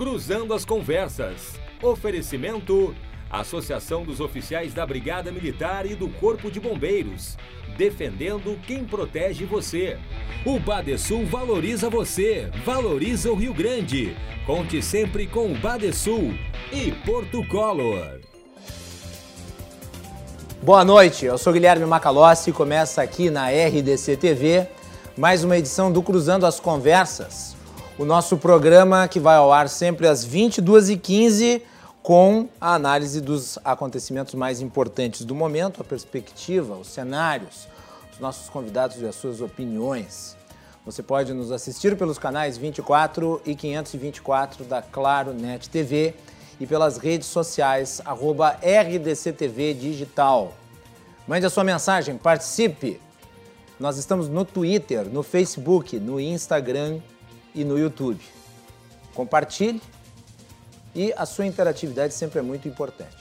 Cruzando 0.00 0.54
as 0.54 0.64
Conversas. 0.64 1.60
Oferecimento: 1.82 2.94
Associação 3.30 4.02
dos 4.02 4.18
Oficiais 4.18 4.72
da 4.72 4.86
Brigada 4.86 5.30
Militar 5.30 5.84
e 5.84 5.94
do 5.94 6.08
Corpo 6.08 6.50
de 6.50 6.58
Bombeiros. 6.58 7.36
Defendendo 7.76 8.58
quem 8.66 8.82
protege 8.82 9.44
você. 9.44 9.98
O 10.46 10.58
Badesul 10.58 11.26
valoriza 11.26 11.90
você, 11.90 12.48
valoriza 12.64 13.30
o 13.30 13.34
Rio 13.34 13.52
Grande. 13.52 14.16
Conte 14.46 14.80
sempre 14.80 15.26
com 15.26 15.52
o 15.52 15.58
Badesul 15.58 16.32
e 16.72 16.92
Porto 17.04 17.46
Color. 17.46 18.22
Boa 20.62 20.82
noite, 20.82 21.26
eu 21.26 21.36
sou 21.36 21.52
Guilherme 21.52 21.84
Macalossi 21.84 22.48
e 22.48 22.54
começa 22.54 23.02
aqui 23.02 23.28
na 23.28 23.50
RDC 23.50 24.16
TV 24.16 24.66
mais 25.14 25.44
uma 25.44 25.58
edição 25.58 25.92
do 25.92 26.02
Cruzando 26.02 26.46
as 26.46 26.58
Conversas, 26.58 27.54
o 27.98 28.04
nosso 28.04 28.36
programa 28.38 29.06
que 29.08 29.20
vai 29.20 29.36
ao 29.36 29.52
ar 29.52 29.68
sempre 29.68 30.06
às 30.06 30.26
22h15 30.26 31.62
com 32.02 32.48
a 32.60 32.74
análise 32.74 33.20
dos 33.20 33.58
acontecimentos 33.64 34.34
mais 34.34 34.60
importantes 34.60 35.24
do 35.24 35.34
momento, 35.34 35.82
a 35.82 35.84
perspectiva, 35.84 36.74
os 36.74 36.88
cenários, 36.88 37.68
os 38.12 38.18
nossos 38.18 38.48
convidados 38.48 39.00
e 39.00 39.06
as 39.06 39.14
suas 39.14 39.40
opiniões. 39.40 40.36
Você 40.86 41.02
pode 41.02 41.34
nos 41.34 41.52
assistir 41.52 41.96
pelos 41.96 42.18
canais 42.18 42.56
24 42.56 43.42
e 43.44 43.54
524 43.54 44.64
da 44.64 44.80
Claro 44.80 45.34
Net 45.34 45.68
TV 45.68 46.14
e 46.58 46.66
pelas 46.66 46.96
redes 46.96 47.28
sociais 47.28 48.00
arroba 48.04 48.58
RDCTV 48.62 49.74
Digital. 49.74 50.54
Mande 51.28 51.44
a 51.44 51.50
sua 51.50 51.64
mensagem, 51.64 52.16
participe. 52.16 53.00
Nós 53.78 53.98
estamos 53.98 54.28
no 54.28 54.44
Twitter, 54.44 55.06
no 55.08 55.22
Facebook, 55.22 55.98
no 55.98 56.18
Instagram 56.18 57.00
e 57.54 57.64
no 57.64 57.78
YouTube. 57.78 58.20
Compartilhe 59.14 59.80
e 60.94 61.12
a 61.16 61.26
sua 61.26 61.46
interatividade 61.46 62.14
sempre 62.14 62.38
é 62.38 62.42
muito 62.42 62.68
importante. 62.68 63.16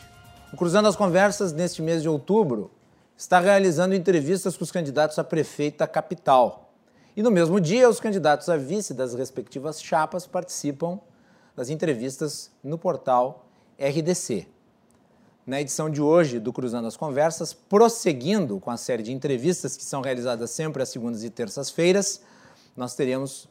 O 0.52 0.58
Cruzando 0.58 0.88
as 0.88 0.96
Conversas, 0.96 1.54
neste 1.54 1.82
mês 1.82 2.02
de 2.02 2.10
outubro, 2.10 2.72
está 3.16 3.40
realizando 3.40 3.94
entrevistas 3.94 4.58
com 4.58 4.64
os 4.64 4.72
candidatos 4.72 5.20
a 5.20 5.24
prefeito 5.24 5.80
da 5.80 5.88
capital. 5.88 6.74
E 7.16 7.22
no 7.22 7.30
mesmo 7.30 7.60
dia, 7.60 7.90
os 7.90 8.00
candidatos 8.00 8.50
a 8.50 8.58
vice 8.58 8.94
das 8.94 9.14
respectivas 9.14 9.82
chapas 9.82 10.26
participam 10.26 11.00
das 11.56 11.70
entrevistas 11.70 12.50
no 12.64 12.78
portal 12.78 13.46
RDC. 13.78 14.48
Na 15.46 15.60
edição 15.60 15.90
de 15.90 16.02
hoje 16.02 16.40
do 16.40 16.54
Cruzando 16.54 16.88
as 16.88 16.96
Conversas, 16.96 17.54
prosseguindo 17.54 18.60
com 18.60 18.72
a 18.72 18.78
série 18.78 19.04
de 19.04 19.12
entrevistas 19.12 19.76
que 19.76 19.84
são 19.84 20.02
realizadas 20.02 20.52
sempre 20.52 20.82
às 20.82 20.90
segundas 20.90 21.24
e 21.24 21.30
terças-feiras, 21.30 22.22
nós 22.78 22.96
teremos 22.96 23.50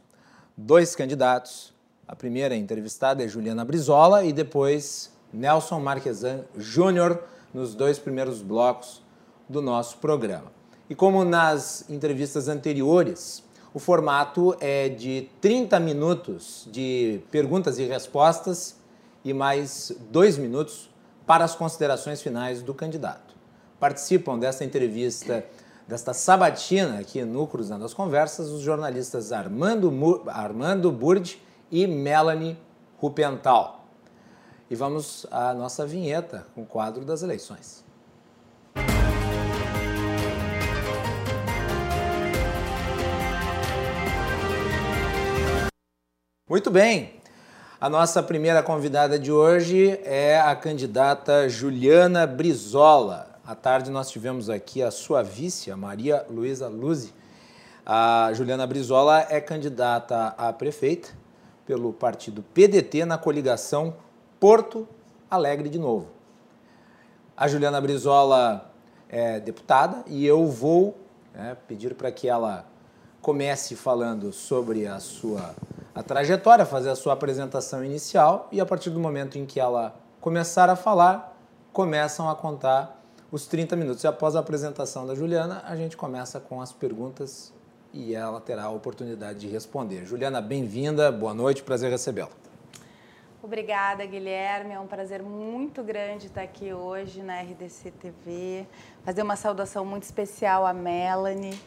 dois 0.58 0.96
candidatos. 0.96 1.72
A 2.06 2.16
primeira 2.16 2.56
entrevistada 2.56 3.22
é 3.22 3.28
Juliana 3.28 3.64
Brizola 3.64 4.24
e 4.24 4.32
depois 4.32 5.12
Nelson 5.32 5.78
Marquesan 5.78 6.40
Júnior 6.56 7.22
nos 7.54 7.76
dois 7.76 7.98
primeiros 7.98 8.42
blocos 8.42 9.00
do 9.48 9.62
nosso 9.62 9.98
programa. 9.98 10.50
E 10.90 10.96
como 10.96 11.24
nas 11.24 11.88
entrevistas 11.88 12.48
anteriores, 12.48 13.44
o 13.72 13.78
formato 13.78 14.56
é 14.58 14.88
de 14.88 15.28
30 15.40 15.78
minutos 15.78 16.66
de 16.72 17.20
perguntas 17.30 17.78
e 17.78 17.84
respostas 17.84 18.76
e 19.24 19.32
mais 19.32 19.92
dois 20.10 20.36
minutos 20.36 20.90
para 21.24 21.44
as 21.44 21.54
considerações 21.54 22.20
finais 22.20 22.62
do 22.62 22.74
candidato. 22.74 23.36
Participam 23.78 24.38
desta 24.38 24.64
entrevista, 24.64 25.44
desta 25.88 26.12
sabatina 26.12 26.98
aqui 26.98 27.24
no 27.24 27.46
Cruzando 27.46 27.82
as 27.82 27.94
Conversas, 27.94 28.50
os 28.50 28.60
jornalistas 28.60 29.32
Armando, 29.32 30.22
Armando 30.26 30.92
Burdi 30.92 31.40
e 31.70 31.86
Melanie 31.86 32.58
Rupental. 32.98 33.86
E 34.70 34.76
vamos 34.76 35.26
à 35.30 35.54
nossa 35.54 35.86
vinheta 35.86 36.46
com 36.54 36.60
o 36.60 36.66
quadro 36.66 37.06
das 37.06 37.22
eleições. 37.22 37.82
Muito 46.46 46.70
bem. 46.70 47.14
A 47.80 47.88
nossa 47.88 48.22
primeira 48.22 48.62
convidada 48.62 49.18
de 49.18 49.32
hoje 49.32 49.98
é 50.04 50.38
a 50.38 50.54
candidata 50.54 51.48
Juliana 51.48 52.26
Brizola. 52.26 53.27
À 53.48 53.54
tarde 53.54 53.90
nós 53.90 54.10
tivemos 54.10 54.50
aqui 54.50 54.82
a 54.82 54.90
sua 54.90 55.22
vice, 55.22 55.70
a 55.70 55.76
Maria 55.76 56.22
Luísa 56.28 56.68
Luzi. 56.68 57.14
A 57.86 58.30
Juliana 58.34 58.66
Brizola 58.66 59.26
é 59.30 59.40
candidata 59.40 60.34
a 60.36 60.52
prefeita 60.52 61.08
pelo 61.64 61.90
partido 61.94 62.42
PDT 62.52 63.06
na 63.06 63.16
coligação 63.16 63.94
Porto 64.38 64.86
Alegre 65.30 65.70
de 65.70 65.78
Novo. 65.78 66.10
A 67.34 67.48
Juliana 67.48 67.80
Brizola 67.80 68.70
é 69.08 69.40
deputada 69.40 70.04
e 70.06 70.26
eu 70.26 70.46
vou 70.46 70.98
é, 71.34 71.54
pedir 71.54 71.94
para 71.94 72.12
que 72.12 72.28
ela 72.28 72.66
comece 73.22 73.74
falando 73.74 74.30
sobre 74.30 74.86
a 74.86 75.00
sua 75.00 75.54
a 75.94 76.02
trajetória, 76.02 76.66
fazer 76.66 76.90
a 76.90 76.94
sua 76.94 77.14
apresentação 77.14 77.82
inicial 77.82 78.46
e 78.52 78.60
a 78.60 78.66
partir 78.66 78.90
do 78.90 79.00
momento 79.00 79.38
em 79.38 79.46
que 79.46 79.58
ela 79.58 79.96
começar 80.20 80.68
a 80.68 80.76
falar, 80.76 81.34
começam 81.72 82.28
a 82.28 82.36
contar 82.36 82.97
os 83.30 83.46
30 83.46 83.76
minutos. 83.76 84.04
E 84.04 84.06
após 84.06 84.34
a 84.36 84.40
apresentação 84.40 85.06
da 85.06 85.14
Juliana, 85.14 85.62
a 85.66 85.76
gente 85.76 85.96
começa 85.96 86.40
com 86.40 86.60
as 86.60 86.72
perguntas 86.72 87.52
e 87.92 88.14
ela 88.14 88.40
terá 88.40 88.64
a 88.64 88.70
oportunidade 88.70 89.40
de 89.40 89.48
responder. 89.48 90.04
Juliana, 90.06 90.40
bem-vinda, 90.40 91.10
boa 91.12 91.34
noite, 91.34 91.62
prazer 91.62 91.90
recebê-la. 91.90 92.30
Obrigada, 93.42 94.04
Guilherme. 94.04 94.74
É 94.74 94.80
um 94.80 94.86
prazer 94.86 95.22
muito 95.22 95.82
grande 95.82 96.26
estar 96.26 96.42
aqui 96.42 96.72
hoje 96.72 97.22
na 97.22 97.40
RDC 97.40 97.92
TV. 97.92 98.66
Fazer 99.04 99.22
uma 99.22 99.36
saudação 99.36 99.84
muito 99.84 100.02
especial 100.02 100.66
à 100.66 100.72
Melanie 100.72 101.58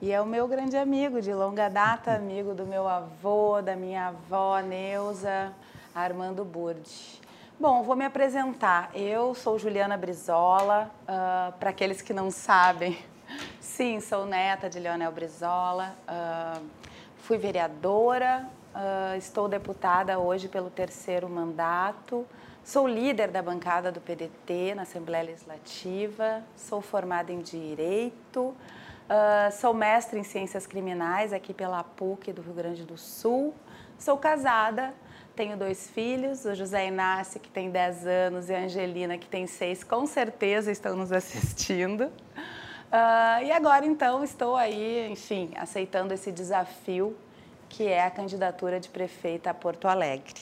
e 0.00 0.10
é 0.10 0.20
o 0.20 0.26
meu 0.26 0.48
grande 0.48 0.76
amigo 0.76 1.22
de 1.22 1.32
longa 1.32 1.68
data, 1.68 2.12
amigo 2.12 2.54
do 2.54 2.66
meu 2.66 2.88
avô, 2.88 3.62
da 3.62 3.76
minha 3.76 4.08
avó 4.08 4.58
Neuza, 4.58 5.52
Armando 5.94 6.44
Burdi. 6.44 7.21
Bom, 7.62 7.84
vou 7.84 7.94
me 7.94 8.04
apresentar. 8.04 8.90
Eu 8.92 9.36
sou 9.36 9.56
Juliana 9.56 9.96
Brizola. 9.96 10.90
Uh, 11.02 11.56
Para 11.60 11.70
aqueles 11.70 12.02
que 12.02 12.12
não 12.12 12.28
sabem, 12.28 12.98
sim, 13.60 14.00
sou 14.00 14.26
neta 14.26 14.68
de 14.68 14.80
Leonel 14.80 15.12
Brizola. 15.12 15.94
Uh, 16.08 16.66
fui 17.18 17.38
vereadora, 17.38 18.48
uh, 18.74 19.16
estou 19.16 19.48
deputada 19.48 20.18
hoje 20.18 20.48
pelo 20.48 20.70
terceiro 20.70 21.28
mandato. 21.28 22.26
Sou 22.64 22.88
líder 22.88 23.30
da 23.30 23.40
bancada 23.40 23.92
do 23.92 24.00
PDT 24.00 24.74
na 24.74 24.82
Assembleia 24.82 25.22
Legislativa. 25.22 26.42
Sou 26.56 26.80
formada 26.80 27.30
em 27.30 27.38
Direito. 27.38 28.56
Sou 29.52 29.72
mestre 29.72 30.18
em 30.18 30.24
Ciências 30.24 30.66
Criminais 30.66 31.32
aqui 31.32 31.54
pela 31.54 31.84
PUC 31.84 32.32
do 32.32 32.42
Rio 32.42 32.54
Grande 32.54 32.82
do 32.84 32.96
Sul. 32.98 33.54
Sou 33.98 34.16
casada, 34.16 34.92
tenho 35.34 35.56
dois 35.56 35.88
filhos, 35.90 36.44
o 36.44 36.54
José 36.54 36.86
Inácio, 36.86 37.40
que 37.40 37.48
tem 37.48 37.70
10 37.70 38.06
anos, 38.06 38.48
e 38.50 38.54
a 38.54 38.60
Angelina, 38.60 39.18
que 39.18 39.26
tem 39.26 39.46
6, 39.46 39.84
com 39.84 40.06
certeza 40.06 40.70
estão 40.70 40.96
nos 40.96 41.10
assistindo. 41.12 42.04
Uh, 42.04 43.44
e 43.44 43.50
agora, 43.50 43.86
então, 43.86 44.22
estou 44.22 44.54
aí, 44.54 45.10
enfim, 45.10 45.50
aceitando 45.56 46.12
esse 46.12 46.30
desafio 46.30 47.16
que 47.68 47.88
é 47.88 48.04
a 48.04 48.10
candidatura 48.10 48.78
de 48.78 48.90
prefeita 48.90 49.48
a 49.48 49.54
Porto 49.54 49.88
Alegre. 49.88 50.34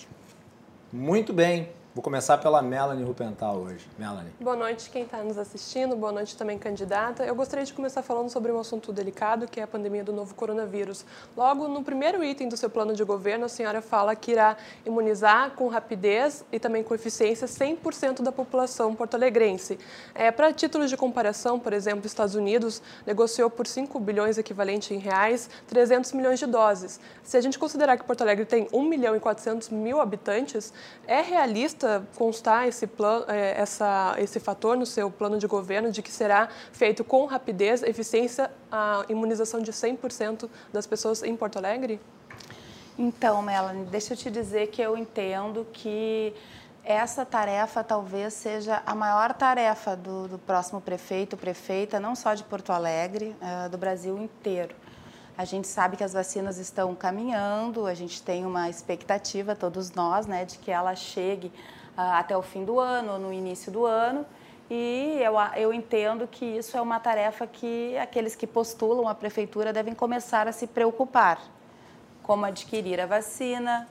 Muito 0.92 1.32
bem. 1.32 1.68
Vou 1.92 2.04
começar 2.04 2.38
pela 2.38 2.62
Melanie 2.62 3.04
Rupental 3.04 3.56
hoje. 3.56 3.84
Melanie. 3.98 4.32
Boa 4.40 4.54
noite 4.54 4.88
quem 4.90 5.02
está 5.02 5.24
nos 5.24 5.36
assistindo, 5.36 5.96
boa 5.96 6.12
noite 6.12 6.36
também 6.36 6.56
candidata. 6.56 7.24
Eu 7.24 7.34
gostaria 7.34 7.64
de 7.64 7.72
começar 7.72 8.00
falando 8.00 8.30
sobre 8.30 8.52
um 8.52 8.60
assunto 8.60 8.92
delicado, 8.92 9.48
que 9.48 9.58
é 9.58 9.64
a 9.64 9.66
pandemia 9.66 10.04
do 10.04 10.12
novo 10.12 10.32
coronavírus. 10.36 11.04
Logo 11.36 11.66
no 11.66 11.82
primeiro 11.82 12.22
item 12.22 12.48
do 12.48 12.56
seu 12.56 12.70
plano 12.70 12.94
de 12.94 13.02
governo, 13.02 13.46
a 13.46 13.48
senhora 13.48 13.82
fala 13.82 14.14
que 14.14 14.30
irá 14.30 14.56
imunizar 14.86 15.50
com 15.56 15.66
rapidez 15.66 16.44
e 16.52 16.60
também 16.60 16.84
com 16.84 16.94
eficiência 16.94 17.48
100% 17.48 18.22
da 18.22 18.30
população 18.30 18.94
porto-alegrense. 18.94 19.76
É, 20.14 20.30
Para 20.30 20.52
títulos 20.52 20.90
de 20.90 20.96
comparação, 20.96 21.58
por 21.58 21.72
exemplo, 21.72 22.06
os 22.06 22.12
Estados 22.12 22.36
Unidos 22.36 22.80
negociou 23.04 23.50
por 23.50 23.66
5 23.66 23.98
bilhões 23.98 24.38
equivalente 24.38 24.94
em 24.94 24.98
reais 24.98 25.50
300 25.66 26.12
milhões 26.12 26.38
de 26.38 26.46
doses. 26.46 27.00
Se 27.24 27.36
a 27.36 27.40
gente 27.40 27.58
considerar 27.58 27.96
que 27.96 28.04
Porto 28.04 28.22
Alegre 28.22 28.44
tem 28.44 28.68
1 28.72 28.80
milhão 28.80 29.16
e 29.16 29.18
400 29.18 29.70
mil 29.70 30.00
habitantes, 30.00 30.72
é 31.04 31.20
realista 31.20 31.79
constar 32.16 32.68
esse, 32.68 32.86
plano, 32.86 33.24
é, 33.28 33.60
essa, 33.60 34.14
esse 34.18 34.40
fator 34.40 34.76
no 34.76 34.86
seu 34.86 35.10
plano 35.10 35.38
de 35.38 35.46
governo 35.46 35.90
de 35.90 36.02
que 36.02 36.10
será 36.10 36.48
feito 36.72 37.04
com 37.04 37.24
rapidez, 37.26 37.82
eficiência, 37.82 38.50
a 38.70 39.04
imunização 39.08 39.60
de 39.60 39.72
100% 39.72 40.48
das 40.72 40.86
pessoas 40.86 41.22
em 41.22 41.36
Porto 41.36 41.56
Alegre? 41.56 42.00
Então, 42.98 43.40
Melanie, 43.40 43.84
deixa 43.86 44.12
eu 44.12 44.16
te 44.16 44.30
dizer 44.30 44.68
que 44.68 44.82
eu 44.82 44.96
entendo 44.96 45.66
que 45.72 46.34
essa 46.84 47.24
tarefa 47.24 47.84
talvez 47.84 48.34
seja 48.34 48.82
a 48.84 48.94
maior 48.94 49.32
tarefa 49.34 49.96
do, 49.96 50.28
do 50.28 50.38
próximo 50.38 50.80
prefeito, 50.80 51.36
prefeita, 51.36 52.00
não 52.00 52.14
só 52.14 52.34
de 52.34 52.42
Porto 52.44 52.72
Alegre, 52.72 53.36
uh, 53.40 53.68
do 53.68 53.78
Brasil 53.78 54.18
inteiro. 54.18 54.74
A 55.40 55.44
gente 55.46 55.66
sabe 55.66 55.96
que 55.96 56.04
as 56.04 56.12
vacinas 56.12 56.58
estão 56.58 56.94
caminhando, 56.94 57.86
a 57.86 57.94
gente 57.94 58.22
tem 58.22 58.44
uma 58.44 58.68
expectativa, 58.68 59.56
todos 59.56 59.90
nós, 59.92 60.26
né, 60.26 60.44
de 60.44 60.58
que 60.58 60.70
ela 60.70 60.94
chegue 60.94 61.46
uh, 61.46 62.12
até 62.12 62.36
o 62.36 62.42
fim 62.42 62.62
do 62.62 62.78
ano, 62.78 63.18
no 63.18 63.32
início 63.32 63.72
do 63.72 63.86
ano. 63.86 64.26
E 64.68 65.18
eu, 65.22 65.36
eu 65.56 65.72
entendo 65.72 66.28
que 66.28 66.44
isso 66.44 66.76
é 66.76 66.80
uma 66.82 67.00
tarefa 67.00 67.46
que 67.46 67.96
aqueles 67.96 68.36
que 68.36 68.46
postulam 68.46 69.08
a 69.08 69.14
prefeitura 69.14 69.72
devem 69.72 69.94
começar 69.94 70.46
a 70.46 70.52
se 70.52 70.66
preocupar. 70.66 71.40
Como 72.22 72.44
adquirir 72.44 73.00
a 73.00 73.06
vacina, 73.06 73.88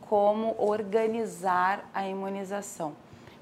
como 0.00 0.56
organizar 0.58 1.88
a 1.94 2.08
imunização. 2.08 2.92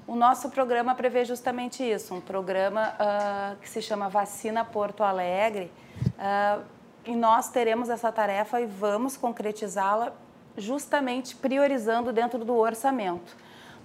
O 0.05 0.15
nosso 0.15 0.51
programa 0.51 0.93
prevê 0.93 1.25
justamente 1.25 1.83
isso, 1.83 2.13
um 2.13 2.21
programa 2.21 2.93
uh, 2.93 3.55
que 3.55 3.67
se 3.67 3.81
chama 3.81 4.09
Vacina 4.09 4.63
Porto 4.63 5.03
Alegre, 5.03 5.71
uh, 6.19 6.76
e 7.07 7.15
nós 7.15 7.49
teremos 7.49 7.89
essa 7.89 8.11
tarefa 8.11 8.59
e 8.59 8.65
vamos 8.65 9.15
concretizá-la 9.15 10.11
justamente 10.57 11.35
priorizando 11.35 12.11
dentro 12.11 12.43
do 12.43 12.55
orçamento. 12.55 13.35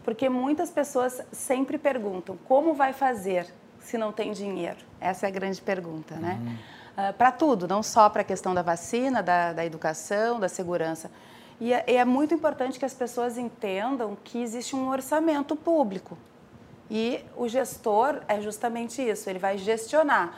Porque 0.05 0.29
muitas 0.29 0.71
pessoas 0.71 1.23
sempre 1.31 1.79
perguntam 1.79 2.37
como 2.49 2.75
vai 2.75 2.93
fazer 2.93 3.47
se 3.79 3.97
não 3.97 4.13
tem 4.13 4.33
dinheiro? 4.33 4.79
Essa 5.01 5.27
é 5.27 5.29
a 5.29 5.33
grande 5.33 5.61
pergunta, 5.61 6.17
né? 6.17 6.39
Uhum. 6.41 7.11
Uh, 7.11 7.13
para 7.15 7.33
tudo, 7.33 7.67
não 7.67 7.83
só 7.83 8.09
para 8.09 8.23
a 8.23 8.25
questão 8.25 8.53
da 8.53 8.63
vacina, 8.63 9.23
da, 9.23 9.53
da 9.53 9.65
educação, 9.65 10.39
da 10.39 10.49
segurança. 10.49 11.11
E 11.61 11.73
é, 11.73 11.85
é 11.87 12.05
muito 12.05 12.35
importante 12.35 12.79
que 12.79 12.85
as 12.85 12.95
pessoas 12.95 13.39
entendam 13.39 14.17
que 14.23 14.43
existe 14.43 14.75
um 14.75 14.89
orçamento 14.89 15.55
público. 15.55 16.19
E 16.91 17.25
o 17.37 17.49
gestor 17.49 18.21
é 18.29 18.41
justamente 18.41 19.01
isso, 19.01 19.31
ele 19.31 19.39
vai 19.39 19.57
gestionar. 19.57 20.37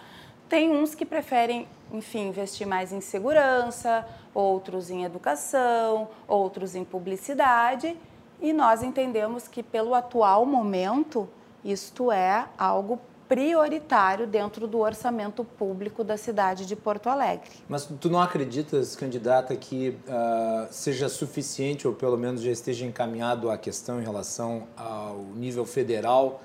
Tem 0.54 0.70
uns 0.70 0.94
que 0.94 1.04
preferem, 1.04 1.66
enfim, 1.92 2.28
investir 2.28 2.64
mais 2.64 2.92
em 2.92 3.00
segurança, 3.00 4.06
outros 4.32 4.88
em 4.88 5.02
educação, 5.02 6.06
outros 6.28 6.76
em 6.76 6.84
publicidade, 6.84 7.96
e 8.40 8.52
nós 8.52 8.80
entendemos 8.80 9.48
que 9.48 9.64
pelo 9.64 9.96
atual 9.96 10.46
momento 10.46 11.28
isto 11.64 12.12
é 12.12 12.46
algo 12.56 13.00
prioritário 13.28 14.28
dentro 14.28 14.68
do 14.68 14.78
orçamento 14.78 15.42
público 15.42 16.04
da 16.04 16.16
cidade 16.16 16.66
de 16.66 16.76
Porto 16.76 17.08
Alegre. 17.08 17.50
Mas 17.68 17.84
tu 17.86 18.08
não 18.08 18.20
acreditas, 18.20 18.94
candidata, 18.94 19.56
que 19.56 19.88
uh, 19.88 20.68
seja 20.70 21.08
suficiente 21.08 21.88
ou 21.88 21.94
pelo 21.94 22.16
menos 22.16 22.40
já 22.40 22.52
esteja 22.52 22.86
encaminhado 22.86 23.50
a 23.50 23.58
questão 23.58 24.00
em 24.00 24.04
relação 24.04 24.68
ao 24.76 25.16
nível 25.34 25.66
federal, 25.66 26.40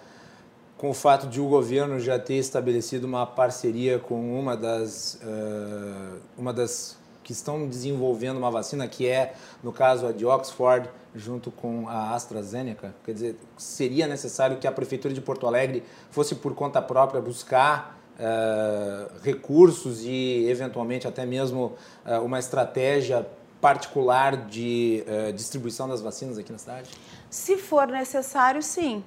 com 0.80 0.90
o 0.90 0.94
fato 0.94 1.28
de 1.28 1.42
o 1.42 1.46
governo 1.46 2.00
já 2.00 2.18
ter 2.18 2.36
estabelecido 2.36 3.06
uma 3.06 3.28
parceria 3.28 4.00
com 4.00 4.40
uma 4.40 4.56
das, 4.56 5.16
uh, 5.16 6.22
uma 6.38 6.54
das 6.54 6.98
que 7.22 7.34
estão 7.34 7.68
desenvolvendo 7.68 8.38
uma 8.38 8.50
vacina, 8.50 8.88
que 8.88 9.06
é, 9.06 9.34
no 9.62 9.74
caso, 9.74 10.08
a 10.08 10.14
de 10.14 10.26
Oxford, 10.26 10.90
junto 11.14 11.52
com 11.52 11.90
a 11.90 12.16
AstraZeneca? 12.16 12.96
Quer 13.04 13.14
dizer, 13.14 13.36
seria 13.58 14.08
necessário 14.08 14.56
que 14.56 14.66
a 14.66 14.72
Prefeitura 14.72 15.14
de 15.14 15.20
Porto 15.20 15.46
Alegre 15.46 15.84
fosse 16.12 16.34
por 16.36 16.56
conta 16.56 16.82
própria 16.82 17.20
buscar 17.20 18.00
uh, 18.16 19.20
recursos 19.22 20.06
e, 20.06 20.46
eventualmente, 20.50 21.06
até 21.06 21.26
mesmo 21.26 21.74
uh, 22.06 22.24
uma 22.24 22.40
estratégia 22.40 23.28
particular 23.60 24.48
de 24.48 25.04
uh, 25.06 25.34
distribuição 25.34 25.90
das 25.90 26.02
vacinas 26.02 26.38
aqui 26.38 26.54
na 26.54 26.58
cidade? 26.58 26.90
Se 27.30 27.58
for 27.58 27.86
necessário, 27.86 28.64
sim. 28.64 29.04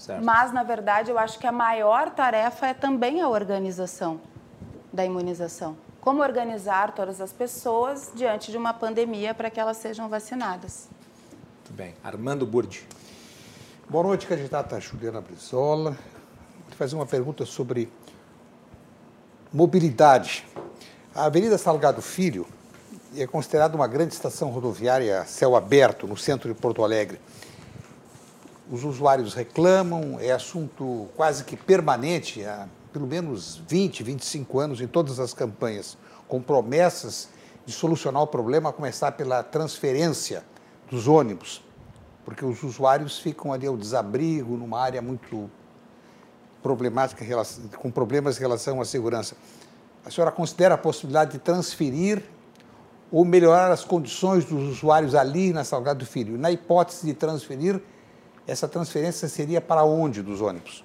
Certo. 0.00 0.24
Mas, 0.24 0.50
na 0.50 0.62
verdade, 0.62 1.10
eu 1.10 1.18
acho 1.18 1.38
que 1.38 1.46
a 1.46 1.52
maior 1.52 2.08
tarefa 2.08 2.68
é 2.68 2.74
também 2.74 3.20
a 3.20 3.28
organização 3.28 4.18
da 4.90 5.04
imunização. 5.04 5.76
Como 6.00 6.22
organizar 6.22 6.92
todas 6.92 7.20
as 7.20 7.34
pessoas 7.34 8.10
diante 8.14 8.50
de 8.50 8.56
uma 8.56 8.72
pandemia 8.72 9.34
para 9.34 9.50
que 9.50 9.60
elas 9.60 9.76
sejam 9.76 10.08
vacinadas. 10.08 10.88
Muito 11.58 11.76
bem. 11.76 11.94
Armando 12.02 12.46
Burdi. 12.46 12.88
Boa 13.90 14.02
noite, 14.02 14.26
candidata 14.26 14.80
Juliana 14.80 15.20
Brizola. 15.20 15.90
Vou 15.90 16.76
fazer 16.78 16.96
uma 16.96 17.04
pergunta 17.04 17.44
sobre 17.44 17.92
mobilidade. 19.52 20.46
A 21.14 21.26
Avenida 21.26 21.58
Salgado 21.58 22.00
Filho 22.00 22.46
é 23.14 23.26
considerada 23.26 23.76
uma 23.76 23.86
grande 23.86 24.14
estação 24.14 24.48
rodoviária 24.48 25.20
a 25.20 25.26
céu 25.26 25.54
aberto 25.54 26.06
no 26.06 26.16
centro 26.16 26.48
de 26.48 26.58
Porto 26.58 26.82
Alegre. 26.82 27.20
Os 28.70 28.84
usuários 28.84 29.34
reclamam, 29.34 30.18
é 30.20 30.30
assunto 30.30 31.08
quase 31.16 31.42
que 31.42 31.56
permanente 31.56 32.44
há 32.44 32.68
pelo 32.92 33.06
menos 33.06 33.60
20, 33.68 34.02
25 34.02 34.58
anos 34.60 34.80
em 34.80 34.86
todas 34.86 35.18
as 35.18 35.34
campanhas, 35.34 35.98
com 36.28 36.40
promessas 36.40 37.28
de 37.66 37.72
solucionar 37.72 38.22
o 38.22 38.26
problema, 38.26 38.70
a 38.70 38.72
começar 38.72 39.12
pela 39.12 39.42
transferência 39.42 40.44
dos 40.90 41.08
ônibus, 41.08 41.62
porque 42.24 42.44
os 42.44 42.62
usuários 42.62 43.18
ficam 43.18 43.52
ali 43.52 43.66
ao 43.66 43.76
desabrigo, 43.76 44.56
numa 44.56 44.80
área 44.80 45.02
muito 45.02 45.50
problemática, 46.62 47.24
com 47.76 47.90
problemas 47.90 48.36
em 48.36 48.40
relação 48.40 48.80
à 48.80 48.84
segurança. 48.84 49.36
A 50.04 50.10
senhora 50.10 50.30
considera 50.30 50.74
a 50.74 50.78
possibilidade 50.78 51.32
de 51.32 51.38
transferir 51.38 52.22
ou 53.10 53.24
melhorar 53.24 53.70
as 53.72 53.84
condições 53.84 54.44
dos 54.44 54.62
usuários 54.68 55.14
ali 55.14 55.52
na 55.52 55.64
Salgado 55.64 56.06
Filho? 56.06 56.38
Na 56.38 56.50
hipótese 56.50 57.06
de 57.06 57.14
transferir, 57.14 57.82
essa 58.50 58.66
transferência 58.66 59.28
seria 59.28 59.60
para 59.60 59.84
onde 59.84 60.22
dos 60.22 60.40
ônibus? 60.40 60.84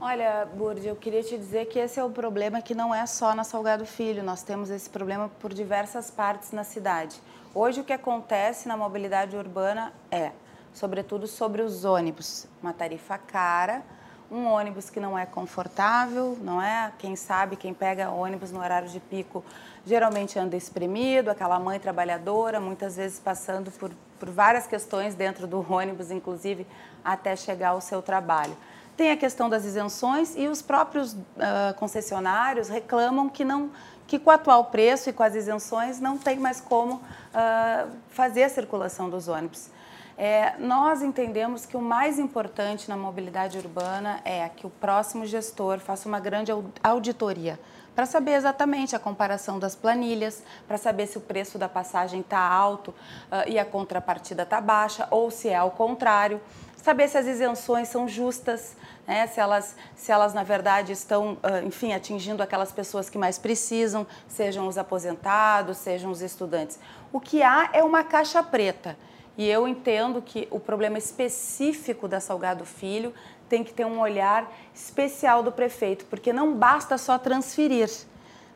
Olha, 0.00 0.46
Burdi, 0.54 0.86
eu 0.86 0.94
queria 0.94 1.22
te 1.22 1.36
dizer 1.36 1.66
que 1.66 1.78
esse 1.78 1.98
é 1.98 2.04
o 2.04 2.10
problema 2.10 2.62
que 2.62 2.74
não 2.74 2.94
é 2.94 3.04
só 3.06 3.34
na 3.34 3.42
Salgado 3.42 3.84
Filho, 3.84 4.22
nós 4.22 4.42
temos 4.42 4.70
esse 4.70 4.88
problema 4.88 5.28
por 5.40 5.52
diversas 5.52 6.10
partes 6.10 6.52
na 6.52 6.62
cidade. 6.62 7.20
Hoje 7.54 7.80
o 7.80 7.84
que 7.84 7.92
acontece 7.92 8.68
na 8.68 8.76
mobilidade 8.76 9.34
urbana 9.34 9.92
é, 10.10 10.30
sobretudo 10.72 11.26
sobre 11.26 11.62
os 11.62 11.84
ônibus, 11.84 12.46
uma 12.62 12.72
tarifa 12.72 13.18
cara, 13.18 13.82
um 14.30 14.44
ônibus 14.44 14.90
que 14.90 15.00
não 15.00 15.18
é 15.18 15.24
confortável, 15.24 16.36
não 16.42 16.62
é? 16.62 16.92
Quem 16.98 17.16
sabe, 17.16 17.56
quem 17.56 17.72
pega 17.72 18.10
ônibus 18.10 18.52
no 18.52 18.60
horário 18.60 18.88
de 18.88 19.00
pico 19.00 19.42
geralmente 19.86 20.38
anda 20.38 20.54
espremido, 20.54 21.30
aquela 21.30 21.58
mãe 21.58 21.80
trabalhadora, 21.80 22.60
muitas 22.60 22.96
vezes 22.96 23.18
passando 23.18 23.70
por, 23.72 23.90
por 24.18 24.30
várias 24.30 24.66
questões 24.66 25.14
dentro 25.14 25.46
do 25.46 25.64
ônibus, 25.72 26.10
inclusive 26.10 26.66
até 27.04 27.34
chegar 27.36 27.70
ao 27.70 27.80
seu 27.80 28.02
trabalho. 28.02 28.56
Tem 28.96 29.12
a 29.12 29.16
questão 29.16 29.48
das 29.48 29.64
isenções 29.64 30.34
e 30.36 30.48
os 30.48 30.60
próprios 30.60 31.12
uh, 31.12 31.74
concessionários 31.76 32.68
reclamam 32.68 33.28
que 33.28 33.44
não 33.44 33.70
que 34.08 34.18
com 34.18 34.30
o 34.30 34.32
atual 34.32 34.64
preço 34.64 35.10
e 35.10 35.12
com 35.12 35.22
as 35.22 35.34
isenções 35.34 36.00
não 36.00 36.16
tem 36.16 36.38
mais 36.38 36.62
como 36.62 36.94
uh, 36.94 37.90
fazer 38.08 38.44
a 38.44 38.48
circulação 38.48 39.10
dos 39.10 39.28
ônibus. 39.28 39.68
É, 40.16 40.54
nós 40.58 41.00
entendemos 41.00 41.64
que 41.64 41.76
o 41.76 41.80
mais 41.80 42.18
importante 42.18 42.88
na 42.88 42.96
mobilidade 42.96 43.56
urbana 43.56 44.20
é 44.24 44.48
que 44.48 44.66
o 44.66 44.70
próximo 44.70 45.24
gestor 45.24 45.78
faça 45.78 46.08
uma 46.08 46.18
grande 46.18 46.50
auditoria 46.82 47.60
para 47.98 48.06
saber 48.06 48.34
exatamente 48.34 48.94
a 48.94 48.98
comparação 49.00 49.58
das 49.58 49.74
planilhas, 49.74 50.44
para 50.68 50.78
saber 50.78 51.08
se 51.08 51.18
o 51.18 51.20
preço 51.20 51.58
da 51.58 51.68
passagem 51.68 52.20
está 52.20 52.38
alto 52.38 52.90
uh, 52.92 53.48
e 53.48 53.58
a 53.58 53.64
contrapartida 53.64 54.44
está 54.44 54.60
baixa, 54.60 55.08
ou 55.10 55.32
se 55.32 55.48
é 55.48 55.56
ao 55.56 55.72
contrário 55.72 56.40
saber 56.76 57.08
se 57.08 57.18
as 57.18 57.26
isenções 57.26 57.88
são 57.88 58.06
justas, 58.06 58.76
né? 59.04 59.26
se, 59.26 59.40
elas, 59.40 59.74
se 59.96 60.12
elas, 60.12 60.32
na 60.32 60.44
verdade, 60.44 60.92
estão, 60.92 61.38
enfim, 61.66 61.92
atingindo 61.92 62.40
aquelas 62.40 62.70
pessoas 62.70 63.10
que 63.10 63.18
mais 63.18 63.36
precisam, 63.36 64.06
sejam 64.28 64.68
os 64.68 64.78
aposentados, 64.78 65.76
sejam 65.78 66.08
os 66.12 66.22
estudantes. 66.22 66.78
O 67.12 67.18
que 67.18 67.42
há 67.42 67.68
é 67.72 67.82
uma 67.82 68.04
caixa 68.04 68.40
preta. 68.44 68.96
E 69.36 69.48
eu 69.48 69.66
entendo 69.66 70.22
que 70.22 70.46
o 70.52 70.60
problema 70.60 70.98
específico 70.98 72.06
da 72.06 72.20
Salgado 72.20 72.64
Filho 72.64 73.12
tem 73.48 73.64
que 73.64 73.72
ter 73.72 73.84
um 73.84 74.00
olhar 74.00 74.52
especial 74.74 75.42
do 75.42 75.50
prefeito, 75.50 76.04
porque 76.06 76.32
não 76.32 76.54
basta 76.54 76.98
só 76.98 77.18
transferir 77.18 77.88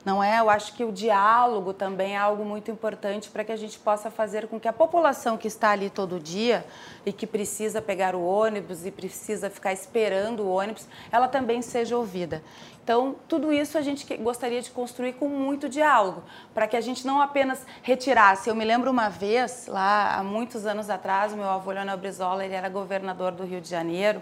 não 0.05 0.23
é? 0.23 0.41
Eu 0.41 0.51
acho 0.51 0.75
que 0.75 0.85
o 0.85 0.91
diálogo 0.91 1.73
também 1.73 2.15
é 2.15 2.19
algo 2.19 2.45
muito 2.45 2.71
importante 2.71 3.31
para 3.31 3.45
que 3.45 3.53
a 3.53 3.57
gente 3.57 3.79
possa 3.79 4.11
fazer 4.11 4.49
com 4.49 4.59
que 4.59 4.67
a 4.67 4.73
população 4.73 5.37
que 5.37 5.47
está 5.47 5.71
ali 5.71 5.89
todo 5.89 6.19
dia 6.19 6.67
e 7.07 7.13
que 7.13 7.27
precisa 7.27 7.81
pegar 7.81 8.15
o 8.15 8.25
ônibus 8.25 8.85
e 8.85 8.91
precisa 8.91 9.49
ficar 9.49 9.73
esperando 9.73 10.41
o 10.41 10.51
ônibus, 10.51 10.89
ela 11.11 11.29
também 11.29 11.63
seja 11.63 11.97
ouvida. 11.97 12.43
Então, 12.83 13.15
tudo 13.29 13.53
isso 13.53 13.79
a 13.79 13.81
gente 13.81 14.05
gostaria 14.17 14.61
de 14.61 14.73
construir 14.73 15.13
com 15.13 15.29
muito 15.29 15.69
diálogo, 15.69 16.25
para 16.53 16.67
que 16.67 16.77
a 16.77 16.81
gente 16.81 17.07
não 17.07 17.21
apenas 17.21 17.65
retirasse. 17.81 18.51
Eu 18.51 18.57
me 18.57 18.65
lembro 18.65 18.91
uma 18.91 19.09
vez, 19.09 19.69
lá 19.69 20.17
há 20.17 20.25
muitos 20.25 20.67
anos 20.67 20.91
atrás, 20.91 21.33
meu 21.33 21.49
avô 21.49 21.71
Leonel 21.71 21.97
Brizola, 21.97 22.45
ele 22.45 22.55
era 22.55 22.69
governador 22.69 23.31
do 23.31 23.45
Rio 23.45 23.61
de 23.61 23.69
Janeiro, 23.69 24.21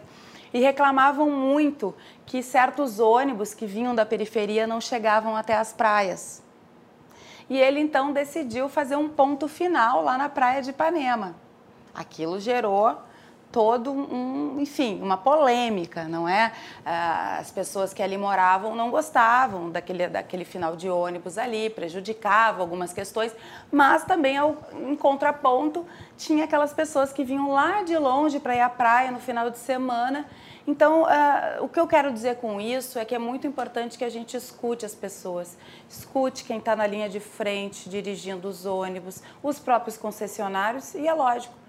e 0.52 0.60
reclamavam 0.60 1.30
muito 1.30 1.94
que 2.26 2.42
certos 2.42 2.98
ônibus 2.98 3.54
que 3.54 3.66
vinham 3.66 3.94
da 3.94 4.04
periferia 4.04 4.66
não 4.66 4.80
chegavam 4.80 5.36
até 5.36 5.54
as 5.54 5.72
praias. 5.72 6.42
E 7.48 7.58
ele 7.58 7.80
então 7.80 8.12
decidiu 8.12 8.68
fazer 8.68 8.96
um 8.96 9.08
ponto 9.08 9.48
final 9.48 10.02
lá 10.02 10.16
na 10.16 10.28
praia 10.28 10.62
de 10.62 10.70
Ipanema. 10.70 11.34
Aquilo 11.94 12.38
gerou 12.38 12.96
todo 13.52 13.90
um, 13.90 14.60
enfim, 14.60 15.00
uma 15.02 15.16
polêmica, 15.16 16.04
não 16.04 16.28
é? 16.28 16.52
Ah, 16.84 17.38
as 17.40 17.50
pessoas 17.50 17.92
que 17.92 18.02
ali 18.02 18.16
moravam 18.16 18.74
não 18.74 18.90
gostavam 18.90 19.70
daquele, 19.70 20.08
daquele 20.08 20.44
final 20.44 20.76
de 20.76 20.88
ônibus 20.88 21.36
ali, 21.36 21.68
prejudicava 21.68 22.60
algumas 22.60 22.92
questões, 22.92 23.34
mas 23.70 24.04
também, 24.04 24.36
ao, 24.36 24.56
em 24.72 24.94
contraponto, 24.96 25.84
tinha 26.16 26.44
aquelas 26.44 26.72
pessoas 26.72 27.12
que 27.12 27.24
vinham 27.24 27.52
lá 27.52 27.82
de 27.82 27.96
longe 27.98 28.38
para 28.38 28.54
ir 28.54 28.60
à 28.60 28.70
praia 28.70 29.10
no 29.10 29.18
final 29.18 29.50
de 29.50 29.58
semana. 29.58 30.26
Então, 30.66 31.02
uh, 31.02 31.64
o 31.64 31.68
que 31.68 31.80
eu 31.80 31.86
quero 31.86 32.12
dizer 32.12 32.36
com 32.36 32.60
isso 32.60 32.98
é 32.98 33.04
que 33.04 33.14
é 33.14 33.18
muito 33.18 33.46
importante 33.46 33.98
que 33.98 34.04
a 34.04 34.08
gente 34.08 34.36
escute 34.36 34.86
as 34.86 34.94
pessoas, 34.94 35.56
escute 35.88 36.44
quem 36.44 36.58
está 36.58 36.76
na 36.76 36.86
linha 36.86 37.08
de 37.08 37.18
frente, 37.18 37.88
dirigindo 37.88 38.46
os 38.46 38.66
ônibus, 38.66 39.22
os 39.42 39.58
próprios 39.58 39.96
concessionários 39.96 40.94
e, 40.94 41.08
é 41.08 41.12
lógico, 41.12 41.59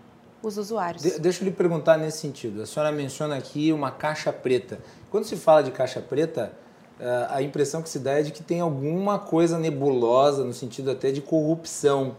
os 0.44 0.58
usuários. 0.58 1.04
De 1.04 1.20
deixa 1.20 1.44
eu 1.44 1.46
lhe 1.46 1.52
perguntar 1.52 1.98
nesse 1.98 2.20
sentido. 2.20 2.62
A 2.62 2.66
senhora 2.66 2.92
menciona 2.92 3.36
aqui 3.36 3.72
uma 3.72 3.92
caixa 3.92 4.32
preta. 4.34 4.80
Quando 5.10 5.26
se 5.26 5.36
fala 5.36 5.62
de 5.62 5.72
caixa 5.72 6.02
preta, 6.02 6.54
eh, 7.00 7.28
a 7.30 7.42
impressão 7.42 7.82
que 7.82 7.90
se 7.90 8.00
dá 8.00 8.20
é 8.20 8.24
de 8.24 8.32
que 8.32 8.44
tem 8.44 8.60
alguma 8.60 9.20
coisa 9.20 9.58
nebulosa, 9.58 10.44
no 10.44 10.54
sentido 10.54 10.92
até 10.92 11.12
de 11.12 11.22
corrupção. 11.22 12.16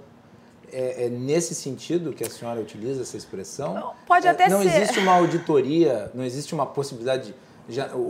É, 0.73 1.05
é 1.05 1.09
nesse 1.11 1.55
sentido 1.55 2.14
que 2.14 2.25
a 2.25 2.31
senhora 2.31 2.59
utiliza 2.59 3.02
essa 3.02 3.17
expressão? 3.17 3.93
Pode 4.07 4.26
até 4.26 4.49
não 4.49 4.62
ser. 4.62 4.64
Não 4.64 4.75
existe 4.75 4.99
uma 5.00 5.12
auditoria, 5.12 6.11
não 6.14 6.25
existe 6.25 6.55
uma 6.55 6.64
possibilidade. 6.64 7.35
Já, 7.69 7.95
o, 7.95 7.99
o, 7.99 8.00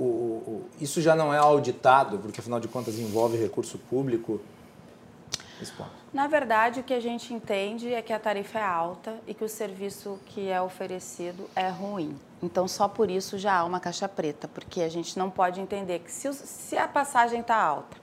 o, 0.46 0.64
isso 0.80 1.00
já 1.00 1.16
não 1.16 1.34
é 1.34 1.38
auditado, 1.38 2.18
porque 2.18 2.40
afinal 2.40 2.60
de 2.60 2.68
contas 2.68 2.98
envolve 2.98 3.36
recurso 3.36 3.78
público. 3.78 4.40
Esse 5.60 5.72
ponto. 5.72 6.01
Na 6.12 6.26
verdade, 6.26 6.80
o 6.80 6.82
que 6.82 6.92
a 6.92 7.00
gente 7.00 7.32
entende 7.32 7.94
é 7.94 8.02
que 8.02 8.12
a 8.12 8.18
tarifa 8.18 8.58
é 8.58 8.62
alta 8.62 9.18
e 9.26 9.32
que 9.32 9.42
o 9.42 9.48
serviço 9.48 10.20
que 10.26 10.50
é 10.50 10.60
oferecido 10.60 11.48
é 11.56 11.70
ruim. 11.70 12.14
Então, 12.42 12.68
só 12.68 12.86
por 12.86 13.10
isso 13.10 13.38
já 13.38 13.58
há 13.58 13.64
uma 13.64 13.80
caixa 13.80 14.06
preta, 14.06 14.46
porque 14.46 14.82
a 14.82 14.90
gente 14.90 15.18
não 15.18 15.30
pode 15.30 15.58
entender 15.58 16.00
que 16.00 16.12
se, 16.12 16.30
se 16.34 16.76
a 16.76 16.86
passagem 16.86 17.40
está 17.40 17.56
alta 17.56 18.01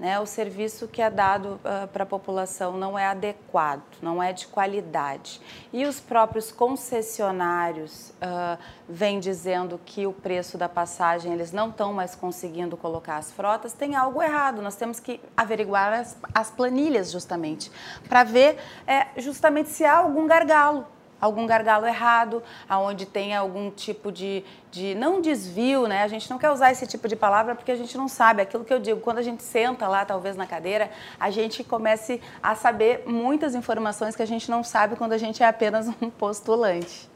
né, 0.00 0.18
o 0.18 0.24
serviço 0.24 0.88
que 0.88 1.02
é 1.02 1.10
dado 1.10 1.60
uh, 1.62 1.86
para 1.88 2.04
a 2.04 2.06
população 2.06 2.72
não 2.78 2.98
é 2.98 3.04
adequado, 3.04 3.82
não 4.00 4.22
é 4.22 4.32
de 4.32 4.46
qualidade. 4.46 5.40
E 5.74 5.84
os 5.84 6.00
próprios 6.00 6.50
concessionários 6.50 8.08
uh, 8.08 8.58
vêm 8.88 9.20
dizendo 9.20 9.78
que 9.84 10.06
o 10.06 10.12
preço 10.12 10.56
da 10.56 10.70
passagem 10.70 11.34
eles 11.34 11.52
não 11.52 11.68
estão 11.68 11.92
mais 11.92 12.14
conseguindo 12.14 12.78
colocar 12.78 13.18
as 13.18 13.30
frotas, 13.30 13.74
tem 13.74 13.94
algo 13.94 14.22
errado. 14.22 14.62
Nós 14.62 14.74
temos 14.74 14.98
que 14.98 15.20
averiguar 15.36 15.92
as, 15.92 16.16
as 16.34 16.50
planilhas 16.50 17.12
justamente 17.12 17.70
para 18.08 18.24
ver 18.24 18.56
é, 18.86 19.08
justamente 19.18 19.68
se 19.68 19.84
há 19.84 19.98
algum 19.98 20.26
gargalo 20.26 20.86
algum 21.20 21.46
gargalo 21.46 21.86
errado, 21.86 22.42
aonde 22.68 23.06
tem 23.06 23.34
algum 23.34 23.70
tipo 23.70 24.10
de, 24.10 24.44
de 24.70 24.94
não 24.94 25.20
desvio, 25.20 25.86
né? 25.86 26.02
A 26.02 26.08
gente 26.08 26.30
não 26.30 26.38
quer 26.38 26.50
usar 26.50 26.72
esse 26.72 26.86
tipo 26.86 27.06
de 27.06 27.16
palavra 27.16 27.54
porque 27.54 27.70
a 27.70 27.76
gente 27.76 27.96
não 27.96 28.08
sabe. 28.08 28.42
Aquilo 28.42 28.64
que 28.64 28.72
eu 28.72 28.78
digo, 28.78 29.00
quando 29.00 29.18
a 29.18 29.22
gente 29.22 29.42
senta 29.42 29.86
lá, 29.86 30.04
talvez 30.04 30.36
na 30.36 30.46
cadeira, 30.46 30.90
a 31.18 31.30
gente 31.30 31.62
comece 31.62 32.20
a 32.42 32.54
saber 32.54 33.04
muitas 33.06 33.54
informações 33.54 34.16
que 34.16 34.22
a 34.22 34.26
gente 34.26 34.50
não 34.50 34.64
sabe 34.64 34.96
quando 34.96 35.12
a 35.12 35.18
gente 35.18 35.42
é 35.42 35.46
apenas 35.46 35.88
um 36.00 36.08
postulante. 36.10 37.08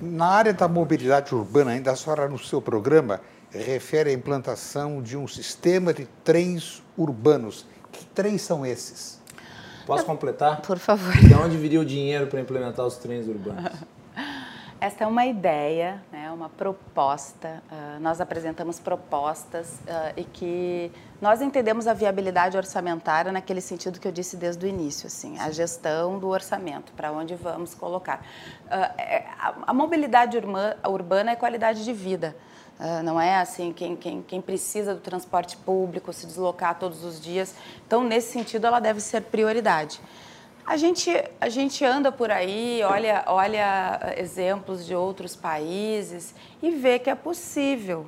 Na 0.00 0.26
área 0.26 0.52
da 0.52 0.68
mobilidade 0.68 1.34
urbana, 1.34 1.72
ainda 1.72 1.90
a 1.90 1.96
senhora 1.96 2.28
no 2.28 2.38
seu 2.38 2.60
programa 2.60 3.20
refere 3.50 4.10
à 4.10 4.12
implantação 4.12 5.02
de 5.02 5.16
um 5.16 5.26
sistema 5.26 5.92
de 5.92 6.06
trens 6.24 6.82
urbanos. 6.96 7.66
Que 7.90 8.04
trens 8.06 8.42
são 8.42 8.64
esses? 8.64 9.19
Posso 9.86 10.04
completar? 10.04 10.60
Por 10.62 10.78
favor. 10.78 11.16
De 11.16 11.34
onde 11.34 11.56
viria 11.56 11.80
o 11.80 11.84
dinheiro 11.84 12.26
para 12.26 12.40
implementar 12.40 12.86
os 12.86 12.96
trens 12.96 13.26
urbanos? 13.26 13.70
Esta 14.80 15.04
é 15.04 15.06
uma 15.06 15.26
ideia, 15.26 16.02
né, 16.10 16.30
uma 16.30 16.48
proposta. 16.48 17.62
Uh, 17.70 18.00
nós 18.00 18.18
apresentamos 18.18 18.80
propostas 18.80 19.78
uh, 19.80 20.14
e 20.16 20.24
que 20.24 20.90
nós 21.20 21.42
entendemos 21.42 21.86
a 21.86 21.92
viabilidade 21.92 22.56
orçamentária 22.56 23.30
naquele 23.30 23.60
sentido 23.60 24.00
que 24.00 24.08
eu 24.08 24.12
disse 24.12 24.38
desde 24.38 24.64
o 24.64 24.68
início, 24.68 25.06
assim, 25.06 25.38
a 25.38 25.50
gestão 25.50 26.18
do 26.18 26.28
orçamento, 26.28 26.94
para 26.94 27.12
onde 27.12 27.34
vamos 27.34 27.74
colocar. 27.74 28.24
Uh, 28.64 29.28
a, 29.38 29.54
a, 29.66 29.74
mobilidade 29.74 30.38
urbana, 30.38 30.78
urbana 30.88 31.32
é 31.32 31.36
qualidade 31.36 31.84
de 31.84 31.92
vida. 31.92 32.34
Uh, 32.80 33.02
não 33.02 33.20
é 33.20 33.36
assim 33.36 33.74
quem, 33.74 33.94
quem, 33.94 34.22
quem 34.22 34.40
precisa 34.40 34.94
do 34.94 35.02
transporte 35.02 35.54
público, 35.54 36.10
se 36.14 36.26
deslocar 36.26 36.78
todos 36.78 37.04
os 37.04 37.20
dias. 37.20 37.54
Então, 37.86 38.02
nesse 38.02 38.32
sentido, 38.32 38.66
ela 38.66 38.80
deve 38.80 39.02
ser 39.02 39.20
prioridade. 39.20 40.00
A 40.64 40.78
gente, 40.78 41.10
a 41.38 41.50
gente 41.50 41.84
anda 41.84 42.10
por 42.10 42.30
aí, 42.30 42.80
olha, 42.82 43.22
olha 43.26 44.14
exemplos 44.16 44.86
de 44.86 44.94
outros 44.94 45.36
países 45.36 46.34
e 46.62 46.70
vê 46.70 46.98
que 46.98 47.10
é 47.10 47.14
possível. 47.14 48.06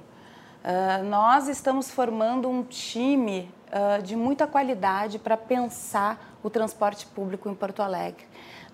Uh, 0.64 1.04
nós 1.04 1.48
estamos 1.48 1.90
formando 1.90 2.48
um 2.48 2.62
time 2.62 3.52
uh, 3.68 4.02
de 4.02 4.16
muita 4.16 4.46
qualidade 4.46 5.18
para 5.18 5.36
pensar 5.36 6.38
o 6.42 6.48
transporte 6.48 7.04
público 7.04 7.46
em 7.46 7.54
Porto 7.54 7.82
Alegre. 7.82 8.24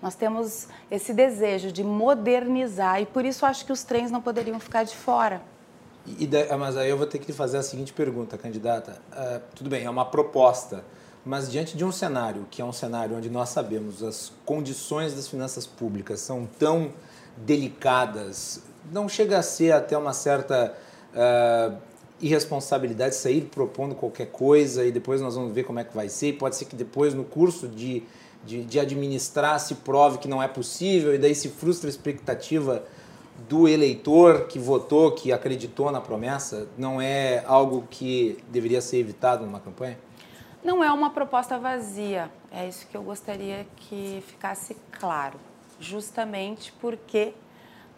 Nós 0.01 0.15
temos 0.15 0.69
esse 0.89 1.13
desejo 1.13 1.73
de 1.73 1.83
modernizar 1.83 3.01
e 3.01 3.05
por 3.05 3.25
isso 3.25 3.45
acho 3.45 3.65
que 3.65 3.71
os 3.73 3.83
trens 3.83 4.09
não 4.09 4.21
poderiam 4.21 4.61
ficar 4.61 4.83
de 4.83 4.95
fora. 4.95 5.41
Mas 6.57 6.77
aí 6.77 6.89
eu 6.89 6.97
vou 6.97 7.05
ter 7.05 7.19
que 7.19 7.31
fazer 7.31 7.57
a 7.57 7.63
seguinte 7.63 7.93
pergunta, 7.93 8.37
candidata. 8.37 9.01
Uh, 9.11 9.41
tudo 9.55 9.69
bem, 9.69 9.83
é 9.83 9.89
uma 9.89 10.05
proposta, 10.05 10.83
mas 11.23 11.51
diante 11.51 11.77
de 11.77 11.85
um 11.85 11.91
cenário, 11.91 12.47
que 12.49 12.61
é 12.61 12.65
um 12.65 12.71
cenário 12.71 13.17
onde 13.17 13.29
nós 13.29 13.49
sabemos 13.49 14.01
as 14.01 14.31
condições 14.45 15.13
das 15.13 15.27
finanças 15.27 15.67
públicas 15.67 16.19
são 16.19 16.47
tão 16.57 16.91
delicadas, 17.37 18.61
não 18.91 19.07
chega 19.07 19.37
a 19.37 19.43
ser 19.43 19.71
até 19.71 19.97
uma 19.97 20.13
certa 20.13 20.73
uh, 21.13 21.77
irresponsabilidade 22.21 23.15
sair 23.15 23.41
propondo 23.41 23.95
qualquer 23.95 24.27
coisa 24.27 24.85
e 24.85 24.91
depois 24.91 25.21
nós 25.21 25.35
vamos 25.35 25.53
ver 25.53 25.63
como 25.63 25.79
é 25.79 25.83
que 25.83 25.95
vai 25.95 26.09
ser. 26.09 26.33
Pode 26.33 26.55
ser 26.55 26.65
que 26.65 26.75
depois, 26.75 27.13
no 27.13 27.23
curso 27.23 27.67
de, 27.67 28.03
de, 28.45 28.63
de 28.63 28.79
administrar, 28.79 29.59
se 29.59 29.75
prove 29.75 30.17
que 30.17 30.27
não 30.27 30.41
é 30.41 30.47
possível 30.47 31.13
e 31.13 31.17
daí 31.17 31.35
se 31.35 31.49
frustra 31.49 31.87
a 31.87 31.91
expectativa 31.91 32.83
do 33.49 33.67
eleitor 33.67 34.45
que 34.45 34.59
votou, 34.59 35.11
que 35.11 35.33
acreditou 35.33 35.91
na 35.91 35.99
promessa, 35.99 36.69
não 36.77 37.01
é 37.01 37.43
algo 37.47 37.87
que 37.89 38.37
deveria 38.47 38.79
ser 38.79 38.97
evitado 38.97 39.43
numa 39.43 39.59
campanha? 39.59 39.97
Não 40.63 40.83
é 40.83 40.91
uma 40.91 41.09
proposta 41.09 41.57
vazia. 41.57 42.29
É 42.51 42.67
isso 42.67 42.85
que 42.85 42.95
eu 42.95 43.01
gostaria 43.01 43.65
que 43.75 44.23
ficasse 44.27 44.77
claro. 44.91 45.39
Justamente 45.79 46.71
porque, 46.79 47.33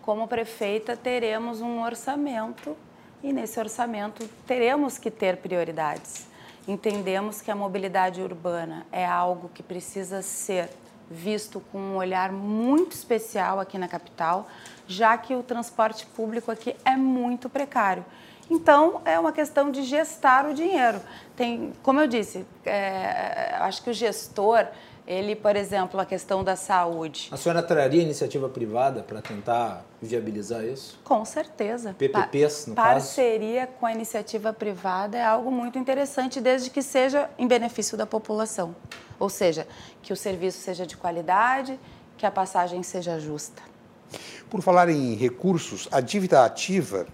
como 0.02 0.26
prefeita, 0.26 0.96
teremos 0.96 1.60
um 1.60 1.84
orçamento 1.84 2.78
e 3.22 3.34
nesse 3.34 3.60
orçamento 3.60 4.26
teremos 4.48 4.98
que 4.98 5.12
ter 5.12 5.36
prioridades. 5.38 6.28
Entendemos 6.66 7.42
que 7.42 7.52
a 7.52 7.56
mobilidade 7.56 8.22
urbana 8.22 8.86
é 8.90 9.06
algo 9.06 9.50
que 9.54 9.62
precisa 9.62 10.22
ser 10.22 10.70
visto 11.10 11.60
com 11.72 11.78
um 11.78 11.96
olhar 11.98 12.32
muito 12.32 12.94
especial 12.94 13.60
aqui 13.60 13.78
na 13.78 13.90
capital, 13.90 14.48
já 14.92 15.18
que 15.18 15.34
o 15.34 15.42
transporte 15.42 16.06
público 16.06 16.52
aqui 16.52 16.76
é 16.86 16.96
muito 16.96 17.50
precário. 17.50 18.06
Então, 18.50 19.02
é 19.06 19.18
uma 19.18 19.32
questão 19.32 19.72
de 19.72 19.82
gestar 19.84 20.46
o 20.46 20.54
dinheiro. 20.54 21.00
Tem, 21.38 21.72
como 21.82 22.02
eu 22.02 22.08
disse, 22.08 22.46
é, 22.66 23.56
acho 23.60 23.82
que 23.82 23.90
o 23.90 23.94
gestor, 23.94 24.68
ele, 25.08 25.38
por 25.38 25.56
exemplo, 25.56 25.98
a 26.02 26.06
questão 26.06 26.44
da 26.44 26.58
saúde. 26.58 27.30
A 27.32 27.38
senhora 27.38 27.64
traria 27.64 28.02
iniciativa 28.02 28.50
privada 28.50 29.04
para 29.04 29.22
tentar 29.22 29.86
viabilizar 30.02 30.66
isso? 30.66 31.00
Com 31.06 31.24
certeza. 31.24 31.96
PPPs, 31.98 32.68
no 32.68 32.76
Parceria 32.76 33.68
caso? 33.68 33.80
com 33.80 33.86
a 33.86 33.94
iniciativa 33.94 34.52
privada 34.52 35.18
é 35.18 35.24
algo 35.24 35.50
muito 35.50 35.80
interessante, 35.80 36.42
desde 36.42 36.70
que 36.70 36.82
seja 36.82 37.30
em 37.38 37.48
benefício 37.48 37.98
da 37.98 38.06
população. 38.06 38.76
Ou 39.18 39.30
seja, 39.30 39.66
que 40.02 40.12
o 40.12 40.16
serviço 40.16 40.58
seja 40.58 40.86
de 40.86 40.98
qualidade, 40.98 41.80
que 42.18 42.26
a 42.26 42.32
passagem 42.32 42.84
seja 42.84 43.18
justa. 43.18 43.71
Por 44.52 44.62
falar 44.62 44.90
em 44.90 45.16
recursos, 45.16 45.88
a 45.94 46.02
dívida 46.02 46.44
ativa, 46.44 47.08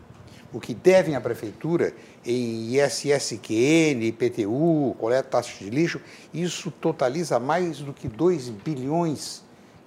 o 0.51 0.59
que 0.59 0.73
devem 0.73 1.15
à 1.15 1.21
prefeitura 1.21 1.93
em 2.25 2.75
ISSQN, 2.75 4.01
IPTU, 4.07 4.95
coleta 4.97 5.29
taxa 5.29 5.63
de 5.63 5.69
lixo, 5.69 6.01
isso 6.33 6.71
totaliza 6.71 7.39
mais 7.39 7.77
do 7.77 7.93
que 7.93 8.07
2 8.07 8.49
bilhões 8.49 9.43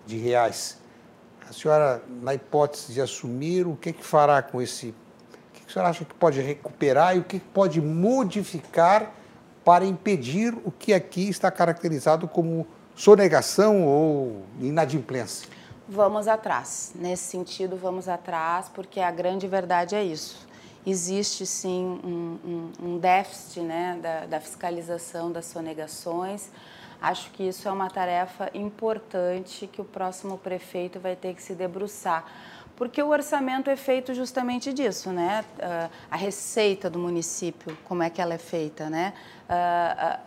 de 0.07 0.17
reais. 0.17 0.79
A 1.49 1.53
senhora, 1.53 2.01
na 2.23 2.37
hipótese 2.37 2.93
de 2.93 3.01
assumir, 3.01 3.67
o 3.67 3.75
que, 3.75 3.95
que 3.95 4.07
fará 4.07 4.41
com 4.41 4.63
esse? 4.63 4.91
O 4.91 5.53
que 5.53 5.63
a 5.69 5.73
senhora 5.73 5.91
acha 5.91 6.05
que 6.05 6.15
pode 6.15 6.41
recuperar 6.41 7.17
e 7.17 7.19
o 7.19 7.25
que 7.25 7.41
pode 7.41 7.81
modificar 7.81 9.13
para 9.65 9.85
impedir 9.85 10.57
o 10.65 10.71
que 10.71 10.95
aqui 10.95 11.29
está 11.29 11.51
caracterizado 11.51 12.29
como 12.29 12.65
sonegação 12.95 13.85
ou 13.85 14.45
inadimplência? 14.61 15.49
Vamos 15.93 16.29
atrás. 16.29 16.93
Nesse 16.95 17.25
sentido, 17.25 17.77
vamos 17.77 18.09
atrás, 18.09 18.69
porque 18.73 19.01
a 19.01 19.11
grande 19.11 19.49
verdade 19.49 19.97
é 19.97 20.05
isso. 20.05 20.47
Existe 20.87 21.45
sim 21.45 21.85
um, 22.05 22.39
um, 22.81 22.91
um 22.91 22.99
déficit 22.99 23.63
né, 23.63 23.99
da, 24.01 24.25
da 24.27 24.41
fiscalização 24.41 25.33
das 25.33 25.47
sonegações. 25.47 26.49
Acho 27.03 27.33
que 27.33 27.43
isso 27.43 27.67
é 27.67 27.73
uma 27.73 27.91
tarefa 27.91 28.49
importante 28.55 29.67
que 29.67 29.81
o 29.81 29.85
próximo 29.85 30.39
prefeito 30.39 31.01
vai 31.01 31.17
ter 31.17 31.35
que 31.35 31.43
se 31.43 31.55
debruçar 31.55 32.25
porque 32.77 33.03
o 33.03 33.09
orçamento 33.09 33.69
é 33.69 33.77
feito 33.77 34.15
justamente 34.15 34.73
disso, 34.73 35.11
né? 35.11 35.45
Uh, 35.59 35.91
a 36.11 36.17
receita 36.17 36.89
do 36.89 36.99
município, 36.99 37.77
como 37.85 38.03
é 38.03 38.09
que 38.09 38.23
ela 38.23 38.33
é 38.33 38.39
feita, 38.39 38.89
né? 38.89 39.13
Uh, 39.47 40.15
uh, 40.15 40.21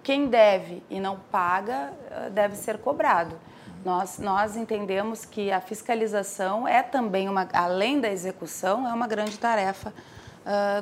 quem 0.00 0.28
deve 0.28 0.84
e 0.88 1.00
não 1.00 1.18
paga 1.32 1.92
deve 2.30 2.54
ser 2.54 2.78
cobrado. 2.78 3.36
Nós, 3.84 4.18
nós 4.18 4.56
entendemos 4.56 5.24
que 5.24 5.52
a 5.52 5.60
fiscalização 5.60 6.66
é 6.66 6.82
também 6.82 7.28
uma, 7.28 7.48
além 7.52 8.00
da 8.00 8.10
execução, 8.10 8.88
é 8.88 8.92
uma 8.92 9.06
grande 9.06 9.38
tarefa 9.38 9.94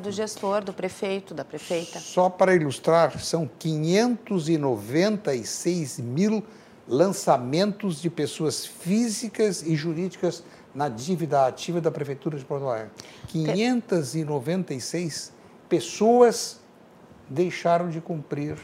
do 0.03 0.11
gestor, 0.11 0.65
do 0.65 0.73
prefeito, 0.73 1.35
da 1.35 1.45
prefeita. 1.45 2.01
Só 2.01 2.29
para 2.29 2.53
ilustrar, 2.55 3.21
são 3.21 3.49
596 3.59 6.01
mil 6.01 6.45
lançamentos 6.87 8.01
de 8.01 8.09
pessoas 8.11 8.67
físicas 8.67 9.63
e 9.63 9.75
jurídicas 9.77 10.45
na 10.75 10.89
dívida 10.89 11.47
ativa 11.47 11.81
da 11.81 11.93
Prefeitura 11.93 12.37
de 12.37 12.45
Porto 12.45 12.69
Alegre. 12.69 12.91
596 13.29 15.33
pessoas 15.69 16.61
deixaram 17.29 17.89
de 17.89 18.01
cumprir 18.01 18.59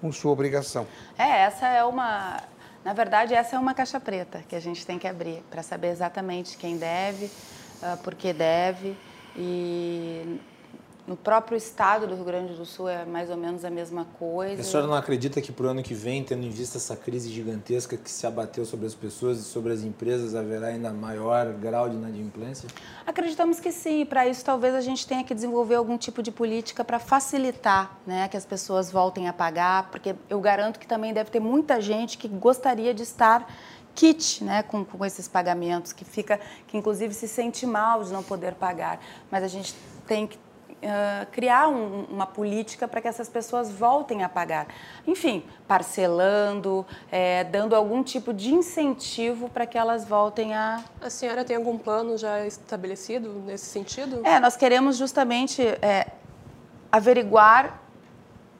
com 0.00 0.10
sua 0.10 0.32
obrigação. 0.32 0.86
É, 1.18 1.42
essa 1.42 1.68
é 1.68 1.84
uma. 1.84 2.40
Na 2.84 2.92
verdade, 2.92 3.34
essa 3.34 3.56
é 3.56 3.58
uma 3.58 3.74
caixa 3.74 4.00
preta 4.00 4.42
que 4.42 4.56
a 4.56 4.60
gente 4.60 4.84
tem 4.84 4.98
que 4.98 5.06
abrir 5.06 5.44
para 5.44 5.62
saber 5.62 5.88
exatamente 5.88 6.56
quem 6.58 6.78
deve, 6.78 7.32
uh, 7.80 7.96
por 8.02 8.14
que 8.14 8.32
deve. 8.32 9.00
E 9.34 10.40
no 11.12 11.16
próprio 11.16 11.58
estado 11.58 12.06
do 12.06 12.14
Rio 12.14 12.24
Grande 12.24 12.54
do 12.54 12.64
Sul 12.64 12.88
é 12.88 13.04
mais 13.04 13.28
ou 13.28 13.36
menos 13.36 13.66
a 13.66 13.70
mesma 13.70 14.06
coisa. 14.18 14.62
A 14.62 14.64
senhora 14.64 14.86
não 14.86 14.94
acredita 14.94 15.42
que 15.42 15.52
para 15.52 15.66
o 15.66 15.68
ano 15.68 15.82
que 15.82 15.92
vem, 15.92 16.24
tendo 16.24 16.42
em 16.42 16.48
vista 16.48 16.78
essa 16.78 16.96
crise 16.96 17.30
gigantesca 17.30 17.98
que 17.98 18.10
se 18.10 18.26
abateu 18.26 18.64
sobre 18.64 18.86
as 18.86 18.94
pessoas 18.94 19.38
e 19.38 19.42
sobre 19.42 19.74
as 19.74 19.82
empresas, 19.82 20.34
haverá 20.34 20.68
ainda 20.68 20.90
maior 20.90 21.52
grau 21.52 21.86
de 21.86 21.96
inadimplência? 21.96 22.66
Acreditamos 23.06 23.60
que 23.60 23.70
sim. 23.70 24.06
Para 24.06 24.26
isso, 24.26 24.42
talvez 24.42 24.74
a 24.74 24.80
gente 24.80 25.06
tenha 25.06 25.22
que 25.22 25.34
desenvolver 25.34 25.74
algum 25.74 25.98
tipo 25.98 26.22
de 26.22 26.32
política 26.32 26.82
para 26.82 26.98
facilitar 26.98 27.98
né, 28.06 28.26
que 28.28 28.36
as 28.38 28.46
pessoas 28.46 28.90
voltem 28.90 29.28
a 29.28 29.34
pagar, 29.34 29.90
porque 29.90 30.14
eu 30.30 30.40
garanto 30.40 30.80
que 30.80 30.86
também 30.86 31.12
deve 31.12 31.30
ter 31.30 31.40
muita 31.40 31.78
gente 31.78 32.16
que 32.16 32.26
gostaria 32.26 32.94
de 32.94 33.02
estar 33.02 33.54
kit 33.94 34.42
né, 34.42 34.62
com, 34.62 34.82
com 34.82 35.04
esses 35.04 35.28
pagamentos, 35.28 35.92
que 35.92 36.06
fica, 36.06 36.40
que 36.66 36.78
inclusive 36.78 37.12
se 37.12 37.28
sente 37.28 37.66
mal 37.66 38.02
de 38.02 38.10
não 38.10 38.22
poder 38.22 38.54
pagar. 38.54 38.98
Mas 39.30 39.44
a 39.44 39.48
gente 39.48 39.74
tem 40.06 40.26
que 40.26 40.38
uh, 40.82 41.26
criar 41.30 41.68
um, 41.68 42.04
uma 42.04 42.26
política 42.26 42.86
para 42.86 43.00
que 43.00 43.08
essas 43.08 43.28
pessoas 43.28 43.70
voltem 43.70 44.22
a 44.22 44.28
pagar. 44.28 44.66
Enfim, 45.06 45.44
parcelando, 45.66 46.86
é, 47.10 47.44
dando 47.44 47.74
algum 47.74 48.02
tipo 48.02 48.32
de 48.32 48.52
incentivo 48.52 49.48
para 49.48 49.66
que 49.66 49.78
elas 49.78 50.04
voltem 50.04 50.54
a. 50.54 50.82
A 51.00 51.10
senhora 51.10 51.44
tem 51.44 51.56
algum 51.56 51.78
plano 51.78 52.18
já 52.18 52.46
estabelecido 52.46 53.42
nesse 53.46 53.66
sentido? 53.66 54.20
É, 54.24 54.38
nós 54.40 54.56
queremos 54.56 54.96
justamente 54.96 55.62
é, 55.62 56.06
averiguar 56.90 57.80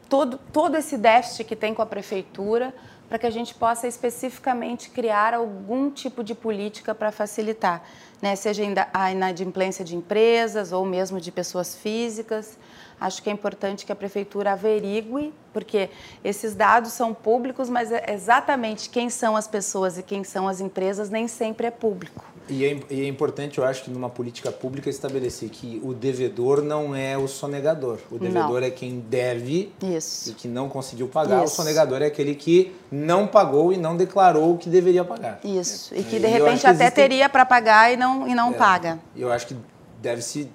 todo, 0.09 0.39
todo 0.53 0.77
esse 0.77 0.97
déficit 0.99 1.45
que 1.45 1.57
tem 1.57 1.75
com 1.75 1.83
a 1.83 1.87
prefeitura 1.87 2.75
para 3.13 3.19
que 3.19 3.27
a 3.27 3.31
gente 3.31 3.55
possa 3.55 3.87
especificamente 3.87 4.89
criar 4.89 5.35
algum 5.35 5.91
tipo 5.91 6.25
de 6.25 6.35
política 6.35 6.95
para 6.95 7.13
facilitar, 7.13 7.83
né? 8.23 8.35
seja 8.35 8.63
a 8.91 9.13
inadimplência 9.13 9.85
de 9.85 9.95
empresas 9.95 10.73
ou 10.73 10.87
mesmo 10.87 11.21
de 11.21 11.31
pessoas 11.31 11.77
físicas. 11.77 12.59
Acho 12.99 13.23
que 13.23 13.29
é 13.29 13.33
importante 13.35 13.85
que 13.85 13.93
a 13.93 13.95
prefeitura 13.95 14.53
averigue, 14.53 15.31
porque 15.53 15.91
esses 16.25 16.55
dados 16.55 16.93
são 16.93 17.13
públicos, 17.13 17.69
mas 17.69 17.93
é 17.93 18.15
exatamente 18.15 18.89
quem 18.89 19.11
são 19.11 19.37
as 19.37 19.47
pessoas 19.47 19.99
e 19.99 20.03
quem 20.03 20.25
são 20.25 20.49
as 20.49 20.63
empresas 20.63 21.11
nem 21.11 21.29
sempre 21.29 21.67
é 21.67 21.71
público. 21.71 22.32
E 22.49 22.65
é, 22.65 22.81
e 22.91 23.01
é, 23.03 23.07
importante, 23.07 23.59
eu 23.59 23.65
acho, 23.65 23.85
que 23.85 23.91
numa 23.91 24.11
política 24.11 24.51
pública 24.51 24.91
estabelecer 24.91 25.49
que 25.49 25.81
o 25.85 25.95
devedor 25.95 26.63
não 26.63 26.95
é 26.95 27.17
o 27.17 27.29
sonegador. 27.29 27.99
O 28.11 28.19
devedor 28.19 28.61
não. 28.61 28.67
é 28.67 28.71
quem 28.71 29.01
deve 29.01 29.73
Isso. 29.83 30.31
e 30.31 30.35
que 30.35 30.49
não 30.49 30.69
conseguiu 30.69 31.09
pagar. 31.09 31.45
Isso. 31.45 31.55
O 31.55 31.57
sonegador 31.57 32.03
é 32.03 32.07
aquele 32.07 32.35
que 32.35 32.75
não 32.91 33.27
pagou 33.27 33.73
e 33.73 33.77
não 33.77 33.97
declarou 33.97 34.55
o 34.55 34.59
que 34.59 34.69
deveria 34.69 35.05
pagar. 35.05 35.41
Isso. 35.45 35.95
E 35.95 36.03
que 36.03 36.19
de 36.19 36.27
repente 36.27 36.67
até 36.67 36.85
existem... 36.85 36.91
teria 36.91 37.29
para 37.29 37.47
pagar 37.47 37.93
e 37.93 37.97
não, 37.97 38.29
e 38.29 38.35
não 38.35 38.51
é. 38.51 38.55
paga. 38.55 38.99
Eu 39.17 39.31
acho 39.31 39.47
que 39.47 39.57
deve-se 40.01 40.51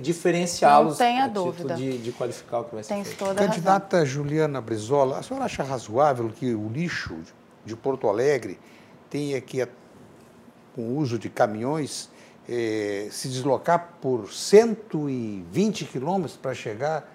diferenciá-los. 0.00 0.90
Não 0.90 0.96
tenha 0.96 1.28
dúvida. 1.28 1.74
De, 1.74 1.98
de, 1.98 2.12
qualificar 2.12 2.60
o 2.60 2.64
que 2.64 2.74
vai 2.74 2.84
ser 2.84 2.94
feito. 2.94 3.18
Toda 3.18 3.46
Candidata 3.46 3.98
razão. 3.98 4.12
Juliana 4.12 4.60
Brizola, 4.60 5.18
a 5.18 5.22
senhora 5.22 5.44
acha 5.44 5.62
razoável 5.62 6.30
que 6.30 6.54
o 6.54 6.68
lixo 6.68 7.16
de 7.64 7.76
Porto 7.76 8.08
Alegre 8.08 8.58
tenha 9.08 9.40
que 9.40 9.60
com 10.76 10.82
o 10.82 10.96
uso 10.98 11.18
de 11.18 11.30
caminhões, 11.30 12.10
eh, 12.46 13.08
se 13.10 13.28
deslocar 13.28 13.94
por 14.00 14.32
120 14.32 15.86
quilômetros 15.86 16.36
para 16.36 16.54
chegar 16.54 17.10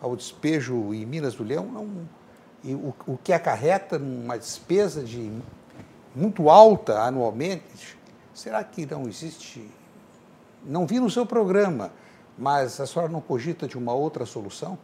ao 0.00 0.14
despejo 0.14 0.92
em 0.94 1.04
Minas 1.06 1.34
do 1.34 1.42
Leão, 1.42 1.64
não, 1.64 2.08
e 2.62 2.74
o, 2.74 2.94
o 3.06 3.16
que 3.16 3.32
acarreta 3.32 3.96
uma 3.96 4.38
despesa 4.38 5.02
de 5.02 5.32
muito 6.14 6.50
alta 6.50 7.00
anualmente, 7.00 7.96
será 8.34 8.62
que 8.62 8.84
não 8.86 9.08
existe? 9.08 9.66
Não 10.64 10.86
vi 10.86 11.00
no 11.00 11.10
seu 11.10 11.24
programa, 11.24 11.92
mas 12.36 12.80
a 12.80 12.86
senhora 12.86 13.10
não 13.10 13.20
cogita 13.20 13.66
de 13.66 13.78
uma 13.78 13.94
outra 13.94 14.26
solução? 14.26 14.78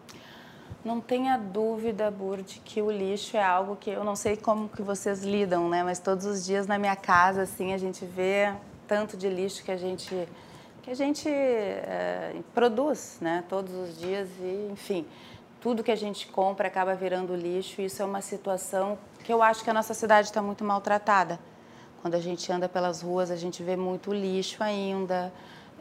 Não 0.85 1.00
tenha 1.00 1.37
dúvida, 1.37 2.11
Burd, 2.11 2.61
que 2.64 2.82
o 2.82 2.90
lixo 2.90 3.37
é 3.37 3.42
algo 3.42 3.76
que 3.76 3.90
eu 3.90 4.02
não 4.02 4.16
sei 4.16 4.37
como 4.37 4.68
que 4.68 4.82
vocês 4.82 5.22
lidam, 5.22 5.68
né? 5.68 5.82
Mas 5.82 5.98
todos 5.98 6.26
os 6.26 6.44
dias 6.44 6.66
na 6.66 6.78
minha 6.78 6.96
casa, 6.96 7.42
assim, 7.42 7.72
a 7.72 7.78
gente 7.78 8.04
vê 8.04 8.52
tanto 8.87 9.16
de 9.16 9.28
lixo 9.28 9.62
que 9.64 9.70
a 9.70 9.76
gente 9.76 10.28
que 10.82 10.90
a 10.90 10.94
gente 10.94 11.28
é, 11.28 12.35
produz, 12.52 13.18
né? 13.20 13.44
Todos 13.48 13.72
os 13.72 13.96
dias 13.98 14.28
e, 14.40 14.68
enfim, 14.72 15.06
tudo 15.61 15.85
que 15.85 15.92
a 15.92 15.96
gente 15.96 16.26
compra 16.26 16.66
acaba 16.66 16.94
virando 16.94 17.37
lixo. 17.37 17.80
E 17.80 17.85
isso 17.85 18.02
é 18.02 18.04
uma 18.04 18.20
situação 18.20 18.98
que 19.22 19.32
eu 19.32 19.40
acho 19.42 19.62
que 19.62 19.70
a 19.70 19.72
nossa 19.72 19.94
cidade 19.94 20.26
está 20.26 20.42
muito 20.42 20.64
maltratada. 20.64 21.38
Quando 22.00 22.16
a 22.16 22.20
gente 22.20 22.50
anda 22.50 22.68
pelas 22.68 23.00
ruas, 23.00 23.30
a 23.30 23.37
gente 23.37 23.62
vê 23.62 23.76
muito 23.76 24.12
lixo 24.12 24.61
ainda. 24.62 25.32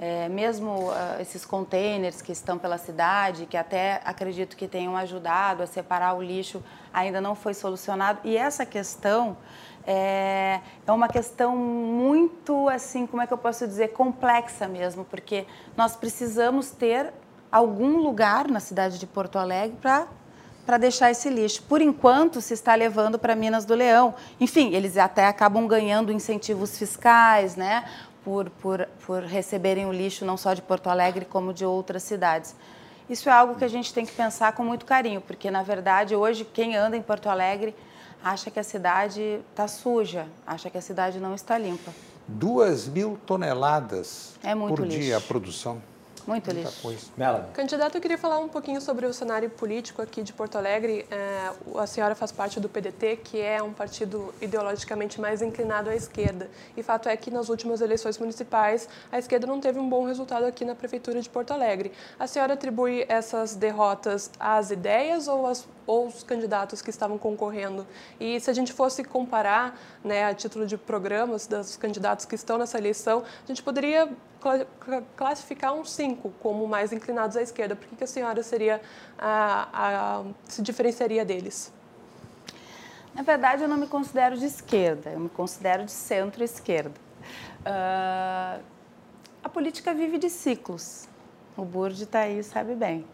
É, 0.04 0.28
mesmo 0.28 0.90
uh, 0.90 1.22
esses 1.22 1.46
containers 1.46 2.24
que 2.24 2.32
estão 2.32 2.58
pela 2.58 2.80
cidade, 2.80 3.46
que 3.46 3.56
até 3.56 4.02
acredito 4.04 4.58
que 4.58 4.68
tenham 4.68 4.98
ajudado 4.98 5.62
a 5.62 5.68
separar 5.68 6.16
o 6.16 6.24
lixo, 6.24 6.64
ainda 6.92 7.22
não 7.22 7.36
foi 7.36 7.54
solucionado. 7.54 8.20
E 8.24 8.36
essa 8.36 8.66
questão 8.66 9.38
é, 9.86 10.60
é 10.88 10.92
uma 10.92 11.08
questão 11.08 11.56
muito, 11.56 12.68
assim, 12.70 13.06
como 13.06 13.22
é 13.22 13.28
que 13.28 13.34
eu 13.34 13.38
posso 13.38 13.68
dizer, 13.68 13.90
complexa 13.90 14.68
mesmo, 14.68 15.06
porque 15.06 15.46
nós 15.78 15.96
precisamos 15.96 16.72
ter 16.72 17.14
algum 17.52 17.98
lugar 17.98 18.48
na 18.48 18.60
cidade 18.60 18.98
de 18.98 19.06
Porto 19.06 19.38
Alegre 19.38 19.78
para 19.80 20.08
para 20.66 20.78
deixar 20.78 21.10
esse 21.10 21.28
lixo. 21.30 21.64
Por 21.64 21.82
enquanto, 21.82 22.40
se 22.40 22.54
está 22.54 22.76
levando 22.76 23.18
para 23.18 23.36
Minas 23.36 23.66
do 23.66 23.74
Leão. 23.74 24.14
Enfim, 24.40 24.74
eles 24.74 24.96
até 24.96 25.26
acabam 25.26 25.66
ganhando 25.68 26.12
incentivos 26.12 26.78
fiscais, 26.78 27.56
né? 27.56 27.84
Por, 28.24 28.50
por, 28.50 28.88
por 29.06 29.24
receberem 29.24 29.86
o 29.86 29.92
lixo 29.92 30.26
não 30.26 30.38
só 30.38 30.54
de 30.54 30.62
Porto 30.62 30.88
Alegre, 30.88 31.26
como 31.26 31.54
de 31.54 31.66
outras 31.66 32.04
cidades. 32.04 32.56
Isso 33.10 33.28
é 33.30 33.32
algo 33.32 33.56
que 33.56 33.66
a 33.66 33.68
gente 33.68 33.94
tem 33.94 34.06
que 34.06 34.14
pensar 34.14 34.54
com 34.54 34.64
muito 34.64 34.86
carinho, 34.86 35.20
porque, 35.22 35.52
na 35.52 35.64
verdade, 35.64 36.16
hoje, 36.16 36.46
quem 36.46 36.76
anda 36.76 36.96
em 36.96 37.02
Porto 37.02 37.28
Alegre 37.28 37.76
acha 38.24 38.50
que 38.50 38.60
a 38.60 38.64
cidade 38.64 39.42
está 39.50 39.68
suja, 39.68 40.28
acha 40.46 40.70
que 40.70 40.78
a 40.78 40.82
cidade 40.82 41.20
não 41.20 41.36
está 41.36 41.58
limpa. 41.58 41.92
Duas 42.28 42.88
mil 42.88 43.20
toneladas 43.26 44.36
é 44.44 44.56
por 44.56 44.80
lixo. 44.82 45.00
dia 45.00 45.18
a 45.18 45.22
produção. 45.22 45.82
Muito 46.28 46.46
Muita 46.46 46.52
lixo. 46.54 46.82
Coisa. 46.82 47.08
Melanie. 47.18 47.52
Candidato, 47.54 47.96
eu 47.96 48.02
queria 48.02 48.18
falar 48.18 48.40
um 48.40 48.48
pouquinho 48.48 48.82
sobre 48.82 49.06
o 49.06 49.14
cenário 49.14 49.50
político 49.50 50.02
aqui 50.02 50.22
de 50.22 50.34
Porto 50.34 50.58
Alegre. 50.58 51.06
É, 51.10 51.52
a 51.78 51.88
senhora 51.88 52.16
faz 52.16 52.32
parte 52.32 52.60
do 52.60 52.70
PDT, 52.70 53.18
que 53.18 53.40
é 53.40 53.62
um 53.62 53.74
partido 53.74 54.34
ideologicamente 54.42 55.20
mais 55.20 55.42
inclinado 55.42 55.90
à 55.90 55.96
esquerda. 55.96 56.50
E 56.76 56.84
fato 56.84 57.10
é 57.10 57.18
que 57.18 57.32
nas 57.32 57.50
últimas 57.50 57.82
eleições 57.82 58.18
municipais, 58.18 58.88
a 59.12 59.20
esquerda 59.20 59.48
não 59.48 59.60
teve 59.60 59.80
um 59.80 59.88
bom 59.88 60.06
resultado 60.06 60.46
aqui 60.46 60.66
na 60.66 60.76
Prefeitura 60.76 61.22
de 61.22 61.30
Porto 61.30 61.52
Alegre. 61.52 61.92
A 62.20 62.28
senhora 62.28 62.54
atribui 62.54 63.06
essas 63.08 63.56
derrotas 63.56 64.32
às 64.40 64.72
ideias 64.72 65.28
ou 65.28 65.48
às 65.48 65.68
ou 65.92 66.08
os 66.08 66.24
candidatos 66.24 66.82
que 66.82 66.90
estavam 66.90 67.18
concorrendo. 67.18 67.86
E 68.20 68.40
se 68.40 68.50
a 68.50 68.54
gente 68.54 68.72
fosse 68.72 69.04
comparar, 69.04 69.78
né, 70.04 70.26
a 70.26 70.34
título 70.34 70.66
de 70.66 70.78
programas 70.78 71.48
dos 71.48 71.76
candidatos 71.76 72.24
que 72.26 72.36
estão 72.36 72.58
nessa 72.58 72.78
eleição, 72.78 73.24
a 73.44 73.48
gente 73.48 73.62
poderia 73.62 74.10
classificar 75.16 75.74
uns 75.74 75.92
cinco 75.92 76.32
como 76.40 76.68
mais 76.68 76.92
inclinados 76.92 77.38
à 77.38 77.42
esquerda. 77.42 77.76
Por 77.76 77.88
que, 77.98 78.04
a 78.04 78.08
senhora 78.08 78.42
seria 78.42 78.82
a, 79.18 79.68
a, 79.72 80.24
se 80.46 80.62
diferenciaria 80.62 81.24
deles? 81.24 81.72
Na 83.14 83.22
verdade, 83.22 83.64
eu 83.64 83.68
não 83.68 83.78
me 83.78 83.88
considero 83.88 84.38
de 84.38 84.46
esquerda, 84.46 85.12
eu 85.12 85.20
me 85.20 85.30
considero 85.30 85.86
de 85.86 85.92
centro-esquerda. 85.92 86.96
Uh, 87.62 88.64
a 89.44 89.50
política 89.50 89.94
vive 89.94 90.18
de 90.18 90.30
ciclos. 90.30 91.08
O 91.56 91.66
Burdi 91.66 92.04
está 92.04 92.22
aí, 92.22 92.42
sabe 92.44 92.74
bem. 92.74 93.06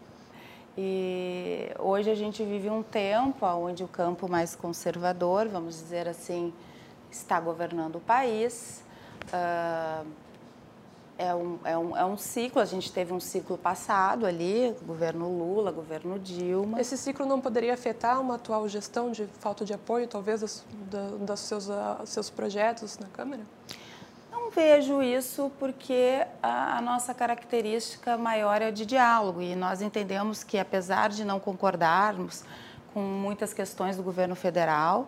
E 0.77 1.71
hoje 1.79 2.11
a 2.11 2.15
gente 2.15 2.43
vive 2.43 2.69
um 2.69 2.83
tempo 2.83 3.45
onde 3.47 3.83
o 3.83 3.87
campo 3.87 4.29
mais 4.29 4.55
conservador, 4.55 5.47
vamos 5.47 5.75
dizer 5.75 6.07
assim, 6.07 6.53
está 7.09 7.39
governando 7.39 7.95
o 7.95 7.99
país. 7.99 8.83
Uh, 9.23 10.07
é 11.17 11.34
um, 11.34 11.60
é, 11.63 11.77
um, 11.77 11.97
é 11.97 12.06
um 12.06 12.15
ciclo, 12.15 12.62
a 12.62 12.65
gente 12.65 12.91
teve 12.91 13.12
um 13.12 13.19
ciclo 13.19 13.58
passado 13.58 14.25
ali, 14.25 14.75
governo 14.86 15.27
Lula, 15.27 15.71
governo 15.71 16.19
Dilma. 16.19 16.80
Esse 16.80 16.95
ciclo 16.95 17.25
não 17.25 17.41
poderia 17.41 17.73
afetar 17.73 18.21
uma 18.21 18.36
atual 18.36 18.67
gestão 18.69 19.12
de 19.12 19.25
falta 19.39 19.65
de 19.65 19.73
apoio, 19.73 20.08
talvez, 20.08 20.41
dos, 20.41 20.65
dos 21.19 21.39
seus, 21.39 21.69
uh, 21.69 22.06
seus 22.06 22.30
projetos 22.30 22.99
na 22.99 23.08
Câmara? 23.08 23.41
Não 24.32 24.51
vejo 24.51 25.01
isso 25.01 25.51
porque 25.58 26.25
a, 26.41 26.77
a 26.77 26.82
nossa 26.82 27.13
característica 27.13 28.15
maior 28.15 28.62
é 28.62 28.69
de 28.69 28.86
diálogo 28.86 29.41
e 29.41 29.56
nós 29.56 29.82
entendemos 29.82 30.43
que, 30.43 30.60
apesar 30.60 31.10
de 31.10 31.25
não 31.25 31.39
concordarmos 31.39 32.43
com 32.93 33.01
muitas 33.01 33.53
questões 33.53 33.97
do 33.97 34.03
governo 34.03 34.36
federal, 34.36 35.08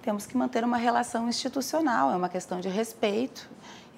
temos 0.00 0.26
que 0.26 0.36
manter 0.36 0.64
uma 0.64 0.76
relação 0.76 1.28
institucional, 1.28 2.10
é 2.12 2.16
uma 2.16 2.28
questão 2.28 2.60
de 2.60 2.68
respeito 2.68 3.50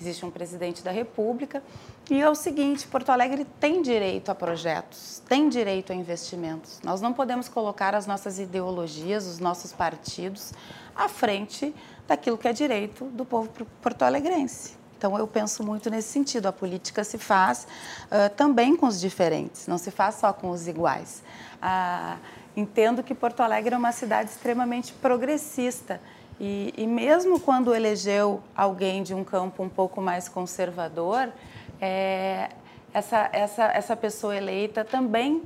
existe 0.03 0.27
um 0.27 0.31
presidente 0.31 0.83
da 0.83 0.91
República. 0.91 1.62
E 2.11 2.21
é 2.21 2.29
o 2.29 2.35
seguinte: 2.35 2.87
Porto 2.87 3.11
Alegre 3.11 3.47
tem 3.61 3.81
direito 3.81 4.31
a 4.31 4.35
projetos, 4.35 5.23
tem 5.29 5.49
direito 5.49 5.93
a 5.93 5.95
investimentos. 5.95 6.81
Nós 6.83 7.01
não 7.01 7.12
podemos 7.12 7.49
colocar 7.49 7.95
as 7.95 8.07
nossas 8.07 8.38
ideologias, 8.38 9.27
os 9.27 9.38
nossos 9.38 9.73
partidos, 9.73 10.53
à 10.95 11.09
frente 11.09 11.75
daquilo 12.07 12.37
que 12.37 12.49
é 12.49 12.53
direito 12.53 13.05
do 13.07 13.25
povo 13.25 13.49
porto-alegrense. 13.81 14.77
Então, 14.99 15.19
eu 15.19 15.27
penso 15.27 15.65
muito 15.65 15.91
nesse 15.91 16.09
sentido. 16.09 16.47
A 16.47 16.53
política 16.53 17.03
se 17.03 17.19
faz 17.19 17.67
uh, 18.07 18.33
também 18.37 18.77
com 18.77 18.87
os 18.87 19.01
diferentes, 19.01 19.67
não 19.67 19.79
se 19.79 19.91
faz 19.91 20.17
só 20.17 20.33
com 20.33 20.51
os 20.51 20.69
iguais. 20.69 21.23
Uh, 21.57 22.19
entendo 22.57 23.03
que 23.03 23.15
Porto 23.15 23.41
Alegre 23.41 23.75
é 23.75 23.79
uma 23.79 23.93
cidade 23.93 24.31
extremamente 24.31 24.93
progressista 24.93 26.01
e, 26.44 26.74
e, 26.76 26.88
mesmo 26.88 27.38
quando 27.38 27.72
elegeu 27.72 28.42
alguém 28.52 29.05
de 29.05 29.14
um 29.14 29.22
campo 29.22 29.62
um 29.62 29.68
pouco 29.68 30.00
mais 30.00 30.28
conservador, 30.28 31.33
é, 31.81 32.48
essa, 32.92 33.31
essa, 33.33 33.64
essa 33.66 33.96
pessoa 33.96 34.37
eleita 34.37 34.85
também 34.85 35.40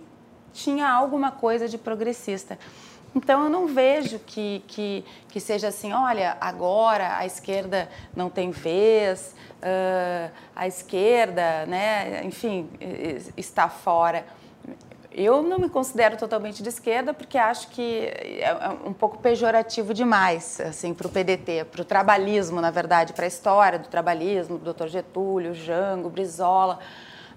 tinha 0.55 0.89
alguma 0.89 1.31
coisa 1.31 1.69
de 1.69 1.77
progressista. 1.77 2.59
Então, 3.15 3.45
eu 3.45 3.51
não 3.51 3.67
vejo 3.67 4.19
que, 4.21 4.65
que, 4.67 5.05
que 5.29 5.39
seja 5.39 5.69
assim, 5.69 5.93
olha, 5.93 6.37
agora 6.41 7.19
a 7.19 7.27
esquerda 7.27 7.91
não 8.15 8.31
tem 8.31 8.51
vez, 8.51 9.35
uh, 9.57 10.31
a 10.55 10.67
esquerda, 10.67 11.67
né, 11.67 12.23
enfim, 12.25 12.71
está 13.37 13.69
fora. 13.69 14.25
Eu 15.19 15.43
não 15.43 15.59
me 15.59 15.71
considero 15.71 16.15
totalmente 16.19 16.63
de 16.63 16.69
esquerda 16.69 17.15
porque 17.15 17.39
acho 17.39 17.69
que 17.69 18.13
é 18.39 18.55
um 18.85 18.93
pouco 18.93 19.17
pejorativo 19.17 19.95
demais, 19.95 20.61
assim, 20.61 20.93
para 20.93 21.07
o 21.07 21.11
PDT, 21.11 21.65
para 21.73 21.81
o 21.81 21.85
trabalhismo, 21.87 22.61
na 22.61 22.71
verdade, 22.71 23.15
para 23.15 23.25
a 23.25 23.27
história 23.27 23.79
do 23.79 23.89
trabalhismo, 23.89 24.59
do 24.59 24.75
Dr. 24.75 24.89
Getúlio, 24.89 25.55
Jango, 25.55 26.11
Brizola. 26.11 26.81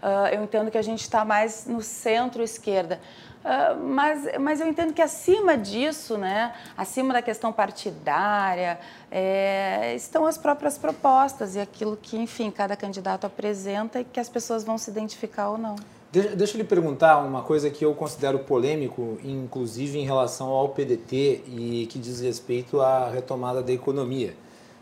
Uh, 0.04 0.28
eu 0.34 0.44
entendo 0.44 0.70
que 0.70 0.78
a 0.78 0.82
gente 0.82 1.00
está 1.00 1.24
mais 1.24 1.68
no 1.68 1.82
centro-esquerda. 1.82 3.00
Uh, 3.46 3.82
mas, 3.82 4.38
mas 4.38 4.60
eu 4.60 4.68
entendo 4.68 4.94
que 4.94 5.02
acima 5.02 5.58
disso, 5.58 6.18
né, 6.18 6.54
acima 6.76 7.14
da 7.14 7.22
questão 7.22 7.54
partidária, 7.54 8.78
é, 9.10 9.94
estão 9.96 10.26
as 10.26 10.38
próprias 10.38 10.78
propostas 10.78 11.56
e 11.56 11.62
aquilo 11.62 11.96
que, 11.96 12.18
enfim, 12.18 12.52
cada 12.52 12.76
candidato 12.76 13.26
apresenta 13.26 14.02
e 14.02 14.04
que 14.04 14.20
as 14.20 14.28
pessoas 14.28 14.66
vão 14.66 14.78
se 14.78 14.92
identificar 14.92 15.48
ou 15.48 15.58
não. 15.58 15.78
Deixa, 16.12 16.36
deixa 16.36 16.58
eu 16.58 16.62
lhe 16.62 16.64
perguntar 16.64 17.20
uma 17.20 17.44
coisa 17.44 17.70
que 17.70 17.86
eu 17.86 17.94
considero 17.94 18.40
polêmico, 18.40 19.20
inclusive 19.24 20.00
em 20.00 20.06
relação 20.06 20.48
ao 20.48 20.70
PDT 20.70 21.44
e 21.48 21.88
que 21.88 22.00
diz 22.00 22.20
respeito 22.20 22.82
à 22.82 23.08
retomada 23.10 23.62
da 23.62 23.72
economia. 23.72 24.34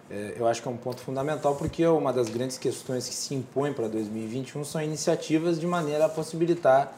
É, 0.10 0.36
eu 0.38 0.48
acho 0.48 0.62
que 0.62 0.70
é 0.70 0.72
um 0.72 0.78
ponto 0.78 1.02
fundamental 1.02 1.56
porque 1.56 1.86
uma 1.86 2.14
das 2.14 2.30
grandes 2.30 2.58
questões 2.58 3.10
que 3.10 3.14
se 3.14 3.36
impõe 3.36 3.74
para 3.74 3.90
2021 3.90 4.64
são 4.64 4.82
iniciativas 4.82 5.60
de 5.60 5.68
maneira 5.68 6.06
a 6.06 6.10
possibilitar 6.10 6.98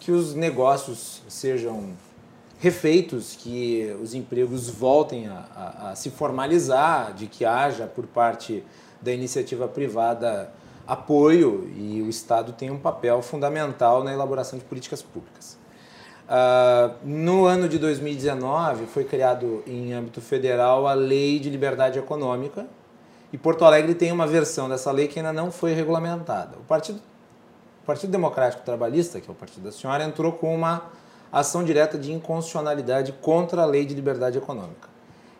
que 0.00 0.10
os 0.10 0.34
negócios 0.34 1.22
sejam 1.28 1.90
refeitos, 2.58 3.36
que 3.38 3.94
os 4.02 4.14
empregos 4.14 4.70
voltem 4.70 5.28
a, 5.28 5.44
a, 5.54 5.90
a 5.90 5.94
se 5.94 6.08
formalizar, 6.08 7.12
de 7.12 7.26
que 7.26 7.44
haja 7.44 7.86
por 7.86 8.06
parte 8.06 8.64
da 9.02 9.12
iniciativa 9.12 9.68
privada 9.68 10.50
apoio 10.86 11.70
e 11.76 12.02
o 12.02 12.08
Estado 12.08 12.52
tem 12.52 12.70
um 12.70 12.78
papel 12.78 13.20
fundamental 13.22 14.04
na 14.04 14.12
elaboração 14.12 14.58
de 14.58 14.64
políticas 14.64 15.02
públicas. 15.02 15.58
Uh, 16.26 16.94
no 17.04 17.46
ano 17.46 17.68
de 17.68 17.78
2019 17.78 18.86
foi 18.86 19.04
criado 19.04 19.62
em 19.66 19.92
âmbito 19.92 20.20
federal 20.20 20.86
a 20.86 20.94
Lei 20.94 21.38
de 21.38 21.48
Liberdade 21.48 21.98
Econômica 21.98 22.66
e 23.32 23.38
Porto 23.38 23.64
Alegre 23.64 23.94
tem 23.94 24.10
uma 24.10 24.26
versão 24.26 24.68
dessa 24.68 24.90
lei 24.90 25.08
que 25.08 25.18
ainda 25.18 25.32
não 25.32 25.50
foi 25.50 25.72
regulamentada. 25.72 26.56
O 26.58 26.64
Partido, 26.64 27.00
o 27.82 27.86
Partido 27.86 28.10
Democrático 28.10 28.64
Trabalhista, 28.64 29.20
que 29.20 29.28
é 29.28 29.32
o 29.32 29.34
partido 29.34 29.64
da 29.64 29.72
senhora, 29.72 30.04
entrou 30.04 30.32
com 30.32 30.54
uma 30.54 30.84
ação 31.32 31.62
direta 31.62 31.98
de 31.98 32.12
inconstitucionalidade 32.12 33.12
contra 33.20 33.62
a 33.62 33.66
Lei 33.66 33.84
de 33.84 33.94
Liberdade 33.94 34.38
Econômica. 34.38 34.88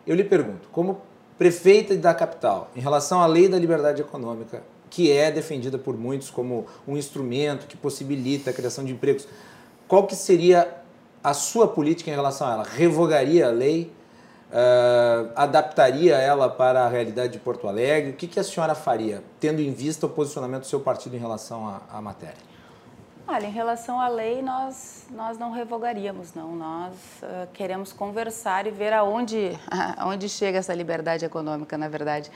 Eu 0.05 0.15
lhe 0.15 0.23
pergunto, 0.23 0.69
como 0.71 1.01
prefeita 1.37 1.95
da 1.95 2.13
capital, 2.13 2.69
em 2.75 2.79
relação 2.79 3.21
à 3.21 3.25
Lei 3.25 3.47
da 3.47 3.57
Liberdade 3.57 4.01
Econômica, 4.01 4.63
que 4.89 5.11
é 5.11 5.31
defendida 5.31 5.77
por 5.77 5.97
muitos 5.97 6.29
como 6.29 6.65
um 6.87 6.97
instrumento 6.97 7.67
que 7.67 7.77
possibilita 7.77 8.49
a 8.49 8.53
criação 8.53 8.83
de 8.83 8.93
empregos. 8.93 9.27
Qual 9.87 10.05
que 10.05 10.15
seria 10.15 10.81
a 11.23 11.33
sua 11.33 11.67
política 11.67 12.09
em 12.09 12.13
relação 12.13 12.47
a 12.47 12.53
ela? 12.53 12.63
Revogaria 12.63 13.47
a 13.47 13.51
lei? 13.51 13.91
Uh, 14.49 15.29
adaptaria 15.35 16.15
ela 16.15 16.49
para 16.49 16.85
a 16.85 16.87
realidade 16.87 17.33
de 17.33 17.39
Porto 17.39 17.67
Alegre? 17.67 18.11
O 18.11 18.13
que, 18.13 18.27
que 18.27 18.39
a 18.39 18.43
senhora 18.43 18.73
faria, 18.73 19.21
tendo 19.39 19.61
em 19.61 19.73
vista 19.73 20.05
o 20.05 20.09
posicionamento 20.09 20.61
do 20.61 20.67
seu 20.67 20.79
partido 20.79 21.15
em 21.15 21.19
relação 21.19 21.67
à, 21.67 21.81
à 21.89 22.01
matéria? 22.01 22.56
Olha, 23.29 23.45
em 23.45 23.51
relação 23.51 23.99
à 23.99 24.07
lei, 24.07 24.41
nós, 24.41 25.05
nós 25.11 25.37
não 25.37 25.51
revogaríamos, 25.51 26.33
não. 26.33 26.55
Nós 26.55 26.93
uh, 27.21 27.47
queremos 27.51 27.91
conversar 27.91 28.65
e 28.65 28.71
ver 28.71 28.93
aonde, 28.93 29.51
aonde 29.97 30.29
chega 30.29 30.59
essa 30.59 30.73
liberdade 30.73 31.25
econômica, 31.25 31.77
na 31.77 31.89
verdade. 31.89 32.31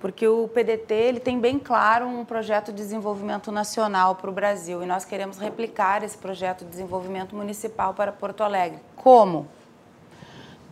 Porque 0.00 0.26
o 0.26 0.48
PDT 0.48 0.92
ele 0.94 1.20
tem 1.20 1.38
bem 1.38 1.60
claro 1.60 2.08
um 2.08 2.24
projeto 2.24 2.72
de 2.72 2.78
desenvolvimento 2.78 3.52
nacional 3.52 4.16
para 4.16 4.28
o 4.28 4.32
Brasil 4.32 4.82
e 4.82 4.86
nós 4.86 5.04
queremos 5.04 5.38
replicar 5.38 6.02
esse 6.02 6.18
projeto 6.18 6.64
de 6.64 6.70
desenvolvimento 6.70 7.36
municipal 7.36 7.94
para 7.94 8.10
Porto 8.10 8.42
Alegre. 8.42 8.80
Como? 8.96 9.46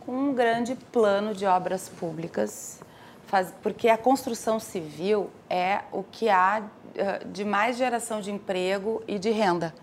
Com 0.01 0.11
um 0.11 0.33
grande 0.33 0.75
plano 0.91 1.33
de 1.33 1.45
obras 1.45 1.87
públicas, 1.87 2.81
faz, 3.31 3.53
porque 3.63 3.87
a 3.87 3.97
construção 3.97 4.59
civil 4.59 5.29
é 5.49 5.79
o 5.89 6.03
que 6.03 6.27
há 6.27 6.63
eh, 6.93 7.23
de 7.25 7.45
mais 7.45 7.77
geração 7.77 8.19
de 8.19 8.29
emprego 8.29 9.01
e 9.07 9.17
de 9.17 9.29
renda. 9.29 9.73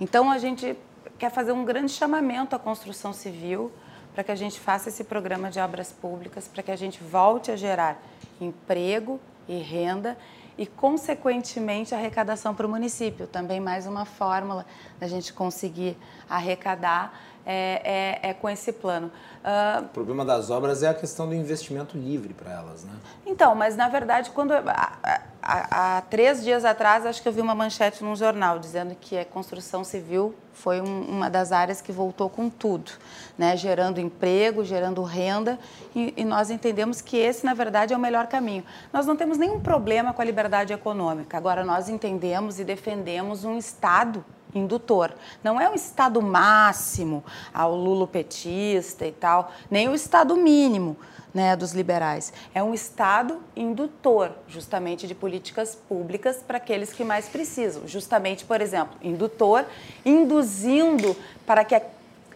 Então, 0.00 0.28
a 0.28 0.38
gente 0.38 0.76
quer 1.16 1.30
fazer 1.30 1.52
um 1.52 1.64
grande 1.64 1.92
chamamento 1.92 2.56
à 2.56 2.58
construção 2.58 3.12
civil 3.12 3.70
para 4.12 4.24
que 4.24 4.32
a 4.32 4.34
gente 4.34 4.58
faça 4.58 4.88
esse 4.88 5.04
programa 5.04 5.50
de 5.50 5.60
obras 5.60 5.92
públicas, 5.92 6.48
para 6.48 6.64
que 6.64 6.72
a 6.72 6.76
gente 6.76 7.00
volte 7.00 7.52
a 7.52 7.56
gerar 7.56 8.02
emprego 8.40 9.20
e 9.48 9.58
renda 9.58 10.18
e, 10.58 10.66
consequentemente, 10.66 11.94
arrecadação 11.94 12.56
para 12.56 12.66
o 12.66 12.68
município. 12.68 13.28
Também 13.28 13.60
mais 13.60 13.86
uma 13.86 14.04
fórmula 14.04 14.66
da 14.98 15.06
gente 15.06 15.32
conseguir 15.32 15.96
arrecadar 16.28 17.16
é, 17.44 18.18
é, 18.22 18.30
é 18.30 18.34
com 18.34 18.48
esse 18.48 18.72
plano. 18.72 19.10
Uh, 19.40 19.84
o 19.84 19.88
problema 19.88 20.22
das 20.22 20.50
obras 20.50 20.82
é 20.82 20.88
a 20.88 20.94
questão 20.94 21.26
do 21.26 21.34
investimento 21.34 21.96
livre 21.96 22.34
para 22.34 22.52
elas, 22.52 22.84
né? 22.84 22.92
Então, 23.24 23.54
mas 23.54 23.74
na 23.74 23.88
verdade, 23.88 24.30
quando 24.30 24.52
há, 24.52 26.02
três 26.10 26.44
dias 26.44 26.62
atrás, 26.62 27.06
acho 27.06 27.22
que 27.22 27.28
eu 27.28 27.32
vi 27.32 27.40
uma 27.40 27.54
manchete 27.54 28.04
num 28.04 28.14
jornal 28.14 28.58
dizendo 28.58 28.94
que 29.00 29.16
a 29.16 29.24
construção 29.24 29.82
civil 29.82 30.34
foi 30.52 30.82
um, 30.82 31.02
uma 31.08 31.30
das 31.30 31.52
áreas 31.52 31.80
que 31.80 31.90
voltou 31.90 32.28
com 32.28 32.50
tudo, 32.50 32.92
né? 33.38 33.56
gerando 33.56 33.98
emprego, 33.98 34.62
gerando 34.62 35.02
renda, 35.02 35.58
e, 35.96 36.12
e, 36.18 36.24
nós 36.24 36.50
entendemos 36.50 37.00
que 37.00 37.16
esse, 37.16 37.44
na 37.46 37.54
verdade, 37.54 37.94
é 37.94 37.96
o 37.96 38.00
melhor 38.00 38.26
caminho. 38.26 38.62
Nós 38.92 39.06
não 39.06 39.16
temos 39.16 39.38
nenhum 39.38 39.58
problema 39.58 40.12
com 40.12 40.20
a 40.20 40.24
liberdade 40.24 40.74
econômica, 40.74 41.38
agora 41.38 41.64
nós 41.64 41.88
entendemos 41.88 42.60
e 42.60 42.64
defendemos 42.64 43.42
um 43.42 43.56
Estado 43.56 44.22
indutor. 44.54 45.12
Não 45.42 45.60
é 45.60 45.68
o 45.68 45.74
estado 45.74 46.20
máximo 46.20 47.24
ao 47.52 47.74
lulopetista 47.74 49.06
e 49.06 49.12
tal, 49.12 49.52
nem 49.70 49.88
o 49.88 49.94
estado 49.94 50.36
mínimo 50.36 50.96
né, 51.32 51.56
dos 51.56 51.72
liberais. 51.72 52.32
É 52.54 52.62
um 52.62 52.74
estado 52.74 53.40
indutor, 53.56 54.32
justamente, 54.48 55.06
de 55.06 55.14
políticas 55.14 55.74
públicas 55.74 56.42
para 56.46 56.56
aqueles 56.56 56.92
que 56.92 57.04
mais 57.04 57.28
precisam. 57.28 57.86
Justamente, 57.86 58.44
por 58.44 58.60
exemplo, 58.60 58.96
indutor, 59.02 59.64
induzindo 60.04 61.16
para 61.46 61.64
que 61.64 61.74
a 61.74 61.82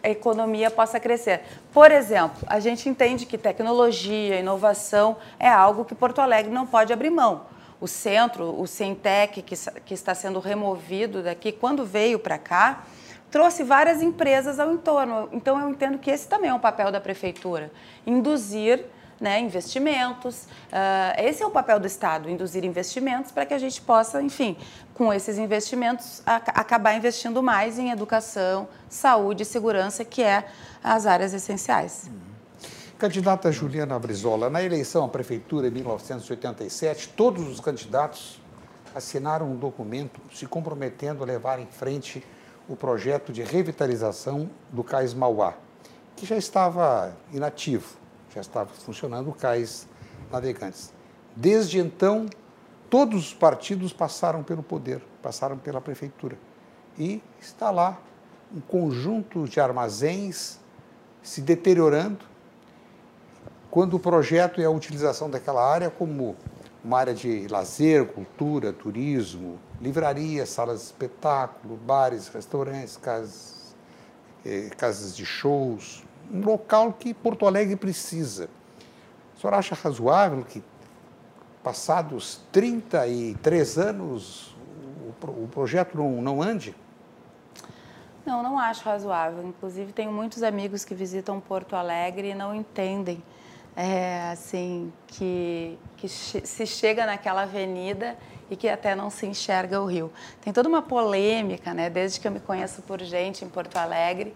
economia 0.03 0.69
possa 0.69 0.99
crescer. 0.99 1.41
Por 1.73 1.91
exemplo, 1.91 2.37
a 2.47 2.59
gente 2.59 2.87
entende 2.87 3.25
que 3.25 3.37
tecnologia, 3.37 4.39
inovação 4.39 5.17
é 5.39 5.49
algo 5.49 5.83
que 5.83 5.95
Porto 5.95 6.19
Alegre 6.19 6.51
não 6.51 6.65
pode 6.65 6.93
abrir 6.93 7.09
mão 7.09 7.54
o 7.79 7.87
centro, 7.87 8.59
o 8.59 8.65
Centec, 8.65 9.41
que, 9.41 9.55
que 9.85 9.93
está 9.93 10.15
sendo 10.15 10.39
removido 10.39 11.21
daqui, 11.21 11.51
quando 11.51 11.85
veio 11.85 12.17
para 12.17 12.37
cá, 12.37 12.85
trouxe 13.29 13.63
várias 13.63 14.01
empresas 14.01 14.59
ao 14.59 14.71
entorno. 14.71 15.29
Então, 15.31 15.59
eu 15.59 15.69
entendo 15.69 15.97
que 15.97 16.09
esse 16.09 16.27
também 16.27 16.49
é 16.49 16.53
um 16.53 16.59
papel 16.59 16.91
da 16.91 17.01
prefeitura, 17.01 17.71
induzir 18.05 18.85
né, 19.19 19.39
investimentos. 19.39 20.43
Uh, 20.43 21.21
esse 21.21 21.41
é 21.41 21.45
o 21.45 21.49
papel 21.49 21.79
do 21.79 21.87
Estado, 21.87 22.29
induzir 22.29 22.63
investimentos 22.63 23.31
para 23.31 23.45
que 23.45 23.53
a 23.53 23.57
gente 23.57 23.81
possa, 23.81 24.21
enfim, 24.21 24.57
com 24.93 25.13
esses 25.13 25.37
investimentos, 25.37 26.21
acabar 26.25 26.95
investindo 26.95 27.41
mais 27.41 27.77
em 27.79 27.91
educação, 27.91 28.67
saúde 28.89 29.43
e 29.43 29.45
segurança, 29.45 30.03
que 30.03 30.21
é 30.23 30.45
as 30.83 31.05
áreas 31.05 31.33
essenciais. 31.33 32.09
Candidata 32.97 33.51
Juliana 33.51 33.99
Brizola, 33.99 34.49
na 34.49 34.63
eleição 34.63 35.03
à 35.03 35.09
prefeitura 35.09 35.67
em 35.67 35.71
1987, 35.71 37.09
todos 37.09 37.45
os 37.45 37.59
candidatos 37.59 38.39
assinaram 38.95 39.51
um 39.51 39.57
documento 39.57 40.21
se 40.33 40.45
comprometendo 40.45 41.21
a 41.21 41.25
levar 41.25 41.59
em 41.59 41.65
frente 41.65 42.23
o 42.69 42.75
projeto 42.75 43.33
de 43.33 43.43
revitalização 43.43 44.49
do 44.71 44.81
Cais 44.81 45.13
Mauá, 45.13 45.55
que 46.15 46.25
já 46.25 46.37
estava 46.37 47.13
inativo, 47.33 47.97
já 48.33 48.39
estava 48.39 48.69
funcionando 48.69 49.29
o 49.29 49.33
Cais 49.33 49.89
Navegantes. 50.31 50.93
Desde 51.35 51.79
então, 51.79 52.27
todos 52.89 53.27
os 53.27 53.33
partidos 53.33 53.91
passaram 53.91 54.41
pelo 54.41 54.63
poder, 54.63 55.03
passaram 55.21 55.57
pela 55.57 55.81
prefeitura. 55.81 56.37
E 56.97 57.21
está 57.41 57.71
lá 57.71 57.99
um 58.55 58.61
conjunto 58.61 59.49
de 59.49 59.59
armazéns 59.59 60.61
se 61.21 61.41
deteriorando, 61.41 62.34
quando 63.75 63.95
o 63.95 63.99
projeto 63.99 64.61
é 64.61 64.63
a 64.63 64.69
utilização 64.69 65.29
daquela 65.29 65.61
área 65.61 65.89
como 65.89 66.37
uma 66.81 66.97
área 66.97 67.13
de 67.13 67.45
lazer, 67.49 68.07
cultura, 68.07 68.71
turismo, 68.71 69.59
livraria, 69.81 70.45
salas 70.45 70.79
de 70.79 70.85
espetáculo, 70.85 71.75
bares, 71.75 72.29
restaurantes, 72.29 72.95
casas, 72.95 73.75
eh, 74.45 74.69
casas 74.77 75.13
de 75.13 75.25
shows, 75.25 76.05
um 76.31 76.39
local 76.39 76.93
que 76.93 77.13
Porto 77.13 77.45
Alegre 77.45 77.75
precisa. 77.75 78.49
O 79.35 79.41
senhor 79.41 79.53
acha 79.53 79.75
razoável 79.75 80.45
que, 80.45 80.63
passados 81.61 82.39
33 82.53 83.77
anos, 83.77 84.55
o, 85.21 85.43
o 85.43 85.49
projeto 85.49 85.97
não, 85.97 86.21
não 86.21 86.41
ande? 86.41 86.73
Não, 88.25 88.41
não 88.41 88.57
acho 88.57 88.85
razoável. 88.85 89.45
Inclusive, 89.45 89.91
tenho 89.91 90.13
muitos 90.13 90.43
amigos 90.43 90.85
que 90.85 90.95
visitam 90.95 91.41
Porto 91.41 91.75
Alegre 91.75 92.29
e 92.29 92.33
não 92.33 92.55
entendem 92.55 93.21
é, 93.75 94.29
assim, 94.31 94.91
que, 95.07 95.77
que 95.97 96.07
se 96.07 96.65
chega 96.65 97.05
naquela 97.05 97.43
avenida 97.43 98.17
e 98.49 98.55
que 98.55 98.69
até 98.69 98.95
não 98.95 99.09
se 99.09 99.25
enxerga 99.25 99.81
o 99.81 99.85
rio. 99.85 100.11
Tem 100.41 100.53
toda 100.53 100.69
uma 100.69 100.81
polêmica, 100.81 101.73
né, 101.73 101.89
desde 101.89 102.19
que 102.19 102.27
eu 102.27 102.31
me 102.31 102.39
conheço 102.39 102.81
por 102.83 103.01
gente 103.01 103.43
em 103.43 103.49
Porto 103.49 103.75
Alegre, 103.75 104.33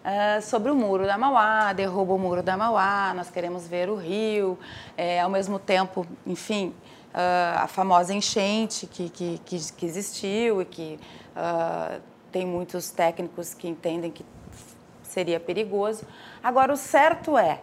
uh, 0.00 0.42
sobre 0.42 0.70
o 0.70 0.74
muro 0.74 1.06
da 1.06 1.16
Mauá, 1.16 1.72
derruba 1.72 2.14
o 2.14 2.18
muro 2.18 2.42
da 2.42 2.56
Mauá, 2.56 3.12
nós 3.14 3.30
queremos 3.30 3.66
ver 3.66 3.88
o 3.88 3.96
rio, 3.96 4.58
é, 4.96 5.20
ao 5.20 5.30
mesmo 5.30 5.58
tempo, 5.58 6.06
enfim, 6.26 6.74
uh, 7.14 7.58
a 7.58 7.66
famosa 7.68 8.14
enchente 8.14 8.86
que, 8.86 9.08
que, 9.10 9.40
que, 9.44 9.72
que 9.72 9.86
existiu 9.86 10.62
e 10.62 10.64
que 10.64 10.98
uh, 11.36 12.00
tem 12.32 12.46
muitos 12.46 12.90
técnicos 12.90 13.54
que 13.54 13.68
entendem 13.68 14.10
que 14.10 14.24
seria 15.02 15.38
perigoso. 15.38 16.06
Agora, 16.42 16.72
o 16.72 16.76
certo 16.76 17.36
é, 17.36 17.60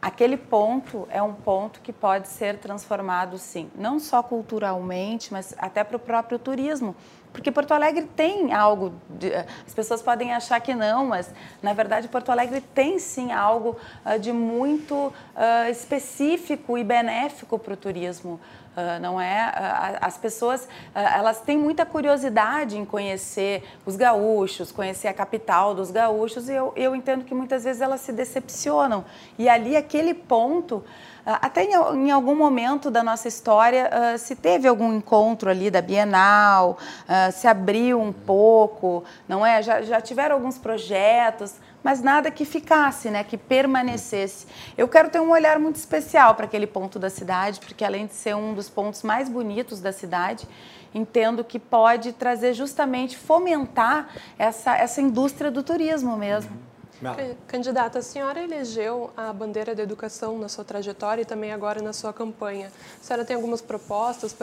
aquele 0.00 0.36
ponto 0.36 1.06
é 1.10 1.22
um 1.22 1.34
ponto 1.34 1.80
que 1.80 1.92
pode 1.92 2.28
ser 2.28 2.58
transformado, 2.58 3.38
sim, 3.38 3.70
não 3.74 3.98
só 3.98 4.22
culturalmente, 4.22 5.32
mas 5.32 5.54
até 5.58 5.82
para 5.82 5.96
o 5.96 6.00
próprio 6.00 6.38
turismo. 6.38 6.94
Porque 7.32 7.50
Porto 7.50 7.72
Alegre 7.72 8.08
tem 8.16 8.54
algo, 8.54 8.94
de, 9.10 9.30
as 9.34 9.74
pessoas 9.74 10.00
podem 10.00 10.32
achar 10.32 10.58
que 10.58 10.74
não, 10.74 11.06
mas 11.06 11.30
na 11.62 11.74
verdade 11.74 12.08
Porto 12.08 12.30
Alegre 12.30 12.62
tem 12.62 12.98
sim 12.98 13.30
algo 13.30 13.76
uh, 14.06 14.18
de 14.18 14.32
muito 14.32 14.94
uh, 14.94 15.70
específico 15.70 16.78
e 16.78 16.84
benéfico 16.84 17.58
para 17.58 17.74
o 17.74 17.76
turismo. 17.76 18.40
Uh, 18.76 19.00
não 19.00 19.18
é? 19.18 19.46
Uh, 19.56 19.98
as 20.02 20.18
pessoas 20.18 20.64
uh, 20.64 20.68
elas 20.94 21.40
têm 21.40 21.56
muita 21.56 21.86
curiosidade 21.86 22.76
em 22.76 22.84
conhecer 22.84 23.64
os 23.86 23.96
gaúchos, 23.96 24.70
conhecer 24.70 25.08
a 25.08 25.14
capital 25.14 25.74
dos 25.74 25.90
gaúchos 25.90 26.46
e 26.50 26.52
eu, 26.52 26.74
eu 26.76 26.94
entendo 26.94 27.24
que 27.24 27.34
muitas 27.34 27.64
vezes 27.64 27.80
elas 27.80 28.02
se 28.02 28.12
decepcionam. 28.12 29.02
E 29.38 29.48
ali 29.48 29.78
aquele 29.78 30.12
ponto 30.12 30.84
até 31.24 31.64
em, 31.64 31.72
em, 31.72 32.10
algum 32.10 32.36
momento 32.36 32.90
da 32.90 33.02
nossa 33.02 33.26
história 33.26 33.90
se 34.16 34.36
teve 34.36 34.68
algum 34.68 34.92
encontro 34.92 35.50
ali 35.50 35.72
da 35.72 35.82
Bienal, 35.82 36.78
se 37.32 37.48
abriu 37.48 38.00
um 38.00 38.12
pouco, 38.12 39.02
não 39.28 39.44
é? 39.44 39.60
Já, 39.60 39.82
já 39.82 40.00
tiveram 40.00 40.36
alguns 40.36 40.56
projetos, 40.56 41.54
mas 41.86 42.02
nada 42.02 42.32
que 42.32 42.44
ficasse, 42.44 43.08
né, 43.10 43.22
que 43.22 43.38
permanecesse. 43.38 44.44
Eu 44.76 44.88
quero 44.88 45.08
ter 45.08 45.20
um 45.20 45.30
olhar 45.30 45.56
muito 45.60 45.76
especial 45.76 46.34
para 46.34 46.44
aquele 46.44 46.66
ponto 46.66 46.98
da 46.98 47.08
cidade, 47.08 47.60
porque 47.60 47.84
além 47.84 48.06
de 48.06 48.14
ser 48.14 48.34
um 48.34 48.54
dos 48.54 48.68
pontos 48.68 49.04
mais 49.04 49.28
bonitos 49.28 49.80
da 49.80 49.92
cidade, 49.92 50.48
entendo 50.92 51.44
que 51.44 51.60
pode 51.60 52.12
trazer 52.12 52.54
justamente 52.54 53.16
fomentar 53.16 54.08
essa, 54.36 54.76
essa 54.76 55.00
indústria 55.00 55.48
do 55.48 55.62
turismo 55.62 56.16
mesmo. 56.16 56.50
Candidata, 57.46 57.98
a 57.98 58.02
senhora 58.02 58.42
elegeu 58.42 59.10
a 59.16 59.32
bandeira 59.32 59.74
da 59.74 59.82
educação 59.82 60.38
na 60.38 60.48
sua 60.48 60.64
trajetória 60.64 61.22
e 61.22 61.24
também 61.24 61.52
agora 61.52 61.82
na 61.82 61.92
sua 61.92 62.12
campanha. 62.12 62.72
A 63.00 63.04
senhora 63.04 63.24
tem 63.24 63.36
algumas 63.36 63.60
propostas, 63.60 64.34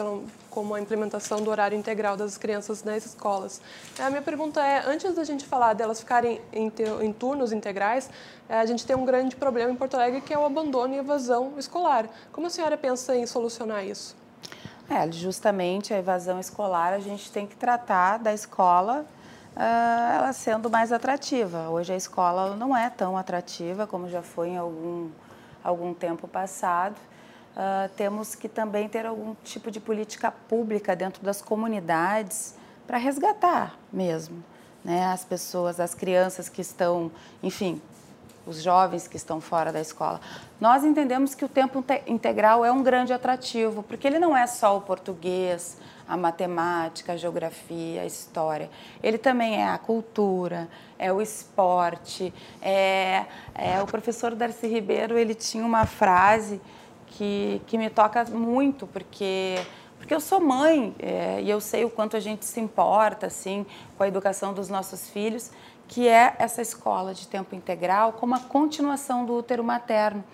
como 0.50 0.74
a 0.74 0.80
implementação 0.80 1.42
do 1.42 1.50
horário 1.50 1.76
integral 1.76 2.16
das 2.16 2.38
crianças 2.38 2.84
nas 2.84 3.04
escolas. 3.04 3.60
A 3.98 4.08
minha 4.08 4.22
pergunta 4.22 4.64
é, 4.64 4.84
antes 4.86 5.14
da 5.14 5.24
gente 5.24 5.44
falar 5.44 5.72
delas 5.72 6.00
ficarem 6.00 6.40
em, 6.52 6.72
em 7.02 7.12
turnos 7.12 7.52
integrais, 7.52 8.08
eh, 8.48 8.58
a 8.58 8.66
gente 8.66 8.86
tem 8.86 8.94
um 8.94 9.04
grande 9.04 9.34
problema 9.34 9.70
em 9.70 9.76
Porto 9.76 9.94
Alegre 9.94 10.20
que 10.20 10.32
é 10.32 10.38
o 10.38 10.44
abandono 10.44 10.94
e 10.94 10.98
evasão 10.98 11.54
escolar. 11.58 12.08
Como 12.30 12.46
a 12.46 12.50
senhora 12.50 12.76
pensa 12.76 13.16
em 13.16 13.26
solucionar 13.26 13.84
isso? 13.84 14.14
É, 14.88 15.10
justamente 15.10 15.94
a 15.94 15.98
evasão 15.98 16.38
escolar 16.38 16.92
a 16.92 16.98
gente 16.98 17.30
tem 17.32 17.46
que 17.46 17.56
tratar 17.56 18.18
da 18.18 18.34
escola 18.34 19.06
uh, 19.56 20.14
ela 20.16 20.32
sendo 20.32 20.70
mais 20.70 20.92
atrativa. 20.92 21.68
Hoje 21.68 21.92
a 21.92 21.96
escola 21.96 22.56
não 22.56 22.76
é 22.76 22.90
tão 22.90 23.16
atrativa 23.16 23.86
como 23.86 24.08
já 24.08 24.22
foi 24.22 24.50
em 24.50 24.56
algum, 24.56 25.10
algum 25.62 25.94
tempo 25.94 26.28
passado. 26.28 26.96
Uh, 27.56 27.88
temos 27.96 28.34
que 28.34 28.48
também 28.48 28.88
ter 28.88 29.06
algum 29.06 29.34
tipo 29.44 29.70
de 29.70 29.80
política 29.80 30.30
pública 30.30 30.96
dentro 30.96 31.22
das 31.22 31.40
comunidades 31.40 32.54
para 32.86 32.98
resgatar 32.98 33.76
mesmo 33.92 34.42
né, 34.84 35.06
as 35.06 35.24
pessoas, 35.24 35.80
as 35.80 35.94
crianças 35.94 36.48
que 36.48 36.60
estão, 36.60 37.10
enfim, 37.42 37.80
os 38.46 38.62
jovens 38.62 39.08
que 39.08 39.16
estão 39.16 39.40
fora 39.40 39.72
da 39.72 39.80
escola. 39.80 40.20
Nós 40.60 40.84
entendemos 40.84 41.34
que 41.34 41.44
o 41.44 41.48
tempo 41.48 41.84
integral 42.06 42.64
é 42.64 42.70
um 42.70 42.82
grande 42.82 43.12
atrativo, 43.12 43.82
porque 43.82 44.06
ele 44.06 44.18
não 44.18 44.36
é 44.36 44.46
só 44.46 44.76
o 44.76 44.80
português, 44.80 45.78
a 46.06 46.16
matemática, 46.16 47.14
a 47.14 47.16
geografia, 47.16 48.02
a 48.02 48.06
história. 48.06 48.70
Ele 49.02 49.18
também 49.18 49.56
é 49.62 49.68
a 49.68 49.78
cultura, 49.78 50.68
é 50.98 51.12
o 51.12 51.20
esporte. 51.20 52.32
É, 52.60 53.24
é 53.54 53.82
o 53.82 53.86
professor 53.86 54.34
Darcy 54.34 54.66
Ribeiro 54.66 55.18
ele 55.18 55.34
tinha 55.34 55.64
uma 55.64 55.86
frase 55.86 56.60
que, 57.06 57.62
que 57.66 57.78
me 57.78 57.88
toca 57.88 58.24
muito, 58.24 58.86
porque 58.86 59.58
porque 60.04 60.14
eu 60.14 60.20
sou 60.20 60.38
mãe 60.38 60.94
é, 60.98 61.40
e 61.40 61.48
eu 61.48 61.58
sei 61.62 61.82
o 61.82 61.88
quanto 61.88 62.14
a 62.14 62.20
gente 62.20 62.44
se 62.44 62.60
importa 62.60 63.28
assim 63.28 63.64
com 63.96 64.02
a 64.02 64.08
educação 64.08 64.52
dos 64.52 64.68
nossos 64.68 65.08
filhos, 65.08 65.50
que 65.88 66.08
é 66.08 66.34
essa 66.38 66.62
escola 66.62 67.14
de 67.14 67.28
tempo 67.28 67.54
integral 67.54 68.12
como 68.12 68.34
a 68.34 68.40
continuação 68.40 69.24
do 69.24 69.34
útero 69.34 69.62
materno. 69.62 70.24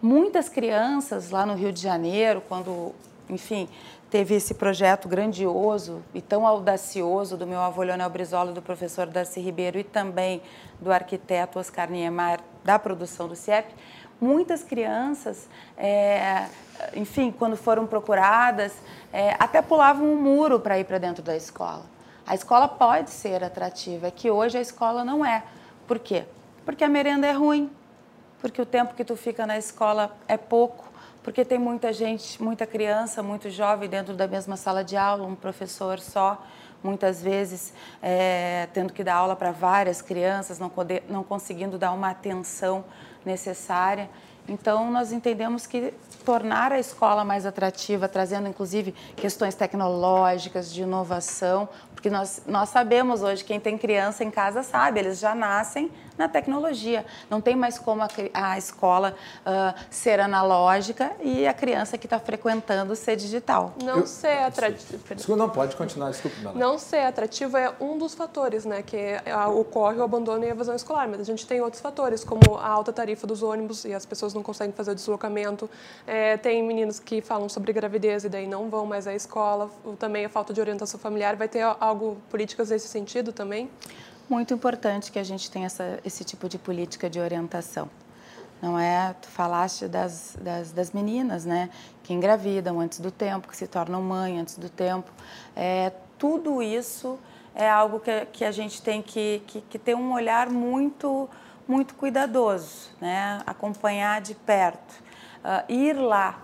Muitas 0.00 0.48
crianças 0.48 1.30
lá 1.30 1.44
no 1.44 1.54
Rio 1.54 1.72
de 1.72 1.80
Janeiro, 1.80 2.42
quando, 2.48 2.94
enfim, 3.28 3.68
teve 4.10 4.34
esse 4.34 4.54
projeto 4.54 5.08
grandioso 5.08 6.02
e 6.14 6.20
tão 6.20 6.46
audacioso 6.46 7.36
do 7.36 7.46
meu 7.46 7.60
avô 7.60 7.82
Leonel 7.82 8.10
Brizola, 8.10 8.52
do 8.52 8.62
professor 8.62 9.06
Darcy 9.06 9.40
Ribeiro 9.40 9.78
e 9.78 9.84
também 9.84 10.42
do 10.80 10.90
arquiteto 10.90 11.58
Oscar 11.58 11.90
Niemeyer, 11.90 12.40
da 12.64 12.78
produção 12.78 13.28
do 13.28 13.36
CIEP, 13.36 13.72
muitas 14.20 14.62
crianças, 14.62 15.48
é, 15.76 16.46
enfim, 16.94 17.30
quando 17.30 17.56
foram 17.56 17.86
procuradas, 17.86 18.72
é, 19.12 19.34
até 19.38 19.62
pulavam 19.62 20.06
um 20.06 20.16
muro 20.16 20.60
para 20.60 20.78
ir 20.78 20.84
para 20.84 20.98
dentro 20.98 21.22
da 21.22 21.36
escola. 21.36 21.84
A 22.26 22.34
escola 22.34 22.68
pode 22.68 23.10
ser 23.10 23.42
atrativa, 23.42 24.08
é 24.08 24.10
que 24.10 24.30
hoje 24.30 24.58
a 24.58 24.60
escola 24.60 25.04
não 25.04 25.24
é. 25.24 25.42
Por 25.86 25.98
quê? 25.98 26.24
Porque 26.64 26.84
a 26.84 26.88
merenda 26.88 27.26
é 27.26 27.32
ruim, 27.32 27.70
porque 28.40 28.60
o 28.60 28.66
tempo 28.66 28.94
que 28.94 29.04
tu 29.04 29.16
fica 29.16 29.46
na 29.46 29.58
escola 29.58 30.16
é 30.28 30.36
pouco, 30.36 30.88
porque 31.22 31.44
tem 31.44 31.58
muita 31.58 31.92
gente, 31.92 32.42
muita 32.42 32.66
criança, 32.66 33.22
muito 33.22 33.50
jovem 33.50 33.88
dentro 33.88 34.14
da 34.14 34.26
mesma 34.26 34.56
sala 34.56 34.82
de 34.82 34.96
aula, 34.96 35.26
um 35.26 35.34
professor 35.34 35.98
só, 35.98 36.42
muitas 36.82 37.22
vezes 37.22 37.74
é, 38.02 38.68
tendo 38.72 38.92
que 38.92 39.04
dar 39.04 39.14
aula 39.16 39.36
para 39.36 39.52
várias 39.52 40.00
crianças, 40.00 40.58
não, 40.58 40.68
poder, 40.68 41.04
não 41.08 41.22
conseguindo 41.22 41.76
dar 41.76 41.92
uma 41.92 42.10
atenção 42.10 42.84
necessária. 43.24 44.08
Então, 44.48 44.90
nós 44.90 45.12
entendemos 45.12 45.66
que 45.66 45.94
tornar 46.24 46.72
a 46.72 46.78
escola 46.78 47.24
mais 47.24 47.46
atrativa, 47.46 48.08
trazendo 48.08 48.48
inclusive 48.48 48.92
questões 49.14 49.54
tecnológicas, 49.54 50.72
de 50.72 50.82
inovação, 50.82 51.68
porque 52.00 52.08
nós, 52.08 52.40
nós 52.46 52.70
sabemos 52.70 53.22
hoje, 53.22 53.44
quem 53.44 53.60
tem 53.60 53.76
criança 53.76 54.24
em 54.24 54.30
casa 54.30 54.62
sabe, 54.62 55.00
eles 55.00 55.18
já 55.18 55.34
nascem 55.34 55.90
na 56.20 56.28
tecnologia. 56.28 57.04
Não 57.28 57.40
tem 57.40 57.56
mais 57.56 57.78
como 57.78 58.02
a, 58.02 58.08
a 58.34 58.58
escola 58.58 59.14
uh, 59.40 59.74
ser 59.90 60.20
analógica 60.20 61.12
e 61.22 61.46
a 61.46 61.54
criança 61.54 61.96
que 61.96 62.06
está 62.06 62.20
frequentando 62.20 62.94
ser 62.94 63.16
digital. 63.16 63.74
Não 63.82 64.00
Eu, 64.00 64.06
ser 64.06 64.38
atrativo. 64.44 65.14
Desculpa, 65.14 65.38
não 65.38 65.48
pode 65.48 65.74
continuar, 65.76 66.10
desculpa. 66.10 66.52
Não 66.54 66.78
ser 66.78 67.00
atrativo 67.00 67.56
é 67.56 67.72
um 67.80 67.96
dos 67.96 68.14
fatores, 68.14 68.64
né, 68.66 68.82
que 68.82 68.96
é, 68.96 69.22
ocorre 69.46 69.96
o 69.96 70.02
abandono 70.02 70.44
e 70.44 70.48
a 70.48 70.50
evasão 70.50 70.74
escolar, 70.76 71.08
mas 71.08 71.20
a 71.20 71.24
gente 71.24 71.46
tem 71.46 71.60
outros 71.60 71.80
fatores, 71.80 72.22
como 72.22 72.58
a 72.58 72.68
alta 72.68 72.92
tarifa 72.92 73.26
dos 73.26 73.42
ônibus 73.42 73.84
e 73.84 73.94
as 73.94 74.04
pessoas 74.04 74.34
não 74.34 74.42
conseguem 74.42 74.72
fazer 74.72 74.92
o 74.92 74.94
deslocamento. 74.94 75.70
É, 76.06 76.36
tem 76.36 76.62
meninos 76.62 77.00
que 77.00 77.22
falam 77.22 77.48
sobre 77.48 77.72
gravidez 77.72 78.24
e 78.24 78.28
daí 78.28 78.46
não 78.46 78.68
vão 78.68 78.84
mais 78.84 79.06
à 79.06 79.14
escola. 79.14 79.70
Também 79.98 80.26
a 80.26 80.28
falta 80.28 80.52
de 80.52 80.60
orientação 80.60 81.00
familiar. 81.00 81.34
Vai 81.36 81.48
ter 81.48 81.62
algo, 81.80 82.18
políticas 82.28 82.68
nesse 82.68 82.88
sentido 82.88 83.32
também? 83.32 83.70
Muito 84.30 84.54
importante 84.54 85.10
que 85.10 85.18
a 85.18 85.24
gente 85.24 85.50
tenha 85.50 85.66
essa, 85.66 85.98
esse 86.04 86.22
tipo 86.22 86.48
de 86.48 86.56
política 86.56 87.10
de 87.10 87.18
orientação. 87.18 87.90
Não 88.62 88.78
é, 88.78 89.12
tu 89.20 89.26
falaste 89.26 89.88
das, 89.88 90.36
das, 90.40 90.70
das, 90.70 90.92
meninas, 90.92 91.44
né, 91.44 91.68
que 92.04 92.14
engravidam 92.14 92.78
antes 92.78 93.00
do 93.00 93.10
tempo, 93.10 93.48
que 93.48 93.56
se 93.56 93.66
tornam 93.66 94.00
mãe 94.00 94.38
antes 94.38 94.56
do 94.56 94.70
tempo. 94.70 95.10
É, 95.56 95.90
tudo 96.16 96.62
isso 96.62 97.18
é 97.56 97.68
algo 97.68 97.98
que, 97.98 98.24
que 98.26 98.44
a 98.44 98.52
gente 98.52 98.80
tem 98.80 99.02
que, 99.02 99.42
que, 99.48 99.62
que 99.62 99.78
ter 99.80 99.96
um 99.96 100.12
olhar 100.12 100.48
muito, 100.48 101.28
muito 101.66 101.96
cuidadoso, 101.96 102.90
né, 103.00 103.42
acompanhar 103.44 104.20
de 104.20 104.36
perto, 104.36 105.02
uh, 105.42 105.64
ir 105.68 105.94
lá, 105.94 106.40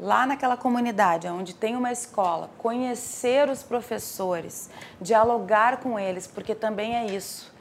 lá 0.00 0.26
naquela 0.26 0.56
comunidade 0.56 1.26
onde 1.28 1.54
tem 1.54 1.76
uma 1.76 1.90
escola, 1.90 2.50
conhecer 2.58 3.48
os 3.48 3.62
professores, 3.62 4.70
dialogar 5.00 5.78
com 5.78 5.98
eles, 5.98 6.26
porque 6.26 6.54
também 6.54 6.96
é 6.96 7.06
isso. 7.06 7.52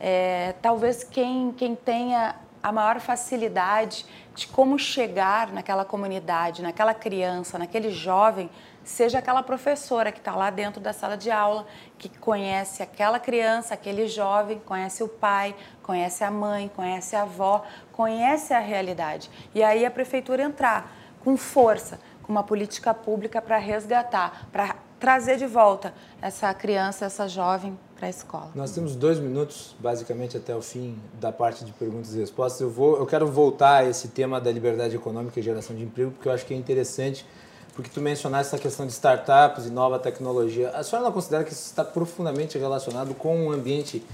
É, 0.00 0.54
talvez 0.60 1.04
quem, 1.04 1.52
quem 1.52 1.74
tenha 1.74 2.36
a 2.62 2.72
maior 2.72 2.98
facilidade 2.98 4.06
de 4.34 4.46
como 4.48 4.78
chegar 4.78 5.52
naquela 5.52 5.84
comunidade, 5.84 6.62
naquela 6.62 6.94
criança, 6.94 7.58
naquele 7.58 7.90
jovem, 7.90 8.50
seja 8.82 9.18
aquela 9.18 9.42
professora 9.42 10.10
que 10.10 10.18
está 10.18 10.34
lá 10.34 10.50
dentro 10.50 10.80
da 10.80 10.92
sala 10.92 11.16
de 11.16 11.30
aula, 11.30 11.66
que 11.98 12.08
conhece 12.08 12.82
aquela 12.82 13.20
criança, 13.20 13.74
aquele 13.74 14.08
jovem, 14.08 14.58
conhece 14.64 15.02
o 15.02 15.08
pai, 15.08 15.54
conhece 15.82 16.24
a 16.24 16.30
mãe, 16.30 16.70
conhece 16.74 17.14
a 17.14 17.22
avó, 17.22 17.64
conhece 17.92 18.54
a 18.54 18.58
realidade. 18.58 19.30
E 19.54 19.62
aí 19.62 19.84
a 19.84 19.90
prefeitura 19.90 20.42
entrar 20.42 21.03
com 21.24 21.36
força, 21.36 21.98
com 22.22 22.32
uma 22.32 22.42
política 22.42 22.92
pública 22.92 23.40
para 23.40 23.58
resgatar, 23.58 24.48
para 24.52 24.76
trazer 25.00 25.36
de 25.36 25.46
volta 25.46 25.92
essa 26.20 26.52
criança, 26.54 27.04
essa 27.04 27.28
jovem 27.28 27.78
para 27.96 28.06
a 28.06 28.10
escola. 28.10 28.50
Nós 28.54 28.72
temos 28.72 28.96
dois 28.96 29.18
minutos, 29.18 29.74
basicamente, 29.78 30.36
até 30.36 30.54
o 30.54 30.62
fim 30.62 30.98
da 31.20 31.32
parte 31.32 31.64
de 31.64 31.72
perguntas 31.72 32.14
e 32.14 32.20
respostas. 32.20 32.60
Eu, 32.60 32.70
vou, 32.70 32.98
eu 32.98 33.06
quero 33.06 33.26
voltar 33.26 33.82
a 33.82 33.84
esse 33.84 34.08
tema 34.08 34.40
da 34.40 34.50
liberdade 34.50 34.96
econômica 34.96 35.38
e 35.38 35.42
geração 35.42 35.74
de 35.74 35.82
emprego, 35.82 36.10
porque 36.10 36.28
eu 36.28 36.32
acho 36.32 36.46
que 36.46 36.54
é 36.54 36.56
interessante, 36.56 37.26
porque 37.74 37.90
tu 37.92 38.00
mencionaste 38.00 38.54
essa 38.54 38.62
questão 38.62 38.86
de 38.86 38.92
startups 38.92 39.66
e 39.66 39.70
nova 39.70 39.98
tecnologia. 39.98 40.70
A 40.70 40.82
senhora 40.82 41.06
não 41.06 41.12
considera 41.12 41.44
que 41.44 41.52
isso 41.52 41.66
está 41.66 41.84
profundamente 41.84 42.56
relacionado 42.56 43.14
com 43.14 43.46
um 43.46 43.52
ambiente 43.52 44.04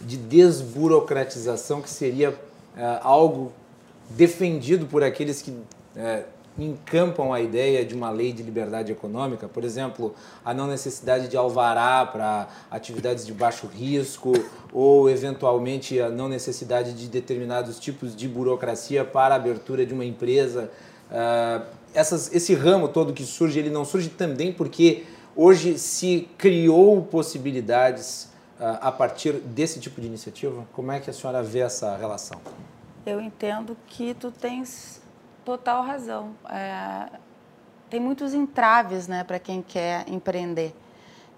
de 0.00 0.16
desburocratização 0.16 1.80
que 1.80 1.90
seria 1.90 2.38
é, 2.76 2.98
algo 3.02 3.52
defendido 4.10 4.86
por 4.86 5.02
aqueles 5.02 5.40
que 5.40 5.56
é, 5.96 6.24
encampam 6.58 7.32
a 7.32 7.40
ideia 7.40 7.84
de 7.84 7.94
uma 7.94 8.10
lei 8.10 8.32
de 8.32 8.42
liberdade 8.42 8.92
econômica, 8.92 9.48
por 9.48 9.64
exemplo, 9.64 10.14
a 10.44 10.54
não 10.54 10.66
necessidade 10.66 11.28
de 11.28 11.36
alvará 11.36 12.06
para 12.06 12.48
atividades 12.70 13.26
de 13.26 13.32
baixo 13.32 13.66
risco 13.66 14.32
ou 14.72 15.10
eventualmente 15.10 16.00
a 16.00 16.08
não 16.08 16.28
necessidade 16.28 16.92
de 16.92 17.08
determinados 17.08 17.78
tipos 17.78 18.14
de 18.14 18.28
burocracia 18.28 19.04
para 19.04 19.34
a 19.34 19.36
abertura 19.36 19.84
de 19.84 19.92
uma 19.92 20.04
empresa. 20.04 20.70
Uh, 21.10 21.64
essas, 21.92 22.32
esse 22.34 22.54
ramo 22.54 22.88
todo 22.88 23.12
que 23.12 23.24
surge, 23.24 23.58
ele 23.58 23.70
não 23.70 23.84
surge 23.84 24.08
também 24.08 24.52
porque 24.52 25.04
hoje 25.34 25.78
se 25.78 26.28
criou 26.38 27.02
possibilidades 27.02 28.28
uh, 28.60 28.78
a 28.80 28.92
partir 28.92 29.34
desse 29.34 29.80
tipo 29.80 30.00
de 30.00 30.06
iniciativa? 30.06 30.66
Como 30.72 30.92
é 30.92 31.00
que 31.00 31.10
a 31.10 31.12
senhora 31.12 31.42
vê 31.42 31.60
essa 31.60 31.96
relação? 31.96 32.40
Eu 33.06 33.20
entendo 33.20 33.76
que 33.86 34.14
tu 34.14 34.30
tens 34.30 35.03
total 35.44 35.82
razão. 35.82 36.34
É, 36.48 37.18
tem 37.90 38.00
muitos 38.00 38.34
entraves 38.34 39.06
né, 39.06 39.22
para 39.22 39.38
quem 39.38 39.62
quer 39.62 40.08
empreender. 40.08 40.74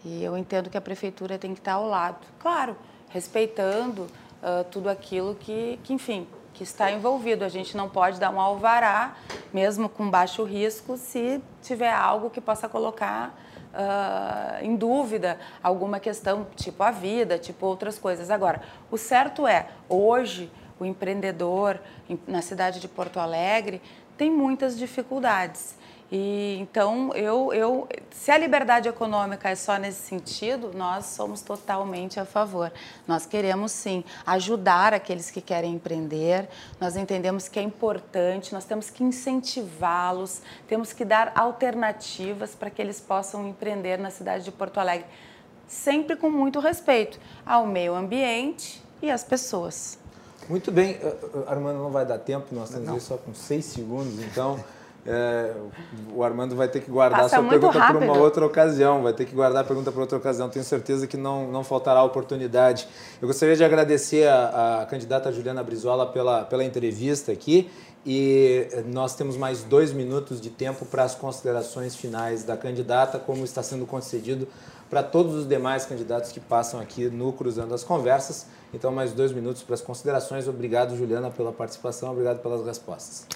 E 0.05 0.23
eu 0.23 0.37
entendo 0.39 0.71
que 0.71 0.79
a 0.79 0.81
prefeitura 0.81 1.39
tem 1.39 1.53
que 1.53 1.61
estar 1.61 1.73
ao 1.75 1.87
lado. 1.87 2.25
Claro, 2.39 2.77
respeitando 3.09 4.03
uh, 4.03 4.65
tudo 4.71 4.89
aquilo 4.89 5.35
que, 5.35 5.81
que, 5.83 5.93
enfim, 5.93 6.27
que 6.55 6.63
está 6.63 6.91
envolvido. 6.91 7.45
A 7.45 7.49
gente 7.49 7.77
não 7.77 7.89
pode 7.89 8.21
dar 8.21 8.31
um 8.31 8.41
alvará, 8.41 9.17
mesmo 9.53 9.89
com 9.89 10.09
baixo 10.09 10.45
risco, 10.45 10.97
se 10.97 11.43
tiver 11.61 11.93
algo 11.93 12.31
que 12.31 12.41
possa 12.41 12.69
colocar 12.69 13.37
uh, 13.75 14.65
em 14.65 14.77
dúvida 14.77 15.39
alguma 15.63 16.01
questão, 16.01 16.47
tipo 16.57 16.83
a 16.83 16.91
vida, 16.91 17.39
tipo 17.39 17.67
outras 17.67 17.99
coisas. 17.99 18.31
Agora, 18.31 18.63
o 18.91 18.97
certo 18.97 19.47
é, 19.47 19.69
hoje, 19.89 20.51
o 20.79 20.85
empreendedor 20.85 21.81
na 22.27 22.43
cidade 22.43 22.81
de 22.81 22.89
Porto 22.89 23.19
Alegre 23.19 23.81
tem 24.17 24.31
muitas 24.31 24.79
dificuldades. 24.79 25.75
E 26.11 26.57
então 26.61 27.13
eu, 27.15 27.53
eu, 27.53 27.89
se 28.11 28.31
a 28.31 28.39
liberdade 28.39 28.89
econômica 28.89 29.51
é 29.51 29.57
só 29.57 29.77
nesse 29.77 30.03
sentido, 30.03 30.71
nós 30.73 31.07
somos 31.07 31.41
totalmente 31.41 32.21
a 32.21 32.25
favor. 32.25 32.73
Nós 33.09 33.27
queremos 33.27 33.73
sim 33.73 34.05
ajudar 34.25 34.95
aqueles 34.95 35.31
que 35.33 35.41
querem 35.41 35.75
empreender. 35.75 36.49
Nós 36.81 36.97
entendemos 36.97 37.49
que 37.49 37.59
é 37.59 37.63
importante, 37.63 38.53
nós 38.53 38.65
temos 38.65 38.89
que 38.89 39.03
incentivá-los, 39.03 40.43
temos 40.69 40.93
que 40.93 41.05
dar 41.05 41.33
alternativas 41.35 42.55
para 42.55 42.71
que 42.71 42.81
eles 42.81 43.01
possam 43.01 43.49
empreender 43.49 43.99
na 43.99 44.11
cidade 44.11 44.45
de 44.45 44.53
Porto 44.53 44.79
Alegre, 44.79 45.07
sempre 45.67 46.15
com 46.15 46.31
muito 46.31 46.61
respeito 46.61 47.19
ao 47.45 47.67
meio 47.67 47.95
ambiente 47.97 48.81
e 49.03 49.11
às 49.11 49.25
pessoas. 49.25 49.99
Muito 50.49 50.71
bem, 50.71 50.93
eh, 51.03 51.03
eh, 51.03 51.39
Armando, 51.47 51.79
não 51.79 51.91
vai 51.91 52.07
dar 52.07 52.19
tempo, 52.19 52.47
nós 52.53 52.71
temos 52.71 52.89
aí 52.89 53.01
só 53.01 53.17
com 53.17 53.35
seis 53.35 53.65
segundos, 53.65 54.15
então 54.23 54.59
é, 55.05 55.53
o 56.15 56.23
Armando 56.23 56.55
vai 56.55 56.69
ter 56.69 56.81
que 56.81 56.91
guardar 56.91 57.23
Passa 57.23 57.37
sua 57.37 57.49
pergunta 57.49 57.79
para 57.79 57.99
uma 57.99 58.17
outra 58.17 58.47
ocasião, 58.47 59.03
vai 59.03 59.13
ter 59.13 59.25
que 59.25 59.35
guardar 59.35 59.63
a 59.63 59.67
pergunta 59.67 59.91
para 59.91 60.01
outra 60.01 60.19
ocasião, 60.19 60.49
tenho 60.49 60.65
certeza 60.65 61.07
que 61.07 61.17
não, 61.17 61.51
não 61.51 61.65
faltará 61.65 62.03
oportunidade. 62.03 62.87
Eu 63.21 63.27
gostaria 63.27 63.57
de 63.57 63.65
agradecer 63.65 64.29
a, 64.29 64.83
a 64.83 64.87
candidata 64.87 65.33
Juliana 65.33 65.63
Brizola 65.63 66.07
pela, 66.07 66.45
pela 66.45 66.65
entrevista 66.65 67.33
aqui 67.33 67.71
e 68.05 68.69
nós 68.87 69.17
temos 69.17 69.37
mais 69.37 69.65
dois 69.65 69.93
minutos 69.93 70.41
de 70.41 70.49
tempo 70.49 70.87
para 70.87 71.03
as 71.03 71.17
considerações 71.17 71.97
finais 71.97 72.45
da 72.45 72.57
candidata, 72.57 73.19
como 73.19 73.45
está 73.45 73.65
sendo 73.65 73.85
concedido 73.85 74.47
para 74.89 75.03
todos 75.03 75.35
os 75.35 75.49
demais 75.49 75.85
candidatos 75.85 76.33
que 76.33 76.41
passam 76.41 76.81
aqui 76.81 77.09
no 77.09 77.33
Cruzando 77.33 77.75
as 77.75 77.83
Conversas. 77.83 78.47
Então, 78.73 78.93
mais 78.93 79.13
dois 79.13 79.33
minutos 79.33 79.63
para 79.63 79.75
as 79.75 79.81
considerações. 79.81 80.49
Obrigado, 80.49 80.97
Juliana, 80.97 81.31
pela 81.31 81.53
participação, 81.53 82.11
obrigado 82.11 82.41
pelas 82.41 82.65
respostas. 82.65 83.27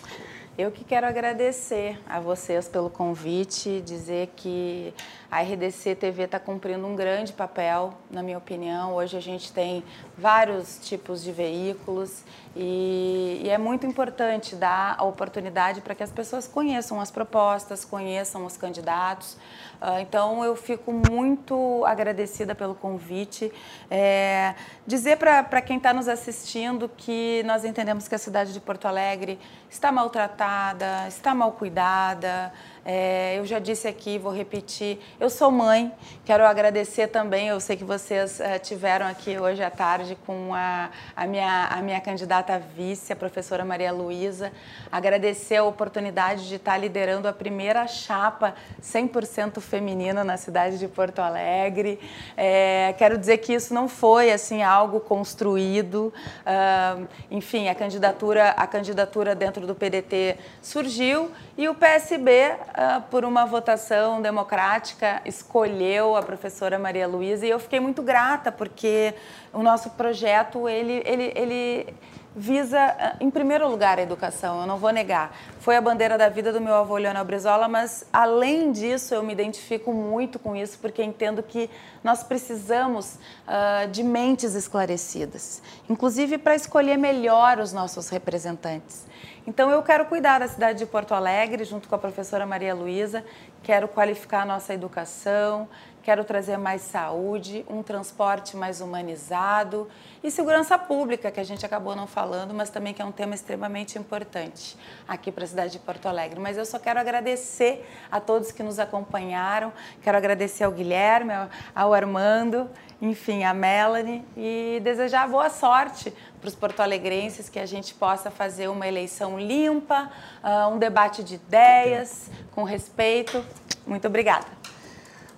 Eu 0.58 0.70
que 0.70 0.84
quero 0.84 1.06
agradecer 1.06 1.98
a 2.06 2.20
vocês 2.20 2.68
pelo 2.68 2.90
convite, 2.90 3.80
dizer 3.80 4.30
que 4.36 4.92
a 5.30 5.42
RDC 5.42 5.94
TV 5.94 6.24
está 6.24 6.40
cumprindo 6.40 6.84
um 6.84 6.96
grande 6.96 7.32
papel, 7.32 7.94
na 8.10 8.20
minha 8.20 8.36
opinião. 8.36 8.94
Hoje 8.96 9.16
a 9.16 9.20
gente 9.20 9.52
tem 9.52 9.84
vários 10.18 10.80
tipos 10.82 11.22
de 11.22 11.30
veículos 11.30 12.24
e, 12.56 13.40
e 13.44 13.48
é 13.48 13.56
muito 13.56 13.86
importante 13.86 14.56
dar 14.56 14.96
a 14.98 15.04
oportunidade 15.04 15.80
para 15.82 15.94
que 15.94 16.02
as 16.02 16.10
pessoas 16.10 16.48
conheçam 16.48 17.00
as 17.00 17.12
propostas, 17.12 17.84
conheçam 17.84 18.44
os 18.44 18.56
candidatos. 18.56 19.34
Uh, 19.80 20.00
então 20.00 20.44
eu 20.44 20.56
fico 20.56 20.92
muito 20.92 21.84
agradecida 21.86 22.52
pelo 22.52 22.74
convite. 22.74 23.52
É, 23.88 24.54
dizer 24.84 25.16
para 25.16 25.62
quem 25.62 25.76
está 25.76 25.94
nos 25.94 26.08
assistindo 26.08 26.88
que 26.88 27.42
nós 27.44 27.64
entendemos 27.64 28.08
que 28.08 28.16
a 28.16 28.18
cidade 28.18 28.52
de 28.52 28.58
Porto 28.58 28.86
Alegre 28.86 29.38
está 29.70 29.92
maltratada, 29.92 31.06
está 31.06 31.34
mal 31.36 31.52
cuidada. 31.52 32.52
É, 32.84 33.38
eu 33.38 33.46
já 33.46 33.58
disse 33.58 33.86
aqui, 33.86 34.18
vou 34.18 34.32
repetir, 34.32 34.98
eu 35.20 35.28
sou 35.28 35.50
mãe, 35.50 35.92
quero 36.24 36.44
agradecer 36.44 37.08
também, 37.08 37.48
eu 37.48 37.60
sei 37.60 37.76
que 37.76 37.84
vocês 37.84 38.40
é, 38.40 38.58
tiveram 38.58 39.06
aqui 39.06 39.38
hoje 39.38 39.62
à 39.62 39.70
tarde 39.70 40.16
com 40.26 40.54
a, 40.54 40.90
a, 41.14 41.26
minha, 41.26 41.66
a 41.66 41.82
minha 41.82 42.00
candidata 42.00 42.30
candidata 42.30 42.54
a 42.54 42.58
vice, 42.58 43.12
a 43.12 43.16
professora 43.16 43.64
Maria 43.64 43.92
Luísa, 43.92 44.52
agradecer 44.90 45.56
a 45.56 45.64
oportunidade 45.64 46.48
de 46.48 46.54
estar 46.54 46.76
liderando 46.76 47.26
a 47.26 47.32
primeira 47.32 47.86
chapa 47.86 48.54
100% 48.82 49.60
feminina 49.60 50.22
na 50.22 50.36
cidade 50.36 50.78
de 50.78 50.86
Porto 50.86 51.20
Alegre. 51.20 51.98
É, 52.36 52.94
quero 52.98 53.18
dizer 53.18 53.38
que 53.38 53.52
isso 53.52 53.74
não 53.74 53.88
foi 53.88 54.30
assim 54.30 54.62
algo 54.62 55.00
construído. 55.00 56.12
Uh, 56.46 57.08
enfim, 57.30 57.68
a 57.68 57.74
candidatura, 57.74 58.50
a 58.50 58.66
candidatura 58.66 59.34
dentro 59.34 59.66
do 59.66 59.74
PDT 59.74 60.36
surgiu 60.62 61.30
e 61.56 61.68
o 61.68 61.74
PSB, 61.74 62.30
uh, 62.30 62.56
ah, 62.74 63.02
por 63.10 63.24
uma 63.24 63.44
votação 63.44 64.22
democrática, 64.22 65.09
escolheu 65.24 66.16
a 66.16 66.22
professora 66.22 66.78
Maria 66.78 67.06
Luísa 67.06 67.46
e 67.46 67.50
eu 67.50 67.58
fiquei 67.58 67.80
muito 67.80 68.02
grata 68.02 68.52
porque 68.52 69.14
o 69.52 69.62
nosso 69.62 69.90
projeto 69.90 70.68
ele, 70.68 71.02
ele, 71.04 71.32
ele 71.34 71.94
visa, 72.34 72.78
ah, 72.78 73.16
em 73.20 73.30
primeiro 73.30 73.68
lugar, 73.68 73.98
a 73.98 74.02
educação, 74.02 74.60
eu 74.60 74.66
não 74.66 74.76
vou 74.76 74.90
negar. 74.90 75.36
Foi 75.58 75.76
a 75.76 75.80
bandeira 75.80 76.16
da 76.16 76.28
vida 76.28 76.52
do 76.52 76.60
meu 76.60 76.74
avô 76.74 76.96
Leonel 76.96 77.24
Brizola, 77.24 77.68
mas 77.68 78.06
além 78.12 78.70
disso, 78.72 79.14
eu 79.14 79.22
me 79.22 79.32
identifico 79.32 79.92
muito 79.92 80.38
com 80.38 80.54
isso, 80.54 80.78
porque 80.78 81.02
entendo 81.02 81.42
que 81.42 81.68
nós 82.02 82.22
precisamos 82.22 83.16
uh, 83.46 83.88
de 83.90 84.02
mentes 84.02 84.54
esclarecidas, 84.54 85.62
inclusive 85.88 86.38
para 86.38 86.54
escolher 86.54 86.96
melhor 86.96 87.58
os 87.58 87.72
nossos 87.72 88.08
representantes. 88.08 89.08
Então, 89.46 89.70
eu 89.70 89.82
quero 89.82 90.04
cuidar 90.04 90.38
da 90.38 90.46
cidade 90.46 90.78
de 90.78 90.86
Porto 90.86 91.12
Alegre, 91.12 91.64
junto 91.64 91.88
com 91.88 91.94
a 91.94 91.98
professora 91.98 92.46
Maria 92.46 92.74
Luísa, 92.74 93.24
quero 93.62 93.88
qualificar 93.88 94.42
a 94.42 94.44
nossa 94.44 94.72
educação, 94.72 95.68
quero 96.02 96.24
trazer 96.24 96.56
mais 96.56 96.82
saúde, 96.82 97.64
um 97.68 97.82
transporte 97.82 98.56
mais 98.56 98.80
humanizado 98.80 99.88
e 100.24 100.30
segurança 100.30 100.78
pública, 100.78 101.30
que 101.30 101.38
a 101.38 101.44
gente 101.44 101.64
acabou 101.64 101.94
não 101.94 102.06
falando, 102.06 102.54
mas 102.54 102.70
também 102.70 102.94
que 102.94 103.02
é 103.02 103.04
um 103.04 103.12
tema 103.12 103.34
extremamente 103.34 103.98
importante 103.98 104.76
aqui 105.06 105.30
para 105.30 105.44
a 105.44 105.46
cidade 105.46 105.72
de 105.72 105.78
Porto 105.78 106.06
Alegre. 106.06 106.40
Mas 106.40 106.56
eu 106.56 106.64
só 106.64 106.78
quero 106.78 106.98
agradecer 106.98 107.86
a 108.10 108.18
todos 108.18 108.50
que 108.50 108.62
nos 108.62 108.78
acompanharam, 108.78 109.72
quero 110.02 110.16
agradecer 110.16 110.64
ao 110.64 110.72
Guilherme, 110.72 111.32
ao 111.74 111.92
Armando, 111.92 112.68
enfim, 113.00 113.44
a 113.44 113.54
Melanie 113.54 114.24
e 114.36 114.80
desejar 114.82 115.28
boa 115.28 115.48
sorte 115.48 116.12
para 116.40 116.48
os 116.48 116.54
porto-alegrenses, 116.54 117.48
que 117.48 117.58
a 117.58 117.66
gente 117.66 117.92
possa 117.94 118.30
fazer 118.30 118.68
uma 118.68 118.88
eleição 118.88 119.38
limpa, 119.38 120.10
uh, 120.42 120.74
um 120.74 120.78
debate 120.78 121.22
de 121.22 121.34
ideias, 121.34 122.30
com 122.52 122.64
respeito. 122.64 123.44
Muito 123.86 124.06
obrigada. 124.06 124.46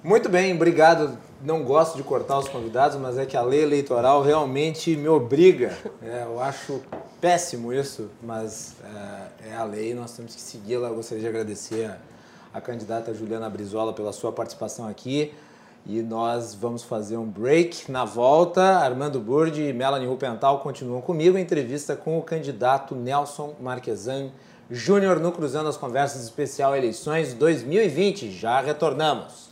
Muito 0.02 0.28
bem, 0.28 0.54
obrigado. 0.54 1.18
Não 1.40 1.64
gosto 1.64 1.96
de 1.96 2.02
cortar 2.02 2.38
os 2.38 2.48
convidados, 2.48 2.96
mas 2.96 3.18
é 3.18 3.26
que 3.26 3.36
a 3.36 3.42
lei 3.42 3.62
eleitoral 3.62 4.22
realmente 4.22 4.96
me 4.96 5.08
obriga. 5.08 5.76
É, 6.02 6.24
eu 6.24 6.40
acho 6.40 6.80
péssimo 7.20 7.72
isso, 7.72 8.10
mas 8.22 8.76
é, 9.44 9.50
é 9.50 9.56
a 9.56 9.64
lei, 9.64 9.94
nós 9.94 10.12
temos 10.16 10.34
que 10.34 10.40
segui-la. 10.40 10.88
Eu 10.88 10.94
gostaria 10.94 11.22
de 11.22 11.28
agradecer 11.28 11.86
a, 11.86 11.98
a 12.54 12.60
candidata 12.60 13.14
Juliana 13.14 13.48
Brizola 13.48 13.92
pela 13.92 14.12
sua 14.12 14.32
participação 14.32 14.88
aqui. 14.88 15.32
E 15.84 16.00
nós 16.00 16.54
vamos 16.54 16.82
fazer 16.82 17.16
um 17.16 17.26
break. 17.26 17.90
Na 17.90 18.04
volta, 18.04 18.62
Armando 18.62 19.18
Burdi 19.18 19.62
e 19.62 19.72
Melanie 19.72 20.06
Rupental 20.06 20.60
continuam 20.60 21.00
comigo. 21.00 21.36
Entrevista 21.36 21.96
com 21.96 22.18
o 22.18 22.22
candidato 22.22 22.94
Nelson 22.94 23.54
Marquesan 23.60 24.30
Júnior 24.70 25.20
no 25.20 25.32
Cruzando 25.32 25.68
as 25.68 25.76
Conversas 25.76 26.22
Especial 26.22 26.76
Eleições 26.76 27.34
2020. 27.34 28.30
Já 28.30 28.60
retornamos. 28.60 29.51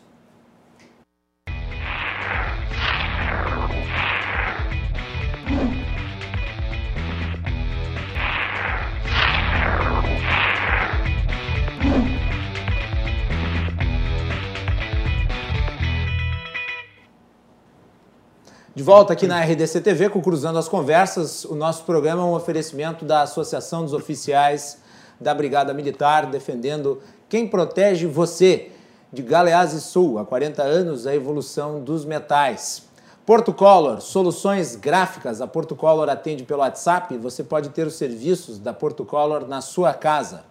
De 18.80 18.84
volta 18.84 19.12
aqui 19.12 19.26
na 19.26 19.38
RDC 19.42 19.82
TV 19.82 20.08
com 20.08 20.22
Cruzando 20.22 20.58
as 20.58 20.66
Conversas. 20.66 21.44
O 21.44 21.54
nosso 21.54 21.84
programa 21.84 22.22
é 22.22 22.24
um 22.24 22.32
oferecimento 22.32 23.04
da 23.04 23.20
Associação 23.20 23.84
dos 23.84 23.92
Oficiais 23.92 24.78
da 25.20 25.34
Brigada 25.34 25.74
Militar, 25.74 26.30
defendendo 26.30 26.98
quem 27.28 27.46
protege 27.46 28.06
você. 28.06 28.70
De 29.12 29.20
Galeazzi 29.20 29.82
Sul, 29.82 30.18
há 30.18 30.24
40 30.24 30.62
anos, 30.62 31.06
a 31.06 31.14
evolução 31.14 31.84
dos 31.84 32.06
metais. 32.06 32.84
Porto 33.26 33.52
Color, 33.52 34.00
soluções 34.00 34.76
gráficas. 34.76 35.42
A 35.42 35.46
Porto 35.46 35.76
Color 35.76 36.08
atende 36.08 36.44
pelo 36.44 36.60
WhatsApp. 36.60 37.18
Você 37.18 37.44
pode 37.44 37.68
ter 37.68 37.86
os 37.86 37.96
serviços 37.96 38.58
da 38.58 38.72
Porto 38.72 39.04
Color 39.04 39.46
na 39.46 39.60
sua 39.60 39.92
casa. 39.92 40.44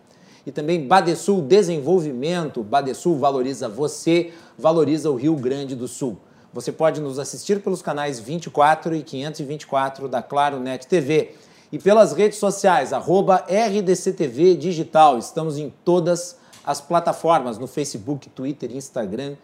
E 0.46 0.52
também 0.52 0.88
Badesul 0.88 1.42
Desenvolvimento. 1.42 2.62
Badesul 2.62 3.18
valoriza 3.18 3.68
você, 3.68 4.32
valoriza 4.56 5.10
o 5.10 5.16
Rio 5.16 5.36
Grande 5.36 5.76
do 5.76 5.88
Sul. 5.88 6.16
Você 6.52 6.72
pode 6.72 7.00
nos 7.00 7.20
assistir 7.20 7.62
pelos 7.62 7.82
canais 7.82 8.20
24 8.20 8.96
e 8.96 9.04
524 9.04 10.08
da 10.08 10.24
Claro 10.24 10.60
Net 10.60 10.88
TV 10.88 11.36
e 11.72 11.78
pelas 11.78 12.14
redes 12.14 12.40
sociais, 12.40 12.92
arroba 12.92 13.46
RDCTV 13.48 14.56
Digital. 14.56 15.20
Estamos 15.20 15.60
em 15.60 15.72
todas 15.86 16.38
as 16.66 16.82
plataformas, 16.82 17.60
no 17.60 17.68
Facebook, 17.68 18.30
Twitter, 18.30 18.76
Instagram 18.76 19.36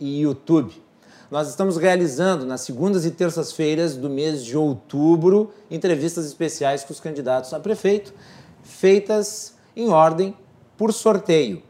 e 0.00 0.22
YouTube. 0.22 0.82
Nós 1.30 1.48
estamos 1.48 1.76
realizando 1.76 2.46
nas 2.46 2.62
segundas 2.62 3.04
e 3.04 3.10
terças-feiras 3.10 3.96
do 3.96 4.08
mês 4.08 4.42
de 4.42 4.56
outubro 4.56 5.52
entrevistas 5.70 6.24
especiais 6.24 6.82
com 6.82 6.92
os 6.92 7.00
candidatos 7.00 7.52
a 7.52 7.60
prefeito, 7.60 8.14
feitas 8.62 9.54
em 9.76 9.90
ordem 9.90 10.34
por 10.78 10.94
sorteio. 10.94 11.62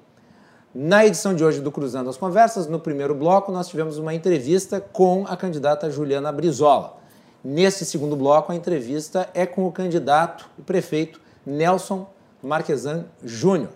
Na 0.75 1.07
edição 1.07 1.33
de 1.37 1.45
hoje 1.45 1.61
do 1.61 1.71
Cruzando 1.71 2.11
as 2.11 2.17
Conversas, 2.17 2.67
no 2.67 2.81
primeiro 2.81 3.15
bloco, 3.15 3.53
nós 3.53 3.69
tivemos 3.69 3.97
uma 3.97 4.13
entrevista 4.13 4.81
com 4.81 5.25
a 5.29 5.37
candidata 5.37 5.89
Juliana 5.89 6.33
Brizola. 6.33 6.97
Nesse 7.45 7.87
segundo 7.87 8.17
bloco, 8.17 8.51
a 8.51 8.57
entrevista 8.57 9.31
é 9.35 9.47
com 9.47 9.69
o 9.69 9.71
candidato 9.71 10.51
e 10.59 10.63
prefeito 10.63 11.21
Nelson 11.47 12.11
Marquesan 12.43 13.05
Júnior. 13.23 13.71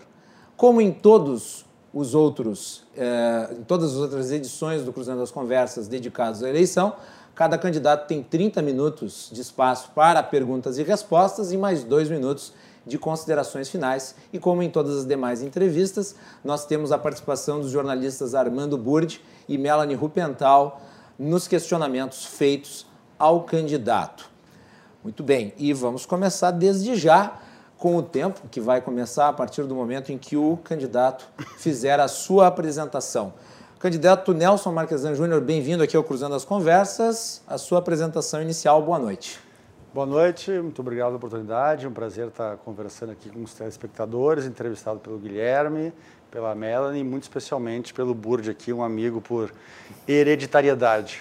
Como 0.57 0.81
em 0.81 0.91
todos 0.91 1.65
os 1.93 2.13
outros, 2.13 2.83
eh, 2.97 3.55
em 3.57 3.63
todas 3.63 3.91
as 3.93 3.97
outras 3.97 4.29
edições 4.29 4.83
do 4.83 4.91
Cruzando 4.91 5.21
as 5.21 5.31
Conversas 5.31 5.87
dedicadas 5.87 6.43
à 6.43 6.49
eleição, 6.49 6.97
cada 7.33 7.57
candidato 7.57 8.07
tem 8.09 8.21
30 8.21 8.61
minutos 8.61 9.29
de 9.31 9.39
espaço 9.39 9.91
para 9.95 10.21
perguntas 10.21 10.77
e 10.77 10.83
respostas 10.83 11.53
e 11.53 11.57
mais 11.57 11.81
dois 11.81 12.09
minutos 12.09 12.51
de 12.89 12.97
considerações 12.97 13.69
finais. 13.69 14.15
E 14.33 14.39
como 14.39 14.61
em 14.61 14.69
todas 14.69 14.97
as 14.97 15.05
demais 15.05 15.41
entrevistas, 15.41 16.15
nós 16.43 16.65
temos 16.65 16.91
a 16.91 16.97
participação 16.97 17.61
dos 17.61 17.71
jornalistas 17.71 18.35
Armando 18.35 18.77
Burdi 18.77 19.21
e 19.47 19.57
Melanie 19.57 19.95
Rupental 19.95 20.81
nos 21.17 21.47
questionamentos 21.47 22.25
feitos 22.25 22.85
ao 23.17 23.43
candidato. 23.43 24.29
Muito 25.03 25.23
bem, 25.23 25.53
e 25.57 25.71
vamos 25.71 26.05
começar 26.05 26.51
desde 26.51 26.95
já 26.95 27.39
com 27.77 27.95
o 27.95 28.03
tempo, 28.03 28.41
que 28.51 28.59
vai 28.59 28.81
começar 28.81 29.29
a 29.29 29.33
partir 29.33 29.63
do 29.63 29.73
momento 29.73 30.11
em 30.11 30.17
que 30.17 30.35
o 30.35 30.57
candidato 30.57 31.25
fizer 31.57 31.99
a 31.99 32.09
sua 32.09 32.47
apresentação. 32.47 33.33
Candidato 33.79 34.33
Nelson 34.33 34.73
Marquesan 34.73 35.15
Júnior, 35.15 35.39
bem-vindo 35.39 35.81
aqui 35.81 35.95
ao 35.95 36.03
Cruzando 36.03 36.35
as 36.35 36.43
Conversas. 36.43 37.41
A 37.47 37.57
sua 37.57 37.79
apresentação 37.79 38.41
inicial, 38.41 38.81
boa 38.81 38.99
noite. 38.99 39.48
Boa 39.91 40.05
noite, 40.05 40.51
muito 40.51 40.81
obrigado 40.83 41.07
pela 41.07 41.17
oportunidade. 41.17 41.87
Um 41.87 41.91
prazer 41.91 42.27
estar 42.27 42.57
conversando 42.57 43.11
aqui 43.11 43.27
com 43.27 43.41
os 43.41 43.55
telespectadores, 43.55 44.45
entrevistado 44.45 44.99
pelo 44.99 45.17
Guilherme, 45.17 45.91
pela 46.29 46.53
Melanie 46.53 47.03
muito 47.03 47.23
especialmente 47.23 47.91
pelo 47.91 48.13
Burd 48.13 48.51
aqui, 48.51 48.71
um 48.71 48.83
amigo 48.83 49.19
por 49.19 49.51
hereditariedade. 50.07 51.19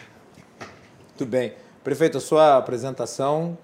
Muito 1.09 1.25
bem. 1.25 1.55
Prefeito, 1.83 2.19
a 2.19 2.21
sua 2.21 2.59
apresentação 2.59 3.57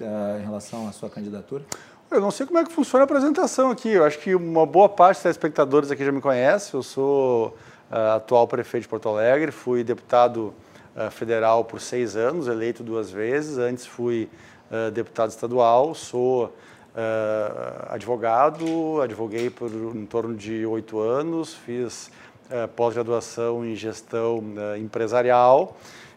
uh, 0.00 0.40
em 0.40 0.44
relação 0.44 0.88
à 0.88 0.90
sua 0.90 1.08
candidatura? 1.08 1.64
Eu 2.10 2.20
não 2.20 2.32
sei 2.32 2.44
como 2.44 2.58
é 2.58 2.64
que 2.64 2.72
funciona 2.72 3.04
a 3.04 3.06
apresentação 3.06 3.70
aqui. 3.70 3.90
Eu 3.90 4.04
acho 4.04 4.18
que 4.18 4.34
uma 4.34 4.66
boa 4.66 4.88
parte 4.88 5.18
dos 5.18 5.22
telespectadores 5.22 5.92
aqui 5.92 6.04
já 6.04 6.10
me 6.10 6.20
conhece. 6.20 6.74
Eu 6.74 6.82
sou 6.82 7.56
uh, 7.88 8.16
atual 8.16 8.48
prefeito 8.48 8.82
de 8.82 8.88
Porto 8.88 9.08
Alegre, 9.10 9.52
fui 9.52 9.84
deputado 9.84 10.52
uh, 11.06 11.10
federal 11.10 11.64
por 11.64 11.80
seis 11.80 12.16
anos, 12.16 12.46
eleito 12.48 12.82
duas 12.82 13.10
vezes. 13.10 13.58
Antes 13.58 13.86
fui 13.86 14.28
uh, 14.70 14.90
deputado 14.90 15.30
estadual, 15.30 15.94
sou 15.94 16.44
uh, 16.46 16.50
advogado, 17.88 19.00
advoguei 19.00 19.48
por 19.48 19.70
em 19.70 20.06
torno 20.06 20.36
de 20.36 20.66
oito 20.66 21.00
anos, 21.00 21.54
fiz 21.54 22.10
pós-graduação 22.74 23.64
em 23.64 23.76
gestão 23.76 24.42
empresarial 24.76 25.76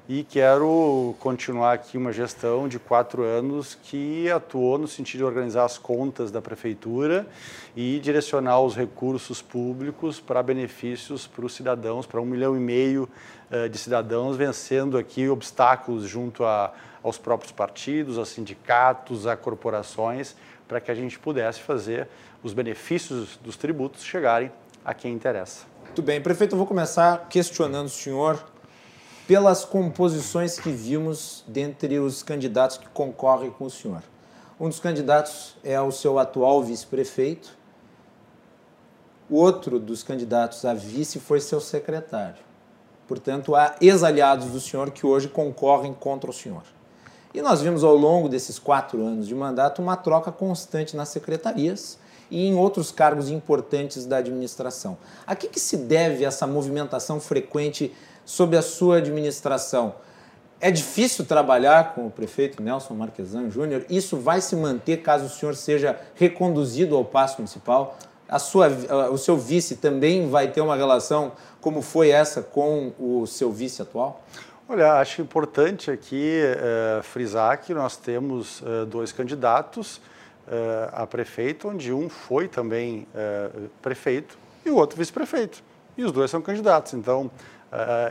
e 0.10 0.22
quero 0.22 1.16
continuar 1.20 1.72
aqui 1.72 1.98
uma 1.98 2.12
gestão 2.12 2.68
de 2.68 2.78
quatro 2.78 3.24
anos 3.24 3.78
que 3.84 4.30
atuou 4.30 4.78
no 4.78 4.86
sentido 4.86 5.20
de 5.20 5.24
organizar 5.24 5.64
as 5.64 5.78
contas 5.78 6.30
da 6.30 6.42
prefeitura 6.42 7.26
e 7.74 8.00
direcionar 8.00 8.60
os 8.60 8.76
recursos 8.76 9.42
públicos 9.42 10.20
para 10.20 10.44
benefícios 10.44 11.26
para 11.26 11.46
os 11.46 11.54
cidadãos, 11.54 12.06
para 12.06 12.20
um 12.20 12.26
milhão 12.26 12.54
e 12.58 12.60
meio 12.60 13.08
de 13.70 13.78
cidadãos, 13.78 14.36
vencendo 14.36 14.98
aqui 14.98 15.30
obstáculos 15.30 16.08
junto 16.08 16.44
a, 16.44 16.74
aos 17.04 17.18
próprios 17.18 17.52
partidos, 17.52 18.18
aos 18.18 18.30
sindicatos, 18.30 19.28
a 19.28 19.36
corporações, 19.36 20.36
para 20.68 20.80
que 20.80 20.90
a 20.90 20.96
gente 20.96 21.20
pudesse 21.20 21.62
fazer 21.62 22.08
os 22.42 22.54
benefícios 22.54 23.38
dos 23.44 23.56
tributos 23.56 24.04
chegarem 24.04 24.52
a 24.84 24.94
quem 24.94 25.14
interessa. 25.14 25.66
Muito 25.84 26.02
bem, 26.02 26.22
prefeito, 26.22 26.54
eu 26.54 26.58
vou 26.58 26.66
começar 26.66 27.28
questionando 27.30 27.86
o 27.86 27.90
senhor 27.90 28.44
pelas 29.28 29.64
composições 29.64 30.60
que 30.60 30.72
vimos 30.72 31.44
dentre 31.48 32.00
os 32.00 32.24
candidatos 32.24 32.78
que 32.78 32.88
concorrem 32.90 33.52
com 33.52 33.66
o 33.66 33.70
senhor. 33.70 34.02
Um 34.60 34.68
dos 34.68 34.80
candidatos 34.80 35.56
é 35.64 35.80
o 35.80 35.92
seu 35.92 36.20
atual 36.20 36.64
vice-prefeito, 36.64 37.56
o 39.30 39.36
outro 39.36 39.80
dos 39.80 40.04
candidatos 40.04 40.66
a 40.66 40.74
vice 40.74 41.20
foi 41.20 41.40
seu 41.40 41.62
secretário. 41.62 42.53
Portanto, 43.08 43.56
há 43.56 43.76
ex-aliados 43.82 44.48
do 44.48 44.60
senhor 44.60 44.92
que 44.92 45.06
hoje 45.06 45.28
concorrem 45.28 45.94
contra 45.94 46.30
o 46.30 46.34
senhor. 46.34 46.64
E 47.34 47.42
nós 47.42 47.62
vimos 47.62 47.84
ao 47.84 47.96
longo 47.96 48.30
desses 48.30 48.60
quatro 48.60 49.04
anos 49.04 49.28
de 49.28 49.34
mandato 49.34 49.82
uma 49.82 49.98
troca 49.98 50.32
constante 50.32 50.96
nas 50.96 51.10
secretarias 51.10 51.98
e 52.30 52.48
em 52.48 52.56
outros 52.56 52.92
cargos 52.92 53.30
importantes 53.30 54.06
da 54.06 54.18
administração. 54.18 54.98
A 55.26 55.36
que, 55.36 55.48
que 55.48 55.60
se 55.60 55.78
deve 55.78 56.24
essa 56.24 56.46
movimentação 56.46 57.20
frequente 57.20 57.94
sob 58.26 58.56
a 58.56 58.62
sua 58.62 58.98
administração. 58.98 59.96
É 60.60 60.72
difícil 60.72 61.26
trabalhar 61.26 61.94
com 61.94 62.08
o 62.08 62.12
prefeito 62.12 62.64
Nelson 62.64 62.94
Marquesan 62.94 63.50
Júnior? 63.50 63.86
Isso 63.90 64.16
vai 64.16 64.40
se 64.40 64.56
manter 64.56 64.98
caso 65.02 65.26
o 65.26 65.30
senhor 65.30 65.56
seja 65.56 66.00
reconduzido 66.16 66.96
ao 66.96 67.04
passo 67.04 67.38
municipal? 67.40 67.98
A 68.28 68.40
sua, 68.40 68.68
o 69.12 69.18
seu 69.18 69.38
vice 69.38 69.76
também 69.76 70.30
vai 70.30 70.48
ter 70.48 70.62
uma 70.62 70.76
relação 70.76 71.34
como 71.62 71.82
foi 71.82 72.10
essa 72.10 72.42
com 72.42 72.94
o 73.00 73.26
seu 73.26 73.52
vice 73.52 73.82
atual? 73.82 74.24
Olha, 74.68 74.94
acho 74.94 75.22
importante 75.22 75.92
aqui 75.92 76.42
uh, 76.42 77.04
frisar 77.04 77.62
que 77.62 77.74
nós 77.74 77.98
temos 77.98 78.62
uh, 78.62 78.86
dois 78.86 79.12
candidatos 79.12 79.98
uh, 79.98 80.90
a 80.92 81.06
prefeito, 81.06 81.68
onde 81.68 81.92
um 81.92 82.10
foi 82.10 82.48
também 82.48 83.08
prefeito 83.82 84.38
e 84.66 84.70
o 84.70 84.76
outro 84.76 84.98
vice-prefeito. 84.98 85.62
E 85.98 86.04
os 86.04 86.12
dois 86.12 86.32
são 86.32 86.42
candidatos. 86.42 86.94
Então, 86.94 87.30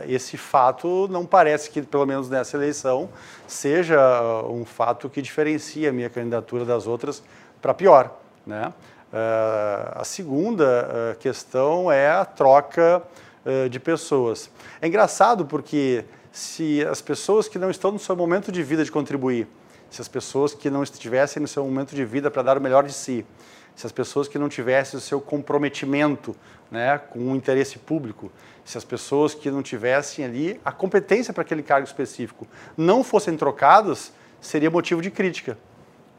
esse 0.07 0.37
fato 0.37 1.07
não 1.09 1.25
parece 1.25 1.69
que, 1.69 1.81
pelo 1.81 2.05
menos 2.05 2.29
nessa 2.29 2.55
eleição, 2.55 3.09
seja 3.47 3.99
um 4.47 4.63
fato 4.63 5.09
que 5.09 5.21
diferencia 5.21 5.89
a 5.89 5.93
minha 5.93 6.09
candidatura 6.09 6.63
das 6.63 6.85
outras 6.85 7.23
para 7.61 7.73
pior. 7.73 8.15
Né? 8.45 8.71
Uh, 9.13 9.99
a 9.99 10.03
segunda 10.03 11.15
questão 11.19 11.91
é 11.91 12.09
a 12.09 12.25
troca 12.25 13.03
de 13.69 13.79
pessoas. 13.79 14.49
É 14.81 14.87
engraçado 14.87 15.45
porque 15.45 16.05
se 16.31 16.83
as 16.85 16.99
pessoas 16.99 17.47
que 17.47 17.59
não 17.59 17.69
estão 17.69 17.91
no 17.91 17.99
seu 17.99 18.15
momento 18.15 18.51
de 18.51 18.63
vida 18.63 18.83
de 18.83 18.91
contribuir, 18.91 19.47
se 19.91 20.01
as 20.01 20.07
pessoas 20.07 20.55
que 20.55 20.67
não 20.67 20.81
estivessem 20.81 21.39
no 21.39 21.47
seu 21.47 21.63
momento 21.63 21.93
de 21.93 22.03
vida 22.03 22.31
para 22.31 22.41
dar 22.41 22.57
o 22.57 22.61
melhor 22.61 22.83
de 22.83 22.91
si, 22.91 23.23
se 23.75 23.85
as 23.85 23.91
pessoas 23.91 24.27
que 24.27 24.39
não 24.39 24.49
tivessem 24.49 24.97
o 24.97 25.01
seu 25.01 25.21
comprometimento 25.21 26.35
né, 26.71 26.97
com 26.97 27.19
o 27.31 27.35
interesse 27.35 27.77
público, 27.77 28.31
se 28.65 28.77
as 28.77 28.83
pessoas 28.83 29.35
que 29.35 29.51
não 29.51 29.61
tivessem 29.61 30.25
ali 30.25 30.59
a 30.65 30.71
competência 30.71 31.31
para 31.33 31.41
aquele 31.41 31.61
cargo 31.61 31.85
específico 31.85 32.47
não 32.75 33.03
fossem 33.03 33.37
trocadas, 33.37 34.11
seria 34.41 34.71
motivo 34.71 35.01
de 35.01 35.11
crítica. 35.11 35.57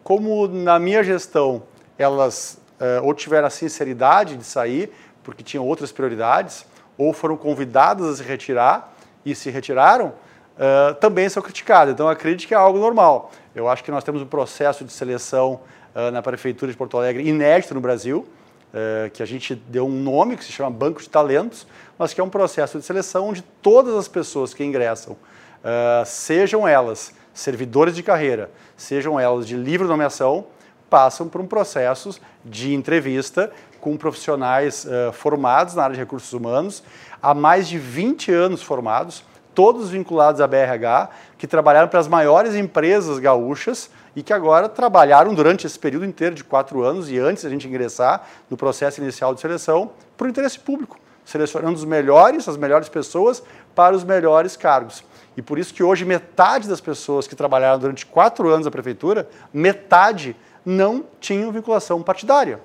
Como 0.05 0.47
na 0.47 0.79
minha 0.79 1.03
gestão 1.03 1.65
elas 1.99 2.59
ou 3.03 3.15
tiveram 3.15 3.47
a 3.47 3.51
sinceridade 3.51 4.37
de 4.37 4.45
sair 4.45 4.93
porque 5.25 5.43
tinham 5.43 5.67
outras 5.67 5.91
prioridades, 5.91 6.67
ou 6.97 7.13
foram 7.13 7.37
convidadas 7.37 8.07
a 8.07 8.17
se 8.17 8.23
retirar 8.23 8.95
e 9.25 9.35
se 9.35 9.51
retiraram, 9.51 10.09
uh, 10.09 10.95
também 11.01 11.29
são 11.29 11.43
criticadas. 11.43 11.95
Então 11.95 12.09
a 12.09 12.15
crítica 12.15 12.55
é 12.55 12.59
algo 12.59 12.79
normal. 12.79 13.33
Eu 13.55 13.69
acho 13.69 13.83
que 13.83 13.91
nós 13.91 14.05
temos 14.05 14.23
um 14.23 14.27
processo 14.27 14.85
de 14.85 14.93
seleção 14.93 15.61
uh, 15.95 16.11
na 16.13 16.23
Prefeitura 16.23 16.71
de 16.71 16.77
Porto 16.77 16.97
Alegre 16.99 17.27
inédito 17.27 17.75
no 17.75 17.81
Brasil. 17.81 18.29
Eh, 18.77 19.09
que 19.15 19.23
a 19.23 19.27
gente 19.27 19.55
deu 19.55 19.87
um 19.87 20.03
nome 20.03 20.37
que 20.37 20.45
se 20.45 20.51
chama 20.51 20.69
Banco 20.69 21.01
de 21.01 21.09
Talentos, 21.09 21.65
mas 21.97 22.13
que 22.13 22.21
é 22.21 22.25
um 22.25 22.29
processo 22.29 22.77
de 22.77 22.85
seleção 22.85 23.29
onde 23.29 23.41
todas 23.63 23.95
as 23.95 24.09
pessoas 24.09 24.53
que 24.53 24.65
ingressam, 24.65 25.13
uh, 25.13 26.05
sejam 26.05 26.67
elas 26.67 27.15
servidores 27.33 27.95
de 27.95 28.03
carreira, 28.03 28.51
sejam 28.77 29.21
elas 29.21 29.47
de 29.47 29.57
livre 29.57 29.87
nomeação, 29.87 30.47
passam 30.95 31.29
por 31.29 31.41
um 31.41 31.47
processo 31.49 32.21
de 32.45 32.73
entrevista 32.73 33.51
com 33.81 33.97
profissionais 33.97 34.85
uh, 34.85 35.13
formados 35.13 35.75
na 35.75 35.83
área 35.83 35.95
de 35.95 36.01
recursos 36.01 36.33
humanos, 36.33 36.85
há 37.21 37.35
mais 37.35 37.67
de 37.67 37.81
20 37.81 38.31
anos 38.31 38.63
formados, 38.63 39.25
todos 39.53 39.91
vinculados 39.91 40.41
à 40.41 40.47
BRH, 40.47 41.09
que 41.37 41.49
trabalharam 41.49 41.89
para 41.89 41.99
as 41.99 42.07
maiores 42.07 42.55
empresas 42.55 43.19
gaúchas, 43.19 43.91
e 44.15 44.23
que 44.23 44.33
agora 44.33 44.69
trabalharam 44.69 45.35
durante 45.35 45.67
esse 45.67 45.77
período 45.77 46.05
inteiro 46.05 46.37
de 46.37 46.45
quatro 46.45 46.85
anos 46.85 47.11
e 47.11 47.19
antes 47.19 47.43
da 47.43 47.51
gente 47.51 47.67
ingressar 47.67 48.23
no 48.49 48.57
processo 48.57 49.01
inicial 49.03 49.35
de 49.35 49.41
seleção 49.41 49.91
para 50.17 50.29
o 50.29 50.31
interesse 50.31 50.61
público, 50.61 50.97
selecionando 51.25 51.75
os 51.77 51.85
melhores, 51.85 52.49
as 52.49 52.57
melhores 52.57 52.89
pessoas 52.89 53.43
para 53.75 53.97
os 53.97 54.05
melhores 54.05 54.57
cargos. 54.57 55.03
E 55.37 55.43
por 55.43 55.59
isso 55.59 55.75
que 55.75 55.83
hoje 55.83 56.05
metade 56.05 56.69
das 56.69 56.81
pessoas 56.81 57.27
que 57.27 57.35
trabalharam 57.35 57.81
durante 57.81 58.07
quatro 58.07 58.49
anos 58.49 58.67
na 58.67 58.71
prefeitura, 58.71 59.29
metade 59.53 60.37
não 60.65 61.05
tinham 61.21 61.53
vinculação 61.53 62.03
partidária. 62.03 62.61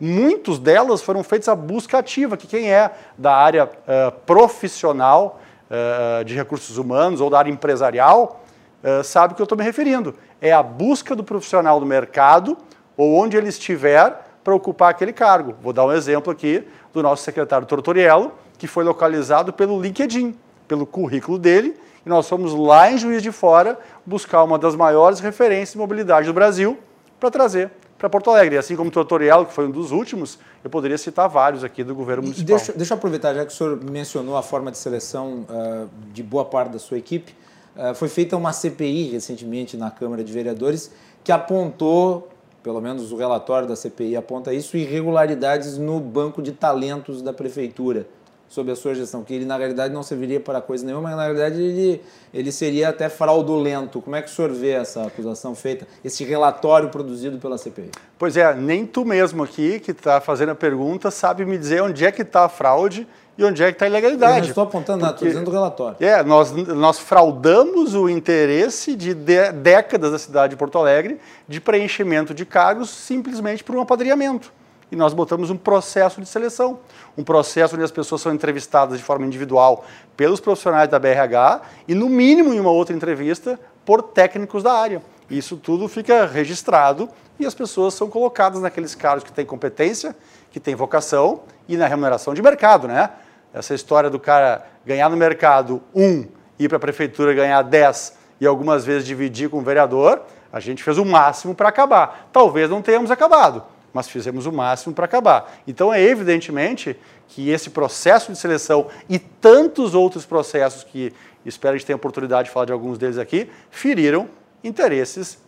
Muitos 0.00 0.58
delas 0.58 1.00
foram 1.00 1.22
feitas 1.22 1.48
a 1.48 1.54
busca 1.54 1.98
ativa, 1.98 2.36
que 2.36 2.46
quem 2.46 2.72
é 2.72 2.90
da 3.16 3.34
área 3.34 3.66
uh, 3.66 4.12
profissional 4.26 5.40
uh, 5.70 6.24
de 6.24 6.34
recursos 6.34 6.76
humanos 6.76 7.20
ou 7.20 7.30
da 7.30 7.38
área 7.38 7.50
empresarial 7.50 8.44
uh, 8.82 9.04
sabe 9.04 9.32
o 9.32 9.36
que 9.36 9.42
eu 9.42 9.44
estou 9.44 9.56
me 9.56 9.64
referindo 9.64 10.14
é 10.42 10.52
a 10.52 10.60
busca 10.60 11.14
do 11.14 11.22
profissional 11.22 11.78
no 11.78 11.86
mercado 11.86 12.58
ou 12.96 13.14
onde 13.14 13.36
ele 13.36 13.48
estiver 13.48 14.26
para 14.42 14.52
ocupar 14.52 14.90
aquele 14.90 15.12
cargo. 15.12 15.54
Vou 15.62 15.72
dar 15.72 15.86
um 15.86 15.92
exemplo 15.92 16.32
aqui 16.32 16.66
do 16.92 17.00
nosso 17.00 17.22
secretário 17.22 17.64
Tortoriello, 17.64 18.32
que 18.58 18.66
foi 18.66 18.82
localizado 18.82 19.52
pelo 19.52 19.80
LinkedIn, 19.80 20.36
pelo 20.66 20.84
currículo 20.84 21.38
dele, 21.38 21.76
e 22.04 22.08
nós 22.08 22.28
fomos 22.28 22.52
lá 22.52 22.90
em 22.90 22.98
Juiz 22.98 23.22
de 23.22 23.30
Fora 23.30 23.78
buscar 24.04 24.42
uma 24.42 24.58
das 24.58 24.74
maiores 24.74 25.20
referências 25.20 25.72
de 25.72 25.78
mobilidade 25.78 26.26
do 26.26 26.32
Brasil 26.32 26.76
para 27.22 27.30
trazer 27.30 27.70
para 27.96 28.10
Porto 28.10 28.30
Alegre. 28.30 28.56
E 28.56 28.58
assim 28.58 28.74
como 28.74 28.88
o 28.88 28.92
Tortoriello, 28.92 29.46
que 29.46 29.52
foi 29.52 29.68
um 29.68 29.70
dos 29.70 29.92
últimos, 29.92 30.36
eu 30.64 30.68
poderia 30.68 30.98
citar 30.98 31.28
vários 31.28 31.62
aqui 31.62 31.84
do 31.84 31.94
governo 31.94 32.24
municipal. 32.24 32.56
Deixa, 32.56 32.72
deixa 32.72 32.94
eu 32.94 32.98
aproveitar, 32.98 33.32
já 33.32 33.46
que 33.46 33.52
o 33.52 33.54
senhor 33.54 33.80
mencionou 33.80 34.36
a 34.36 34.42
forma 34.42 34.72
de 34.72 34.78
seleção 34.78 35.46
uh, 35.48 35.88
de 36.12 36.20
boa 36.20 36.44
parte 36.44 36.72
da 36.72 36.80
sua 36.80 36.98
equipe, 36.98 37.32
eh, 37.76 37.94
foi 37.94 38.08
feita 38.08 38.36
uma 38.36 38.52
CPI 38.52 39.12
recentemente 39.12 39.76
na 39.76 39.88
Câmara 39.88 40.24
de 40.24 40.32
Vereadores 40.32 40.90
que 41.22 41.30
apontou, 41.30 42.28
pelo 42.60 42.80
menos 42.80 43.12
o 43.12 43.16
relatório 43.16 43.68
da 43.68 43.76
CPI 43.76 44.16
aponta 44.16 44.52
isso, 44.52 44.76
irregularidades 44.76 45.78
no 45.78 46.00
banco 46.00 46.42
de 46.42 46.50
talentos 46.50 47.22
da 47.22 47.32
prefeitura 47.32 48.08
sob 48.52 48.70
a 48.70 48.76
sua 48.76 48.94
gestão, 48.94 49.24
que 49.24 49.32
ele 49.32 49.46
na 49.46 49.56
realidade 49.56 49.94
não 49.94 50.02
serviria 50.02 50.38
para 50.38 50.60
coisa 50.60 50.84
nenhuma, 50.84 51.04
mas 51.08 51.16
na 51.16 51.22
realidade 51.22 51.58
ele, 51.58 52.02
ele 52.34 52.52
seria 52.52 52.90
até 52.90 53.08
fraudulento. 53.08 54.02
Como 54.02 54.14
é 54.14 54.20
que 54.20 54.28
o 54.28 54.30
senhor 54.30 54.52
vê 54.52 54.72
essa 54.72 55.06
acusação 55.06 55.54
feita, 55.54 55.88
esse 56.04 56.22
relatório 56.22 56.90
produzido 56.90 57.38
pela 57.38 57.56
CPI? 57.56 57.90
Pois 58.18 58.36
é, 58.36 58.54
nem 58.54 58.84
tu 58.84 59.06
mesmo 59.06 59.42
aqui 59.42 59.80
que 59.80 59.92
está 59.92 60.20
fazendo 60.20 60.50
a 60.50 60.54
pergunta 60.54 61.10
sabe 61.10 61.46
me 61.46 61.56
dizer 61.56 61.82
onde 61.82 62.04
é 62.04 62.12
que 62.12 62.20
está 62.20 62.44
a 62.44 62.48
fraude 62.50 63.08
e 63.38 63.42
onde 63.42 63.62
é 63.62 63.68
que 63.68 63.76
está 63.76 63.86
a 63.86 63.88
ilegalidade. 63.88 64.32
Eu 64.32 64.42
não 64.42 64.48
estou 64.48 64.64
apontando 64.64 65.00
nada, 65.00 65.14
estou 65.14 65.28
dizendo 65.28 65.48
o 65.48 65.50
relatório. 65.50 65.96
É, 65.98 66.22
nós, 66.22 66.52
nós 66.52 66.98
fraudamos 66.98 67.94
o 67.94 68.06
interesse 68.06 68.94
de, 68.94 69.14
de 69.14 69.50
décadas 69.50 70.12
da 70.12 70.18
cidade 70.18 70.50
de 70.50 70.56
Porto 70.58 70.76
Alegre 70.76 71.18
de 71.48 71.58
preenchimento 71.58 72.34
de 72.34 72.44
cargos 72.44 72.90
simplesmente 72.90 73.64
por 73.64 73.74
um 73.74 73.80
apadrinhamento. 73.80 74.52
E 74.92 74.96
nós 74.96 75.14
botamos 75.14 75.48
um 75.48 75.56
processo 75.56 76.20
de 76.20 76.28
seleção, 76.28 76.80
um 77.16 77.24
processo 77.24 77.74
onde 77.74 77.82
as 77.82 77.90
pessoas 77.90 78.20
são 78.20 78.30
entrevistadas 78.30 78.98
de 78.98 79.02
forma 79.02 79.24
individual 79.24 79.86
pelos 80.14 80.38
profissionais 80.38 80.86
da 80.86 80.98
BRH 80.98 81.62
e, 81.88 81.94
no 81.94 82.10
mínimo, 82.10 82.52
em 82.52 82.60
uma 82.60 82.70
outra 82.70 82.94
entrevista, 82.94 83.58
por 83.86 84.02
técnicos 84.02 84.62
da 84.62 84.70
área. 84.74 85.00
Isso 85.30 85.56
tudo 85.56 85.88
fica 85.88 86.26
registrado 86.26 87.08
e 87.40 87.46
as 87.46 87.54
pessoas 87.54 87.94
são 87.94 88.10
colocadas 88.10 88.60
naqueles 88.60 88.94
cargos 88.94 89.24
que 89.24 89.32
têm 89.32 89.46
competência, 89.46 90.14
que 90.50 90.60
têm 90.60 90.74
vocação 90.74 91.40
e 91.66 91.74
na 91.74 91.86
remuneração 91.86 92.34
de 92.34 92.42
mercado, 92.42 92.86
né? 92.86 93.08
Essa 93.54 93.74
história 93.74 94.10
do 94.10 94.20
cara 94.20 94.66
ganhar 94.84 95.08
no 95.08 95.16
mercado 95.16 95.80
um, 95.94 96.26
ir 96.58 96.68
para 96.68 96.76
a 96.76 96.80
prefeitura 96.80 97.32
ganhar 97.32 97.62
10 97.62 98.18
e 98.42 98.46
algumas 98.46 98.84
vezes 98.84 99.06
dividir 99.06 99.48
com 99.48 99.60
o 99.60 99.62
vereador, 99.62 100.20
a 100.52 100.60
gente 100.60 100.84
fez 100.84 100.98
o 100.98 101.04
máximo 101.04 101.54
para 101.54 101.70
acabar. 101.70 102.28
Talvez 102.30 102.68
não 102.68 102.82
tenhamos 102.82 103.10
acabado, 103.10 103.64
mas 103.92 104.08
fizemos 104.08 104.46
o 104.46 104.52
máximo 104.52 104.94
para 104.94 105.04
acabar. 105.04 105.52
Então 105.66 105.92
é 105.92 106.02
evidentemente 106.02 106.96
que 107.28 107.50
esse 107.50 107.70
processo 107.70 108.32
de 108.32 108.38
seleção 108.38 108.88
e 109.08 109.18
tantos 109.18 109.94
outros 109.94 110.24
processos 110.24 110.84
que 110.84 111.12
espero 111.44 111.74
a 111.74 111.78
gente 111.78 111.86
tenha 111.86 111.96
oportunidade 111.96 112.48
de 112.48 112.54
falar 112.54 112.66
de 112.66 112.72
alguns 112.72 112.98
deles 112.98 113.18
aqui, 113.18 113.50
feriram 113.70 114.28
interesses 114.62 115.38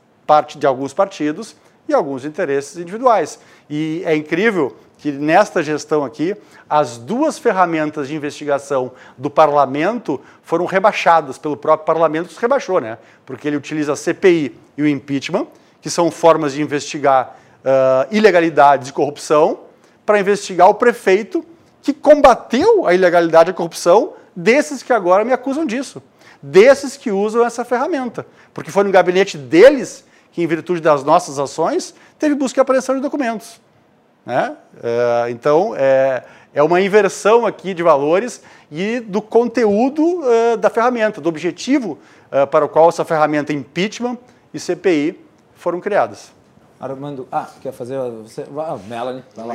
de 0.56 0.66
alguns 0.66 0.92
partidos 0.92 1.54
e 1.88 1.92
alguns 1.92 2.24
interesses 2.24 2.78
individuais. 2.78 3.38
E 3.68 4.02
é 4.06 4.16
incrível 4.16 4.76
que 4.98 5.12
nesta 5.12 5.62
gestão 5.62 6.02
aqui, 6.02 6.34
as 6.68 6.96
duas 6.96 7.38
ferramentas 7.38 8.08
de 8.08 8.14
investigação 8.14 8.92
do 9.18 9.28
parlamento 9.28 10.18
foram 10.42 10.64
rebaixadas 10.64 11.36
pelo 11.36 11.58
próprio 11.58 11.84
parlamento, 11.84 12.28
que 12.28 12.34
se 12.34 12.40
rebaixou, 12.40 12.80
né? 12.80 12.96
Porque 13.26 13.46
ele 13.46 13.56
utiliza 13.56 13.92
a 13.92 13.96
CPI 13.96 14.58
e 14.78 14.82
o 14.82 14.88
impeachment, 14.88 15.46
que 15.82 15.90
são 15.90 16.10
formas 16.10 16.54
de 16.54 16.62
investigar 16.62 17.36
uh, 17.64 18.06
ilegalidades 18.10 18.88
e 18.88 18.92
corrupção, 18.92 19.60
para 20.04 20.20
investigar 20.20 20.68
o 20.68 20.74
prefeito 20.74 21.44
que 21.82 21.92
combateu 21.92 22.86
a 22.86 22.94
ilegalidade 22.94 23.50
e 23.50 23.52
a 23.52 23.54
corrupção 23.54 24.12
desses 24.36 24.82
que 24.82 24.92
agora 24.92 25.24
me 25.24 25.32
acusam 25.32 25.64
disso, 25.64 26.02
desses 26.42 26.96
que 26.96 27.10
usam 27.10 27.44
essa 27.44 27.64
ferramenta. 27.64 28.26
Porque 28.52 28.70
foi 28.70 28.84
no 28.84 28.90
gabinete 28.90 29.38
deles 29.38 30.04
que, 30.32 30.42
em 30.42 30.46
virtude 30.46 30.80
das 30.80 31.04
nossas 31.04 31.38
ações, 31.38 31.94
teve 32.18 32.34
busca 32.34 32.60
e 32.60 32.62
apreensão 32.62 32.94
de 32.94 33.00
documentos. 33.00 33.60
Né? 34.26 34.56
É, 34.82 35.30
então, 35.30 35.74
é, 35.76 36.24
é 36.54 36.62
uma 36.62 36.80
inversão 36.80 37.46
aqui 37.46 37.74
de 37.74 37.82
valores 37.82 38.42
e 38.70 39.00
do 39.00 39.20
conteúdo 39.20 40.02
uh, 40.02 40.56
da 40.56 40.70
ferramenta, 40.70 41.20
do 41.20 41.28
objetivo 41.28 41.98
uh, 42.32 42.46
para 42.46 42.64
o 42.64 42.68
qual 42.68 42.88
essa 42.88 43.04
ferramenta 43.04 43.52
impeachment 43.52 44.18
e 44.52 44.58
CPI 44.58 45.20
foram 45.54 45.80
criadas. 45.80 46.32
Armando, 46.80 47.28
ah, 47.30 47.48
quer 47.62 47.72
fazer 47.72 47.98
você? 48.10 48.44
Ah, 48.58 48.76
Melanie, 48.88 49.24
vai 49.34 49.46
lá. 49.46 49.54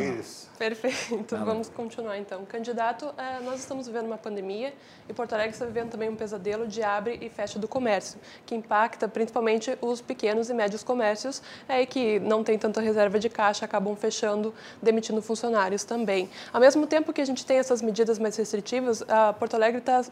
Perfeito, 0.58 1.38
vamos 1.38 1.70
continuar 1.70 2.18
então. 2.18 2.46
Candidato, 2.46 3.14
é, 3.18 3.40
nós 3.42 3.60
estamos 3.60 3.88
vivendo 3.88 4.08
uma 4.08 4.18
pandemia 4.18 4.74
e 5.08 5.14
Porto 5.14 5.34
Alegre 5.34 5.54
está 5.54 5.66
vivendo 5.66 5.90
também 5.90 6.10
um 6.10 6.16
pesadelo 6.16 6.68
de 6.68 6.82
abre 6.82 7.18
e 7.22 7.30
fecha 7.30 7.60
do 7.60 7.68
comércio, 7.68 8.20
que 8.46 8.56
impacta 8.56 9.08
principalmente 9.08 9.78
os 9.82 10.02
pequenos 10.02 10.50
e 10.50 10.54
médios 10.54 10.84
comércios 10.84 11.42
é, 11.68 11.86
que 11.86 12.20
não 12.20 12.44
tem 12.44 12.58
tanta 12.58 12.82
reserva 12.82 13.20
de 13.20 13.30
caixa, 13.30 13.66
acabam 13.66 13.96
fechando, 13.96 14.54
demitindo 14.82 15.22
funcionários 15.22 15.84
também. 15.84 16.30
Ao 16.52 16.60
mesmo 16.60 16.88
tempo 16.88 17.14
que 17.14 17.22
a 17.22 17.26
gente 17.26 17.46
tem 17.46 17.58
essas 17.58 17.82
medidas 17.82 18.20
mais 18.20 18.36
restritivas, 18.36 19.04
a 19.08 19.34
Porto 19.34 19.54
Alegre 19.56 19.80
está 19.80 20.04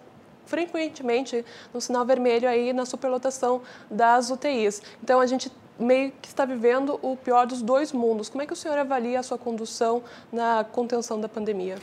frequentemente 0.45 1.45
no 1.73 1.81
sinal 1.81 2.05
vermelho 2.05 2.47
aí 2.47 2.73
na 2.73 2.85
superlotação 2.85 3.61
das 3.91 4.29
UTIs. 4.29 4.81
Então 5.03 5.19
a 5.19 5.25
gente 5.25 5.51
meio 5.79 6.11
que 6.21 6.27
está 6.27 6.45
vivendo 6.45 6.99
o 7.01 7.15
pior 7.15 7.45
dos 7.45 7.61
dois 7.61 7.91
mundos. 7.91 8.29
Como 8.29 8.41
é 8.41 8.45
que 8.45 8.53
o 8.53 8.55
senhor 8.55 8.77
avalia 8.77 9.19
a 9.19 9.23
sua 9.23 9.37
condução 9.37 10.01
na 10.31 10.65
contenção 10.71 11.19
da 11.19 11.29
pandemia? 11.29 11.75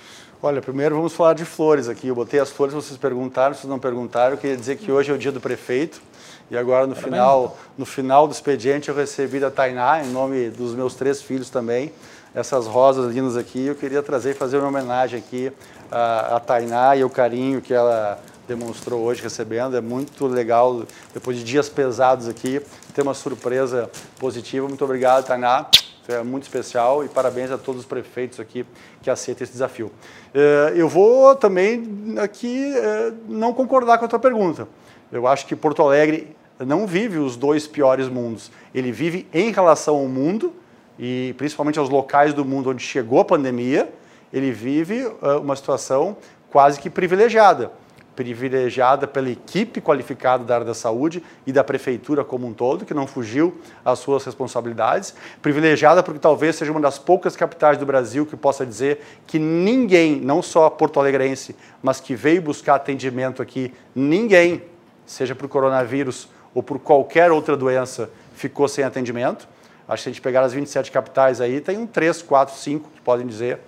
Olha, 0.42 0.60
primeiro 0.60 0.96
vamos 0.96 1.12
falar 1.12 1.34
de 1.34 1.44
flores 1.44 1.88
aqui. 1.88 2.08
Eu 2.08 2.14
botei 2.14 2.40
as 2.40 2.50
flores, 2.50 2.74
vocês 2.74 2.98
perguntaram, 2.98 3.54
vocês 3.54 3.68
não 3.68 3.78
perguntaram. 3.78 4.34
Eu 4.34 4.38
queria 4.38 4.56
dizer 4.56 4.76
que 4.76 4.90
hoje 4.90 5.10
é 5.10 5.14
o 5.14 5.18
dia 5.18 5.32
do 5.32 5.40
prefeito. 5.40 6.02
E 6.50 6.56
agora 6.56 6.86
no 6.86 6.94
final, 6.94 7.56
no 7.76 7.86
final 7.86 8.28
do 8.28 8.32
expediente 8.32 8.88
eu 8.88 8.94
recebi 8.94 9.40
da 9.40 9.50
Tainá, 9.50 10.04
em 10.04 10.08
nome 10.08 10.50
dos 10.50 10.74
meus 10.74 10.94
três 10.94 11.22
filhos 11.22 11.48
também, 11.48 11.90
essas 12.34 12.66
rosas 12.66 13.14
lindas 13.14 13.36
aqui. 13.36 13.66
Eu 13.66 13.74
queria 13.74 14.02
trazer 14.02 14.32
e 14.32 14.34
fazer 14.34 14.58
uma 14.58 14.68
homenagem 14.68 15.18
aqui 15.18 15.50
à, 15.90 16.36
à 16.36 16.40
Tainá 16.40 16.94
e 16.96 17.02
o 17.02 17.08
carinho 17.08 17.62
que 17.62 17.72
ela 17.72 18.20
demonstrou 18.46 19.02
hoje 19.02 19.22
recebendo. 19.22 19.76
É 19.76 19.80
muito 19.80 20.26
legal, 20.26 20.84
depois 21.12 21.36
de 21.36 21.44
dias 21.44 21.68
pesados 21.68 22.28
aqui, 22.28 22.60
ter 22.94 23.02
uma 23.02 23.14
surpresa 23.14 23.90
positiva. 24.18 24.68
Muito 24.68 24.84
obrigado, 24.84 25.26
Tainá. 25.26 25.66
É 26.06 26.22
muito 26.22 26.42
especial 26.42 27.02
e 27.02 27.08
parabéns 27.08 27.50
a 27.50 27.56
todos 27.56 27.80
os 27.80 27.86
prefeitos 27.86 28.38
aqui 28.38 28.66
que 29.00 29.08
aceitam 29.08 29.42
esse 29.42 29.52
desafio. 29.52 29.90
Eh, 30.34 30.74
eu 30.76 30.86
vou 30.86 31.34
também 31.34 32.14
aqui 32.18 32.74
eh, 32.76 33.12
não 33.26 33.54
concordar 33.54 33.96
com 33.96 34.04
a 34.04 34.08
tua 34.08 34.18
pergunta. 34.18 34.68
Eu 35.10 35.26
acho 35.26 35.46
que 35.46 35.56
Porto 35.56 35.80
Alegre 35.80 36.36
não 36.58 36.86
vive 36.86 37.18
os 37.18 37.36
dois 37.36 37.66
piores 37.66 38.06
mundos. 38.10 38.50
Ele 38.74 38.92
vive 38.92 39.26
em 39.32 39.50
relação 39.50 39.94
ao 39.96 40.06
mundo 40.06 40.52
e 40.98 41.34
principalmente 41.38 41.78
aos 41.78 41.88
locais 41.88 42.34
do 42.34 42.44
mundo 42.44 42.68
onde 42.68 42.82
chegou 42.82 43.20
a 43.20 43.24
pandemia, 43.24 43.90
ele 44.30 44.52
vive 44.52 45.06
eh, 45.06 45.36
uma 45.36 45.56
situação 45.56 46.18
quase 46.50 46.78
que 46.78 46.90
privilegiada 46.90 47.72
privilegiada 48.14 49.06
pela 49.06 49.28
equipe 49.28 49.80
qualificada 49.80 50.44
da 50.44 50.54
área 50.54 50.66
da 50.66 50.74
saúde 50.74 51.22
e 51.46 51.52
da 51.52 51.64
prefeitura 51.64 52.24
como 52.24 52.46
um 52.46 52.52
todo, 52.52 52.84
que 52.84 52.94
não 52.94 53.06
fugiu 53.06 53.58
às 53.84 53.98
suas 53.98 54.24
responsabilidades, 54.24 55.14
privilegiada 55.42 56.02
porque 56.02 56.20
talvez 56.20 56.56
seja 56.56 56.70
uma 56.70 56.80
das 56.80 56.98
poucas 56.98 57.36
capitais 57.36 57.78
do 57.78 57.86
Brasil 57.86 58.24
que 58.24 58.36
possa 58.36 58.64
dizer 58.64 59.00
que 59.26 59.38
ninguém, 59.38 60.20
não 60.20 60.42
só 60.42 60.70
porto 60.70 61.00
alegrense, 61.00 61.56
mas 61.82 62.00
que 62.00 62.14
veio 62.14 62.40
buscar 62.40 62.76
atendimento 62.76 63.42
aqui, 63.42 63.72
ninguém, 63.94 64.62
seja 65.06 65.34
por 65.34 65.48
coronavírus 65.48 66.28
ou 66.54 66.62
por 66.62 66.78
qualquer 66.78 67.32
outra 67.32 67.56
doença, 67.56 68.10
ficou 68.34 68.68
sem 68.68 68.84
atendimento. 68.84 69.48
Acho 69.86 69.96
que 69.96 70.02
se 70.04 70.08
a 70.08 70.12
gente 70.12 70.22
pegar 70.22 70.42
as 70.42 70.52
27 70.52 70.90
capitais 70.90 71.40
aí, 71.40 71.60
tem 71.60 71.76
um 71.76 71.86
3, 71.86 72.22
4, 72.22 72.54
5 72.54 72.90
que 72.94 73.00
podem 73.02 73.26
dizer 73.26 73.60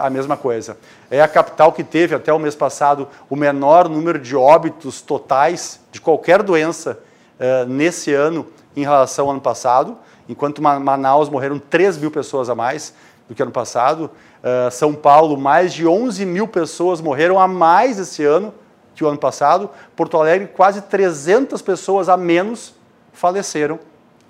a 0.00 0.10
mesma 0.10 0.36
coisa. 0.36 0.76
É 1.10 1.20
a 1.20 1.28
capital 1.28 1.72
que 1.72 1.84
teve 1.84 2.14
até 2.14 2.32
o 2.32 2.38
mês 2.38 2.54
passado 2.54 3.08
o 3.30 3.36
menor 3.36 3.88
número 3.88 4.18
de 4.18 4.34
óbitos 4.34 5.00
totais 5.00 5.80
de 5.92 6.00
qualquer 6.00 6.42
doença 6.42 6.98
uh, 7.38 7.68
nesse 7.68 8.12
ano 8.12 8.46
em 8.76 8.82
relação 8.82 9.26
ao 9.26 9.32
ano 9.32 9.40
passado, 9.40 9.98
enquanto 10.28 10.62
Manaus 10.62 11.28
morreram 11.28 11.58
3 11.58 11.98
mil 11.98 12.10
pessoas 12.10 12.48
a 12.48 12.54
mais 12.54 12.94
do 13.28 13.34
que 13.34 13.42
ano 13.42 13.52
passado. 13.52 14.10
Uh, 14.42 14.70
São 14.70 14.94
Paulo, 14.94 15.36
mais 15.36 15.72
de 15.72 15.86
11 15.86 16.24
mil 16.24 16.48
pessoas 16.48 17.00
morreram 17.00 17.38
a 17.38 17.46
mais 17.46 17.98
esse 17.98 18.24
ano 18.24 18.54
que 18.94 19.04
o 19.04 19.08
ano 19.08 19.18
passado. 19.18 19.70
Porto 19.94 20.16
Alegre, 20.16 20.48
quase 20.48 20.82
300 20.82 21.60
pessoas 21.62 22.08
a 22.08 22.16
menos 22.16 22.74
faleceram 23.12 23.78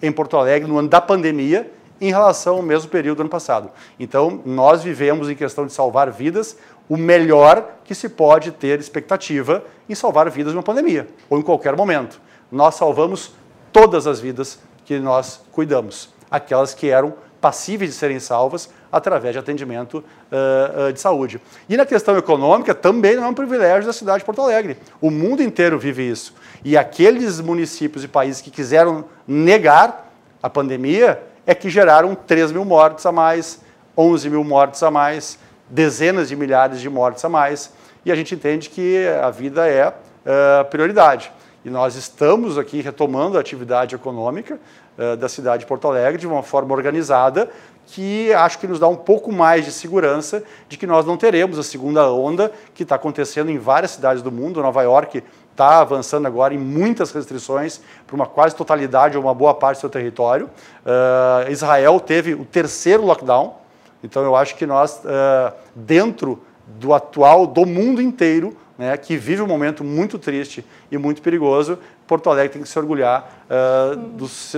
em 0.02 0.10
Porto 0.10 0.36
Alegre 0.36 0.68
no 0.68 0.78
ano 0.78 0.88
da 0.88 1.00
pandemia 1.00 1.70
em 2.02 2.10
relação 2.10 2.56
ao 2.56 2.62
mesmo 2.62 2.90
período 2.90 3.18
do 3.18 3.20
ano 3.20 3.30
passado. 3.30 3.70
Então, 3.98 4.42
nós 4.44 4.82
vivemos, 4.82 5.30
em 5.30 5.36
questão 5.36 5.64
de 5.64 5.72
salvar 5.72 6.10
vidas, 6.10 6.56
o 6.88 6.96
melhor 6.96 7.76
que 7.84 7.94
se 7.94 8.08
pode 8.08 8.50
ter 8.50 8.80
expectativa 8.80 9.64
em 9.88 9.94
salvar 9.94 10.28
vidas 10.28 10.52
numa 10.52 10.64
pandemia, 10.64 11.06
ou 11.30 11.38
em 11.38 11.42
qualquer 11.42 11.76
momento. 11.76 12.20
Nós 12.50 12.74
salvamos 12.74 13.32
todas 13.72 14.08
as 14.08 14.18
vidas 14.18 14.58
que 14.84 14.98
nós 14.98 15.40
cuidamos, 15.52 16.12
aquelas 16.28 16.74
que 16.74 16.90
eram 16.90 17.14
passíveis 17.40 17.92
de 17.92 17.96
serem 17.96 18.18
salvas 18.18 18.68
através 18.90 19.32
de 19.32 19.38
atendimento 19.38 19.98
uh, 19.98 20.88
uh, 20.88 20.92
de 20.92 21.00
saúde. 21.00 21.40
E 21.68 21.76
na 21.76 21.86
questão 21.86 22.16
econômica, 22.18 22.74
também 22.74 23.14
não 23.14 23.24
é 23.24 23.28
um 23.28 23.34
privilégio 23.34 23.86
da 23.86 23.92
cidade 23.92 24.18
de 24.18 24.24
Porto 24.24 24.42
Alegre. 24.42 24.76
O 25.00 25.10
mundo 25.10 25.40
inteiro 25.40 25.78
vive 25.78 26.08
isso. 26.08 26.34
E 26.64 26.76
aqueles 26.76 27.40
municípios 27.40 28.02
e 28.02 28.08
países 28.08 28.42
que 28.42 28.50
quiseram 28.50 29.04
negar 29.26 30.12
a 30.42 30.50
pandemia, 30.50 31.22
é 31.46 31.54
que 31.54 31.68
geraram 31.68 32.14
3 32.14 32.52
mil 32.52 32.64
mortes 32.64 33.04
a 33.04 33.12
mais, 33.12 33.60
11 33.96 34.30
mil 34.30 34.44
mortes 34.44 34.82
a 34.82 34.90
mais, 34.90 35.38
dezenas 35.68 36.28
de 36.28 36.36
milhares 36.36 36.80
de 36.80 36.88
mortes 36.88 37.24
a 37.24 37.28
mais, 37.28 37.72
e 38.04 38.12
a 38.12 38.14
gente 38.14 38.34
entende 38.34 38.68
que 38.68 39.06
a 39.22 39.30
vida 39.30 39.66
é 39.66 39.88
uh, 39.88 40.64
prioridade. 40.70 41.32
E 41.64 41.70
nós 41.70 41.94
estamos 41.94 42.58
aqui 42.58 42.80
retomando 42.80 43.38
a 43.38 43.40
atividade 43.40 43.94
econômica 43.94 44.58
uh, 44.98 45.16
da 45.16 45.28
cidade 45.28 45.60
de 45.60 45.66
Porto 45.66 45.86
Alegre 45.86 46.18
de 46.18 46.26
uma 46.26 46.42
forma 46.42 46.74
organizada, 46.74 47.48
que 47.86 48.32
acho 48.32 48.58
que 48.58 48.66
nos 48.66 48.78
dá 48.78 48.88
um 48.88 48.96
pouco 48.96 49.32
mais 49.32 49.64
de 49.64 49.72
segurança 49.72 50.42
de 50.68 50.76
que 50.76 50.86
nós 50.86 51.04
não 51.06 51.16
teremos 51.16 51.58
a 51.58 51.62
segunda 51.62 52.10
onda 52.12 52.52
que 52.74 52.82
está 52.82 52.96
acontecendo 52.96 53.50
em 53.50 53.58
várias 53.58 53.92
cidades 53.92 54.22
do 54.22 54.32
mundo. 54.32 54.62
Nova 54.62 54.82
York 54.82 55.22
está 55.52 55.80
avançando 55.80 56.26
agora 56.26 56.54
em 56.54 56.58
muitas 56.58 57.12
restrições 57.12 57.80
para 58.06 58.16
uma 58.16 58.26
quase 58.26 58.56
totalidade 58.56 59.16
ou 59.16 59.22
uma 59.22 59.34
boa 59.34 59.54
parte 59.54 59.76
do 59.76 59.80
seu 59.80 59.90
território. 59.90 60.50
Uh, 60.84 61.50
Israel 61.50 62.00
teve 62.00 62.34
o 62.34 62.44
terceiro 62.44 63.04
lockdown, 63.04 63.54
então 64.02 64.22
eu 64.24 64.34
acho 64.34 64.56
que 64.56 64.66
nós, 64.66 65.00
uh, 65.04 65.52
dentro 65.74 66.42
do 66.66 66.92
atual, 66.92 67.46
do 67.46 67.64
mundo 67.66 68.02
inteiro, 68.02 68.56
né, 68.76 68.96
que 68.96 69.16
vive 69.16 69.42
um 69.42 69.46
momento 69.46 69.84
muito 69.84 70.18
triste 70.18 70.64
e 70.90 70.98
muito 70.98 71.22
perigoso, 71.22 71.78
Porto 72.06 72.28
Alegre 72.28 72.54
tem 72.54 72.62
que 72.62 72.68
se 72.68 72.78
orgulhar 72.78 73.30
uh, 73.48 73.96
dos, 73.96 74.56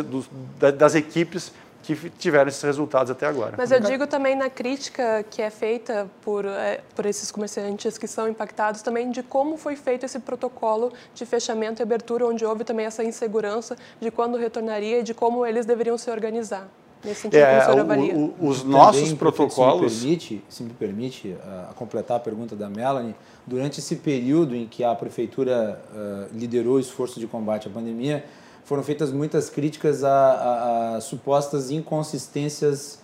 das 0.77 0.95
equipes 0.95 1.53
que 1.85 2.11
tiveram 2.11 2.49
esses 2.49 2.63
resultados 2.63 3.11
até 3.11 3.27
agora. 3.27 3.55
Mas 3.59 3.71
eu 3.71 3.79
digo 3.79 4.07
também 4.07 4.35
na 4.35 4.49
crítica 4.49 5.25
que 5.31 5.43
é 5.43 5.51
feita 5.51 6.09
por, 6.23 6.47
é, 6.47 6.81
por 6.95 7.05
esses 7.05 7.31
comerciantes 7.31 7.99
que 7.99 8.09
são 8.09 8.27
impactados 8.27 8.81
também 8.81 9.11
de 9.11 9.23
como 9.23 9.59
foi 9.59 9.77
feito 9.77 10.07
esse 10.07 10.19
protocolo 10.19 10.93
de 11.15 11.27
fechamento 11.27 11.81
e 11.81 11.85
abertura, 11.85 12.27
onde 12.27 12.45
houve 12.45 12.65
também 12.65 12.87
essa 12.87 13.05
insegurança 13.05 13.77
de 14.01 14.11
quando 14.11 14.39
retornaria 14.39 15.01
e 15.01 15.03
de 15.03 15.13
como 15.13 15.45
eles 15.45 15.67
deveriam 15.67 15.99
se 15.99 16.11
organizar. 16.11 16.67
Nesse 17.05 17.21
sentido, 17.21 17.41
é, 17.41 17.59
o? 17.69 18.35
O, 18.41 18.49
os 18.49 18.63
também, 18.63 18.73
nossos 18.73 19.13
protocolos... 19.13 19.93
Se 19.93 19.99
me 19.99 20.17
permite, 20.17 20.45
se 20.49 20.63
me 20.63 20.71
permite 20.71 21.29
uh, 21.29 21.71
a 21.71 21.75
completar 21.75 22.17
a 22.17 22.21
pergunta 22.21 22.57
da 22.57 22.71
Melanie, 22.71 23.15
durante 23.47 23.79
esse 23.79 23.97
período 23.97 24.57
em 24.57 24.67
que 24.67 24.83
a 24.83 24.95
prefeitura 24.95 25.79
uh, 25.93 26.35
liderou 26.35 26.77
o 26.77 26.81
esforço 26.81 27.21
de 27.21 27.27
combate 27.27 27.69
à 27.69 27.71
pandemia, 27.71 28.25
foram 28.65 28.83
feitas 28.83 29.13
muitas 29.13 29.51
críticas 29.51 30.03
a, 30.03 30.11
a, 30.11 30.97
a 30.97 31.01
supostas 31.01 31.71
inconsistências 31.71 32.99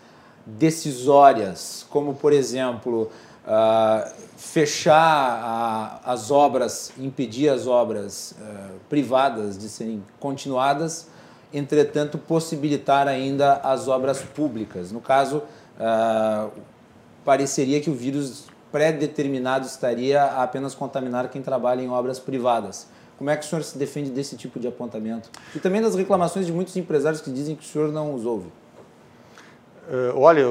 decisórias, 0.46 1.86
como 1.90 2.14
por 2.14 2.32
exemplo 2.32 3.10
uh, 3.44 4.10
fechar 4.36 6.00
as 6.04 6.30
obras, 6.30 6.92
impedir 6.98 7.50
as 7.50 7.66
obras 7.66 8.32
uh, 8.32 8.78
privadas 8.88 9.58
de 9.58 9.68
serem 9.68 10.02
continuadas, 10.18 11.08
entretanto 11.52 12.16
possibilitar 12.16 13.06
ainda 13.06 13.54
as 13.56 13.86
obras 13.86 14.22
públicas. 14.22 14.90
No 14.90 15.00
caso, 15.00 15.42
uh, 15.78 16.50
pareceria 17.24 17.80
que 17.80 17.90
o 17.90 17.94
vírus 17.94 18.46
pré-determinado 18.72 19.66
estaria 19.66 20.22
a 20.22 20.42
apenas 20.42 20.74
contaminar 20.74 21.28
quem 21.28 21.42
trabalha 21.42 21.82
em 21.82 21.90
obras 21.90 22.18
privadas. 22.18 22.86
Como 23.20 23.28
é 23.28 23.36
que 23.36 23.44
o 23.44 23.46
senhor 23.46 23.62
se 23.62 23.76
defende 23.76 24.10
desse 24.10 24.34
tipo 24.34 24.58
de 24.58 24.66
apontamento? 24.66 25.28
E 25.54 25.58
também 25.58 25.82
das 25.82 25.94
reclamações 25.94 26.46
de 26.46 26.52
muitos 26.54 26.74
empresários 26.74 27.20
que 27.20 27.30
dizem 27.30 27.54
que 27.54 27.62
o 27.62 27.66
senhor 27.66 27.92
não 27.92 28.14
os 28.14 28.24
ouve. 28.24 28.46
Uh, 28.46 30.16
olha, 30.18 30.46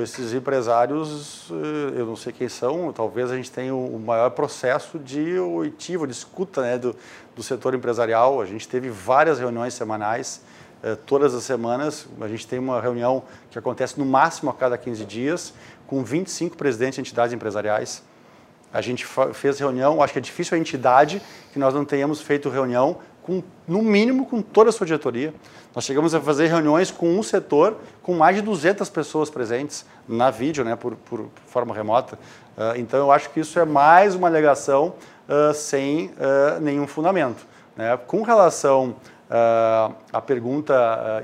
esses 0.00 0.32
empresários, 0.32 1.50
uh, 1.50 1.54
eu 1.96 2.06
não 2.06 2.14
sei 2.14 2.32
quem 2.32 2.48
são, 2.48 2.92
talvez 2.92 3.28
a 3.28 3.34
gente 3.34 3.50
tenha 3.50 3.74
o 3.74 3.98
maior 3.98 4.30
processo 4.30 5.00
de 5.00 5.36
oitivo, 5.36 6.06
de 6.06 6.12
escuta 6.12 6.62
né, 6.62 6.78
do, 6.78 6.94
do 7.34 7.42
setor 7.42 7.74
empresarial. 7.74 8.40
A 8.40 8.46
gente 8.46 8.68
teve 8.68 8.88
várias 8.88 9.40
reuniões 9.40 9.74
semanais, 9.74 10.42
uh, 10.84 10.94
todas 11.04 11.34
as 11.34 11.42
semanas. 11.42 12.06
A 12.20 12.28
gente 12.28 12.46
tem 12.46 12.60
uma 12.60 12.80
reunião 12.80 13.24
que 13.50 13.58
acontece 13.58 13.98
no 13.98 14.06
máximo 14.06 14.48
a 14.48 14.54
cada 14.54 14.78
15 14.78 15.04
dias, 15.04 15.52
com 15.88 16.04
25 16.04 16.56
presidentes 16.56 16.94
de 16.94 17.00
entidades 17.00 17.34
empresariais. 17.34 18.00
A 18.72 18.80
gente 18.80 19.06
fez 19.34 19.58
reunião, 19.58 20.02
acho 20.02 20.12
que 20.12 20.18
é 20.18 20.22
difícil 20.22 20.56
a 20.56 20.60
entidade 20.60 21.20
que 21.52 21.58
nós 21.58 21.74
não 21.74 21.84
tenhamos 21.84 22.20
feito 22.20 22.48
reunião 22.48 22.98
com, 23.22 23.42
no 23.66 23.82
mínimo, 23.82 24.26
com 24.26 24.42
toda 24.42 24.70
a 24.70 24.72
sua 24.72 24.86
diretoria. 24.86 25.32
Nós 25.74 25.84
chegamos 25.84 26.14
a 26.14 26.20
fazer 26.20 26.48
reuniões 26.48 26.90
com 26.90 27.18
um 27.18 27.22
setor 27.22 27.76
com 28.02 28.14
mais 28.14 28.36
de 28.36 28.42
200 28.42 28.88
pessoas 28.90 29.30
presentes 29.30 29.86
na 30.08 30.30
vídeo, 30.30 30.64
né, 30.64 30.76
por, 30.76 30.96
por 30.96 31.26
forma 31.46 31.74
remota. 31.74 32.18
Uh, 32.56 32.76
então, 32.76 32.98
eu 32.98 33.12
acho 33.12 33.30
que 33.30 33.40
isso 33.40 33.58
é 33.58 33.64
mais 33.64 34.14
uma 34.14 34.28
alegação 34.28 34.94
uh, 35.28 35.54
sem 35.54 36.06
uh, 36.06 36.60
nenhum 36.60 36.86
fundamento. 36.86 37.46
Né? 37.76 37.96
Com 38.06 38.22
relação 38.22 38.96
à 40.12 40.20
pergunta 40.20 40.74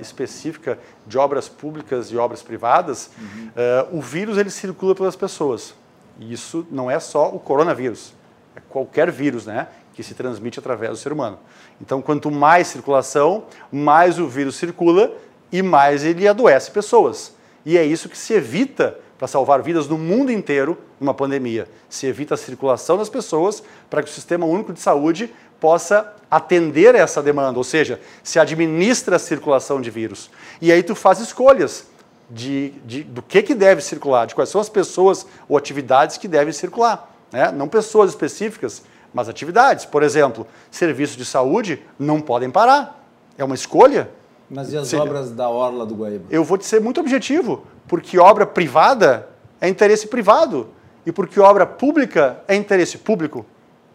específica 0.01 0.79
de 1.07 1.19
obras 1.19 1.47
públicas 1.47 2.11
e 2.11 2.17
obras 2.17 2.43
privadas, 2.43 3.11
uhum. 3.19 3.99
o 3.99 4.01
vírus 4.01 4.39
ele 4.39 4.49
circula 4.49 4.95
pelas 4.95 5.15
pessoas. 5.15 5.75
E 6.19 6.33
isso 6.33 6.67
não 6.71 6.91
é 6.91 6.99
só 6.99 7.29
o 7.29 7.39
coronavírus, 7.39 8.13
é 8.57 8.61
qualquer 8.69 9.11
vírus, 9.11 9.47
né? 9.47 9.69
que 9.99 10.03
se 10.05 10.15
transmite 10.15 10.61
através 10.61 10.93
do 10.93 10.97
ser 10.97 11.13
humano. 11.13 11.41
Então, 11.81 12.01
quanto 12.01 12.31
mais 12.31 12.69
circulação, 12.69 13.47
mais 13.73 14.17
o 14.21 14.29
vírus 14.29 14.55
circula 14.55 15.13
e 15.51 15.61
mais 15.61 16.05
ele 16.05 16.29
adoece 16.29 16.71
pessoas. 16.71 17.35
E 17.67 17.77
é 17.77 17.85
isso 17.85 18.09
que 18.09 18.17
se 18.17 18.33
evita 18.33 18.97
para 19.19 19.27
salvar 19.27 19.61
vidas 19.61 19.89
no 19.89 19.99
mundo 19.99 20.31
inteiro 20.31 20.79
numa 21.01 21.13
pandemia. 21.13 21.67
Se 21.89 22.07
evita 22.07 22.35
a 22.35 22.37
circulação 22.37 22.97
das 22.97 23.09
pessoas 23.09 23.61
para 23.91 24.01
que 24.01 24.09
o 24.09 24.13
Sistema 24.13 24.47
Único 24.47 24.73
de 24.73 24.81
Saúde 24.81 25.35
possa 25.59 26.15
atender 26.31 26.95
essa 26.95 27.21
demanda, 27.21 27.59
ou 27.59 27.65
seja, 27.65 28.01
se 28.23 28.39
administra 28.39 29.17
a 29.17 29.19
circulação 29.19 29.81
de 29.81 29.91
vírus. 29.91 30.31
E 30.63 30.71
aí 30.71 30.85
tu 30.85 30.95
faz 30.95 31.19
escolhas 31.19 31.89
de, 32.31 32.71
de, 32.85 33.03
do 33.05 33.23
que, 33.23 33.43
que 33.43 33.55
deve 33.55 33.81
circular, 33.81 34.27
de 34.27 34.35
quais 34.35 34.51
são 34.51 34.61
as 34.61 34.69
pessoas 34.69 35.27
ou 35.49 35.57
atividades 35.57 36.17
que 36.17 36.29
devem 36.29 36.53
circular. 36.53 37.15
Né? 37.33 37.51
Não 37.51 37.69
pessoas 37.69 38.11
específicas, 38.11 38.83
mas 39.13 39.29
atividades. 39.29 39.85
Por 39.85 40.03
exemplo, 40.03 40.47
serviços 40.71 41.17
de 41.17 41.25
saúde 41.25 41.83
não 41.99 42.21
podem 42.21 42.51
parar. 42.51 43.05
É 43.37 43.45
uma 43.45 43.55
escolha. 43.55 44.11
Mas 44.51 44.73
e 44.73 44.77
as 44.77 44.89
Seja, 44.89 45.03
obras 45.03 45.31
da 45.31 45.49
Orla 45.49 45.85
do 45.85 45.95
Guaíba? 45.95 46.25
Eu 46.31 46.45
vou 46.45 46.59
te 46.59 46.67
ser 46.67 46.81
muito 46.81 47.01
objetivo, 47.01 47.67
porque 47.87 48.19
obra 48.19 48.47
privada 48.47 49.29
é 49.61 49.69
interesse 49.69 50.07
privado 50.07 50.69
e 51.05 51.13
porque 51.13 51.39
obra 51.41 51.67
pública 51.67 52.41
é 52.49 52.55
interesse 52.55 52.99
público. 52.99 53.45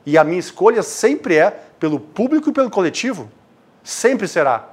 E 0.05 0.17
a 0.17 0.23
minha 0.23 0.39
escolha 0.39 0.84
sempre 0.84 1.38
é 1.38 1.51
pelo 1.79 1.99
público 1.99 2.49
e 2.49 2.53
pelo 2.53 2.69
coletivo. 2.69 3.29
Sempre 3.84 4.27
será. 4.27 4.69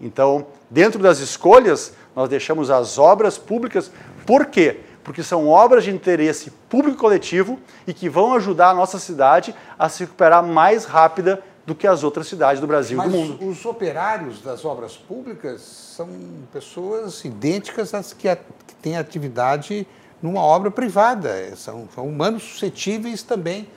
Então, 0.00 0.46
dentro 0.68 1.00
das 1.00 1.18
escolhas, 1.18 1.94
nós 2.14 2.28
deixamos 2.28 2.70
as 2.70 2.98
obras 2.98 3.38
públicas. 3.38 3.90
Por 4.26 4.46
quê? 4.46 4.80
porque 5.04 5.22
são 5.22 5.46
obras 5.48 5.84
de 5.84 5.90
interesse 5.90 6.50
público 6.50 6.96
coletivo 6.96 7.60
e 7.86 7.92
que 7.92 8.08
vão 8.08 8.32
ajudar 8.34 8.70
a 8.70 8.74
nossa 8.74 8.98
cidade 8.98 9.54
a 9.78 9.88
se 9.88 10.04
recuperar 10.04 10.42
mais 10.42 10.86
rápida 10.86 11.42
do 11.66 11.74
que 11.74 11.86
as 11.86 12.02
outras 12.02 12.26
cidades 12.26 12.60
do 12.60 12.66
Brasil 12.66 12.98
e 12.98 13.02
do 13.02 13.10
mundo. 13.10 13.46
Os 13.46 13.64
operários 13.64 14.40
das 14.40 14.64
obras 14.64 14.96
públicas 14.96 15.60
são 15.60 16.08
pessoas 16.52 17.24
idênticas 17.24 17.94
às 17.94 18.12
que, 18.12 18.28
a, 18.28 18.36
que 18.36 18.74
têm 18.82 18.96
atividade 18.96 19.86
numa 20.20 20.40
obra 20.40 20.70
privada. 20.70 21.54
São, 21.54 21.86
são 21.94 22.08
humanos 22.08 22.42
suscetíveis 22.42 23.22
também 23.22 23.68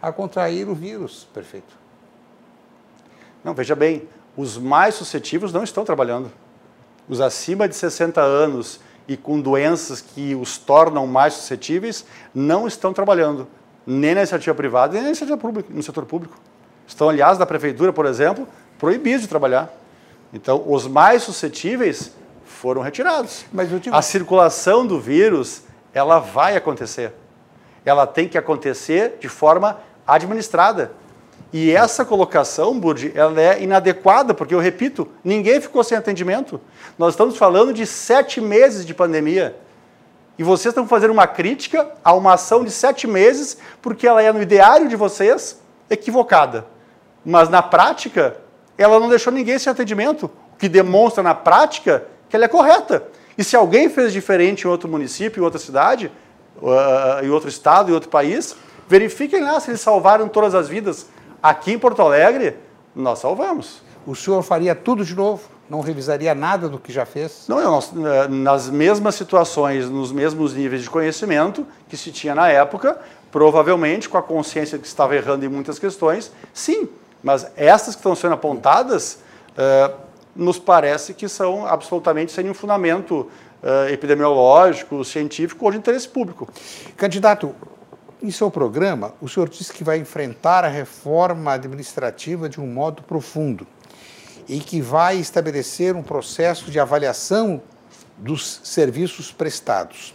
a 0.00 0.12
contrair 0.12 0.68
o 0.68 0.74
vírus. 0.74 1.26
Perfeito. 1.34 1.76
Não, 3.44 3.54
veja 3.54 3.76
bem, 3.76 4.08
os 4.36 4.56
mais 4.56 4.94
suscetíveis 4.94 5.52
não 5.52 5.62
estão 5.62 5.84
trabalhando. 5.84 6.30
Os 7.08 7.20
acima 7.20 7.68
de 7.68 7.74
60 7.76 8.20
anos 8.20 8.80
e 9.08 9.16
com 9.16 9.40
doenças 9.40 10.00
que 10.00 10.34
os 10.34 10.58
tornam 10.58 11.06
mais 11.06 11.34
suscetíveis 11.34 12.04
não 12.34 12.66
estão 12.66 12.92
trabalhando, 12.92 13.46
nem 13.86 14.14
na 14.14 14.20
iniciativa 14.20 14.54
privada, 14.54 14.94
nem 14.94 15.02
na 15.02 15.08
iniciativa 15.08 15.38
pública, 15.38 15.68
no 15.72 15.82
setor 15.82 16.04
público. 16.04 16.36
Estão, 16.86 17.08
aliás, 17.08 17.38
da 17.38 17.46
prefeitura, 17.46 17.92
por 17.92 18.06
exemplo, 18.06 18.46
proibidos 18.78 19.22
de 19.22 19.28
trabalhar. 19.28 19.72
Então, 20.32 20.62
os 20.66 20.86
mais 20.86 21.22
suscetíveis 21.22 22.12
foram 22.44 22.82
retirados. 22.82 23.44
Mas 23.52 23.70
digo... 23.80 23.94
A 23.94 24.02
circulação 24.02 24.86
do 24.86 25.00
vírus, 25.00 25.62
ela 25.94 26.18
vai 26.18 26.56
acontecer. 26.56 27.12
Ela 27.84 28.06
tem 28.06 28.28
que 28.28 28.36
acontecer 28.36 29.18
de 29.20 29.28
forma 29.28 29.78
administrada. 30.06 30.92
E 31.52 31.70
essa 31.70 32.04
colocação, 32.04 32.78
Burdi, 32.78 33.12
ela 33.14 33.40
é 33.40 33.62
inadequada, 33.62 34.34
porque 34.34 34.54
eu 34.54 34.58
repito, 34.58 35.08
ninguém 35.22 35.60
ficou 35.60 35.82
sem 35.84 35.96
atendimento. 35.96 36.60
Nós 36.98 37.14
estamos 37.14 37.36
falando 37.36 37.72
de 37.72 37.86
sete 37.86 38.40
meses 38.40 38.84
de 38.84 38.92
pandemia. 38.92 39.56
E 40.38 40.42
vocês 40.42 40.72
estão 40.72 40.86
fazendo 40.86 41.12
uma 41.12 41.26
crítica 41.26 41.88
a 42.04 42.12
uma 42.12 42.34
ação 42.34 42.62
de 42.62 42.70
sete 42.70 43.06
meses, 43.06 43.58
porque 43.80 44.06
ela 44.06 44.22
é 44.22 44.32
no 44.32 44.42
ideário 44.42 44.88
de 44.88 44.96
vocês 44.96 45.60
equivocada. 45.88 46.66
Mas 47.24 47.48
na 47.48 47.62
prática, 47.62 48.36
ela 48.76 49.00
não 49.00 49.08
deixou 49.08 49.32
ninguém 49.32 49.58
sem 49.58 49.70
atendimento, 49.70 50.30
o 50.52 50.56
que 50.58 50.68
demonstra 50.68 51.22
na 51.22 51.34
prática 51.34 52.04
que 52.28 52.36
ela 52.36 52.44
é 52.44 52.48
correta. 52.48 53.04
E 53.38 53.44
se 53.44 53.56
alguém 53.56 53.88
fez 53.88 54.12
diferente 54.12 54.64
em 54.64 54.68
outro 54.68 54.88
município, 54.88 55.40
em 55.40 55.44
outra 55.44 55.58
cidade, 55.58 56.10
uh, 56.60 57.24
em 57.24 57.30
outro 57.30 57.48
estado, 57.48 57.90
em 57.90 57.94
outro 57.94 58.08
país, 58.10 58.56
verifiquem 58.88 59.42
lá 59.42 59.58
se 59.60 59.70
eles 59.70 59.80
salvaram 59.80 60.28
todas 60.28 60.54
as 60.54 60.68
vidas 60.68 61.06
Aqui 61.46 61.74
em 61.74 61.78
Porto 61.78 62.02
Alegre, 62.02 62.56
nós 62.92 63.20
salvamos. 63.20 63.80
O 64.04 64.16
senhor 64.16 64.42
faria 64.42 64.74
tudo 64.74 65.04
de 65.04 65.14
novo? 65.14 65.44
Não 65.70 65.80
revisaria 65.80 66.34
nada 66.34 66.68
do 66.68 66.76
que 66.76 66.92
já 66.92 67.06
fez? 67.06 67.44
Não, 67.46 67.62
nós, 67.62 67.92
eh, 67.96 68.26
nas 68.26 68.68
mesmas 68.68 69.14
situações, 69.14 69.88
nos 69.88 70.10
mesmos 70.10 70.54
níveis 70.54 70.82
de 70.82 70.90
conhecimento 70.90 71.64
que 71.88 71.96
se 71.96 72.10
tinha 72.10 72.34
na 72.34 72.48
época, 72.48 72.98
provavelmente 73.30 74.08
com 74.08 74.18
a 74.18 74.22
consciência 74.24 74.76
que 74.76 74.88
estava 74.88 75.14
errando 75.14 75.44
em 75.44 75.48
muitas 75.48 75.78
questões, 75.78 76.32
sim. 76.52 76.88
Mas 77.22 77.46
essas 77.56 77.94
que 77.94 78.00
estão 78.00 78.16
sendo 78.16 78.34
apontadas, 78.34 79.20
uh, 79.52 79.94
nos 80.34 80.58
parece 80.58 81.14
que 81.14 81.28
são 81.28 81.64
absolutamente 81.64 82.32
sem 82.32 82.50
um 82.50 82.54
fundamento 82.54 83.30
uh, 83.62 83.88
epidemiológico, 83.88 85.04
científico 85.04 85.64
ou 85.64 85.70
de 85.70 85.78
interesse 85.78 86.08
público. 86.08 86.48
Candidato, 86.96 87.54
em 88.22 88.30
seu 88.30 88.50
programa, 88.50 89.14
o 89.20 89.28
senhor 89.28 89.48
disse 89.48 89.72
que 89.72 89.84
vai 89.84 89.98
enfrentar 89.98 90.64
a 90.64 90.68
reforma 90.68 91.52
administrativa 91.52 92.48
de 92.48 92.60
um 92.60 92.66
modo 92.66 93.02
profundo 93.02 93.66
e 94.48 94.58
que 94.58 94.80
vai 94.80 95.18
estabelecer 95.18 95.94
um 95.96 96.02
processo 96.02 96.70
de 96.70 96.78
avaliação 96.78 97.60
dos 98.16 98.60
serviços 98.64 99.30
prestados, 99.30 100.14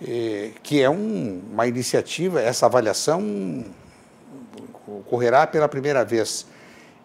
eh, 0.00 0.50
que 0.62 0.80
é 0.80 0.88
um, 0.88 1.42
uma 1.50 1.66
iniciativa, 1.66 2.40
essa 2.40 2.66
avaliação 2.66 3.64
ocorrerá 4.86 5.46
pela 5.46 5.68
primeira 5.68 6.04
vez. 6.04 6.46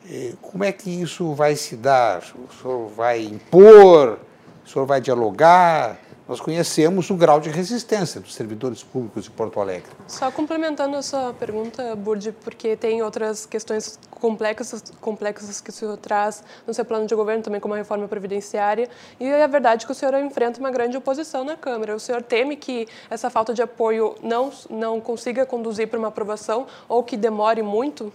Eh, 0.09 0.34
como 0.41 0.64
é 0.64 0.72
que 0.72 0.89
isso 0.89 1.34
vai 1.34 1.55
se 1.55 1.76
dar? 1.76 2.22
O 2.36 2.53
senhor 2.61 2.88
vai 2.89 3.24
impor? 3.24 4.20
O 4.64 4.70
senhor 4.70 4.86
vai 4.86 5.01
dialogar? 5.01 5.97
Nós 6.28 6.39
conhecemos 6.39 7.09
o 7.09 7.15
grau 7.15 7.39
de 7.39 7.49
resistência 7.49 8.21
dos 8.21 8.34
servidores 8.34 8.84
públicos 8.84 9.26
de 9.26 9.32
Porto 9.32 9.59
Alegre. 9.59 9.91
Só 10.07 10.32
complementando 10.32 10.95
a 10.95 11.01
sua 11.01 11.34
pergunta, 11.34 11.95
Burdi, 11.95 12.32
porque 12.32 12.76
tem 12.76 13.01
outras 13.01 13.45
questões 13.45 13.99
complexas, 14.09 14.84
complexas 15.01 15.59
que 15.59 15.69
o 15.69 15.74
senhor 15.74 15.97
traz 15.97 16.43
no 16.65 16.74
seu 16.74 16.86
plano 16.86 17.05
de 17.05 17.13
governo, 17.13 17.43
também 17.43 17.59
como 17.59 17.74
a 17.74 17.78
reforma 17.78 18.07
previdenciária, 18.07 18.89
e 19.19 19.28
é 19.28 19.47
verdade 19.47 19.86
que 19.86 19.91
o 19.91 19.95
senhor 19.95 20.13
enfrenta 20.15 20.59
uma 20.59 20.71
grande 20.71 20.95
oposição 20.95 21.43
na 21.43 21.57
Câmara. 21.57 21.95
O 21.95 21.99
senhor 21.99 22.21
teme 22.21 22.55
que 22.55 22.88
essa 23.09 23.30
falta 23.30 23.53
de 23.53 23.61
apoio 23.61 24.15
não, 24.24 24.51
não 24.69 25.01
consiga 25.01 25.45
conduzir 25.45 25.88
para 25.88 25.99
uma 25.99 26.07
aprovação 26.07 26.67
ou 26.88 27.03
que 27.03 27.17
demore 27.17 27.61
muito? 27.61 28.13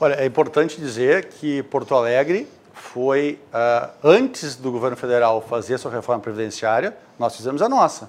Olha, 0.00 0.14
é 0.14 0.26
importante 0.26 0.80
dizer 0.80 1.28
que 1.28 1.62
Porto 1.64 1.94
Alegre 1.94 2.46
foi 2.78 3.38
uh, 3.52 3.90
antes 4.02 4.56
do 4.56 4.70
governo 4.70 4.96
federal 4.96 5.40
fazer 5.42 5.74
a 5.74 5.78
sua 5.78 5.90
reforma 5.90 6.22
previdenciária, 6.22 6.96
nós 7.18 7.36
fizemos 7.36 7.60
a 7.60 7.68
nossa. 7.68 8.08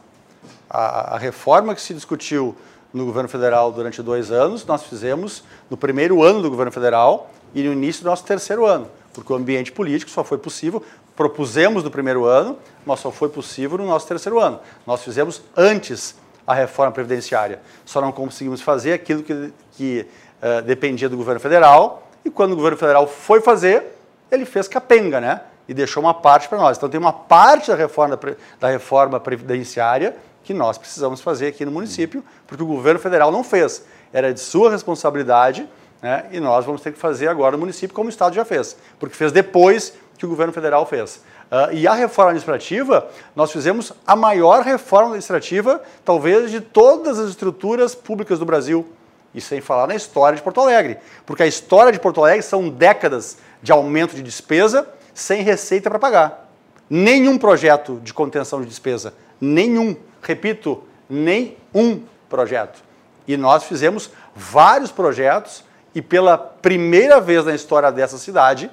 A, 0.70 1.16
a, 1.16 1.18
reforma 1.18 1.76
que 1.76 1.82
se 1.82 1.94
discutiu 1.94 2.56
no 2.94 3.06
governo 3.06 3.28
federal 3.28 3.72
durante 3.72 4.02
dois 4.02 4.32
anos, 4.32 4.66
nós 4.66 4.84
fizemos 4.84 5.44
no 5.70 5.76
primeiro 5.76 6.24
ano 6.24 6.42
do 6.42 6.50
governo 6.50 6.72
federal 6.72 7.30
e 7.54 7.64
no 7.64 7.74
início 7.74 8.04
do 8.04 8.10
nosso 8.10 8.24
terceiro 8.24 8.66
ano, 8.66 8.88
porque 9.14 9.34
o 9.34 9.36
ambiente 9.36 9.72
político 9.72 10.10
só 10.10 10.24
foi 10.24 10.38
possível, 10.38 10.84
propusemos 11.16 11.84
no 11.84 11.92
primeiro 11.92 12.26
ano, 12.26 12.58
mas 12.86 13.00
só 13.00 13.12
foi 13.12 13.30
possível 13.30 13.78
no 13.78 13.86
nosso 13.86 14.08
terceiro 14.08 14.40
ano. 14.40 14.60
Nós 14.86 15.04
fizemos 15.04 15.42
antes 15.58 16.16
a 16.48 16.54
reforma 16.54 16.92
previdenciária, 16.92 17.60
só 17.86 18.00
não 18.00 18.12
conseguimos 18.12 18.62
fazer 18.62 18.94
aquilo 18.94 19.24
que, 19.24 19.54
que 19.74 20.08
uh, 20.42 20.62
dependia 20.62 21.10
do 21.10 21.18
governo 21.18 21.40
federal, 21.40 22.08
e 22.24 22.30
quando 22.30 22.54
o 22.54 22.56
governo 22.56 22.78
federal 22.78 23.08
foi 23.08 23.42
fazer, 23.42 23.99
ele 24.32 24.46
fez 24.46 24.68
capenga, 24.68 25.20
né? 25.20 25.42
E 25.68 25.74
deixou 25.74 26.02
uma 26.02 26.14
parte 26.14 26.48
para 26.48 26.58
nós. 26.58 26.78
Então 26.78 26.90
tem 26.90 27.00
uma 27.00 27.14
parte 27.14 27.70
da 27.70 27.76
reforma, 27.76 28.20
da 28.60 28.70
reforma 28.70 29.20
previdenciária 29.20 30.16
que 30.44 30.54
nós 30.54 30.78
precisamos 30.78 31.22
fazer 31.22 31.48
aqui 31.48 31.64
no 31.64 31.72
município, 31.72 32.24
porque 32.48 32.64
o 32.64 32.66
governo 32.66 33.00
federal 33.00 33.32
não 33.32 33.44
fez. 33.44 33.86
Era 34.12 34.34
de 34.34 34.40
sua 34.40 34.72
responsabilidade, 34.72 35.70
né? 36.02 36.26
E 36.32 36.40
nós 36.40 36.66
vamos 36.66 36.82
ter 36.82 36.92
que 36.92 37.00
fazer 37.00 37.28
agora 37.28 37.52
no 37.52 37.60
município, 37.60 37.96
como 37.96 38.08
o 38.08 38.10
Estado 38.10 38.34
já 38.34 38.46
fez, 38.46 38.76
porque 39.00 39.16
fez 39.16 39.32
depois 39.32 39.94
que 40.18 40.26
o 40.26 40.30
governo 40.30 40.52
federal 40.52 40.86
fez. 40.86 41.22
Uh, 41.50 41.74
e 41.74 41.88
a 41.88 41.94
reforma 41.94 42.30
administrativa, 42.32 43.10
nós 43.36 43.52
fizemos 43.52 43.92
a 44.06 44.16
maior 44.16 44.62
reforma 44.62 45.08
administrativa, 45.08 45.82
talvez, 46.06 46.52
de 46.52 46.62
todas 46.62 47.18
as 47.18 47.30
estruturas 47.30 47.96
públicas 47.96 48.38
do 48.38 48.46
Brasil. 48.46 48.88
E 49.34 49.42
sem 49.42 49.62
falar 49.62 49.88
na 49.88 49.96
história 49.96 50.36
de 50.36 50.42
Porto 50.42 50.60
Alegre. 50.62 50.98
Porque 51.26 51.44
a 51.44 51.48
história 51.48 51.92
de 51.92 52.00
Porto 52.00 52.22
Alegre 52.22 52.42
são 52.42 52.70
décadas 52.70 53.38
de 53.62 53.72
aumento 53.72 54.16
de 54.16 54.24
despesa 54.24 54.88
sem 55.14 55.42
receita 55.42 55.90
para 55.90 56.00
pagar. 56.00 56.50
Nenhum 56.90 57.38
projeto 57.38 58.00
de 58.04 58.14
contenção 58.14 58.62
de 58.62 58.68
despesa. 58.68 59.14
Nenhum. 59.40 59.96
Repito, 60.22 60.84
nenhum 61.10 62.04
projeto. 62.28 62.82
E 63.28 63.38
nós 63.38 63.64
fizemos 63.64 64.10
vários 64.36 64.92
projetos 64.92 65.64
e 65.94 66.02
pela 66.02 66.38
primeira 66.38 67.20
vez 67.20 67.46
na 67.46 67.54
história 67.54 67.92
dessa 67.92 68.18
cidade 68.18 68.72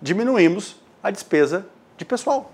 diminuímos 0.00 0.76
a 1.02 1.10
despesa 1.10 1.66
de 1.96 2.04
pessoal. 2.04 2.50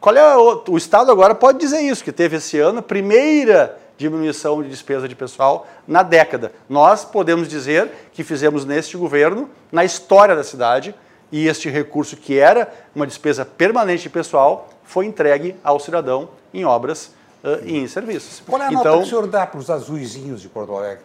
Qual 0.00 0.14
é 0.14 0.36
o, 0.36 0.62
o 0.68 0.76
Estado 0.76 1.10
agora 1.10 1.34
pode 1.34 1.58
dizer 1.58 1.80
isso, 1.80 2.04
que 2.04 2.12
teve 2.12 2.36
esse 2.36 2.58
ano 2.58 2.78
a 2.80 2.82
primeira 2.82 3.78
diminuição 3.96 4.62
de 4.62 4.68
despesa 4.68 5.08
de 5.08 5.14
pessoal 5.14 5.66
na 5.86 6.02
década. 6.02 6.52
Nós 6.68 7.04
podemos 7.04 7.48
dizer 7.48 7.90
que 8.12 8.22
fizemos 8.22 8.64
neste 8.64 8.96
governo, 8.96 9.48
na 9.72 9.84
história 9.84 10.34
da 10.34 10.44
cidade, 10.44 10.94
e 11.30 11.48
este 11.48 11.68
recurso 11.68 12.16
que 12.16 12.38
era 12.38 12.72
uma 12.94 13.06
despesa 13.06 13.44
permanente 13.44 14.04
de 14.04 14.10
pessoal 14.10 14.68
foi 14.84 15.06
entregue 15.06 15.56
ao 15.64 15.80
cidadão 15.80 16.28
em 16.54 16.64
obras 16.64 17.10
uh, 17.42 17.64
e 17.64 17.76
em 17.76 17.86
serviços. 17.88 18.42
Qual 18.46 18.60
é 18.62 18.66
a 18.66 18.68
então, 18.68 18.84
nota 18.84 18.98
que 18.98 19.04
o 19.04 19.06
senhor 19.06 19.26
dá 19.26 19.46
para 19.46 19.58
os 19.58 19.68
azuizinhos 19.68 20.40
de 20.40 20.48
Porto 20.48 20.74
Alegre? 20.74 21.04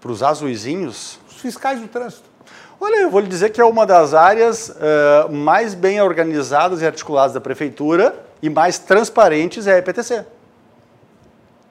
Para 0.00 0.12
os 0.12 0.22
azuizinhos? 0.22 1.18
Os 1.28 1.40
fiscais 1.40 1.80
do 1.80 1.88
trânsito. 1.88 2.34
Olha, 2.80 2.96
eu 2.96 3.10
vou 3.10 3.20
lhe 3.20 3.28
dizer 3.28 3.50
que 3.50 3.60
é 3.60 3.64
uma 3.64 3.86
das 3.86 4.14
áreas 4.14 4.68
uh, 4.68 5.32
mais 5.32 5.74
bem 5.74 6.00
organizadas 6.00 6.82
e 6.82 6.86
articuladas 6.86 7.32
da 7.32 7.40
prefeitura 7.40 8.14
e 8.42 8.50
mais 8.50 8.78
transparentes 8.78 9.66
é 9.66 9.74
a 9.74 9.78
EPTC. 9.78 10.24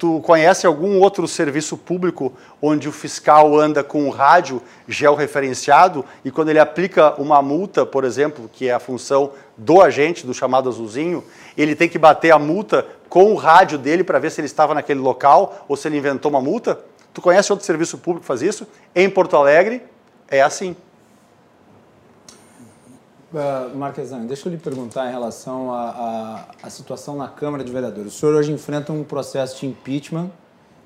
Tu 0.04 0.20
conhece 0.20 0.68
algum 0.68 1.00
outro 1.00 1.26
serviço 1.30 1.78
público 1.78 2.34
onde 2.62 2.90
o 2.90 2.92
fiscal 2.92 3.58
anda 3.58 3.82
com 3.82 4.04
um 4.04 4.10
rádio 4.10 4.62
georreferenciado 4.86 6.04
e 6.26 6.30
quando 6.30 6.50
ele 6.50 6.60
aplica 6.60 7.14
uma 7.14 7.42
multa, 7.42 7.86
por 7.86 8.04
exemplo, 8.04 8.50
que 8.52 8.68
é 8.68 8.74
a 8.74 8.82
função 8.82 9.32
do 9.58 9.82
agente, 9.82 10.26
do 10.26 10.34
chamado 10.34 10.68
azulzinho, 10.68 11.24
ele 11.56 11.74
tem 11.74 11.88
que 11.88 11.98
bater 11.98 12.32
a 12.32 12.38
multa 12.38 12.86
com 13.08 13.32
o 13.32 13.36
rádio 13.36 13.78
dele 13.78 14.04
para 14.04 14.20
ver 14.20 14.30
se 14.30 14.42
ele 14.42 14.48
estava 14.48 14.74
naquele 14.74 15.00
local 15.00 15.64
ou 15.70 15.78
se 15.78 15.88
ele 15.88 16.00
inventou 16.00 16.30
uma 16.30 16.42
multa? 16.42 16.82
Tu 17.14 17.22
conhece 17.22 17.54
outro 17.54 17.66
serviço 17.66 17.98
público 17.98 18.24
que 18.24 18.28
faz 18.28 18.42
isso? 18.42 18.68
Em 18.94 19.10
Porto 19.10 19.38
Alegre 19.38 19.84
é 20.28 20.42
assim. 20.42 20.76
Uh, 23.34 23.76
Marquesan, 23.76 24.28
deixa 24.28 24.48
eu 24.48 24.52
lhe 24.52 24.60
perguntar 24.60 25.08
em 25.08 25.12
relação 25.12 25.74
à 25.74 26.70
situação 26.70 27.16
na 27.16 27.28
Câmara 27.28 27.64
de 27.64 27.72
Vereadores. 27.72 28.14
O 28.14 28.20
senhor 28.20 28.36
hoje 28.36 28.52
enfrenta 28.52 28.94
um 28.94 29.04
processo 29.04 29.60
de 29.60 29.66
impeachment 29.66 30.30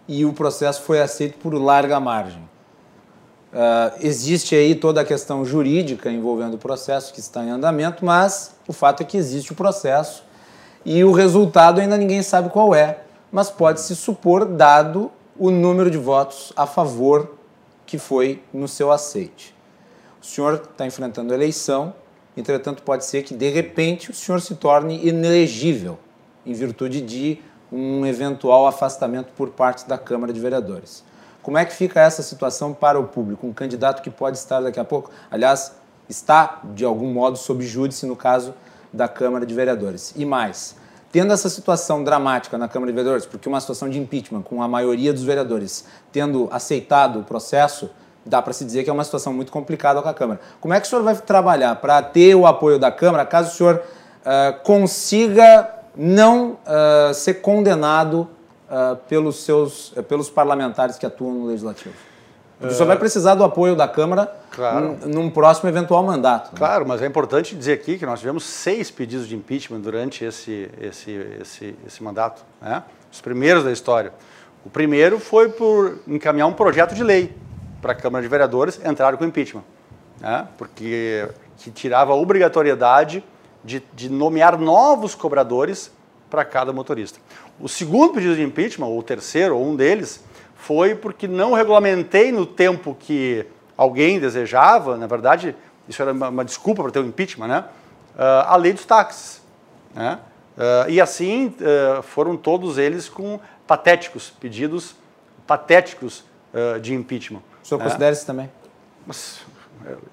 e 0.07 0.23
o 0.23 0.31
processo 0.31 0.81
foi 0.83 1.01
aceito 1.01 1.37
por 1.39 1.53
larga 1.53 1.99
margem. 1.99 2.41
Uh, 3.51 3.99
existe 3.99 4.55
aí 4.55 4.75
toda 4.75 5.01
a 5.01 5.03
questão 5.03 5.43
jurídica 5.43 6.09
envolvendo 6.09 6.53
o 6.53 6.57
processo 6.57 7.13
que 7.13 7.19
está 7.19 7.43
em 7.43 7.49
andamento, 7.49 8.05
mas 8.05 8.55
o 8.65 8.71
fato 8.71 9.01
é 9.01 9.05
que 9.05 9.17
existe 9.17 9.51
o 9.51 9.55
processo 9.55 10.23
e 10.85 11.03
o 11.03 11.11
resultado 11.11 11.81
ainda 11.81 11.97
ninguém 11.97 12.23
sabe 12.23 12.49
qual 12.49 12.73
é, 12.73 13.01
mas 13.29 13.49
pode 13.49 13.81
se 13.81 13.93
supor, 13.93 14.45
dado 14.45 15.11
o 15.37 15.51
número 15.51 15.91
de 15.91 15.97
votos 15.97 16.53
a 16.55 16.65
favor 16.65 17.29
que 17.85 17.97
foi 17.97 18.41
no 18.53 18.69
seu 18.69 18.89
aceite. 18.89 19.53
O 20.21 20.25
senhor 20.25 20.61
está 20.63 20.85
enfrentando 20.85 21.33
eleição, 21.33 21.93
Entretanto, 22.37 22.83
pode 22.83 23.03
ser 23.03 23.23
que 23.23 23.33
de 23.33 23.49
repente 23.49 24.11
o 24.11 24.13
senhor 24.13 24.39
se 24.39 24.53
torne 24.55 25.07
inelegível 25.07 25.97
em 26.45 26.53
virtude 26.53 27.01
de 27.01 27.39
um 27.71 28.05
eventual 28.05 28.67
afastamento 28.67 29.31
por 29.35 29.49
parte 29.49 29.87
da 29.89 29.97
Câmara 29.97 30.31
de 30.31 30.39
Vereadores. 30.39 31.03
Como 31.41 31.57
é 31.57 31.65
que 31.65 31.73
fica 31.73 31.99
essa 31.99 32.21
situação 32.21 32.73
para 32.73 32.99
o 32.99 33.07
público? 33.07 33.47
Um 33.47 33.53
candidato 33.53 34.03
que 34.03 34.09
pode 34.09 34.37
estar 34.37 34.61
daqui 34.61 34.79
a 34.79 34.85
pouco, 34.85 35.09
aliás, 35.31 35.73
está 36.07 36.61
de 36.75 36.85
algum 36.85 37.11
modo 37.11 37.37
sob 37.37 37.65
júdice 37.65 38.05
no 38.05 38.15
caso 38.15 38.53
da 38.93 39.07
Câmara 39.07 39.45
de 39.45 39.53
Vereadores. 39.53 40.13
E 40.15 40.23
mais, 40.23 40.75
tendo 41.11 41.33
essa 41.33 41.49
situação 41.49 42.03
dramática 42.03 42.57
na 42.57 42.67
Câmara 42.67 42.91
de 42.91 42.95
Vereadores, 42.95 43.25
porque 43.25 43.49
uma 43.49 43.59
situação 43.59 43.89
de 43.89 43.99
impeachment 43.99 44.43
com 44.43 44.61
a 44.61 44.67
maioria 44.67 45.11
dos 45.11 45.23
vereadores 45.23 45.85
tendo 46.11 46.47
aceitado 46.51 47.19
o 47.19 47.23
processo, 47.23 47.89
dá 48.27 48.41
para 48.41 48.53
se 48.53 48.65
dizer 48.65 48.83
que 48.83 48.89
é 48.89 48.93
uma 48.93 49.03
situação 49.03 49.33
muito 49.33 49.51
complicada 49.51 50.01
com 50.01 50.09
a 50.09 50.13
Câmara. 50.13 50.39
Como 50.59 50.73
é 50.73 50.79
que 50.79 50.85
o 50.85 50.89
senhor 50.89 51.03
vai 51.03 51.15
trabalhar 51.15 51.75
para 51.77 52.01
ter 52.01 52.35
o 52.35 52.45
apoio 52.45 52.77
da 52.77 52.91
Câmara 52.91 53.25
caso 53.25 53.51
o 53.51 53.53
senhor 53.53 53.81
uh, 53.81 54.63
consiga 54.63 55.69
não 55.95 56.51
uh, 56.51 57.13
ser 57.13 57.35
condenado 57.35 58.27
uh, 58.69 58.95
pelos 59.07 59.43
seus 59.43 59.93
pelos 60.07 60.29
parlamentares 60.29 60.97
que 60.97 61.05
atuam 61.05 61.33
no 61.33 61.47
Legislativo? 61.47 61.95
Porque 62.59 62.73
o 62.73 62.75
senhor 62.75 62.87
vai 62.87 62.97
precisar 62.97 63.35
do 63.35 63.43
apoio 63.43 63.75
da 63.75 63.87
Câmara 63.87 64.35
claro. 64.49 64.97
num 65.05 65.29
próximo 65.29 65.69
eventual 65.69 66.01
mandato. 66.01 66.47
Né? 66.47 66.57
Claro, 66.57 66.87
mas 66.87 67.03
é 67.03 67.05
importante 67.05 67.55
dizer 67.55 67.73
aqui 67.73 67.99
que 67.99 68.05
nós 68.05 68.19
tivemos 68.19 68.43
seis 68.45 68.89
pedidos 68.89 69.27
de 69.27 69.35
impeachment 69.35 69.79
durante 69.79 70.25
esse, 70.25 70.67
esse, 70.81 71.11
esse, 71.39 71.75
esse 71.85 72.03
mandato, 72.03 72.43
né? 72.59 72.81
os 73.11 73.21
primeiros 73.21 73.63
da 73.63 73.71
história. 73.71 74.11
O 74.65 74.71
primeiro 74.71 75.19
foi 75.19 75.49
por 75.49 75.99
encaminhar 76.07 76.47
um 76.47 76.53
projeto 76.53 76.95
de 76.95 77.03
lei 77.03 77.35
para 77.81 77.93
a 77.93 77.95
Câmara 77.95 78.23
de 78.23 78.29
Vereadores, 78.29 78.79
entraram 78.85 79.17
com 79.17 79.25
impeachment, 79.25 79.63
né? 80.19 80.47
porque 80.57 81.27
que 81.57 81.71
tirava 81.71 82.13
a 82.13 82.15
obrigatoriedade 82.15 83.23
de, 83.63 83.83
de 83.93 84.09
nomear 84.09 84.57
novos 84.57 85.15
cobradores 85.15 85.91
para 86.29 86.45
cada 86.45 86.71
motorista. 86.71 87.19
O 87.59 87.67
segundo 87.67 88.13
pedido 88.13 88.35
de 88.35 88.43
impeachment, 88.43 88.87
ou 88.87 88.99
o 88.99 89.03
terceiro, 89.03 89.57
ou 89.57 89.65
um 89.65 89.75
deles, 89.75 90.23
foi 90.55 90.95
porque 90.95 91.27
não 91.27 91.53
regulamentei 91.53 92.31
no 92.31 92.45
tempo 92.45 92.95
que 92.99 93.45
alguém 93.75 94.19
desejava, 94.19 94.97
na 94.97 95.07
verdade, 95.07 95.55
isso 95.87 96.01
era 96.01 96.11
uma, 96.11 96.29
uma 96.29 96.45
desculpa 96.45 96.83
para 96.83 96.91
ter 96.91 96.99
o 96.99 97.03
um 97.03 97.07
impeachment, 97.07 97.47
né? 97.47 97.65
Uh, 98.15 98.47
a 98.47 98.55
lei 98.55 98.73
dos 98.73 98.85
táxis. 98.85 99.41
Né? 99.93 100.19
Uh, 100.57 100.89
e 100.89 100.99
assim 100.99 101.55
uh, 101.59 102.01
foram 102.01 102.35
todos 102.35 102.77
eles 102.77 103.07
com 103.07 103.39
patéticos, 103.65 104.33
pedidos 104.39 104.95
patéticos 105.45 106.25
de 106.81 106.93
impeachment. 106.93 107.41
O 107.67 107.69
senhor 107.69 107.81
é. 107.81 107.83
considera 107.83 108.13
isso 108.13 108.25
também? 108.25 108.49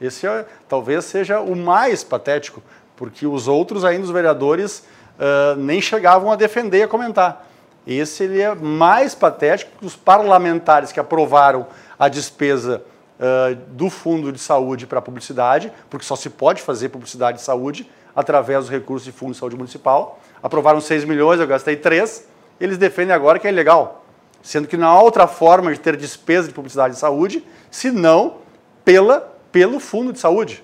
Esse 0.01 0.27
é, 0.27 0.45
talvez 0.69 1.05
seja 1.05 1.41
o 1.41 1.55
mais 1.55 2.03
patético, 2.03 2.61
porque 2.97 3.29
os 3.29 3.47
outros 3.47 3.85
ainda, 3.85 4.03
os 4.03 4.11
vereadores, 4.11 4.81
uh, 4.81 5.57
nem 5.57 5.81
chegavam 5.81 6.33
a 6.33 6.37
defender 6.37 6.79
e 6.79 6.83
a 6.83 6.89
comentar. 6.89 7.47
Esse 7.87 8.25
ele 8.25 8.41
é 8.41 8.53
mais 8.57 9.15
patético 9.15 9.71
que 9.79 9.87
os 9.87 9.95
parlamentares 9.95 10.91
que 10.91 10.99
aprovaram 10.99 11.69
a 11.97 12.09
despesa 12.09 12.83
uh, 13.21 13.55
do 13.69 13.89
Fundo 13.89 14.33
de 14.33 14.41
Saúde 14.41 14.85
para 14.85 15.01
publicidade, 15.01 15.73
porque 15.89 16.05
só 16.05 16.17
se 16.17 16.31
pode 16.31 16.61
fazer 16.61 16.89
publicidade 16.89 17.39
de 17.39 17.45
saúde 17.45 17.89
através 18.17 18.61
dos 18.61 18.71
recursos 18.71 19.05
de 19.05 19.13
Fundo 19.13 19.31
de 19.31 19.39
Saúde 19.39 19.57
Municipal. 19.57 20.19
Aprovaram 20.43 20.81
6 20.81 21.05
milhões, 21.05 21.39
eu 21.39 21.47
gastei 21.47 21.77
3. 21.77 22.27
Eles 22.61 22.79
defendem 22.79 23.15
agora 23.15 23.39
que 23.39 23.47
é 23.47 23.51
ilegal 23.51 24.04
sendo 24.45 24.69
que 24.69 24.77
não 24.77 24.87
há 24.87 25.01
outra 25.01 25.27
forma 25.27 25.73
de 25.73 25.81
ter 25.81 25.97
despesa 25.97 26.47
de 26.47 26.55
publicidade 26.55 26.95
de 26.95 27.01
saúde, 27.01 27.43
senão 27.71 28.37
pela, 28.85 29.21
pelo 29.51 29.81
fundo 29.81 30.13
de 30.13 30.19
saúde. 30.19 30.63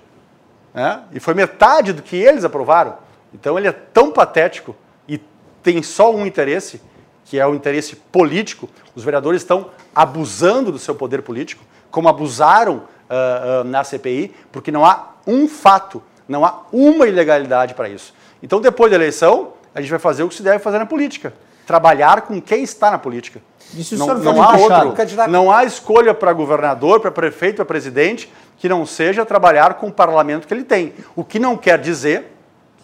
Né? 0.75 1.03
E 1.13 1.19
foi 1.19 1.33
metade 1.33 1.95
do 1.95 2.03
que 2.03 2.15
eles 2.15 2.45
aprovaram. 2.45 2.99
Então 3.33 3.59
ele 3.59 3.67
é 3.67 3.73
tão 3.73 4.13
patético 4.13 4.77
e 5.09 5.19
tem 5.63 5.83
só 5.83 6.15
um 6.15 6.27
interesse, 6.27 6.83
que 7.25 7.41
é 7.41 7.47
o 7.47 7.55
interesse 7.55 7.97
político. 7.97 8.69
Os 8.95 9.03
vereadores 9.03 9.41
estão 9.41 9.71
abusando 9.95 10.71
do 10.71 10.79
seu 10.79 10.95
poder 10.95 11.23
político, 11.23 11.65
como 11.91 12.07
abusaram 12.07 12.77
uh, 12.77 13.63
uh, 13.63 13.65
na 13.65 13.83
CPI, 13.83 14.35
porque 14.53 14.71
não 14.71 14.85
há 14.85 15.15
um 15.27 15.49
fato, 15.49 16.03
não 16.29 16.45
há 16.45 16.65
uma 16.71 17.09
ilegalidade 17.09 17.73
para 17.73 17.89
isso. 17.89 18.13
Então, 18.43 18.61
depois 18.61 18.91
da 18.91 18.97
eleição, 18.97 19.55
a 19.75 19.81
gente 19.81 19.91
vai 19.91 19.99
fazer 19.99 20.23
o 20.23 20.29
que 20.29 20.35
se 20.35 20.43
deve 20.43 20.59
fazer 20.59 20.79
na 20.79 20.87
política: 20.87 21.33
trabalhar 21.67 22.23
com 22.23 22.41
quem 22.43 22.63
está 22.63 22.91
na 22.91 22.99
política. 22.99 23.41
Isso 23.75 23.97
não, 23.97 24.07
não 24.19 24.43
há 24.43 24.57
outro, 24.57 25.29
não 25.29 25.53
há 25.53 25.65
escolha 25.65 26.13
para 26.13 26.33
governador, 26.33 27.01
para 27.01 27.11
prefeito, 27.11 27.57
para 27.57 27.65
presidente 27.65 28.31
que 28.59 28.69
não 28.69 28.85
seja 28.85 29.25
trabalhar 29.25 29.75
com 29.75 29.89
o 29.89 29.93
parlamento 29.93 30.47
que 30.47 30.53
ele 30.53 30.65
tem. 30.65 30.93
O 31.17 31.25
que 31.25 31.39
não 31.39 31.57
quer 31.57 31.79
dizer 31.79 32.37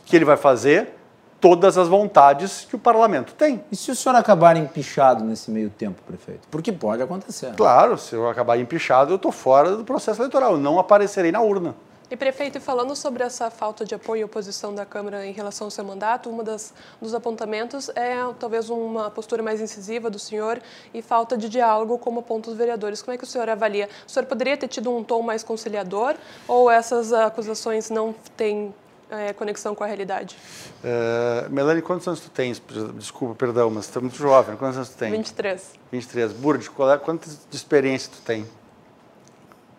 que 0.05 0.17
ele 0.17 0.25
vai 0.25 0.37
fazer 0.37 0.95
todas 1.41 1.77
as 1.77 1.87
vontades 1.87 2.67
que 2.69 2.75
o 2.75 2.79
parlamento 2.79 3.35
tem. 3.35 3.63
E 3.71 3.77
se 3.77 3.91
o 3.91 3.95
senhor 3.95 4.17
acabar 4.17 4.57
empichado 4.57 5.25
nesse 5.25 5.51
meio 5.51 5.69
tempo, 5.69 6.03
prefeito? 6.07 6.49
Porque 6.51 6.73
pode 6.73 7.03
acontecer. 7.03 7.53
Claro, 7.55 7.99
se 7.99 8.15
eu 8.15 8.29
acabar 8.29 8.59
empichado, 8.59 9.13
eu 9.13 9.17
estou 9.17 9.31
fora 9.31 9.77
do 9.77 9.85
processo 9.85 10.21
eleitoral, 10.21 10.53
eu 10.53 10.59
não 10.59 10.79
aparecerei 10.79 11.31
na 11.31 11.41
urna. 11.41 11.75
E 12.09 12.17
prefeito, 12.17 12.61
falando 12.61 12.95
sobre 12.95 13.25
essa 13.25 13.51
falta 13.51 13.85
de 13.85 13.93
apoio 13.93 14.21
e 14.21 14.25
oposição 14.25 14.73
da 14.73 14.87
Câmara 14.87 15.27
em 15.27 15.33
relação 15.33 15.67
ao 15.67 15.71
seu 15.73 15.85
mandato, 15.85 16.31
um 16.31 16.39
dos 17.01 17.15
apontamentos 17.15 17.89
é 17.97 18.15
talvez 18.39 18.71
uma 18.71 19.11
postura 19.11 19.43
mais 19.43 19.61
incisiva 19.61 20.09
do 20.09 20.19
senhor 20.19 20.63
e 20.95 21.03
falta 21.03 21.37
de 21.37 21.49
diálogo 21.49 21.99
como 21.99 22.21
apontam 22.21 22.53
os 22.53 22.59
vereadores. 22.59 23.03
Como 23.03 23.13
é 23.13 23.19
que 23.19 23.25
o 23.25 23.27
senhor 23.27 23.49
avalia? 23.49 23.89
O 24.07 24.11
senhor 24.11 24.25
poderia 24.25 24.57
ter 24.57 24.69
tido 24.69 24.89
um 24.95 25.03
tom 25.03 25.21
mais 25.21 25.43
conciliador 25.43 26.15
ou 26.47 26.71
essas 26.71 27.13
acusações 27.13 27.91
não 27.91 28.15
têm 28.37 28.73
é, 29.11 29.33
conexão 29.33 29.75
com 29.75 29.83
a 29.83 29.87
realidade? 29.89 30.37
Uh, 30.85 31.51
Melanie, 31.51 31.83
quantos 31.83 32.07
anos 32.07 32.21
tu 32.21 32.31
tens? 32.31 32.63
Desculpa, 32.95 33.35
perdão, 33.35 33.69
mas 33.69 33.89
tu 33.89 33.99
é 33.99 34.03
muito 34.03 34.17
jovem. 34.17 34.57
Quantos 34.57 34.77
anos 34.77 34.91
tu 34.91 34.97
tens? 34.97 35.11
23. 35.11 35.73
23. 35.91 36.33
Burd, 36.35 36.71
é, 36.93 36.99
quantas 36.99 37.41
de 37.51 37.57
experiência 37.57 38.13
tu 38.13 38.23
tem? 38.23 38.47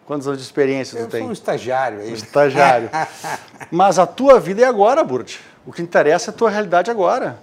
Quantos 0.07 0.25
anos 0.25 0.39
de 0.39 0.45
experiência 0.45 0.97
eu 0.97 1.05
tu 1.05 1.11
tem? 1.11 1.19
Eu 1.19 1.25
sou 1.25 1.29
um 1.31 1.33
estagiário 1.33 1.99
aí. 1.99 2.11
Um 2.11 2.13
estagiário. 2.13 2.89
Mas 3.69 3.99
a 3.99 4.07
tua 4.07 4.39
vida 4.39 4.61
é 4.61 4.65
agora, 4.65 5.03
Burt. 5.03 5.35
O 5.65 5.73
que 5.73 5.81
interessa 5.81 6.31
é 6.31 6.33
a 6.33 6.35
tua 6.35 6.49
realidade 6.49 6.89
agora. 6.89 7.37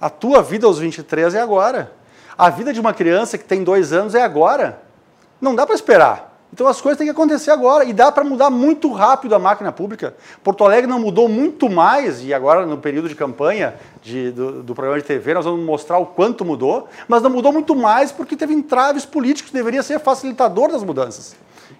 A 0.00 0.10
tua 0.10 0.42
vida 0.42 0.66
aos 0.66 0.80
23 0.80 1.36
é 1.36 1.40
agora. 1.40 1.92
A 2.36 2.50
vida 2.50 2.72
de 2.72 2.80
uma 2.80 2.92
criança 2.92 3.38
que 3.38 3.44
tem 3.44 3.62
dois 3.62 3.92
anos 3.92 4.16
é 4.16 4.22
agora. 4.22 4.82
Não 5.40 5.54
dá 5.54 5.64
para 5.64 5.76
esperar. 5.76 6.36
Então 6.52 6.66
as 6.66 6.80
coisas 6.80 6.98
têm 6.98 7.06
que 7.06 7.12
acontecer 7.12 7.52
agora 7.52 7.84
e 7.84 7.92
dá 7.92 8.10
para 8.10 8.24
mudar 8.24 8.50
muito 8.50 8.90
rápido 8.92 9.36
a 9.36 9.38
máquina 9.38 9.70
pública. 9.70 10.16
Porto 10.42 10.64
Alegre 10.64 10.90
não 10.90 10.98
mudou 10.98 11.28
muito 11.28 11.70
mais 11.70 12.24
e 12.24 12.34
agora 12.34 12.66
no 12.66 12.78
período 12.78 13.08
de 13.08 13.14
campanha 13.14 13.76
de, 14.02 14.32
do, 14.32 14.64
do, 14.64 14.74
programa 14.74 15.00
de 15.00 15.06
TV 15.06 15.32
nós 15.32 15.44
vamos 15.44 15.64
mostrar 15.64 15.98
o 15.98 16.06
quanto 16.06 16.44
mudou, 16.44 16.88
mas 17.06 17.22
não 17.22 17.30
mudou 17.30 17.52
muito 17.52 17.76
mais 17.76 18.10
porque 18.10 18.36
teve 18.36 18.52
entraves 18.52 19.06
políticos, 19.06 19.52
deveria 19.52 19.80
ser 19.80 20.00
facilitador 20.00 20.72
das 20.72 20.82
mudanças. 20.82 21.36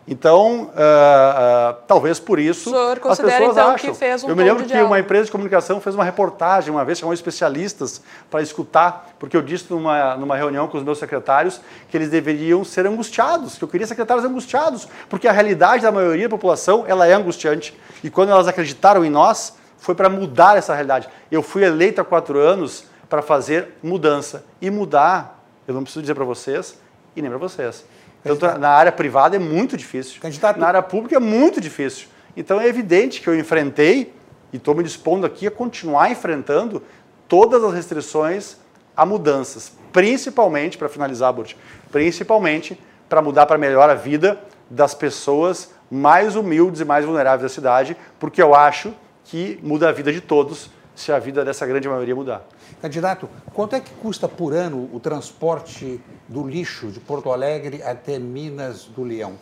Então, 0.08 0.62
uh, 0.62 0.68
uh, 0.68 1.76
talvez 1.86 2.18
por 2.18 2.38
isso 2.38 2.74
as 2.74 3.20
pessoas 3.20 3.52
então, 3.52 3.70
acham. 3.70 3.92
Um 4.24 4.28
eu 4.30 4.36
me 4.36 4.42
lembro 4.42 4.64
que 4.64 4.76
uma 4.82 4.98
empresa 4.98 5.26
de 5.26 5.30
comunicação 5.30 5.80
fez 5.80 5.94
uma 5.94 6.02
reportagem 6.04 6.72
uma 6.72 6.84
vez, 6.84 6.98
chamou 6.98 7.12
especialistas 7.12 8.02
para 8.30 8.42
escutar, 8.42 9.10
porque 9.18 9.36
eu 9.36 9.42
disse 9.42 9.66
numa, 9.70 10.16
numa 10.16 10.36
reunião 10.36 10.66
com 10.66 10.78
os 10.78 10.82
meus 10.82 10.98
secretários 10.98 11.60
que 11.88 11.96
eles 11.96 12.08
deveriam 12.08 12.64
ser 12.64 12.86
angustiados, 12.86 13.56
que 13.56 13.62
eu 13.62 13.68
queria 13.68 13.86
secretários 13.86 14.24
angustiados, 14.24 14.88
porque 15.08 15.28
a 15.28 15.32
realidade 15.32 15.82
da 15.82 15.92
maioria 15.92 16.28
da 16.28 16.30
população 16.30 16.84
ela 16.88 17.06
é 17.06 17.12
angustiante. 17.12 17.78
E 18.02 18.10
quando 18.10 18.30
elas 18.30 18.48
acreditaram 18.48 19.04
em 19.04 19.10
nós, 19.10 19.54
foi 19.78 19.94
para 19.94 20.08
mudar 20.08 20.56
essa 20.56 20.72
realidade. 20.74 21.08
Eu 21.30 21.42
fui 21.42 21.62
eleito 21.62 22.00
há 22.00 22.04
quatro 22.04 22.38
anos 22.38 22.84
para 23.08 23.22
fazer 23.22 23.76
mudança. 23.82 24.44
E 24.60 24.70
mudar, 24.70 25.40
eu 25.68 25.74
não 25.74 25.82
preciso 25.82 26.00
dizer 26.00 26.14
para 26.14 26.24
vocês 26.24 26.78
e 27.14 27.20
nem 27.20 27.30
para 27.30 27.38
vocês 27.38 27.84
tanto 28.22 28.58
na 28.58 28.70
área 28.70 28.92
privada 28.92 29.36
é 29.36 29.38
muito 29.38 29.76
difícil. 29.76 30.20
Candidato. 30.20 30.58
Na 30.58 30.68
área 30.68 30.82
pública 30.82 31.16
é 31.16 31.20
muito 31.20 31.60
difícil. 31.60 32.08
Então 32.36 32.60
é 32.60 32.66
evidente 32.66 33.20
que 33.20 33.28
eu 33.28 33.38
enfrentei, 33.38 34.12
e 34.52 34.56
estou 34.56 34.74
me 34.74 34.82
dispondo 34.82 35.26
aqui 35.26 35.46
a 35.46 35.50
continuar 35.50 36.10
enfrentando, 36.10 36.82
todas 37.28 37.62
as 37.62 37.72
restrições 37.72 38.56
a 38.96 39.06
mudanças. 39.06 39.72
Principalmente, 39.92 40.76
para 40.76 40.88
finalizar, 40.88 41.32
Burt, 41.32 41.54
principalmente 41.90 42.78
para 43.08 43.22
mudar 43.22 43.46
para 43.46 43.58
melhor 43.58 43.88
a 43.88 43.94
vida 43.94 44.40
das 44.68 44.94
pessoas 44.94 45.70
mais 45.90 46.36
humildes 46.36 46.80
e 46.80 46.84
mais 46.84 47.04
vulneráveis 47.04 47.42
da 47.42 47.48
cidade, 47.48 47.96
porque 48.18 48.40
eu 48.40 48.54
acho 48.54 48.94
que 49.24 49.58
muda 49.62 49.88
a 49.88 49.92
vida 49.92 50.12
de 50.12 50.20
todos 50.20 50.70
se 51.00 51.10
a 51.10 51.18
vida 51.18 51.44
dessa 51.44 51.66
grande 51.66 51.88
maioria 51.88 52.14
mudar. 52.14 52.42
Candidato, 52.82 53.28
quanto 53.54 53.74
é 53.74 53.80
que 53.80 53.90
custa 53.94 54.28
por 54.28 54.52
ano 54.52 54.88
o 54.92 55.00
transporte 55.00 56.00
do 56.28 56.46
lixo 56.46 56.88
de 56.88 57.00
Porto 57.00 57.32
Alegre 57.32 57.82
até 57.82 58.18
Minas 58.18 58.84
do 58.84 59.02
Leão? 59.02 59.32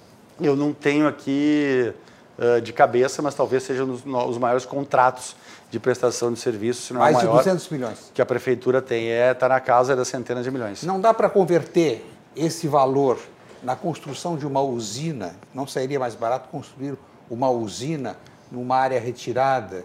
Eu 0.41 0.55
não 0.55 0.73
tenho 0.73 1.09
aqui 1.09 1.93
uh, 2.39 2.61
de 2.61 2.73
cabeça, 2.73 3.21
mas 3.21 3.35
talvez 3.35 3.65
sejam 3.65 3.91
os, 3.91 4.07
os, 4.07 4.39
maiores 4.39 4.65
contratos 4.65 5.35
de 5.69 5.81
prestação 5.81 6.33
de 6.33 6.39
serviços, 6.39 6.85
se 6.85 6.93
não 6.93 7.01
Mais 7.01 7.17
é 7.17 7.19
maior, 7.19 7.39
de 7.39 7.45
200 7.45 7.69
milhões. 7.71 8.13
Que 8.15 8.23
a 8.23 8.27
prefeitura 8.27 8.81
tem, 8.81 9.09
está 9.09 9.25
é, 9.25 9.35
tá 9.35 9.49
na 9.49 9.61
casa 9.61 9.97
das 9.97 10.07
centenas 10.07 10.45
de 10.45 10.51
milhões. 10.53 10.85
Não 10.85 11.01
dá 11.01 11.13
para 11.13 11.29
converter 11.29 12.09
esse 12.37 12.69
valor 12.69 13.19
na 13.65 13.75
construção 13.75 14.37
de 14.37 14.47
uma 14.47 14.61
usina? 14.61 15.35
Não 15.53 15.67
seria 15.67 15.99
mais 15.99 16.15
barato 16.15 16.49
construir 16.51 16.97
uma 17.29 17.51
usina 17.51 18.17
numa 18.51 18.77
área 18.77 19.01
retirada 19.01 19.85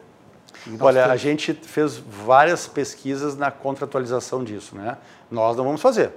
Olha, 0.79 1.05
a 1.07 1.17
gente 1.17 1.53
fez 1.53 1.97
várias 1.97 2.67
pesquisas 2.67 3.35
na 3.35 3.51
contratualização 3.51 4.43
disso, 4.43 4.75
né? 4.75 4.97
Nós 5.29 5.57
não 5.57 5.63
vamos 5.63 5.81
fazer. 5.81 6.11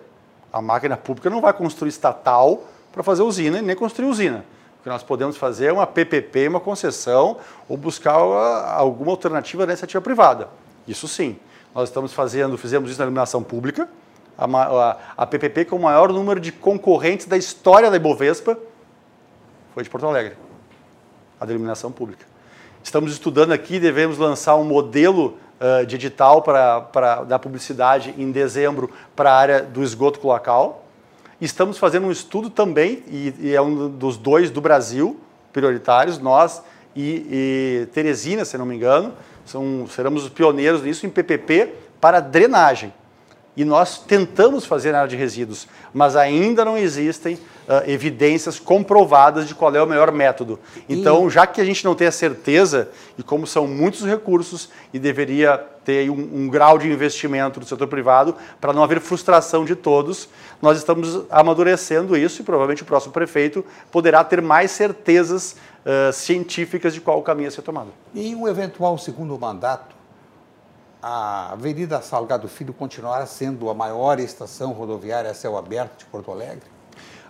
A 0.52 0.62
máquina 0.62 0.96
pública 0.96 1.28
não 1.28 1.40
vai 1.40 1.52
construir 1.52 1.88
estatal 1.88 2.64
para 2.92 3.02
fazer 3.02 3.22
usina 3.22 3.58
e 3.58 3.62
nem 3.62 3.74
construir 3.74 4.08
usina. 4.08 4.44
O 4.80 4.82
que 4.82 4.88
nós 4.88 5.02
podemos 5.02 5.36
fazer 5.36 5.66
é 5.66 5.72
uma 5.72 5.86
PPP, 5.86 6.48
uma 6.48 6.60
concessão 6.60 7.38
ou 7.68 7.76
buscar 7.76 8.14
alguma 8.14 9.10
alternativa 9.10 9.66
da 9.66 9.72
iniciativa 9.72 10.00
privada. 10.00 10.48
Isso 10.86 11.08
sim. 11.08 11.36
Nós 11.74 11.88
estamos 11.88 12.12
fazendo, 12.12 12.56
fizemos 12.56 12.90
isso 12.90 12.98
na 12.98 13.04
iluminação 13.04 13.42
pública, 13.42 13.88
a, 14.38 14.44
a, 14.44 14.96
a 15.16 15.26
PPP 15.26 15.64
com 15.66 15.76
o 15.76 15.82
maior 15.82 16.12
número 16.12 16.38
de 16.38 16.52
concorrentes 16.52 17.26
da 17.26 17.36
história 17.36 17.90
da 17.90 17.96
Ibovespa 17.96 18.56
foi 19.74 19.82
de 19.82 19.90
Porto 19.90 20.06
Alegre, 20.06 20.36
a 21.38 21.44
da 21.44 21.52
iluminação 21.52 21.90
pública. 21.90 22.24
Estamos 22.86 23.10
estudando 23.10 23.50
aqui, 23.50 23.80
devemos 23.80 24.16
lançar 24.16 24.54
um 24.54 24.62
modelo 24.62 25.36
uh, 25.60 25.84
de 25.84 25.96
edital 25.96 26.40
para, 26.40 26.80
para, 26.82 27.24
da 27.24 27.36
publicidade 27.36 28.14
em 28.16 28.30
dezembro 28.30 28.92
para 29.16 29.32
a 29.32 29.36
área 29.36 29.60
do 29.60 29.82
esgoto 29.82 30.20
cloacal. 30.20 30.84
Estamos 31.40 31.78
fazendo 31.78 32.06
um 32.06 32.12
estudo 32.12 32.48
também, 32.48 33.02
e, 33.08 33.34
e 33.40 33.54
é 33.56 33.60
um 33.60 33.88
dos 33.88 34.16
dois 34.16 34.52
do 34.52 34.60
Brasil, 34.60 35.18
prioritários, 35.52 36.20
nós 36.20 36.62
e, 36.94 37.26
e 37.28 37.86
Teresina, 37.86 38.44
se 38.44 38.56
não 38.56 38.64
me 38.64 38.76
engano, 38.76 39.12
são, 39.44 39.88
seremos 39.88 40.22
os 40.22 40.30
pioneiros 40.30 40.80
nisso 40.82 41.06
em 41.06 41.10
PPP 41.10 41.72
para 42.00 42.20
drenagem. 42.20 42.94
E 43.56 43.64
nós 43.64 43.98
tentamos 43.98 44.64
fazer 44.64 44.92
na 44.92 44.98
área 44.98 45.10
de 45.10 45.16
resíduos, 45.16 45.66
mas 45.92 46.14
ainda 46.14 46.64
não 46.64 46.78
existem 46.78 47.36
uh, 47.68 47.88
evidências 47.88 48.58
comprovadas 48.58 49.46
de 49.46 49.54
qual 49.54 49.74
é 49.74 49.82
o 49.82 49.86
melhor 49.86 50.10
método. 50.12 50.58
Então, 50.88 51.28
já 51.28 51.46
que 51.46 51.60
a 51.60 51.64
gente 51.64 51.84
não 51.84 51.94
tem 51.94 52.06
a 52.06 52.12
certeza, 52.12 52.88
e 53.18 53.22
como 53.22 53.46
são 53.46 53.66
muitos 53.66 54.04
recursos, 54.04 54.70
e 54.92 54.98
deveria 54.98 55.58
ter 55.84 56.10
um, 56.10 56.14
um 56.14 56.48
grau 56.48 56.78
de 56.78 56.90
investimento 56.90 57.60
do 57.60 57.66
setor 57.66 57.86
privado, 57.86 58.34
para 58.60 58.72
não 58.72 58.82
haver 58.82 59.00
frustração 59.00 59.64
de 59.64 59.76
todos, 59.76 60.28
nós 60.60 60.78
estamos 60.78 61.24
amadurecendo 61.30 62.16
isso 62.16 62.42
e 62.42 62.44
provavelmente 62.44 62.82
o 62.82 62.86
próximo 62.86 63.12
prefeito 63.12 63.64
poderá 63.90 64.24
ter 64.24 64.42
mais 64.42 64.70
certezas 64.70 65.56
uh, 65.84 66.12
científicas 66.12 66.94
de 66.94 67.00
qual 67.00 67.22
caminho 67.22 67.48
a 67.48 67.52
ser 67.52 67.62
tomado. 67.62 67.90
E 68.14 68.34
um 68.34 68.48
eventual 68.48 68.98
segundo 68.98 69.38
mandato, 69.38 69.94
a 71.02 71.52
Avenida 71.52 72.00
Salgado 72.00 72.48
Filho 72.48 72.72
continuará 72.72 73.26
sendo 73.26 73.70
a 73.70 73.74
maior 73.74 74.18
estação 74.18 74.72
rodoviária 74.72 75.30
a 75.30 75.34
céu 75.34 75.56
aberto 75.56 75.98
de 75.98 76.04
Porto 76.06 76.32
Alegre? 76.32 76.75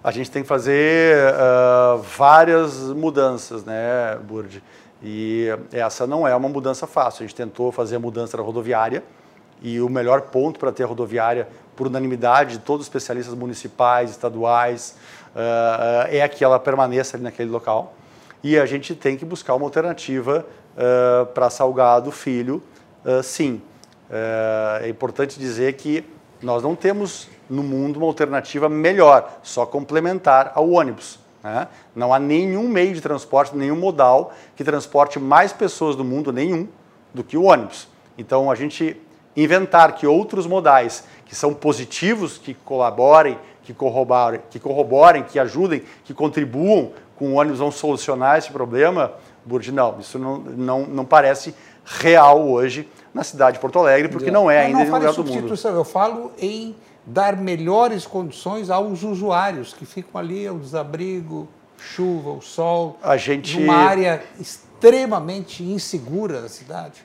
A 0.06 0.12
gente 0.12 0.30
tem 0.30 0.42
que 0.42 0.48
fazer 0.48 1.16
uh, 1.34 1.98
várias 1.98 2.78
mudanças, 2.92 3.64
né, 3.64 4.16
Burdi? 4.22 4.62
E 5.02 5.48
essa 5.72 6.06
não 6.06 6.28
é 6.28 6.36
uma 6.36 6.48
mudança 6.48 6.86
fácil. 6.86 7.24
A 7.24 7.26
gente 7.26 7.34
tentou 7.34 7.72
fazer 7.72 7.96
a 7.96 7.98
mudança 7.98 8.36
da 8.36 8.42
rodoviária 8.44 9.02
e 9.60 9.80
o 9.80 9.88
melhor 9.88 10.20
ponto 10.20 10.60
para 10.60 10.70
ter 10.70 10.84
a 10.84 10.86
rodoviária, 10.86 11.48
por 11.74 11.88
unanimidade 11.88 12.52
de 12.52 12.58
todos 12.60 12.82
os 12.82 12.86
especialistas 12.86 13.34
municipais, 13.34 14.10
estaduais, 14.10 14.94
uh, 15.34 16.06
é 16.08 16.28
que 16.28 16.44
ela 16.44 16.60
permaneça 16.60 17.16
ali 17.16 17.24
naquele 17.24 17.50
local. 17.50 17.92
E 18.44 18.56
a 18.56 18.64
gente 18.64 18.94
tem 18.94 19.16
que 19.16 19.24
buscar 19.24 19.56
uma 19.56 19.66
alternativa 19.66 20.46
uh, 20.76 21.26
para 21.26 21.50
Salgado 21.50 22.12
Filho, 22.12 22.62
sim. 23.24 23.60
é 24.82 24.88
importante 24.88 25.36
dizer 25.38 25.72
que 25.72 26.04
nós 26.40 26.62
não 26.62 26.76
temos 26.76 27.28
no 27.48 27.62
mundo 27.62 27.98
uma 27.98 28.06
alternativa 28.06 28.68
melhor, 28.68 29.38
só 29.42 29.64
complementar 29.64 30.52
ao 30.54 30.70
ônibus. 30.70 31.18
Né? 31.42 31.68
Não 31.94 32.12
há 32.12 32.18
nenhum 32.18 32.68
meio 32.68 32.94
de 32.94 33.00
transporte, 33.00 33.56
nenhum 33.56 33.76
modal 33.76 34.32
que 34.56 34.64
transporte 34.64 35.18
mais 35.18 35.52
pessoas 35.52 35.94
do 35.94 36.04
mundo, 36.04 36.32
nenhum, 36.32 36.68
do 37.14 37.22
que 37.22 37.36
o 37.36 37.44
ônibus. 37.44 37.88
Então 38.18 38.50
a 38.50 38.54
gente 38.54 39.00
inventar 39.36 39.94
que 39.94 40.06
outros 40.06 40.46
modais 40.46 41.04
que 41.24 41.34
são 41.34 41.52
positivos, 41.52 42.38
que 42.38 42.54
colaborem, 42.54 43.38
que 43.62 43.74
corroborem, 43.74 44.40
que, 44.50 44.58
corroborem, 44.58 45.22
que 45.24 45.38
ajudem, 45.38 45.82
que 46.04 46.14
contribuam 46.14 46.92
com 47.16 47.32
o 47.32 47.34
ônibus 47.34 47.58
vão 47.58 47.70
solucionar 47.70 48.38
esse 48.38 48.50
problema, 48.50 49.12
Burdi, 49.44 49.70
não, 49.70 49.98
isso 50.00 50.18
não, 50.18 50.38
não, 50.38 50.86
não 50.86 51.04
parece 51.04 51.54
real 51.84 52.48
hoje 52.48 52.88
na 53.14 53.22
cidade 53.22 53.54
de 53.54 53.60
Porto 53.60 53.78
Alegre, 53.78 54.08
porque 54.08 54.30
não 54.30 54.50
é 54.50 54.66
ainda 54.66 54.78
não, 54.78 54.86
em 54.86 54.90
lugar 54.90 55.12
do 55.12 55.24
mundo. 55.24 55.54
Eu 55.64 55.84
falo 55.84 56.32
em 56.38 56.74
dar 57.06 57.36
melhores 57.36 58.04
condições 58.04 58.68
aos 58.68 59.04
usuários 59.04 59.72
que 59.72 59.86
ficam 59.86 60.20
ali 60.20 60.46
ao 60.46 60.58
desabrigo, 60.58 61.48
chuva, 61.78 62.30
o 62.30 62.42
sol, 62.42 62.98
a 63.00 63.16
gente... 63.16 63.60
numa 63.60 63.76
área 63.76 64.22
extremamente 64.40 65.62
insegura 65.62 66.42
da 66.42 66.48
cidade. 66.48 67.04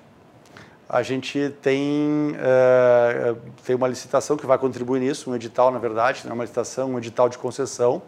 A 0.89 1.04
gente 1.04 1.54
tem, 1.62 2.32
uh, 2.32 3.38
tem 3.64 3.76
uma 3.76 3.88
licitação 3.88 4.36
que 4.36 4.45
vai 4.45 4.58
contribuir 4.58 4.99
nisso, 4.99 5.30
um 5.30 5.36
edital, 5.36 5.72
na 5.72 5.80
verdade, 5.80 6.22
não 6.26 6.32
é 6.32 6.34
uma 6.34 6.43
licitação, 6.43 6.91
um 6.91 6.97
edital 6.97 7.30
de 7.30 7.38
concessão 7.38 8.02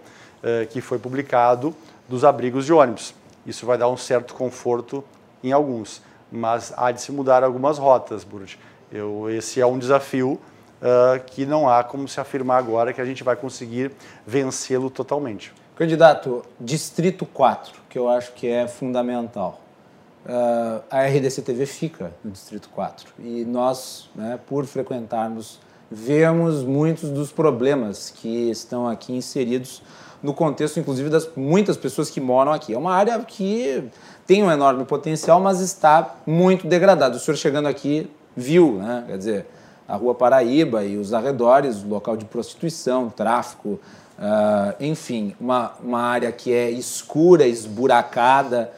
uh, 0.43 0.67
que 0.67 0.81
foi 0.81 0.99
publicado 0.99 1.73
dos 2.09 2.25
abrigos 2.25 2.65
de 2.65 2.73
ônibus. 2.73 3.13
Isso 3.45 3.65
vai 3.65 3.77
dar 3.77 3.87
um 3.87 3.95
certo 3.95 4.33
conforto 4.33 5.03
em 5.41 5.51
alguns, 5.51 6.01
mas 6.31 6.73
há 6.75 6.91
de 6.91 7.01
se 7.01 7.11
mudar 7.11 7.43
algumas 7.43 7.77
rotas, 7.77 8.23
Burj. 8.23 8.57
Eu, 8.91 9.29
esse 9.29 9.61
é 9.61 9.65
um 9.65 9.77
desafio 9.77 10.39
uh, 10.83 11.23
que 11.25 11.45
não 11.45 11.67
há 11.67 11.83
como 11.83 12.07
se 12.07 12.19
afirmar 12.19 12.59
agora 12.59 12.91
que 12.91 12.99
a 12.99 13.05
gente 13.05 13.23
vai 13.23 13.35
conseguir 13.35 13.91
vencê-lo 14.27 14.89
totalmente. 14.89 15.53
Candidato, 15.75 16.43
Distrito 16.59 17.25
4, 17.25 17.81
que 17.89 17.97
eu 17.97 18.09
acho 18.09 18.33
que 18.33 18.47
é 18.47 18.67
fundamental. 18.67 19.61
Uh, 20.25 20.81
a 20.89 21.05
RDC 21.05 21.41
TV 21.41 21.65
fica 21.65 22.13
no 22.23 22.31
Distrito 22.31 22.69
4 22.69 23.13
e 23.19 23.43
nós, 23.43 24.09
né, 24.15 24.39
por 24.47 24.65
frequentarmos, 24.65 25.59
vemos 25.91 26.63
muitos 26.63 27.09
dos 27.09 27.31
problemas 27.31 28.09
que 28.09 28.49
estão 28.49 28.87
aqui 28.87 29.13
inseridos 29.13 29.81
no 30.21 30.33
contexto, 30.33 30.79
inclusive, 30.79 31.09
das 31.09 31.29
muitas 31.35 31.75
pessoas 31.75 32.09
que 32.09 32.21
moram 32.21 32.53
aqui. 32.53 32.73
É 32.73 32.77
uma 32.77 32.93
área 32.93 33.19
que 33.19 33.83
tem 34.25 34.41
um 34.41 34.49
enorme 34.49 34.85
potencial, 34.85 35.41
mas 35.41 35.59
está 35.59 36.15
muito 36.25 36.65
degradada. 36.65 37.17
O 37.17 37.19
senhor 37.19 37.35
chegando 37.35 37.67
aqui 37.67 38.09
viu, 38.35 38.77
né? 38.77 39.03
quer 39.05 39.17
dizer, 39.17 39.45
a 39.87 39.95
Rua 39.95 40.15
Paraíba 40.15 40.83
e 40.83 40.97
os 40.97 41.13
arredores, 41.13 41.83
local 41.83 42.15
de 42.15 42.25
prostituição, 42.25 43.09
tráfico, 43.09 43.79
uh, 44.17 44.73
enfim, 44.79 45.35
uma, 45.39 45.73
uma 45.83 46.01
área 46.01 46.31
que 46.31 46.53
é 46.53 46.71
escura, 46.71 47.45
esburacada, 47.45 48.71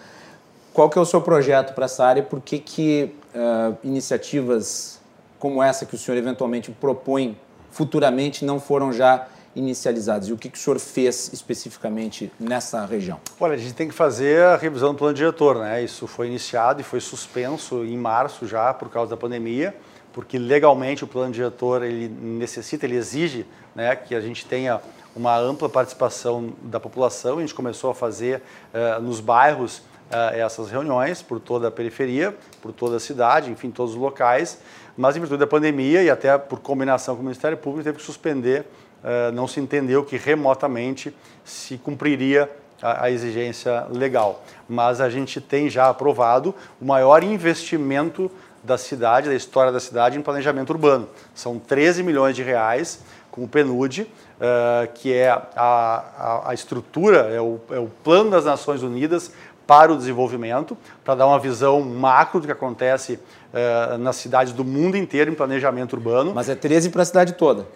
qual 0.73 0.89
que 0.89 0.97
é 0.97 1.01
o 1.01 1.05
seu 1.05 1.21
projeto 1.21 1.73
para 1.73 1.85
essa 1.85 2.05
área 2.05 2.19
e 2.19 2.23
por 2.23 2.41
que, 2.41 2.59
que 2.59 3.15
uh, 3.33 3.77
iniciativas 3.83 4.99
como 5.39 5.61
essa 5.61 5.85
que 5.85 5.95
o 5.95 5.97
senhor 5.97 6.17
eventualmente 6.17 6.71
propõe 6.71 7.37
futuramente 7.71 8.43
não 8.43 8.59
foram 8.59 8.91
já 8.91 9.27
inicializadas? 9.55 10.27
E 10.27 10.33
o 10.33 10.37
que, 10.37 10.49
que 10.49 10.57
o 10.57 10.61
senhor 10.61 10.79
fez 10.79 11.31
especificamente 11.31 12.31
nessa 12.39 12.85
região? 12.85 13.19
Olha, 13.39 13.53
a 13.53 13.57
gente 13.57 13.73
tem 13.73 13.87
que 13.87 13.93
fazer 13.93 14.43
a 14.43 14.57
revisão 14.57 14.93
do 14.93 14.97
plano 14.97 15.13
diretor, 15.13 15.59
né? 15.59 15.83
Isso 15.83 16.07
foi 16.07 16.27
iniciado 16.27 16.81
e 16.81 16.83
foi 16.83 16.99
suspenso 16.99 17.85
em 17.85 17.97
março 17.97 18.45
já 18.47 18.73
por 18.73 18.89
causa 18.89 19.11
da 19.11 19.17
pandemia, 19.17 19.75
porque 20.15 20.39
legalmente 20.39 21.03
o 21.03 21.07
plano 21.07 21.33
diretor 21.33 21.83
ele 21.83 22.07
necessita, 22.07 22.85
ele 22.85 22.95
exige 22.95 23.45
né, 23.75 23.93
que 23.97 24.15
a 24.15 24.21
gente 24.21 24.45
tenha 24.45 24.79
uma 25.13 25.37
ampla 25.37 25.67
participação 25.67 26.53
da 26.61 26.79
população. 26.79 27.39
A 27.39 27.41
gente 27.41 27.53
começou 27.53 27.91
a 27.91 27.93
fazer 27.93 28.41
uh, 28.73 29.01
nos 29.01 29.19
bairros 29.19 29.79
uh, 29.79 30.33
essas 30.33 30.71
reuniões 30.71 31.21
por 31.21 31.41
toda 31.41 31.67
a 31.67 31.71
periferia, 31.71 32.33
por 32.61 32.71
toda 32.71 32.95
a 32.95 32.99
cidade, 32.99 33.51
enfim, 33.51 33.69
todos 33.69 33.93
os 33.93 33.99
locais, 33.99 34.61
mas 34.95 35.17
em 35.17 35.19
virtude 35.19 35.41
da 35.41 35.47
pandemia 35.47 36.01
e 36.01 36.09
até 36.09 36.37
por 36.37 36.61
combinação 36.61 37.13
com 37.15 37.21
o 37.21 37.25
Ministério 37.25 37.57
Público 37.57 37.83
teve 37.83 37.97
que 37.97 38.03
suspender, 38.05 38.61
uh, 39.03 39.33
não 39.33 39.49
se 39.49 39.59
entendeu 39.59 40.05
que 40.05 40.15
remotamente 40.15 41.13
se 41.43 41.77
cumpriria 41.77 42.49
a, 42.81 43.03
a 43.03 43.11
exigência 43.11 43.85
legal. 43.91 44.43
Mas 44.69 45.01
a 45.01 45.09
gente 45.09 45.41
tem 45.41 45.69
já 45.69 45.89
aprovado 45.89 46.55
o 46.79 46.85
maior 46.85 47.21
investimento 47.21 48.31
da 48.65 48.77
cidade, 48.77 49.29
da 49.29 49.35
história 49.35 49.71
da 49.71 49.79
cidade 49.79 50.17
em 50.17 50.21
planejamento 50.21 50.71
urbano. 50.71 51.07
São 51.33 51.59
13 51.59 52.03
milhões 52.03 52.35
de 52.35 52.43
reais 52.43 52.99
com 53.31 53.43
o 53.43 53.47
PNUD, 53.47 54.01
uh, 54.01 54.07
que 54.93 55.13
é 55.13 55.29
a, 55.29 55.41
a, 55.55 56.49
a 56.49 56.53
estrutura, 56.53 57.19
é 57.29 57.39
o, 57.39 57.59
é 57.69 57.79
o, 57.79 57.89
Plano 58.03 58.31
das 58.31 58.45
Nações 58.45 58.81
Unidas 58.81 59.31
para 59.67 59.91
o 59.91 59.97
desenvolvimento, 59.97 60.77
para 61.03 61.15
dar 61.15 61.27
uma 61.27 61.39
visão 61.39 61.81
macro 61.81 62.39
do 62.39 62.45
que 62.45 62.51
acontece 62.51 63.19
uh, 63.53 63.97
nas 63.97 64.15
cidades 64.15 64.53
do 64.53 64.63
mundo 64.63 64.95
inteiro 64.95 65.29
em 65.29 65.35
planejamento 65.35 65.93
urbano. 65.93 66.33
Mas 66.33 66.49
é 66.49 66.55
13 66.55 66.89
para 66.89 67.01
a 67.01 67.05
cidade 67.05 67.33
toda. 67.33 67.67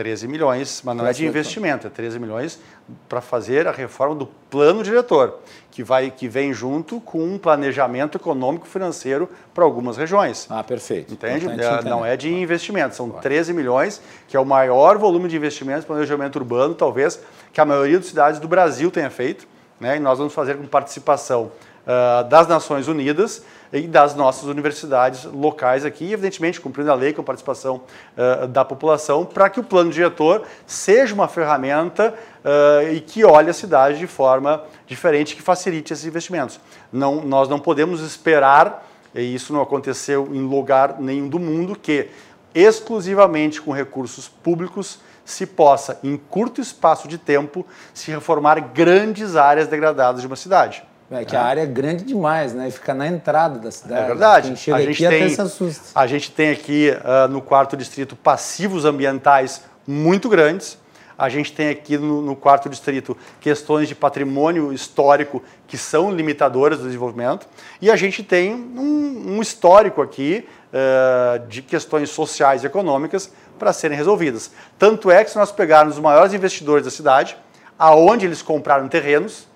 13 0.00 0.26
milhões, 0.26 0.80
mas 0.82 0.96
não 0.96 1.06
é 1.06 1.12
de 1.12 1.26
investimento, 1.26 1.86
é 1.86 1.90
13 1.90 2.18
milhões 2.18 2.58
para 3.06 3.20
fazer 3.20 3.68
a 3.68 3.70
reforma 3.70 4.14
do 4.14 4.26
plano 4.26 4.82
diretor, 4.82 5.40
que, 5.70 5.84
vai, 5.84 6.10
que 6.10 6.26
vem 6.26 6.54
junto 6.54 7.02
com 7.02 7.22
um 7.22 7.36
planejamento 7.36 8.16
econômico 8.16 8.66
financeiro 8.66 9.28
para 9.52 9.62
algumas 9.62 9.98
regiões. 9.98 10.46
Ah, 10.48 10.64
perfeito. 10.64 11.12
Entende? 11.12 11.46
É, 11.46 11.84
não 11.84 12.02
é 12.04 12.16
de 12.16 12.32
investimento, 12.32 12.94
são 12.94 13.10
claro. 13.10 13.22
13 13.22 13.52
milhões, 13.52 14.00
que 14.26 14.34
é 14.34 14.40
o 14.40 14.44
maior 14.46 14.96
volume 14.96 15.28
de 15.28 15.36
investimentos 15.36 15.84
para 15.84 15.96
planejamento 15.96 16.36
urbano, 16.36 16.74
talvez, 16.74 17.20
que 17.52 17.60
a 17.60 17.66
maioria 17.66 17.98
das 17.98 18.06
cidades 18.06 18.40
do 18.40 18.48
Brasil 18.48 18.90
tenha 18.90 19.10
feito 19.10 19.46
né? 19.78 19.98
e 19.98 20.00
nós 20.00 20.16
vamos 20.16 20.32
fazer 20.32 20.56
com 20.56 20.66
participação 20.66 21.52
uh, 21.84 22.26
das 22.26 22.48
Nações 22.48 22.88
Unidas 22.88 23.44
e 23.72 23.86
das 23.86 24.14
nossas 24.14 24.44
universidades 24.44 25.24
locais 25.24 25.84
aqui, 25.84 26.12
evidentemente 26.12 26.60
cumprindo 26.60 26.90
a 26.90 26.94
lei 26.94 27.12
com 27.12 27.20
a 27.20 27.24
participação 27.24 27.82
uh, 28.16 28.46
da 28.48 28.64
população, 28.64 29.24
para 29.24 29.48
que 29.48 29.60
o 29.60 29.62
plano 29.62 29.90
diretor 29.90 30.42
seja 30.66 31.14
uma 31.14 31.28
ferramenta 31.28 32.14
uh, 32.44 32.92
e 32.92 33.00
que 33.00 33.24
olhe 33.24 33.50
a 33.50 33.54
cidade 33.54 33.98
de 33.98 34.06
forma 34.06 34.64
diferente, 34.86 35.36
que 35.36 35.42
facilite 35.42 35.92
esses 35.92 36.04
investimentos. 36.04 36.58
Não, 36.92 37.22
nós 37.22 37.48
não 37.48 37.60
podemos 37.60 38.00
esperar, 38.00 38.86
e 39.14 39.34
isso 39.34 39.52
não 39.52 39.62
aconteceu 39.62 40.28
em 40.32 40.40
lugar 40.40 40.96
nenhum 40.98 41.28
do 41.28 41.38
mundo, 41.38 41.76
que 41.76 42.08
exclusivamente 42.54 43.60
com 43.60 43.70
recursos 43.70 44.28
públicos 44.28 44.98
se 45.24 45.46
possa, 45.46 46.00
em 46.02 46.16
curto 46.16 46.60
espaço 46.60 47.06
de 47.06 47.16
tempo, 47.16 47.64
se 47.94 48.10
reformar 48.10 48.58
grandes 48.72 49.36
áreas 49.36 49.68
degradadas 49.68 50.22
de 50.22 50.26
uma 50.26 50.34
cidade. 50.34 50.82
É 51.10 51.24
que 51.24 51.34
é. 51.34 51.38
a 51.38 51.42
área 51.42 51.62
é 51.62 51.66
grande 51.66 52.04
demais, 52.04 52.54
né? 52.54 52.68
E 52.68 52.70
fica 52.70 52.94
na 52.94 53.06
entrada 53.08 53.58
da 53.58 53.70
cidade. 53.70 54.04
É 54.04 54.06
verdade. 54.06 54.46
Quem 54.48 54.56
chega 54.56 54.76
a 54.76 54.80
gente 54.80 55.04
aqui 55.04 55.16
tem, 55.16 55.24
até 55.24 55.34
se 55.34 55.40
assusta. 55.40 55.88
A 55.92 56.06
gente 56.06 56.30
tem 56.30 56.50
aqui 56.50 56.92
uh, 56.92 57.28
no 57.28 57.42
quarto 57.42 57.76
distrito 57.76 58.14
passivos 58.14 58.84
ambientais 58.84 59.62
muito 59.84 60.28
grandes. 60.28 60.78
A 61.18 61.28
gente 61.28 61.52
tem 61.52 61.68
aqui 61.68 61.98
no, 61.98 62.22
no, 62.22 62.36
quarto 62.36 62.68
distrito 62.68 63.16
questões 63.40 63.88
de 63.88 63.94
patrimônio 63.94 64.72
histórico 64.72 65.42
que 65.66 65.76
são 65.76 66.12
limitadoras 66.12 66.78
do 66.78 66.86
desenvolvimento. 66.86 67.46
E 67.82 67.90
a 67.90 67.96
gente 67.96 68.22
tem 68.22 68.54
um, 68.54 69.36
um 69.36 69.42
histórico 69.42 70.00
aqui 70.00 70.46
uh, 70.72 71.46
de 71.48 71.60
questões 71.60 72.08
sociais 72.08 72.62
e 72.62 72.66
econômicas 72.66 73.32
para 73.58 73.72
serem 73.72 73.96
resolvidas. 73.96 74.52
Tanto 74.78 75.10
é 75.10 75.24
que 75.24 75.30
se 75.30 75.36
nós 75.36 75.50
pegarmos 75.50 75.96
os 75.96 76.00
maiores 76.00 76.32
investidores 76.32 76.84
da 76.84 76.90
cidade, 76.90 77.36
aonde 77.76 78.24
eles 78.24 78.40
compraram 78.40 78.88
terrenos, 78.88 79.46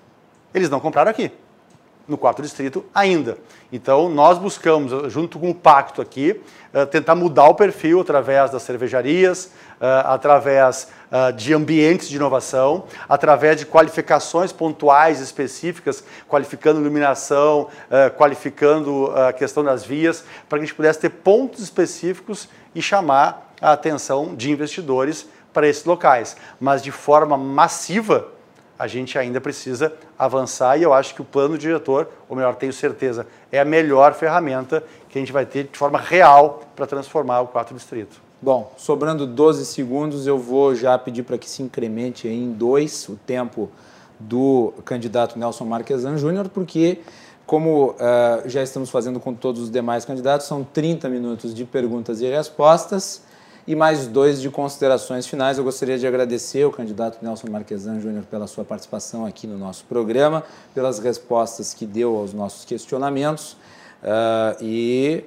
eles 0.53 0.69
não 0.69 0.79
compraram 0.79 1.09
aqui, 1.09 1.31
no 2.07 2.17
quarto 2.17 2.41
distrito 2.41 2.85
ainda. 2.93 3.37
Então, 3.71 4.09
nós 4.09 4.37
buscamos, 4.37 5.11
junto 5.11 5.39
com 5.39 5.49
o 5.49 5.55
pacto 5.55 6.01
aqui, 6.01 6.39
eh, 6.73 6.85
tentar 6.85 7.15
mudar 7.15 7.47
o 7.47 7.55
perfil 7.55 8.01
através 8.01 8.51
das 8.51 8.61
cervejarias, 8.61 9.51
eh, 9.81 10.01
através 10.05 10.89
eh, 11.11 11.31
de 11.31 11.53
ambientes 11.53 12.07
de 12.07 12.15
inovação, 12.15 12.85
através 13.09 13.57
de 13.57 13.65
qualificações 13.65 14.51
pontuais 14.51 15.19
específicas, 15.19 16.03
qualificando 16.27 16.79
iluminação, 16.79 17.67
qualificando 18.17 19.11
a 19.15 19.33
questão 19.33 19.63
das 19.63 19.83
vias, 19.83 20.23
para 20.47 20.59
que 20.59 20.63
a 20.63 20.67
gente 20.67 20.75
pudesse 20.75 20.99
ter 20.99 21.09
pontos 21.09 21.61
específicos 21.61 22.47
e 22.73 22.81
chamar 22.81 23.53
a 23.61 23.71
atenção 23.71 24.35
de 24.35 24.51
investidores 24.51 25.27
para 25.53 25.67
esses 25.67 25.85
locais. 25.85 26.35
Mas 26.59 26.83
de 26.83 26.91
forma 26.91 27.37
massiva, 27.37 28.27
a 28.77 28.87
gente 28.87 29.17
ainda 29.17 29.39
precisa 29.39 29.93
avançar 30.17 30.77
e 30.77 30.83
eu 30.83 30.93
acho 30.93 31.15
que 31.15 31.21
o 31.21 31.25
plano 31.25 31.57
diretor, 31.57 32.09
ou 32.27 32.35
melhor, 32.35 32.55
tenho 32.55 32.73
certeza, 32.73 33.25
é 33.51 33.59
a 33.59 33.65
melhor 33.65 34.13
ferramenta 34.13 34.83
que 35.09 35.17
a 35.17 35.21
gente 35.21 35.31
vai 35.31 35.45
ter 35.45 35.69
de 35.71 35.77
forma 35.77 35.99
real 35.99 36.63
para 36.75 36.85
transformar 36.85 37.41
o 37.41 37.47
quarto 37.47 37.73
distrito. 37.73 38.21
Bom, 38.41 38.73
sobrando 38.77 39.25
12 39.25 39.65
segundos, 39.65 40.27
eu 40.27 40.37
vou 40.37 40.75
já 40.75 40.97
pedir 40.97 41.23
para 41.23 41.37
que 41.37 41.49
se 41.49 41.63
incremente 41.63 42.27
em 42.27 42.51
dois 42.51 43.07
o 43.07 43.15
tempo 43.15 43.71
do 44.19 44.73
candidato 44.83 45.39
Nelson 45.39 45.65
Marquesan 45.65 46.17
Júnior, 46.17 46.49
porque, 46.49 46.99
como 47.45 47.91
uh, 47.91 48.47
já 48.47 48.61
estamos 48.61 48.89
fazendo 48.89 49.19
com 49.19 49.33
todos 49.33 49.61
os 49.61 49.71
demais 49.71 50.05
candidatos, 50.05 50.47
são 50.47 50.63
30 50.63 51.09
minutos 51.09 51.53
de 51.53 51.63
perguntas 51.65 52.21
e 52.21 52.29
respostas 52.29 53.23
e 53.67 53.75
mais 53.75 54.07
dois 54.07 54.41
de 54.41 54.49
considerações 54.49 55.25
finais. 55.27 55.57
Eu 55.57 55.63
gostaria 55.63 55.97
de 55.97 56.05
agradecer 56.05 56.63
ao 56.63 56.71
candidato 56.71 57.23
Nelson 57.23 57.47
Marquesan 57.49 57.99
Júnior 57.99 58.23
pela 58.25 58.47
sua 58.47 58.63
participação 58.63 59.25
aqui 59.25 59.47
no 59.47 59.57
nosso 59.57 59.85
programa, 59.85 60.43
pelas 60.73 60.99
respostas 60.99 61.73
que 61.73 61.85
deu 61.85 62.15
aos 62.15 62.33
nossos 62.33 62.65
questionamentos 62.65 63.53
uh, 64.03 64.61
e 64.61 65.23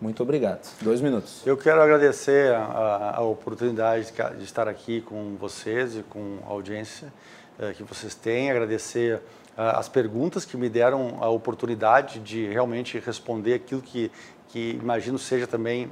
Muito 0.00 0.22
obrigado. 0.22 0.66
Dois 0.80 1.00
minutos. 1.00 1.42
Eu 1.44 1.56
quero 1.56 1.82
agradecer 1.82 2.54
a, 2.54 3.16
a 3.16 3.20
oportunidade 3.22 4.12
de 4.38 4.44
estar 4.44 4.66
aqui 4.66 5.02
com 5.02 5.36
vocês 5.38 5.96
e 5.96 6.02
com 6.02 6.38
a 6.46 6.50
audiência 6.50 7.12
eh, 7.60 7.74
que 7.74 7.82
vocês 7.82 8.14
têm, 8.14 8.50
agradecer 8.50 9.16
uh, 9.16 9.76
as 9.76 9.86
perguntas 9.86 10.46
que 10.46 10.56
me 10.56 10.70
deram 10.70 11.18
a 11.20 11.28
oportunidade 11.28 12.18
de 12.20 12.46
realmente 12.46 12.98
responder 12.98 13.52
aquilo 13.52 13.82
que, 13.82 14.10
que 14.52 14.78
imagino 14.82 15.18
seja 15.18 15.46
também 15.46 15.86
uh, 15.86 15.90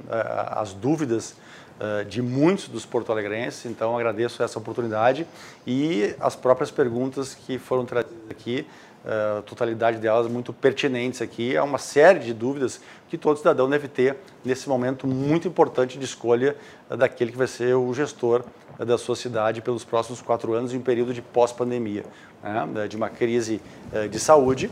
as 0.51 0.73
dúvidas 0.73 1.35
uh, 1.79 2.05
de 2.05 2.21
muitos 2.21 2.67
dos 2.67 2.85
porto-alegrenses. 2.85 3.65
Então, 3.65 3.97
agradeço 3.97 4.43
essa 4.43 4.59
oportunidade 4.59 5.25
e 5.65 6.15
as 6.19 6.35
próprias 6.35 6.71
perguntas 6.71 7.33
que 7.33 7.57
foram 7.57 7.85
trazidas 7.85 8.29
aqui 8.29 8.65
a 9.05 9.41
totalidade 9.43 9.97
delas 9.97 10.27
muito 10.27 10.51
pertinentes 10.51 11.21
aqui. 11.21 11.55
Há 11.55 11.63
uma 11.63 11.77
série 11.77 12.19
de 12.19 12.33
dúvidas 12.33 12.81
que 13.07 13.17
todo 13.17 13.37
cidadão 13.37 13.69
deve 13.69 13.87
ter 13.87 14.17
nesse 14.43 14.67
momento 14.67 15.07
muito 15.07 15.47
importante 15.47 15.97
de 15.97 16.05
escolha 16.05 16.55
daquele 16.89 17.31
que 17.31 17.37
vai 17.37 17.47
ser 17.47 17.75
o 17.75 17.93
gestor 17.93 18.43
da 18.77 18.97
sua 18.97 19.15
cidade 19.15 19.61
pelos 19.61 19.83
próximos 19.83 20.21
quatro 20.21 20.53
anos 20.53 20.73
em 20.73 20.77
um 20.77 20.81
período 20.81 21.13
de 21.13 21.21
pós-pandemia, 21.21 22.03
né? 22.43 22.87
de 22.87 22.95
uma 22.95 23.09
crise 23.09 23.61
eh, 23.91 24.07
de 24.07 24.19
saúde 24.19 24.69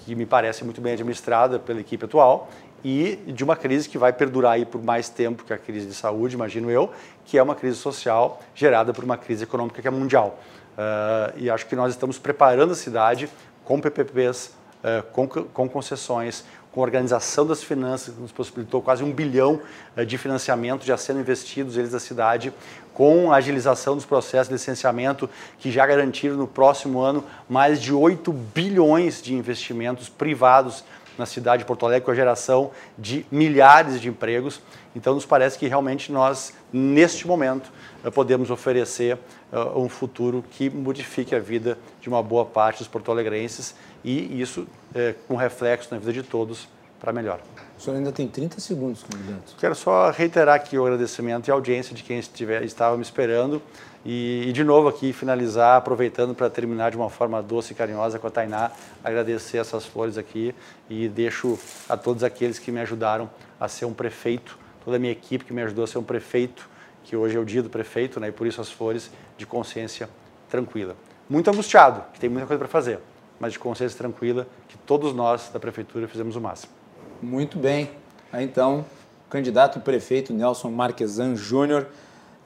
que 0.00 0.14
me 0.14 0.26
parece 0.26 0.62
muito 0.62 0.80
bem 0.80 0.92
administrada 0.92 1.58
pela 1.58 1.80
equipe 1.80 2.04
atual 2.04 2.48
e 2.88 3.16
de 3.26 3.42
uma 3.42 3.56
crise 3.56 3.88
que 3.88 3.98
vai 3.98 4.12
perdurar 4.12 4.52
aí 4.52 4.64
por 4.64 4.80
mais 4.80 5.08
tempo 5.08 5.42
que 5.42 5.52
a 5.52 5.58
crise 5.58 5.88
de 5.88 5.92
saúde, 5.92 6.36
imagino 6.36 6.70
eu, 6.70 6.88
que 7.24 7.36
é 7.36 7.42
uma 7.42 7.56
crise 7.56 7.78
social 7.78 8.40
gerada 8.54 8.94
por 8.94 9.02
uma 9.02 9.18
crise 9.18 9.42
econômica 9.42 9.82
que 9.82 9.88
é 9.88 9.90
mundial. 9.90 10.38
Uh, 10.78 11.34
e 11.36 11.50
acho 11.50 11.66
que 11.66 11.74
nós 11.74 11.92
estamos 11.92 12.16
preparando 12.16 12.74
a 12.74 12.76
cidade 12.76 13.28
com 13.64 13.80
PPPs, 13.80 14.52
uh, 14.84 15.02
com, 15.10 15.26
com 15.26 15.68
concessões, 15.68 16.44
com 16.70 16.80
organização 16.80 17.44
das 17.44 17.60
finanças, 17.60 18.14
que 18.14 18.20
nos 18.20 18.30
possibilitou 18.30 18.80
quase 18.80 19.02
um 19.02 19.10
bilhão 19.10 19.60
uh, 19.96 20.06
de 20.06 20.16
financiamento 20.16 20.86
já 20.86 20.96
sendo 20.96 21.18
investidos 21.18 21.76
eles 21.76 21.90
da 21.90 21.98
cidade, 21.98 22.54
com 22.94 23.32
a 23.32 23.36
agilização 23.38 23.96
dos 23.96 24.04
processos 24.04 24.46
de 24.46 24.54
licenciamento, 24.54 25.28
que 25.58 25.72
já 25.72 25.84
garantiram 25.84 26.36
no 26.36 26.46
próximo 26.46 27.00
ano 27.00 27.24
mais 27.48 27.82
de 27.82 27.92
8 27.92 28.32
bilhões 28.32 29.20
de 29.20 29.34
investimentos 29.34 30.08
privados 30.08 30.84
na 31.18 31.26
cidade 31.26 31.62
de 31.62 31.66
Porto 31.66 31.86
Alegre, 31.86 32.04
com 32.04 32.10
a 32.10 32.14
geração 32.14 32.70
de 32.98 33.26
milhares 33.30 34.00
de 34.00 34.08
empregos. 34.08 34.60
Então, 34.94 35.14
nos 35.14 35.26
parece 35.26 35.58
que 35.58 35.66
realmente 35.66 36.10
nós, 36.10 36.54
neste 36.72 37.26
momento, 37.26 37.70
eh, 38.04 38.10
podemos 38.10 38.50
oferecer 38.50 39.18
uh, 39.52 39.78
um 39.78 39.88
futuro 39.88 40.44
que 40.50 40.70
modifique 40.70 41.34
a 41.34 41.38
vida 41.38 41.78
de 42.00 42.08
uma 42.08 42.22
boa 42.22 42.44
parte 42.44 42.78
dos 42.78 42.88
porto-alegrenses 42.88 43.74
e 44.04 44.40
isso 44.40 44.66
é, 44.94 45.14
com 45.26 45.36
reflexo 45.36 45.92
na 45.92 45.98
vida 45.98 46.12
de 46.12 46.22
todos 46.22 46.68
para 47.00 47.12
melhor. 47.12 47.40
O 47.78 47.82
senhor 47.82 47.96
ainda 47.96 48.10
tem 48.10 48.26
30 48.26 48.60
segundos, 48.60 49.02
candidato. 49.02 49.54
Quero 49.58 49.74
só 49.74 50.10
reiterar 50.10 50.54
aqui 50.54 50.78
o 50.78 50.84
agradecimento 50.84 51.48
e 51.48 51.50
a 51.50 51.54
audiência 51.54 51.94
de 51.94 52.02
quem 52.02 52.18
estiver, 52.18 52.62
estava 52.62 52.96
me 52.96 53.02
esperando. 53.02 53.60
E, 54.08 54.44
e 54.46 54.52
de 54.52 54.62
novo 54.62 54.86
aqui 54.86 55.12
finalizar, 55.12 55.76
aproveitando 55.76 56.32
para 56.32 56.48
terminar 56.48 56.92
de 56.92 56.96
uma 56.96 57.10
forma 57.10 57.42
doce 57.42 57.72
e 57.72 57.74
carinhosa 57.74 58.20
com 58.20 58.28
a 58.28 58.30
Tainá, 58.30 58.70
agradecer 59.02 59.58
essas 59.58 59.84
flores 59.84 60.16
aqui 60.16 60.54
e 60.88 61.08
deixo 61.08 61.58
a 61.88 61.96
todos 61.96 62.22
aqueles 62.22 62.56
que 62.56 62.70
me 62.70 62.78
ajudaram 62.78 63.28
a 63.58 63.66
ser 63.66 63.84
um 63.84 63.92
prefeito, 63.92 64.56
toda 64.84 64.96
a 64.96 65.00
minha 65.00 65.10
equipe 65.10 65.44
que 65.44 65.52
me 65.52 65.60
ajudou 65.62 65.82
a 65.82 65.88
ser 65.88 65.98
um 65.98 66.04
prefeito, 66.04 66.70
que 67.02 67.16
hoje 67.16 67.36
é 67.36 67.40
o 67.40 67.44
dia 67.44 67.64
do 67.64 67.68
prefeito, 67.68 68.20
né, 68.20 68.28
e 68.28 68.32
por 68.32 68.46
isso 68.46 68.60
as 68.60 68.70
flores 68.70 69.10
de 69.36 69.44
consciência 69.44 70.08
tranquila. 70.48 70.94
Muito 71.28 71.50
angustiado, 71.50 72.04
que 72.12 72.20
tem 72.20 72.30
muita 72.30 72.46
coisa 72.46 72.60
para 72.60 72.68
fazer, 72.68 73.00
mas 73.40 73.54
de 73.54 73.58
consciência 73.58 73.98
tranquila, 73.98 74.46
que 74.68 74.78
todos 74.78 75.12
nós 75.14 75.50
da 75.52 75.58
prefeitura 75.58 76.06
fizemos 76.06 76.36
o 76.36 76.40
máximo. 76.40 76.72
Muito 77.20 77.58
bem. 77.58 77.90
Então, 78.34 78.84
candidato 79.28 79.80
prefeito 79.80 80.32
Nelson 80.32 80.70
Marquesan 80.70 81.34
Júnior, 81.34 81.88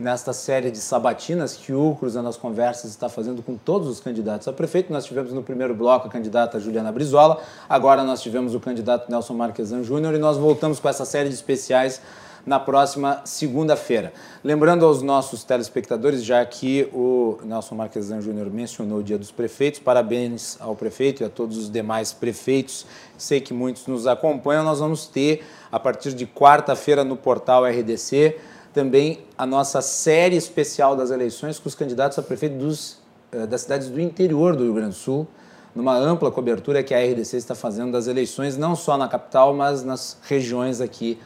nesta 0.01 0.32
série 0.32 0.70
de 0.70 0.78
sabatinas 0.78 1.55
que 1.55 1.74
o 1.74 1.94
Cruzando 1.94 2.27
as 2.27 2.39
Conversas 2.39 2.90
está 2.90 3.10
fazendo 3.10 3.43
com 3.43 3.55
todos 3.55 3.86
os 3.86 4.01
candidatos 4.01 4.48
a 4.48 4.52
prefeito. 4.52 4.90
Nós 4.90 5.05
tivemos 5.05 5.31
no 5.31 5.43
primeiro 5.43 5.74
bloco 5.74 6.09
a 6.09 6.10
candidata 6.10 6.59
Juliana 6.59 6.90
Brizola, 6.90 7.39
agora 7.68 8.02
nós 8.02 8.22
tivemos 8.22 8.55
o 8.55 8.60
candidato 8.60 9.10
Nelson 9.10 9.35
Marquesan 9.35 9.82
Júnior 9.82 10.14
e 10.14 10.18
nós 10.18 10.39
voltamos 10.39 10.81
com 10.81 10.89
essa 10.89 11.05
série 11.05 11.28
de 11.28 11.35
especiais 11.35 12.01
na 12.47 12.59
próxima 12.59 13.20
segunda-feira. 13.27 14.14
Lembrando 14.43 14.86
aos 14.86 15.02
nossos 15.02 15.44
telespectadores, 15.44 16.24
já 16.24 16.43
que 16.47 16.89
o 16.94 17.39
Nelson 17.44 17.74
Marquesan 17.74 18.22
Júnior 18.22 18.51
mencionou 18.51 19.01
o 19.01 19.02
Dia 19.02 19.18
dos 19.18 19.31
Prefeitos, 19.31 19.81
parabéns 19.81 20.56
ao 20.59 20.74
prefeito 20.74 21.22
e 21.22 21.27
a 21.27 21.28
todos 21.28 21.59
os 21.59 21.70
demais 21.70 22.14
prefeitos. 22.14 22.86
Sei 23.18 23.39
que 23.43 23.52
muitos 23.52 23.86
nos 23.86 24.06
acompanham. 24.06 24.64
Nós 24.64 24.81
vamos 24.81 25.06
ter, 25.06 25.44
a 25.70 25.78
partir 25.78 26.14
de 26.14 26.27
quarta-feira, 26.27 27.05
no 27.05 27.18
portal 27.18 27.66
RDC, 27.66 28.39
também 28.72 29.20
a 29.36 29.44
nossa 29.44 29.82
série 29.82 30.36
especial 30.36 30.94
das 30.94 31.10
eleições 31.10 31.59
com 31.59 31.68
os 31.68 31.74
candidatos 31.74 32.18
a 32.18 32.22
prefeito 32.22 32.56
dos, 32.56 32.98
eh, 33.32 33.47
das 33.47 33.62
cidades 33.62 33.88
do 33.88 34.01
interior 34.01 34.55
do 34.55 34.64
Rio 34.64 34.74
Grande 34.74 34.90
do 34.90 34.97
Sul, 34.97 35.26
numa 35.74 35.97
ampla 35.97 36.30
cobertura 36.30 36.82
que 36.82 36.94
a 36.94 36.98
RDC 36.98 37.36
está 37.36 37.55
fazendo 37.55 37.92
das 37.92 38.06
eleições, 38.06 38.56
não 38.56 38.74
só 38.74 38.97
na 38.97 39.09
capital, 39.09 39.55
mas 39.55 39.84
nas 39.84 40.18
regiões 40.22 40.80
aqui 40.80 41.18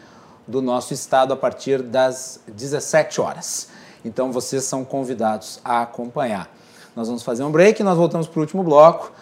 do 0.46 0.60
nosso 0.60 0.92
estado 0.92 1.32
a 1.32 1.36
partir 1.36 1.82
das 1.82 2.40
17 2.48 3.20
horas. 3.20 3.68
Então 4.04 4.30
vocês 4.30 4.64
são 4.64 4.84
convidados 4.84 5.60
a 5.64 5.82
acompanhar. 5.82 6.50
Nós 6.94 7.08
vamos 7.08 7.22
fazer 7.22 7.42
um 7.42 7.50
break 7.50 7.82
nós 7.82 7.96
voltamos 7.96 8.26
para 8.26 8.38
o 8.38 8.42
último 8.42 8.62
bloco. 8.62 9.12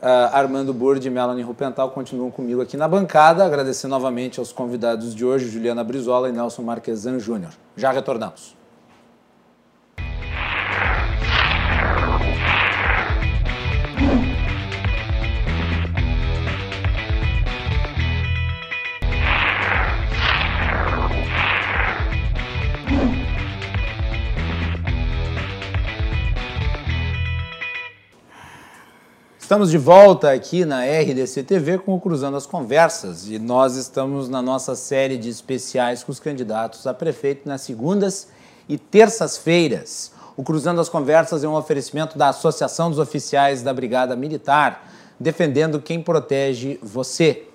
Uh, 0.00 0.30
Armando 0.32 0.72
Burd 0.72 1.04
e 1.04 1.10
Melanie 1.10 1.42
Rupental 1.42 1.90
continuam 1.90 2.30
comigo 2.30 2.62
aqui 2.62 2.76
na 2.76 2.86
bancada. 2.86 3.44
Agradecer 3.44 3.88
novamente 3.88 4.38
aos 4.38 4.52
convidados 4.52 5.14
de 5.14 5.24
hoje, 5.24 5.48
Juliana 5.48 5.82
Brizola 5.82 6.28
e 6.28 6.32
Nelson 6.32 6.62
Marquesan 6.62 7.18
Júnior. 7.18 7.52
Já 7.76 7.90
retornamos. 7.90 8.57
Estamos 29.48 29.70
de 29.70 29.78
volta 29.78 30.30
aqui 30.30 30.66
na 30.66 30.82
RDC 30.84 31.42
TV 31.42 31.78
com 31.78 31.94
o 31.94 32.00
Cruzando 32.00 32.36
as 32.36 32.44
Conversas 32.44 33.30
e 33.30 33.38
nós 33.38 33.76
estamos 33.76 34.28
na 34.28 34.42
nossa 34.42 34.76
série 34.76 35.16
de 35.16 35.30
especiais 35.30 36.04
com 36.04 36.12
os 36.12 36.20
candidatos 36.20 36.86
a 36.86 36.92
prefeito 36.92 37.48
nas 37.48 37.62
segundas 37.62 38.28
e 38.68 38.76
terças-feiras. 38.76 40.12
O 40.36 40.42
Cruzando 40.42 40.82
as 40.82 40.90
Conversas 40.90 41.44
é 41.44 41.48
um 41.48 41.54
oferecimento 41.54 42.18
da 42.18 42.28
Associação 42.28 42.90
dos 42.90 42.98
Oficiais 42.98 43.62
da 43.62 43.72
Brigada 43.72 44.14
Militar, 44.14 44.86
defendendo 45.18 45.80
quem 45.80 46.02
protege 46.02 46.78
você. 46.82 47.48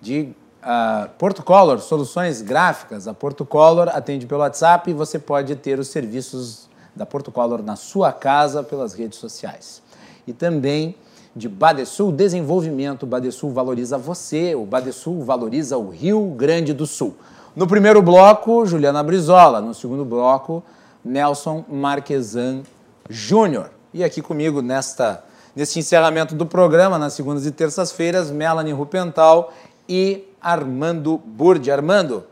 De 0.00 0.28
uh, 0.62 1.08
Porto 1.18 1.42
Color, 1.42 1.80
soluções 1.80 2.40
gráficas. 2.42 3.08
A 3.08 3.12
Porto 3.12 3.44
Color 3.44 3.88
atende 3.88 4.24
pelo 4.24 4.42
WhatsApp 4.42 4.88
e 4.88 4.94
você 4.94 5.18
pode 5.18 5.56
ter 5.56 5.80
os 5.80 5.88
serviços 5.88 6.68
da 6.94 7.04
Porto 7.04 7.32
Color 7.32 7.60
na 7.60 7.74
sua 7.74 8.12
casa 8.12 8.62
pelas 8.62 8.94
redes 8.94 9.18
sociais. 9.18 9.82
E 10.24 10.32
também 10.32 10.94
de 11.38 11.48
Badesul 11.48 12.10
Desenvolvimento. 12.10 13.06
Badesul 13.06 13.52
valoriza 13.52 13.96
você, 13.96 14.54
o 14.54 14.66
Badesul 14.66 15.22
valoriza 15.22 15.78
o 15.78 15.88
Rio 15.88 16.34
Grande 16.36 16.72
do 16.74 16.86
Sul. 16.86 17.14
No 17.54 17.66
primeiro 17.66 18.02
bloco, 18.02 18.66
Juliana 18.66 19.02
Brizola. 19.02 19.60
No 19.60 19.72
segundo 19.72 20.04
bloco, 20.04 20.62
Nelson 21.04 21.64
Marquesan 21.68 22.62
Júnior. 23.08 23.70
E 23.94 24.04
aqui 24.04 24.20
comigo 24.20 24.60
nesta, 24.60 25.24
neste 25.54 25.78
encerramento 25.78 26.34
do 26.34 26.44
programa, 26.44 26.98
nas 26.98 27.14
segundas 27.14 27.46
e 27.46 27.52
terças-feiras, 27.52 28.30
Melanie 28.30 28.72
Rupental 28.72 29.52
e 29.88 30.28
Armando 30.42 31.18
Burdi. 31.24 31.70
Armando, 31.70 32.24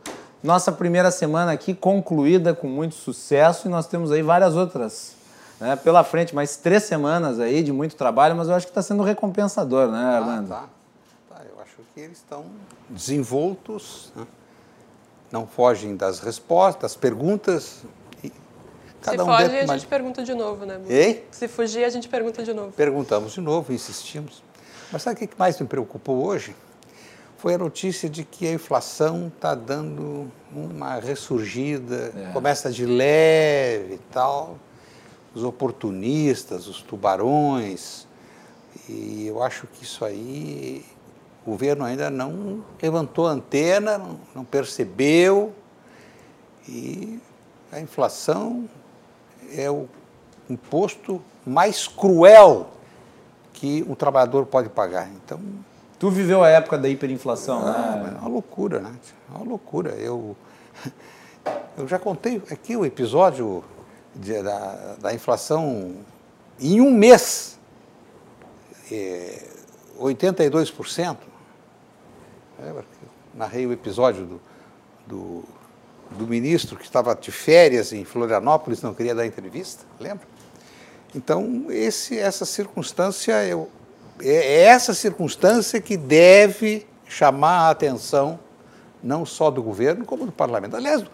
nossa 0.42 0.70
primeira 0.70 1.10
semana 1.10 1.52
aqui 1.52 1.72
concluída 1.72 2.52
com 2.52 2.66
muito 2.66 2.94
sucesso 2.94 3.68
e 3.68 3.70
nós 3.70 3.86
temos 3.86 4.12
aí 4.12 4.20
várias 4.20 4.54
outras 4.54 5.15
né, 5.60 5.76
pela 5.76 6.04
frente, 6.04 6.34
mais 6.34 6.56
três 6.56 6.84
semanas 6.84 7.40
aí 7.40 7.62
de 7.62 7.72
muito 7.72 7.96
trabalho, 7.96 8.36
mas 8.36 8.48
eu 8.48 8.54
acho 8.54 8.66
que 8.66 8.70
está 8.70 8.82
sendo 8.82 9.02
recompensador, 9.02 9.90
né, 9.90 9.98
ah, 9.98 10.18
Armando? 10.18 10.52
Ah, 10.52 10.68
tá. 11.28 11.36
tá. 11.36 11.42
Eu 11.50 11.60
acho 11.62 11.76
que 11.94 12.00
eles 12.00 12.18
estão 12.18 12.44
desenvoltos, 12.88 14.12
né? 14.14 14.26
não 15.32 15.46
fogem 15.46 15.96
das 15.96 16.20
respostas, 16.20 16.82
das 16.82 16.96
perguntas. 16.96 17.82
Cada 19.00 19.18
Se 19.18 19.22
um 19.22 19.26
foge, 19.26 19.56
a 19.56 19.66
gente 19.66 19.86
pergunta 19.86 20.22
de 20.22 20.34
novo, 20.34 20.66
né? 20.66 20.80
Ei? 20.88 21.26
Se 21.30 21.46
fugir, 21.46 21.84
a 21.84 21.88
gente 21.88 22.08
pergunta 22.08 22.42
de 22.42 22.52
novo. 22.52 22.72
Perguntamos 22.72 23.32
de 23.32 23.40
novo, 23.40 23.72
insistimos. 23.72 24.42
Mas 24.90 25.02
sabe 25.02 25.24
o 25.24 25.28
que 25.28 25.38
mais 25.38 25.60
me 25.60 25.66
preocupou 25.66 26.24
hoje? 26.26 26.56
Foi 27.38 27.54
a 27.54 27.58
notícia 27.58 28.08
de 28.08 28.24
que 28.24 28.48
a 28.48 28.52
inflação 28.52 29.30
está 29.34 29.54
dando 29.54 30.30
uma 30.52 30.98
ressurgida, 30.98 32.12
é. 32.16 32.32
começa 32.32 32.70
de 32.70 32.84
leve 32.84 33.94
e 33.94 33.98
tal 34.10 34.58
os 35.36 35.44
oportunistas, 35.44 36.66
os 36.66 36.80
tubarões. 36.80 38.06
E 38.88 39.26
eu 39.26 39.42
acho 39.42 39.66
que 39.66 39.84
isso 39.84 40.02
aí 40.02 40.82
o 41.46 41.50
governo 41.50 41.84
ainda 41.84 42.08
não 42.08 42.64
levantou 42.80 43.26
a 43.26 43.32
antena, 43.32 43.98
não, 44.34 44.44
percebeu. 44.44 45.52
E 46.66 47.20
a 47.70 47.78
inflação 47.78 48.66
é 49.54 49.70
o 49.70 49.86
imposto 50.48 51.22
mais 51.46 51.86
cruel 51.86 52.70
que 53.52 53.84
o 53.86 53.94
trabalhador 53.94 54.46
pode 54.46 54.70
pagar. 54.70 55.10
Então, 55.10 55.38
Tu 55.98 56.10
viveu 56.10 56.44
a 56.44 56.48
época 56.48 56.76
da 56.76 56.90
hiperinflação, 56.90 57.66
ah, 57.66 57.96
né? 57.96 58.16
é 58.16 58.20
uma 58.20 58.28
loucura, 58.28 58.80
né? 58.80 58.92
É 59.32 59.34
uma 59.34 59.46
loucura. 59.46 59.90
Eu, 59.92 60.36
eu 61.76 61.88
já 61.88 61.98
contei 61.98 62.42
aqui 62.50 62.76
o 62.76 62.84
episódio 62.84 63.64
de, 64.16 64.42
da, 64.42 64.96
da 64.98 65.14
inflação 65.14 65.96
em 66.58 66.80
um 66.80 66.90
mês. 66.90 67.58
É, 68.90 69.42
82%. 69.98 71.16
É, 72.58 72.72
narrei 73.34 73.66
o 73.66 73.72
episódio 73.72 74.24
do, 74.24 74.40
do, 75.06 75.44
do 76.10 76.26
ministro 76.26 76.76
que 76.76 76.84
estava 76.84 77.14
de 77.14 77.30
férias 77.30 77.92
em 77.92 78.04
Florianópolis, 78.04 78.82
não 78.82 78.94
queria 78.94 79.14
dar 79.14 79.26
entrevista, 79.26 79.84
lembra? 80.00 80.26
Então, 81.14 81.66
esse, 81.70 82.18
essa 82.18 82.44
circunstância, 82.44 83.44
eu, 83.44 83.70
é, 84.20 84.34
é 84.34 84.62
essa 84.62 84.94
circunstância 84.94 85.80
que 85.80 85.96
deve 85.96 86.86
chamar 87.06 87.68
a 87.68 87.70
atenção 87.70 88.38
não 89.02 89.24
só 89.24 89.50
do 89.50 89.62
governo, 89.62 90.04
como 90.04 90.26
do 90.26 90.32
parlamento. 90.32 90.76
Aliás, 90.76 91.04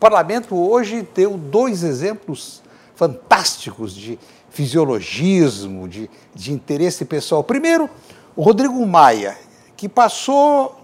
parlamento 0.00 0.56
hoje 0.56 1.06
deu 1.14 1.36
dois 1.36 1.84
exemplos 1.84 2.62
fantásticos 2.96 3.94
de 3.94 4.18
fisiologismo, 4.48 5.86
de, 5.86 6.10
de 6.34 6.52
interesse 6.52 7.04
pessoal. 7.04 7.44
Primeiro, 7.44 7.88
o 8.34 8.42
Rodrigo 8.42 8.84
Maia, 8.86 9.36
que 9.76 9.88
passou 9.88 10.80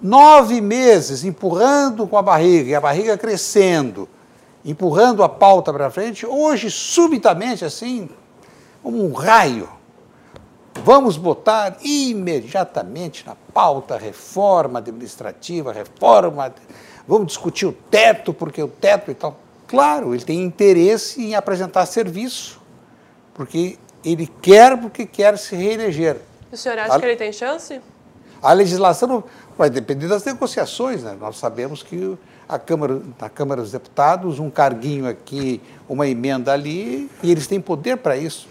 nove 0.00 0.60
meses 0.60 1.24
empurrando 1.24 2.06
com 2.06 2.16
a 2.16 2.22
barriga, 2.22 2.70
e 2.70 2.74
a 2.74 2.80
barriga 2.80 3.18
crescendo, 3.18 4.08
empurrando 4.64 5.22
a 5.22 5.28
pauta 5.28 5.72
para 5.72 5.90
frente, 5.90 6.24
hoje, 6.24 6.70
subitamente, 6.70 7.64
assim, 7.64 8.08
como 8.82 9.04
um 9.04 9.12
raio, 9.12 9.68
vamos 10.84 11.16
botar 11.16 11.76
imediatamente 11.82 13.26
na 13.26 13.34
pauta 13.52 13.96
reforma 13.96 14.78
administrativa, 14.78 15.72
reforma, 15.72 16.54
vamos 17.10 17.26
discutir 17.26 17.66
o 17.66 17.72
teto, 17.72 18.32
porque 18.32 18.62
o 18.62 18.68
teto 18.68 19.10
e 19.10 19.14
tal. 19.14 19.36
Claro, 19.66 20.14
ele 20.14 20.24
tem 20.24 20.40
interesse 20.44 21.20
em 21.20 21.34
apresentar 21.34 21.84
serviço, 21.86 22.60
porque 23.34 23.76
ele 24.04 24.30
quer, 24.40 24.80
porque 24.80 25.04
quer 25.04 25.36
se 25.36 25.56
reeleger. 25.56 26.18
O 26.52 26.56
senhor 26.56 26.78
acha 26.78 26.94
a, 26.94 27.00
que 27.00 27.06
ele 27.06 27.16
tem 27.16 27.32
chance? 27.32 27.80
A 28.40 28.52
legislação 28.52 29.24
vai 29.58 29.68
depender 29.68 30.06
das 30.06 30.24
negociações. 30.24 31.02
Né? 31.02 31.16
Nós 31.20 31.36
sabemos 31.36 31.82
que 31.82 32.16
a 32.48 32.60
Câmara, 32.60 33.02
na 33.20 33.28
Câmara 33.28 33.60
dos 33.60 33.72
Deputados, 33.72 34.38
um 34.38 34.48
carguinho 34.48 35.08
aqui, 35.08 35.60
uma 35.88 36.06
emenda 36.06 36.52
ali, 36.52 37.10
e 37.24 37.30
eles 37.30 37.48
têm 37.48 37.60
poder 37.60 37.96
para 37.96 38.16
isso. 38.16 38.48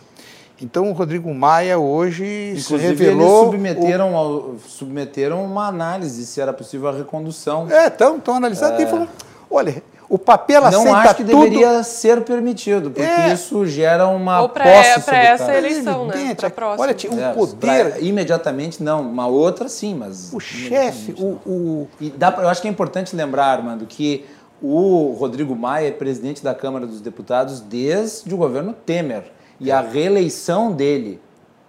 Então, 0.61 0.89
o 0.89 0.93
Rodrigo 0.93 1.33
Maia 1.33 1.77
hoje 1.77 2.25
Inclusive, 2.49 2.63
se 2.63 2.77
revelou... 2.77 3.27
Eles 3.27 3.45
submeteram, 3.45 4.15
ao, 4.15 4.55
submeteram 4.67 5.43
uma 5.43 5.67
análise 5.67 6.25
se 6.25 6.41
era 6.41 6.51
possível 6.51 6.89
a 6.89 6.91
recondução. 6.91 7.67
É, 7.69 7.87
estão 7.87 8.19
analisando 8.35 8.73
é... 8.73 8.83
e 8.83 8.85
falando, 8.85 9.09
olha, 9.49 9.81
o 10.09 10.17
papel 10.17 10.65
aceita 10.65 10.85
Não 10.85 10.95
acho 10.95 11.15
que 11.15 11.23
tudo. 11.23 11.43
deveria 11.43 11.83
ser 11.83 12.21
permitido, 12.21 12.89
porque 12.89 13.09
é. 13.09 13.31
isso 13.31 13.65
gera 13.67 14.07
uma 14.07 14.41
Ou 14.41 14.49
posse 14.49 15.01
Para 15.05 15.17
essa 15.17 15.55
eleição, 15.55 16.07
né? 16.07 16.35
Para 16.35 16.49
próxima. 16.49 16.83
Olha, 16.83 16.95
o 16.95 17.19
é, 17.19 17.33
poder... 17.33 17.91
Pra, 17.91 17.99
imediatamente 17.99 18.81
não, 18.83 19.01
uma 19.01 19.27
outra 19.27 19.69
sim, 19.69 19.93
mas... 19.93 20.33
O 20.33 20.39
chefe, 20.39 21.13
o... 21.17 21.37
o... 21.45 21.87
E 22.01 22.09
dá, 22.09 22.35
eu 22.39 22.49
acho 22.49 22.61
que 22.61 22.67
é 22.67 22.71
importante 22.71 23.15
lembrar, 23.15 23.45
Armando, 23.45 23.85
que 23.85 24.25
o 24.61 25.15
Rodrigo 25.17 25.55
Maia 25.55 25.87
é 25.87 25.91
presidente 25.91 26.43
da 26.43 26.53
Câmara 26.53 26.85
dos 26.85 26.99
Deputados 26.99 27.61
desde 27.61 28.33
o 28.33 28.37
governo 28.37 28.73
Temer. 28.73 29.38
E 29.59 29.71
a 29.71 29.81
reeleição 29.81 30.71
dele, 30.71 31.19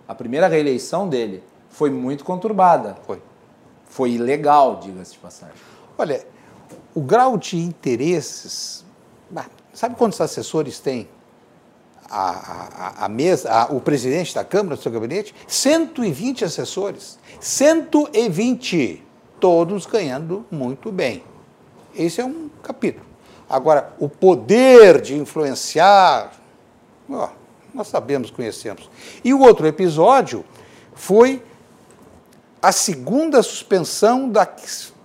a 0.07 0.15
primeira 0.15 0.47
reeleição 0.47 1.09
dele, 1.09 1.43
foi 1.69 1.91
muito 1.91 2.25
conturbada. 2.25 2.97
Foi. 3.07 3.21
Foi 3.87 4.12
ilegal, 4.12 4.77
diga-se 4.77 5.12
de 5.12 5.19
passagem. 5.19 5.57
Olha, 5.99 6.25
o 6.95 7.01
grau 7.01 7.37
de 7.37 7.57
interesses. 7.57 8.85
Sabe 9.73 9.97
quantos 9.97 10.21
assessores 10.21 10.79
tem 10.79 11.09
a, 12.09 12.31
a, 13.01 13.05
a 13.07 13.09
mesa, 13.09 13.51
a, 13.51 13.65
o 13.67 13.81
presidente 13.81 14.35
da 14.35 14.45
Câmara, 14.45 14.77
do 14.77 14.83
seu 14.83 14.93
gabinete? 14.93 15.35
120 15.47 16.45
assessores. 16.45 17.19
120. 17.41 19.05
Todos 19.41 19.87
ganhando 19.87 20.45
muito 20.51 20.93
bem. 20.93 21.25
Esse 21.95 22.21
é 22.21 22.25
um 22.25 22.51
capítulo. 22.62 23.07
Agora, 23.49 23.93
o 23.99 24.09
poder 24.09 25.01
de 25.01 25.17
influenciar, 25.17 26.33
ó, 27.11 27.31
nós 27.75 27.89
sabemos, 27.89 28.31
conhecemos. 28.31 28.91
E 29.25 29.33
o 29.33 29.41
outro 29.41 29.67
episódio 29.67 30.45
foi 30.95 31.43
a 32.63 32.73
segunda 32.73 33.43
suspensão 33.43 34.29
da 34.29 34.45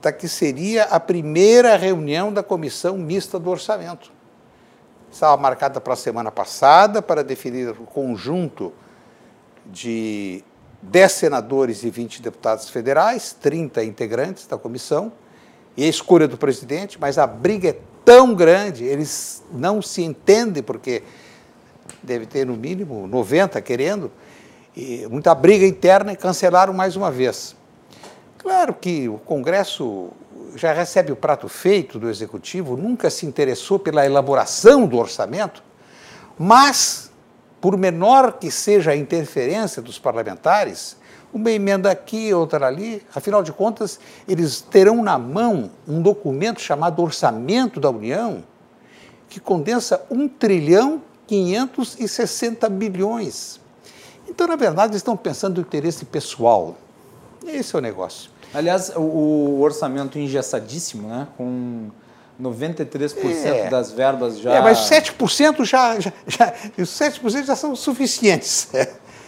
da 0.05 0.11
que 0.11 0.27
seria 0.27 0.83
a 0.83 0.99
primeira 0.99 1.75
reunião 1.75 2.31
da 2.31 2.43
comissão 2.43 2.95
mista 2.95 3.39
do 3.39 3.49
orçamento. 3.49 4.11
Estava 5.11 5.35
marcada 5.35 5.81
para 5.81 5.93
a 5.93 5.95
semana 5.95 6.29
passada 6.29 7.01
para 7.01 7.23
definir 7.23 7.69
o 7.69 7.87
conjunto 7.87 8.71
de 9.65 10.43
10 10.83 11.11
senadores 11.11 11.83
e 11.83 11.89
20 11.89 12.21
deputados 12.21 12.69
federais, 12.69 13.35
30 13.41 13.83
integrantes 13.83 14.45
da 14.45 14.59
comissão, 14.59 15.11
e 15.75 15.83
a 15.83 15.87
escolha 15.87 16.27
do 16.27 16.37
presidente, 16.37 17.01
mas 17.01 17.17
a 17.17 17.25
briga 17.25 17.69
é 17.69 17.79
tão 18.05 18.35
grande, 18.35 18.83
eles 18.83 19.43
não 19.51 19.81
se 19.81 20.03
entendem, 20.03 20.61
porque 20.61 21.01
deve 22.05 22.25
ter 22.25 22.45
no 22.45 22.55
mínimo 22.55 23.07
90 23.07 23.59
querendo, 23.61 24.11
e 24.75 25.07
muita 25.09 25.33
briga 25.33 25.65
interna 25.65 26.13
e 26.13 26.15
cancelaram 26.15 26.73
mais 26.73 26.95
uma 26.95 27.11
vez. 27.11 27.55
Claro 28.37 28.73
que 28.73 29.09
o 29.09 29.17
Congresso 29.17 30.09
já 30.55 30.71
recebe 30.71 31.11
o 31.11 31.15
prato 31.15 31.49
feito 31.49 31.99
do 31.99 32.09
Executivo, 32.09 32.77
nunca 32.77 33.09
se 33.09 33.25
interessou 33.25 33.79
pela 33.79 34.05
elaboração 34.05 34.85
do 34.85 34.97
orçamento, 34.97 35.63
mas, 36.37 37.11
por 37.59 37.77
menor 37.77 38.33
que 38.33 38.51
seja 38.51 38.91
a 38.91 38.95
interferência 38.95 39.81
dos 39.81 39.97
parlamentares, 39.97 40.97
uma 41.33 41.51
emenda 41.51 41.91
aqui, 41.91 42.33
outra 42.33 42.67
ali, 42.67 43.01
afinal 43.13 43.43
de 43.43 43.51
contas, 43.51 43.99
eles 44.27 44.61
terão 44.61 45.03
na 45.03 45.17
mão 45.17 45.71
um 45.85 46.01
documento 46.01 46.61
chamado 46.61 47.01
Orçamento 47.01 47.79
da 47.79 47.89
União, 47.89 48.43
que 49.27 49.39
condensa 49.39 50.05
1 50.09 50.27
trilhão 50.29 51.01
560 51.27 52.69
bilhões. 52.69 53.59
Então, 54.27 54.47
na 54.47 54.55
verdade, 54.55 54.91
eles 54.91 54.97
estão 54.97 55.15
pensando 55.15 55.55
no 55.55 55.61
interesse 55.61 56.05
pessoal. 56.05 56.75
Esse 57.45 57.75
é 57.75 57.79
o 57.79 57.81
negócio. 57.81 58.29
Aliás, 58.53 58.91
o, 58.95 59.01
o 59.01 59.61
orçamento 59.61 60.17
engessadíssimo, 60.17 61.07
né? 61.07 61.27
Com 61.37 61.89
93% 62.41 63.15
é. 63.45 63.69
das 63.69 63.91
verbas 63.91 64.39
já. 64.39 64.55
É, 64.55 64.61
mas 64.61 64.89
7% 64.89 65.63
já, 65.63 65.99
já, 65.99 66.13
já, 66.27 66.53
os 66.77 66.89
7% 66.89 67.45
já 67.45 67.55
são 67.55 67.75
suficientes. 67.75 68.69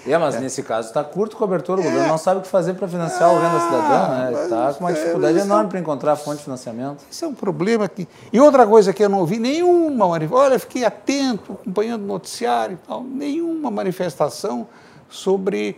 É, 0.07 0.17
mas 0.17 0.35
é. 0.35 0.39
nesse 0.39 0.63
caso 0.63 0.87
está 0.87 1.03
curto 1.03 1.33
o 1.33 1.37
cobertor, 1.37 1.79
o 1.79 1.83
governo 1.83 2.05
é. 2.05 2.07
não 2.07 2.17
sabe 2.17 2.39
o 2.39 2.43
que 2.43 2.47
fazer 2.47 2.73
para 2.73 2.87
financiar 2.87 3.29
ah, 3.29 3.33
o 3.33 3.39
renda 3.39 3.59
cidadã, 3.59 4.07
né? 4.09 4.43
Está 4.43 4.73
com 4.73 4.83
uma 4.83 4.91
é, 4.91 4.93
dificuldade 4.93 5.39
enorme 5.39 5.69
para 5.69 5.79
encontrar 5.79 6.15
fonte 6.15 6.37
de 6.37 6.43
financiamento. 6.43 7.03
Isso 7.09 7.25
é 7.25 7.27
um 7.27 7.33
problema 7.33 7.85
aqui. 7.85 8.07
E 8.31 8.39
outra 8.39 8.65
coisa 8.65 8.93
que 8.93 9.03
eu 9.03 9.09
não 9.09 9.19
ouvi 9.19 9.37
nenhuma 9.37 10.07
manifestação, 10.07 10.45
olha, 10.45 10.59
fiquei 10.59 10.85
atento, 10.85 11.53
acompanhando 11.53 12.03
o 12.03 12.07
noticiário 12.07 12.79
e 12.81 12.87
tal, 12.87 13.03
nenhuma 13.03 13.69
manifestação 13.69 14.67
sobre 15.09 15.77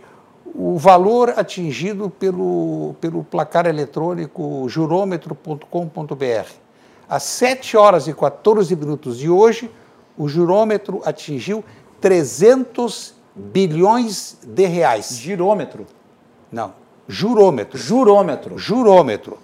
o 0.54 0.76
valor 0.78 1.34
atingido 1.36 2.10
pelo, 2.10 2.94
pelo 3.00 3.24
placar 3.24 3.66
eletrônico 3.66 4.68
jurômetro.com.br. 4.68 6.50
Às 7.08 7.22
7 7.24 7.76
horas 7.76 8.06
e 8.06 8.14
14 8.14 8.74
minutos 8.76 9.18
de 9.18 9.28
hoje, 9.28 9.70
o 10.16 10.28
jurômetro 10.28 11.00
atingiu 11.04 11.64
300 12.00 13.19
bilhões 13.40 14.38
de 14.42 14.66
reais. 14.66 15.10
Girômetro? 15.16 15.86
Não, 16.50 16.72
jurômetro. 17.08 17.78
Jurômetro. 17.78 18.58
Jurômetro. 18.58 19.38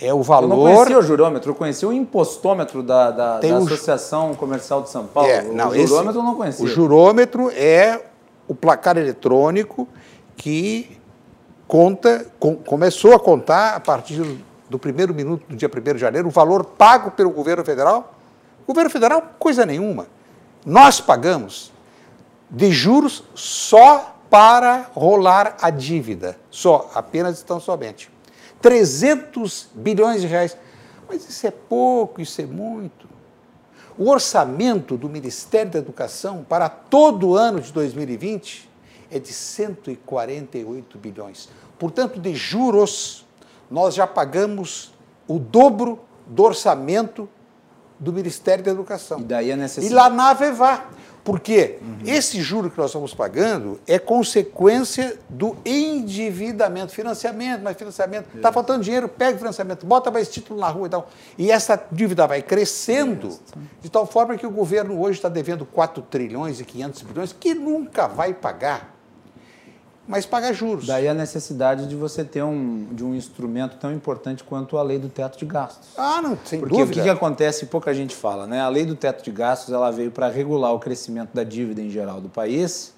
É 0.00 0.12
o 0.12 0.22
valor. 0.22 0.44
Eu 0.44 0.48
não 0.48 0.62
conhecia 0.62 0.98
o 0.98 1.02
jurômetro, 1.02 1.50
eu 1.50 1.54
conhecia 1.54 1.88
o 1.88 1.92
impostômetro 1.92 2.82
da, 2.82 3.10
da, 3.10 3.40
da 3.40 3.56
Associação 3.58 4.34
Comercial 4.34 4.82
de 4.82 4.90
São 4.90 5.06
Paulo. 5.06 5.28
É, 5.28 5.42
não, 5.42 5.68
o 5.68 5.74
jurômetro 5.74 6.10
esse, 6.10 6.18
eu 6.18 6.22
não 6.22 6.34
conhecia. 6.34 6.64
O 6.64 6.68
jurômetro 6.68 7.50
é 7.50 8.02
o 8.48 8.54
placar 8.54 8.96
eletrônico 8.96 9.86
que 10.36 10.98
conta, 11.68 12.26
com, 12.38 12.56
começou 12.56 13.14
a 13.14 13.20
contar 13.20 13.76
a 13.76 13.80
partir 13.80 14.22
do 14.68 14.78
primeiro 14.78 15.14
minuto 15.14 15.44
do 15.48 15.56
dia 15.56 15.68
1 15.68 15.94
de 15.94 16.00
janeiro 16.00 16.28
o 16.28 16.30
valor 16.30 16.64
pago 16.64 17.10
pelo 17.10 17.30
governo 17.30 17.64
federal. 17.64 18.14
O 18.64 18.66
governo 18.66 18.90
federal, 18.90 19.22
coisa 19.38 19.66
nenhuma. 19.66 20.06
Nós 20.64 21.00
pagamos 21.00 21.71
de 22.52 22.70
juros 22.70 23.24
só 23.34 24.14
para 24.28 24.90
rolar 24.94 25.56
a 25.60 25.70
dívida. 25.70 26.38
Só, 26.50 26.90
apenas 26.94 27.40
e 27.40 27.44
tão 27.44 27.58
somente. 27.58 28.10
300 28.60 29.70
bilhões 29.74 30.20
de 30.20 30.26
reais. 30.26 30.56
Mas 31.08 31.28
isso 31.28 31.46
é 31.46 31.50
pouco, 31.50 32.20
isso 32.20 32.40
é 32.40 32.46
muito. 32.46 33.08
O 33.98 34.08
orçamento 34.08 34.96
do 34.96 35.08
Ministério 35.08 35.72
da 35.72 35.78
Educação 35.78 36.44
para 36.48 36.68
todo 36.68 37.30
o 37.30 37.36
ano 37.36 37.60
de 37.60 37.72
2020 37.72 38.70
é 39.10 39.18
de 39.18 39.32
148 39.32 40.98
bilhões. 40.98 41.48
Portanto, 41.78 42.20
de 42.20 42.34
juros, 42.34 43.26
nós 43.70 43.94
já 43.94 44.06
pagamos 44.06 44.94
o 45.26 45.38
dobro 45.38 46.00
do 46.26 46.42
orçamento 46.42 47.28
do 47.98 48.12
Ministério 48.12 48.64
da 48.64 48.70
Educação. 48.70 49.20
E 49.20 49.24
daí 49.24 49.52
a 49.52 49.54
E 49.54 49.58
necessidade. 49.58 49.94
lá 49.94 50.08
na 50.08 50.30
Avevá. 50.30 50.86
Porque 51.24 51.78
esse 52.04 52.40
juro 52.42 52.68
que 52.68 52.76
nós 52.76 52.86
estamos 52.86 53.14
pagando 53.14 53.80
é 53.86 53.96
consequência 53.98 55.18
do 55.28 55.56
endividamento, 55.64 56.92
financiamento, 56.92 57.62
mas 57.62 57.76
financiamento. 57.76 58.26
Está 58.34 58.50
faltando 58.50 58.82
dinheiro, 58.82 59.08
pega 59.08 59.36
o 59.36 59.38
financiamento, 59.38 59.86
bota 59.86 60.10
mais 60.10 60.28
título 60.28 60.58
na 60.58 60.68
rua 60.68 60.86
e 60.88 60.90
tal. 60.90 61.08
E 61.38 61.50
essa 61.50 61.80
dívida 61.92 62.26
vai 62.26 62.42
crescendo 62.42 63.38
de 63.80 63.88
tal 63.88 64.04
forma 64.04 64.36
que 64.36 64.46
o 64.46 64.50
governo 64.50 65.00
hoje 65.00 65.18
está 65.18 65.28
devendo 65.28 65.64
4 65.64 66.02
trilhões 66.02 66.58
e 66.58 66.64
500 66.64 67.02
bilhões, 67.02 67.32
que 67.32 67.54
nunca 67.54 68.08
vai 68.08 68.34
pagar, 68.34 68.91
mas 70.12 70.26
paga 70.26 70.52
juros. 70.52 70.86
Daí 70.86 71.08
a 71.08 71.14
necessidade 71.14 71.86
de 71.86 71.96
você 71.96 72.22
ter 72.22 72.42
um, 72.42 72.84
de 72.92 73.02
um 73.02 73.14
instrumento 73.14 73.78
tão 73.78 73.90
importante 73.90 74.44
quanto 74.44 74.76
a 74.76 74.82
lei 74.82 74.98
do 74.98 75.08
teto 75.08 75.38
de 75.38 75.46
gastos. 75.46 75.88
Ah, 75.96 76.20
não, 76.20 76.36
sem 76.44 76.60
Porque 76.60 76.76
dúvida. 76.76 76.90
o 76.90 76.94
que, 76.94 77.02
que 77.02 77.08
acontece, 77.08 77.64
pouca 77.64 77.94
gente 77.94 78.14
fala, 78.14 78.46
né? 78.46 78.60
A 78.60 78.68
lei 78.68 78.84
do 78.84 78.94
teto 78.94 79.24
de 79.24 79.30
gastos 79.30 79.72
ela 79.72 79.90
veio 79.90 80.10
para 80.10 80.28
regular 80.28 80.74
o 80.74 80.78
crescimento 80.78 81.30
da 81.32 81.42
dívida 81.42 81.80
em 81.80 81.88
geral 81.88 82.20
do 82.20 82.28
país. 82.28 82.92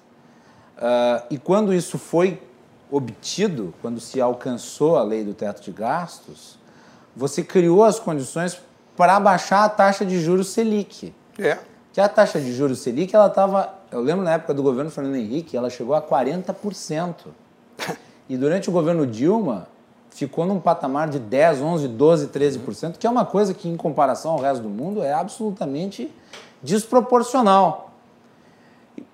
ah, 0.77 1.23
e 1.31 1.39
quando 1.39 1.73
isso 1.73 1.99
foi 1.99 2.43
obtido, 2.91 3.73
quando 3.81 4.01
se 4.01 4.20
alcançou 4.20 4.97
a 4.97 5.05
lei 5.05 5.23
do 5.23 5.35
teto 5.35 5.62
de 5.62 5.70
gastos, 5.70 6.59
você 7.15 7.45
criou 7.45 7.85
as 7.85 8.01
condições 8.01 8.61
para 8.97 9.20
baixar 9.20 9.62
a 9.65 9.69
taxa 9.69 10.05
de 10.05 10.20
juros 10.20 10.49
Selic. 10.49 11.15
É. 11.39 11.59
Que 11.93 12.01
a 12.01 12.09
taxa 12.09 12.41
de 12.41 12.53
juros 12.53 12.81
Selic, 12.81 13.15
ela 13.15 13.28
estava, 13.28 13.73
eu 13.94 14.00
lembro 14.00 14.24
na 14.24 14.32
época 14.32 14.52
do 14.52 14.62
governo 14.62 14.90
Fernando 14.90 15.16
Henrique, 15.16 15.56
ela 15.56 15.70
chegou 15.70 15.94
a 15.94 16.02
40%. 16.02 17.14
E 18.26 18.38
durante 18.38 18.70
o 18.70 18.72
governo 18.72 19.06
Dilma, 19.06 19.68
ficou 20.08 20.46
num 20.46 20.58
patamar 20.58 21.10
de 21.10 21.18
10, 21.18 21.60
11, 21.60 21.88
12, 21.88 22.28
13%, 22.28 22.96
que 22.96 23.06
é 23.06 23.10
uma 23.10 23.26
coisa 23.26 23.52
que, 23.52 23.68
em 23.68 23.76
comparação 23.76 24.30
ao 24.30 24.40
resto 24.40 24.62
do 24.62 24.68
mundo, 24.70 25.02
é 25.02 25.12
absolutamente 25.12 26.10
desproporcional. 26.62 27.90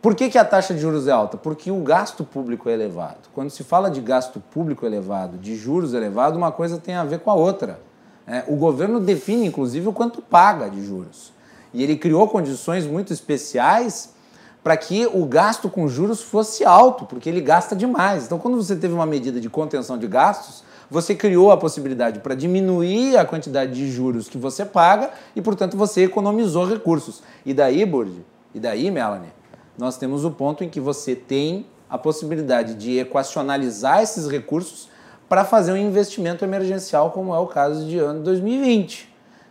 Por 0.01 0.15
que, 0.15 0.31
que 0.31 0.39
a 0.39 0.45
taxa 0.45 0.73
de 0.73 0.81
juros 0.81 1.09
é 1.09 1.11
alta? 1.11 1.37
Porque 1.37 1.73
o 1.73 1.81
gasto 1.81 2.23
público 2.23 2.69
é 2.69 2.73
elevado. 2.73 3.29
Quando 3.35 3.51
se 3.51 3.65
fala 3.65 3.91
de 3.91 4.01
gasto 4.01 4.39
público 4.39 4.87
elevado, 4.87 5.39
de 5.39 5.57
juros 5.57 5.93
elevado, 5.93 6.39
uma 6.39 6.53
coisa 6.53 6.79
tem 6.79 6.95
a 6.95 7.03
ver 7.03 7.19
com 7.19 7.33
a 7.33 7.35
outra. 7.35 7.81
É, 8.27 8.45
o 8.47 8.55
governo 8.55 9.01
define, 9.01 9.47
inclusive, 9.47 9.89
o 9.89 9.93
quanto 9.93 10.23
paga 10.23 10.71
de 10.71 10.87
juros. 10.87 11.33
E 11.75 11.83
ele 11.83 11.97
criou 11.97 12.29
condições 12.29 12.87
muito 12.87 13.13
especiais 13.13 14.15
para 14.63 14.77
que 14.77 15.07
o 15.07 15.25
gasto 15.25 15.69
com 15.69 15.89
juros 15.89 16.23
fosse 16.23 16.65
alto, 16.65 17.07
porque 17.07 17.29
ele 17.29 17.41
gasta 17.41 17.75
demais. 17.75 18.25
Então, 18.25 18.39
quando 18.39 18.57
você 18.57 18.77
teve 18.77 18.93
uma 18.93 19.07
medida 19.07 19.41
de 19.41 19.49
contenção 19.49 19.97
de 19.97 20.07
gastos, 20.07 20.63
você 20.91 21.15
criou 21.15 21.53
a 21.53 21.57
possibilidade 21.57 22.19
para 22.19 22.35
diminuir 22.35 23.17
a 23.17 23.25
quantidade 23.25 23.73
de 23.73 23.91
juros 23.91 24.29
que 24.29 24.37
você 24.37 24.65
paga 24.65 25.11
e, 25.35 25.41
portanto, 25.41 25.77
você 25.77 26.05
economizou 26.05 26.67
recursos. 26.67 27.23
E 27.47 27.55
daí, 27.55 27.87
Burdi, 27.87 28.25
e 28.55 28.59
daí, 28.59 28.91
Melanie, 28.91 29.33
nós 29.79 29.97
temos 29.97 30.25
o 30.25 30.31
ponto 30.31 30.65
em 30.65 30.69
que 30.69 30.81
você 30.81 31.15
tem 31.15 31.67
a 31.89 31.97
possibilidade 31.97 32.75
de 32.75 32.99
equacionalizar 32.99 34.03
esses 34.03 34.29
recursos 34.29 34.89
para 35.29 35.45
fazer 35.45 35.73
um 35.73 35.77
investimento 35.77 36.45
emergencial, 36.45 37.13
como 37.13 37.35
é 37.35 37.39
o 37.39 37.47
caso 37.47 37.87
de 37.87 37.99
ano 37.99 38.23
2020. 38.23 39.10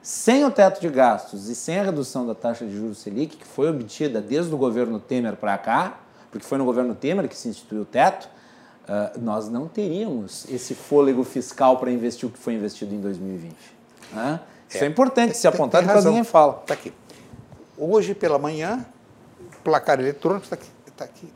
Sem 0.10 0.44
o 0.44 0.50
teto 0.50 0.82
de 0.82 0.90
gastos 0.90 1.50
e 1.50 1.56
sem 1.56 1.78
a 1.78 1.84
redução 1.84 2.26
da 2.26 2.34
taxa 2.34 2.66
de 2.66 2.76
juros 2.76 2.98
Selic, 2.98 3.38
que 3.38 3.46
foi 3.46 3.70
obtida 3.70 4.20
desde 4.20 4.52
o 4.52 4.58
governo 4.58 5.00
Temer 5.00 5.36
para 5.36 5.56
cá, 5.56 6.00
porque 6.32 6.44
foi 6.44 6.58
no 6.58 6.66
governo 6.66 6.96
Temer 6.96 7.30
que 7.30 7.38
se 7.38 7.48
instituiu 7.48 7.84
o 7.84 7.86
teto, 7.86 8.28
ah, 8.88 9.12
nós 9.22 9.50
não 9.50 9.68
teríamos 9.68 10.50
esse 10.50 10.74
fôlego 10.74 11.24
fiscal 11.24 11.78
para 11.78 11.92
investir 11.92 12.28
o 12.28 12.32
que 12.32 12.40
foi 12.40 12.56
investido 12.56 12.96
em 12.96 13.00
2020. 13.00 13.56
né? 14.12 14.40
Isso 14.68 14.84
é, 14.84 14.88
importante 14.88 15.38
se 15.38 15.48
apontar, 15.48 15.86
depois 15.86 16.04
ninguém 16.04 16.24
fala. 16.24 16.58
Está 16.60 16.74
aqui. 16.74 16.92
Hoje 17.78 18.16
pela 18.16 18.40
manhã, 18.40 18.84
placar 19.64 20.00
eletrônico 20.00 20.46
está 20.46 20.56
aqui. 20.56 20.70
Tá 20.98 21.06
aqui. 21.06 21.32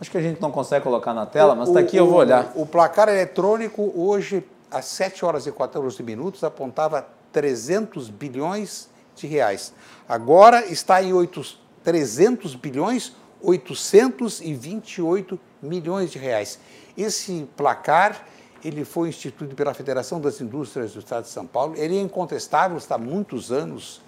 Acho 0.00 0.10
que 0.10 0.16
a 0.16 0.22
gente 0.22 0.40
não 0.40 0.50
consegue 0.50 0.82
colocar 0.82 1.12
na 1.12 1.26
tela, 1.26 1.54
mas 1.54 1.68
está 1.68 1.80
aqui, 1.80 1.98
eu 1.98 2.06
vou 2.06 2.20
olhar. 2.20 2.52
O, 2.54 2.64
placar 2.64 3.10
eletrônico 3.10 3.92
hoje, 3.94 4.42
às 4.70 4.86
7 4.86 5.26
horas 5.26 5.46
e 5.46 5.52
14 5.52 6.02
minutos, 6.02 6.42
apontava 6.42 7.06
300 7.32 8.10
bilhões 8.10 8.88
de 9.16 9.26
reais. 9.26 9.72
Agora 10.08 10.66
está 10.66 11.02
em 11.02 11.12
8, 11.12 11.58
300 11.82 12.54
bilhões 12.54 13.14
828 13.42 15.40
milhões 15.60 16.12
de 16.12 16.18
reais. 16.18 16.58
Esse 16.96 17.48
placar 17.56 18.26
ele 18.64 18.84
foi 18.84 19.08
instituído 19.08 19.56
pela 19.56 19.74
Federação 19.74 20.20
das 20.20 20.40
Indústrias 20.40 20.92
do 20.92 21.00
Estado 21.00 21.24
de 21.24 21.30
São 21.30 21.44
Paulo. 21.46 21.74
Ele 21.76 21.98
é 21.98 22.00
incontestável, 22.00 22.78
está 22.78 22.94
há 22.94 22.98
muitos 22.98 23.50
anos 23.50 24.00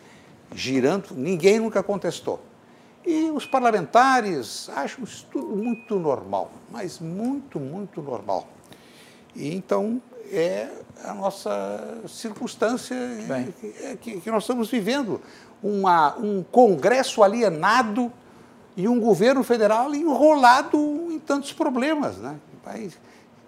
girando, 0.55 1.09
ninguém 1.13 1.59
nunca 1.59 1.83
contestou. 1.83 2.41
E 3.05 3.31
os 3.33 3.45
parlamentares 3.45 4.71
acham 4.71 5.03
isso 5.05 5.27
tudo 5.31 5.57
muito 5.57 5.99
normal, 5.99 6.53
mas 6.71 7.01
muito, 7.01 7.59
muito 7.59 8.01
normal. 8.01 8.47
E 9.35 9.55
então 9.55 10.01
é 10.37 10.71
a 11.05 11.15
nossa 11.15 12.03
circunstância 12.09 12.97
que, 13.61 13.97
que, 13.97 14.21
que, 14.21 14.31
nós 14.31 14.43
estamos 14.43 14.69
vivendo. 14.71 15.21
Uma, 15.63 16.17
um 16.19 16.43
Congresso 16.43 17.23
alienado 17.23 18.13
e 18.77 18.87
um 18.87 19.01
governo 19.01 19.43
federal 19.43 19.95
enrolado 19.95 20.77
em 21.11 21.19
tantos 21.19 21.53
problemas. 21.53 22.19
Né? 22.19 22.37
O 22.55 22.57
país 22.65 22.99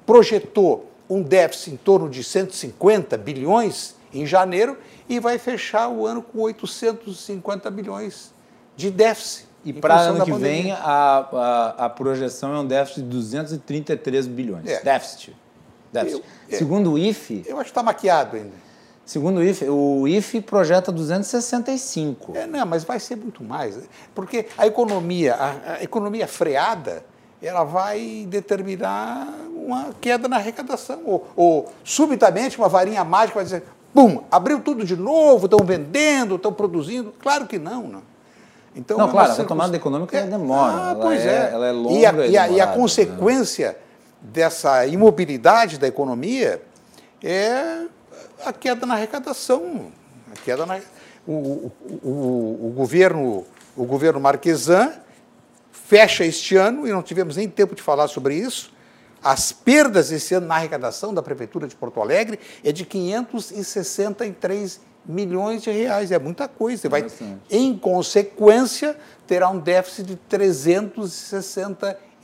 projetou 0.07 0.91
um 1.09 1.23
déficit 1.23 1.73
em 1.73 1.77
torno 1.77 2.09
de 2.09 2.23
150 2.25 3.17
bilhões 3.19 3.95
em 4.13 4.25
janeiro 4.25 4.79
e 5.09 5.21
vai 5.21 5.39
fechar 5.39 5.89
o 5.89 6.07
ano 6.07 6.23
com 6.23 6.41
850 6.41 7.71
bilhões 7.71 8.33
de 8.77 8.91
déficit. 8.91 9.47
E 9.65 9.73
para 9.73 9.99
ano 9.99 10.25
que 10.25 10.31
pandemia. 10.31 10.63
vem, 10.63 10.73
a, 10.73 11.29
a, 11.33 11.87
a, 11.87 11.91
projeção 11.91 12.55
é 12.55 12.61
um 12.61 12.67
déficit 12.67 13.03
de 13.03 13.09
233 13.09 14.29
bilhões. 14.29 14.67
É. 14.67 14.81
Déficit. 14.81 15.37
Déficit. 16.05 16.25
Eu, 16.49 16.59
Segundo 16.59 16.93
o 16.93 16.99
IFE. 16.99 17.45
Eu 17.47 17.57
acho 17.57 17.65
que 17.65 17.71
está 17.71 17.83
maquiado 17.83 18.37
ainda. 18.37 18.67
Segundo 19.05 19.39
o 19.39 19.43
IFE, 19.43 19.69
o 19.69 20.09
IFE 20.09 20.41
projeta 20.41 20.91
265. 20.91 22.33
É, 22.37 22.47
não, 22.47 22.67
mas 22.67 22.83
vai 22.83 22.99
ser 22.99 23.17
muito 23.17 23.45
mais. 23.45 23.79
Porque 24.13 24.47
a 24.59 24.67
economia, 24.67 25.35
a, 25.35 25.73
a 25.75 25.83
economia 25.83 26.27
freada, 26.27 27.05
ela 27.41 27.63
vai 27.63 28.27
determinar 28.29 29.33
uma 29.55 29.91
queda 30.01 30.27
na 30.27 30.37
arrecadação. 30.37 31.03
Ou, 31.05 31.27
ou 31.37 31.73
subitamente 31.85 32.59
uma 32.59 32.69
varinha 32.69 33.05
mágica 33.05 33.37
vai 33.37 33.45
dizer, 33.45 33.63
pum, 33.95 34.25
abriu 34.29 34.61
tudo 34.61 34.85
de 34.85 34.97
novo, 34.97 35.47
estão 35.47 35.65
vendendo, 35.65 36.35
estão 36.35 36.53
produzindo. 36.53 37.15
Claro 37.21 37.47
que 37.47 37.61
não, 37.61 37.85
não. 37.85 38.03
Então, 38.75 38.99
não, 38.99 39.09
claro, 39.09 39.33
a 39.33 39.35
retomada 39.35 39.75
econômica 39.77 40.19
é, 40.19 40.27
demora. 40.27 40.73
Ah, 40.73 40.91
ela 40.91 41.01
pois 41.01 41.25
é, 41.25 41.29
é. 41.29 41.51
Ela 41.53 41.67
é 41.69 41.73
longa 41.73 41.95
e 41.95 42.05
a, 42.05 42.27
e, 42.27 42.37
a, 42.37 42.49
e 42.49 42.61
a 42.61 42.67
consequência 42.67 43.69
né? 43.69 43.77
Dessa 44.21 44.87
imobilidade 44.87 45.79
da 45.79 45.87
economia 45.87 46.63
é 47.23 47.87
a 48.45 48.53
queda 48.53 48.87
na 48.87 48.95
arrecadação. 48.95 49.93
A 50.31 50.41
queda 50.41 50.67
na, 50.67 50.81
o, 51.27 51.33
o, 51.33 51.73
o, 52.03 52.67
o, 52.69 52.73
governo, 52.75 53.47
o 53.77 53.85
governo 53.85 54.21
Marquesan 54.21 54.93
fecha 55.71 56.25
este 56.25 56.57
ano, 56.57 56.87
e 56.87 56.91
não 56.91 57.03
tivemos 57.03 57.37
nem 57.37 57.49
tempo 57.49 57.75
de 57.75 57.83
falar 57.83 58.09
sobre 58.09 58.35
isso, 58.35 58.75
as 59.23 59.53
perdas 59.53 60.11
esse 60.13 60.35
ano 60.35 60.47
na 60.47 60.57
arrecadação 60.57 61.13
da 61.13 61.23
Prefeitura 61.23 61.67
de 61.67 61.75
Porto 61.75 62.01
Alegre 62.01 62.39
é 62.63 62.71
de 62.71 62.85
563 62.85 64.81
milhões 65.05 65.63
de 65.63 65.71
reais. 65.71 66.13
É 66.13 66.19
muita 66.19 66.47
coisa. 66.49 66.83
Você 66.83 66.89
vai, 66.89 67.07
em 67.51 67.77
consequência, 67.77 68.97
terá 69.27 69.49
um 69.49 69.59
déficit 69.59 70.07
de 70.07 70.17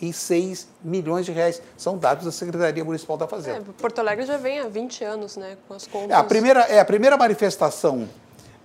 366 0.02 0.68
milhões 0.82 1.24
de 1.24 1.32
reais. 1.32 1.62
São 1.76 1.96
dados 1.96 2.24
da 2.24 2.32
Secretaria 2.32 2.84
Municipal 2.84 3.16
da 3.16 3.28
Fazenda. 3.28 3.58
É, 3.58 3.80
Porto 3.80 4.00
Alegre 4.00 4.26
já 4.26 4.36
vem 4.36 4.58
há 4.58 4.68
20 4.68 5.04
anos, 5.04 5.36
né, 5.36 5.56
com 5.68 5.74
as 5.74 5.86
contas. 5.86 6.10
É, 6.10 6.14
a, 6.14 6.24
primeira, 6.24 6.60
é, 6.62 6.80
a 6.80 6.84
primeira 6.84 7.16
manifestação 7.16 8.08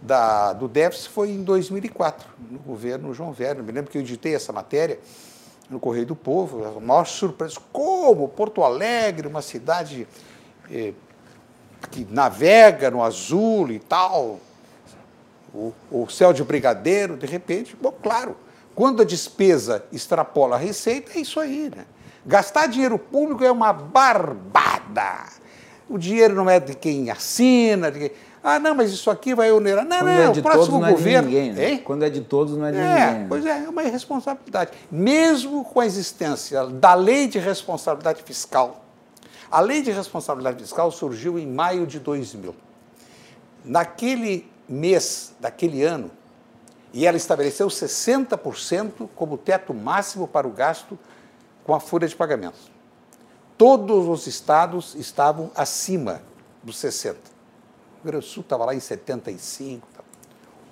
da, 0.01 0.53
do 0.53 0.67
déficit 0.67 1.09
foi 1.09 1.29
em 1.29 1.43
2004, 1.43 2.27
no 2.49 2.59
governo 2.59 3.13
João 3.13 3.31
Velho. 3.31 3.63
Me 3.63 3.71
lembro 3.71 3.91
que 3.91 3.97
eu 3.97 4.01
editei 4.01 4.33
essa 4.33 4.51
matéria 4.51 4.99
no 5.69 5.79
Correio 5.79 6.07
do 6.07 6.15
Povo, 6.15 6.65
a 6.65 6.79
maior 6.79 7.05
surpresa. 7.05 7.57
Como 7.71 8.27
Porto 8.29 8.63
Alegre, 8.63 9.27
uma 9.27 9.41
cidade 9.41 10.07
eh, 10.71 10.93
que 11.91 12.07
navega 12.09 12.89
no 12.89 13.03
azul 13.03 13.69
e 13.69 13.79
tal, 13.79 14.39
o, 15.53 15.73
o, 15.91 16.07
céu 16.09 16.33
de 16.33 16.43
brigadeiro, 16.43 17.17
de 17.17 17.25
repente, 17.25 17.75
bom, 17.79 17.91
claro, 17.91 18.35
quando 18.77 19.01
a 19.01 19.05
despesa 19.05 19.83
extrapola 19.91 20.55
a 20.55 20.59
receita, 20.59 21.13
é 21.17 21.21
isso 21.21 21.39
aí, 21.39 21.71
né? 21.75 21.85
Gastar 22.23 22.67
dinheiro 22.67 22.99
público 22.99 23.43
é 23.43 23.51
uma 23.51 23.73
barbada. 23.73 25.23
O 25.89 25.97
dinheiro 25.97 26.35
não 26.35 26.47
é 26.47 26.59
de 26.59 26.75
quem 26.75 27.09
assina, 27.09 27.89
de 27.91 27.97
quem... 27.97 28.11
Ah, 28.43 28.59
não, 28.59 28.75
mas 28.75 28.91
isso 28.91 29.09
aqui 29.09 29.33
vai 29.33 29.51
onerar. 29.51 29.83
Não, 29.83 29.97
Quando 29.97 30.05
não, 30.05 30.21
é 30.21 30.29
o 30.29 30.31
de 30.31 30.41
próximo 30.43 30.65
todos, 30.65 30.79
não 30.81 30.85
é 30.85 30.89
de 30.91 30.95
governo. 30.95 31.27
ninguém. 31.27 31.53
Né? 31.53 31.77
Quando 31.79 32.03
é 32.05 32.09
de 32.11 32.21
todos, 32.21 32.55
não 32.55 32.67
é 32.67 32.71
de 32.71 32.77
É, 32.77 32.81
ninguém. 32.81 33.19
né? 33.21 33.25
pois 33.27 33.45
é, 33.47 33.63
é 33.65 33.67
uma 33.69 33.83
irresponsabilidade. 33.83 34.69
Mesmo 34.91 35.65
com 35.65 35.79
a 35.79 35.85
existência 35.87 36.63
da 36.67 36.93
lei 36.93 37.27
de 37.27 37.39
responsabilidade 37.39 38.21
fiscal, 38.21 38.85
a 39.49 39.59
lei 39.59 39.81
de 39.81 39.89
responsabilidade 39.89 40.61
fiscal 40.61 40.91
surgiu 40.91 41.39
em 41.39 41.47
maio 41.47 41.87
de 41.87 41.99
2000. 41.99 42.53
Naquele 43.65 44.47
mês, 44.69 45.33
daquele 45.39 45.81
ano, 45.81 46.11
e 46.97 47.05
ela 47.05 47.15
estabeleceu 47.15 47.67
60% 47.67 49.07
como 49.15 49.37
teto 49.37 49.71
máximo 49.71 50.27
para 50.27 50.47
o 50.47 50.51
gasto 50.51 50.97
com 51.63 51.75
a 51.75 51.79
folha 51.79 52.07
de 52.07 52.15
pagamentos. 52.15 52.71
Todos 53.55 54.07
os 54.07 54.25
estados 54.25 54.95
estavam 54.95 55.51
acima 55.53 56.23
dos 56.63 56.75
60%. 56.77 57.11
O 57.11 57.13
Rio 57.13 58.03
Grande 58.03 58.25
do 58.25 58.27
Sul 58.27 58.41
estava 58.41 58.65
lá 58.65 58.73
em 58.73 58.79
75%. 58.79 59.81
tá. 59.95 60.03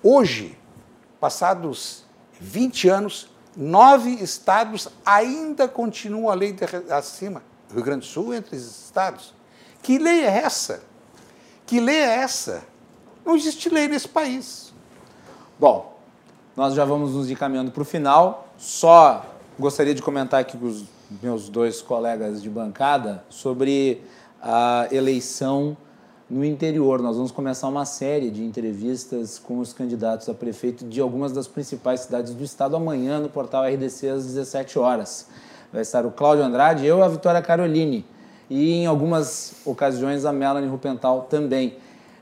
Hoje, 0.02 0.58
passados 1.20 2.04
20 2.40 2.88
anos, 2.88 3.30
nove 3.56 4.10
estados 4.10 4.88
ainda 5.04 5.68
continuam 5.68 6.28
a 6.28 6.34
lei 6.34 6.52
de, 6.52 6.64
acima. 6.90 7.40
Rio 7.72 7.84
Grande 7.84 8.00
do 8.00 8.06
Sul 8.06 8.34
entre 8.34 8.56
os 8.56 8.84
estados. 8.86 9.32
Que 9.80 9.96
lei 9.96 10.24
é 10.24 10.38
essa? 10.38 10.82
Que 11.64 11.78
lei 11.78 11.98
é 11.98 12.16
essa? 12.16 12.64
Não 13.24 13.36
existe 13.36 13.68
lei 13.68 13.86
nesse 13.86 14.08
país. 14.08 14.74
Bom, 15.56 15.95
nós 16.56 16.74
já 16.74 16.84
vamos 16.84 17.12
nos 17.12 17.30
encaminhando 17.30 17.70
para 17.70 17.82
o 17.82 17.84
final. 17.84 18.48
Só 18.56 19.24
gostaria 19.58 19.94
de 19.94 20.00
comentar 20.00 20.40
aqui 20.40 20.56
com 20.56 20.66
os 20.66 20.84
meus 21.22 21.50
dois 21.50 21.82
colegas 21.82 22.42
de 22.42 22.48
bancada 22.48 23.22
sobre 23.28 24.02
a 24.42 24.88
eleição 24.90 25.76
no 26.30 26.42
interior. 26.42 27.02
Nós 27.02 27.16
vamos 27.16 27.30
começar 27.30 27.68
uma 27.68 27.84
série 27.84 28.30
de 28.30 28.42
entrevistas 28.42 29.38
com 29.38 29.58
os 29.58 29.74
candidatos 29.74 30.30
a 30.30 30.34
prefeito 30.34 30.86
de 30.86 30.98
algumas 30.98 31.30
das 31.30 31.46
principais 31.46 32.00
cidades 32.00 32.34
do 32.34 32.42
estado 32.42 32.74
amanhã 32.74 33.20
no 33.20 33.28
portal 33.28 33.64
RDC 33.64 34.08
às 34.08 34.24
17 34.24 34.78
horas. 34.78 35.28
Vai 35.70 35.82
estar 35.82 36.06
o 36.06 36.10
Cláudio 36.10 36.42
Andrade, 36.42 36.86
eu 36.86 37.00
e 37.00 37.02
a 37.02 37.08
Vitória 37.08 37.42
Caroline. 37.42 38.04
E 38.48 38.72
em 38.72 38.86
algumas 38.86 39.56
ocasiões 39.64 40.24
a 40.24 40.32
Melanie 40.32 40.70
Rupental 40.70 41.26
também. 41.28 41.76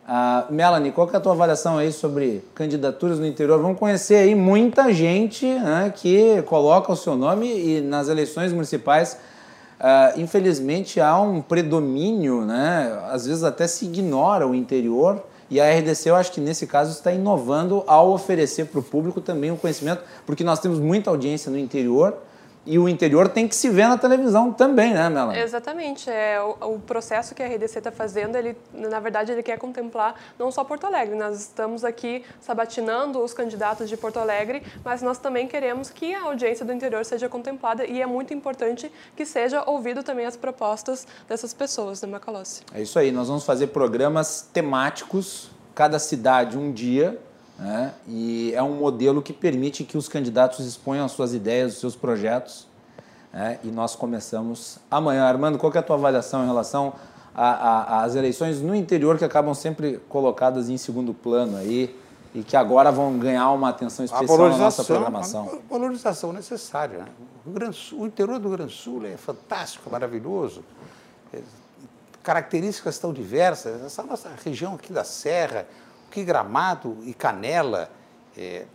Ah, 0.07 0.47
Melanie, 0.51 0.93
qual 0.93 1.09
é 1.11 1.17
a 1.17 1.21
tua 1.21 1.33
avaliação 1.33 1.79
aí 1.79 1.91
sobre 1.91 2.45
candidaturas 2.55 3.19
no 3.19 3.27
interior? 3.27 3.59
Vamos 3.59 3.79
conhecer 3.79 4.17
aí 4.17 4.35
muita 4.35 4.93
gente 4.93 5.47
né, 5.47 5.91
que 5.97 6.43
coloca 6.43 6.93
o 6.93 6.97
seu 6.97 7.17
nome 7.17 7.47
e 7.47 7.81
nas 7.81 8.09
eleições 8.09 8.53
municipais, 8.53 9.17
ah, 9.81 10.13
infelizmente, 10.19 11.01
há 11.01 11.19
um 11.19 11.41
predomínio, 11.41 12.45
né? 12.45 13.01
às 13.11 13.25
vezes 13.27 13.43
até 13.43 13.67
se 13.67 13.87
ignora 13.87 14.47
o 14.47 14.55
interior. 14.55 15.25
E 15.51 15.59
a 15.59 15.71
RDC, 15.71 16.11
eu 16.11 16.17
acho 16.17 16.33
que 16.33 16.41
nesse 16.41 16.67
caso, 16.67 16.91
está 16.91 17.11
inovando 17.11 17.83
ao 17.87 18.11
oferecer 18.11 18.67
para 18.67 18.81
o 18.81 18.83
público 18.83 19.23
também 19.23 19.51
o 19.53 19.57
conhecimento, 19.57 20.03
porque 20.27 20.45
nós 20.45 20.59
temos 20.59 20.79
muita 20.79 21.09
audiência 21.09 21.51
no 21.51 21.59
interior 21.59 22.15
e 22.67 22.79
o 22.79 22.89
interior 22.89 23.29
tem 23.29 23.47
que 23.47 23.55
se 23.55 23.69
ver 23.69 23.89
na 23.89 23.99
televisão 23.99 24.53
também, 24.53 24.95
né, 24.95 25.09
Melanie? 25.09 25.41
Exatamente. 25.41 26.09
É, 26.09 26.41
o, 26.41 26.75
o 26.75 26.79
processo 26.81 27.35
que 27.35 27.43
a 27.43 27.47
RDC 27.47 27.79
está 27.79 27.93
fazendo, 27.93 28.37
ele, 28.37 28.57
na 28.73 29.01
verdade, 29.01 29.33
ele 29.33 29.43
quer 29.43 29.59
contemplar 29.59 30.15
não 30.39 30.51
só 30.51 30.65
Porto 30.65 30.87
Alegre. 30.87 31.15
Nós 31.15 31.41
estamos 31.41 31.85
aqui 31.85 32.25
sabatinando 32.41 33.23
os 33.23 33.35
candidatos 33.35 33.89
de 33.89 33.97
Porto 33.97 34.19
Alegre, 34.19 34.63
mas 34.85 35.03
nós 35.03 35.19
também 35.19 35.47
queremos 35.47 35.91
que 35.91 36.15
a 36.15 36.23
audiência 36.23 36.65
do 36.65 36.73
interior 36.73 37.05
seja 37.05 37.29
contemplada 37.29 37.85
e 37.85 38.01
é 38.01 38.07
muito 38.07 38.33
importante 38.33 38.91
que 39.15 39.27
seja 39.27 39.63
ouvido 39.69 40.03
também 40.03 40.25
as 40.25 40.37
propostas 40.37 41.07
dessas 41.29 41.53
pessoas, 41.53 42.01
né, 42.01 42.09
Macalossi? 42.09 42.63
É 42.75 42.81
isso 42.81 42.99
aí, 42.99 43.13
nós 43.13 43.29
vamos 43.29 43.45
fazer 43.45 43.69
programas 43.69 44.49
temáticos, 44.53 45.51
cada 45.75 45.99
cidade 45.99 46.57
um 46.57 46.73
dia, 46.73 47.19
né? 47.59 47.93
e 48.07 48.53
é 48.55 48.63
um 48.63 48.75
modelo 48.75 49.23
que 49.23 49.33
permite 49.33 49.85
que 49.85 49.97
os 49.97 50.09
candidatos 50.09 50.67
exponham 50.67 51.05
as 51.05 51.13
suas 51.13 51.35
ideias, 51.35 51.75
os 51.75 51.81
seus 51.81 51.97
projetos. 51.97 52.67
né? 53.33 53.59
E 53.63 53.69
nós 53.69 53.95
começamos 53.95 54.79
amanhã. 54.91 55.25
Armando, 55.25 55.59
qual 55.59 55.73
é 55.73 55.79
a 55.79 55.83
tua 55.83 55.97
avaliação 55.97 56.43
em 56.43 56.47
relação 56.47 56.95
às 57.35 58.15
eleições 58.15 58.61
no 58.61 58.75
interior 58.75 59.19
que 59.19 59.25
acabam 59.25 59.55
sempre 59.55 60.01
colocadas 60.09 60.69
em 60.69 60.77
segundo 60.77 61.13
plano 61.13 61.57
aí 61.57 61.95
e 62.35 62.43
que 62.43 62.57
agora 62.57 62.91
vão 62.91 63.19
ganhar 63.19 63.51
uma 63.51 63.69
atenção 63.69 64.05
especial 64.05 64.49
na 64.49 64.59
nossa 64.59 64.85
programação? 64.85 65.61
a 65.69 65.73
valorização 65.73 66.33
necessária. 66.33 66.99
né? 66.99 67.07
O, 67.47 67.51
Grande 67.51 67.95
interior 67.97 68.39
do 68.39 68.49
Grande 68.51 68.73
Sul 68.73 69.05
é 69.05 69.17
fantástico, 69.17 69.91
maravilhoso. 69.91 70.65
É, 71.33 71.41
características 72.23 72.99
tão 72.99 73.13
diversas. 73.13 73.83
Essa 73.83 74.03
nossa 74.03 74.31
região 74.45 74.75
aqui 74.75 74.93
da 74.93 75.05
Serra, 75.05 75.67
o 76.15 76.17
que 76.17 76.23
Gramado 76.23 76.97
e 77.03 77.13
Canela. 77.13 77.91
é, 78.37 78.67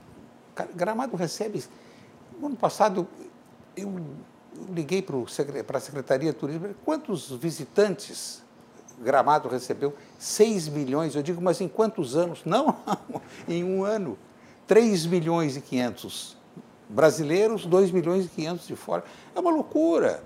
Gramado 0.75 1.15
recebe. 1.15 1.63
No 2.37 2.47
ano 2.47 2.57
passado, 2.57 3.07
eu, 3.77 4.01
liguei 4.69 5.01
para 5.01 5.77
a 5.77 5.81
Secretaria 5.81 6.33
de 6.33 6.37
Turismo, 6.37 6.75
quantos 6.83 7.31
visitantes 7.31 8.43
Gramado 8.99 9.47
recebeu 9.47 9.95
6 10.17 10.67
milhões. 10.67 11.15
Eu 11.15 11.23
digo, 11.23 11.41
mas 11.41 11.61
em 11.61 11.69
quantos 11.69 12.17
anos? 12.17 12.41
Não, 12.43 12.75
em 13.47 13.63
um 13.63 13.85
ano. 13.85 14.17
3 14.67 15.05
milhões 15.05 15.55
e 15.55 15.61
500 15.61 16.37
brasileiros, 16.89 17.65
2 17.65 17.91
milhões 17.91 18.25
e 18.25 18.27
500 18.27 18.67
de 18.67 18.75
fora. 18.75 19.05
É 19.33 19.39
uma 19.39 19.49
loucura. 19.49 20.21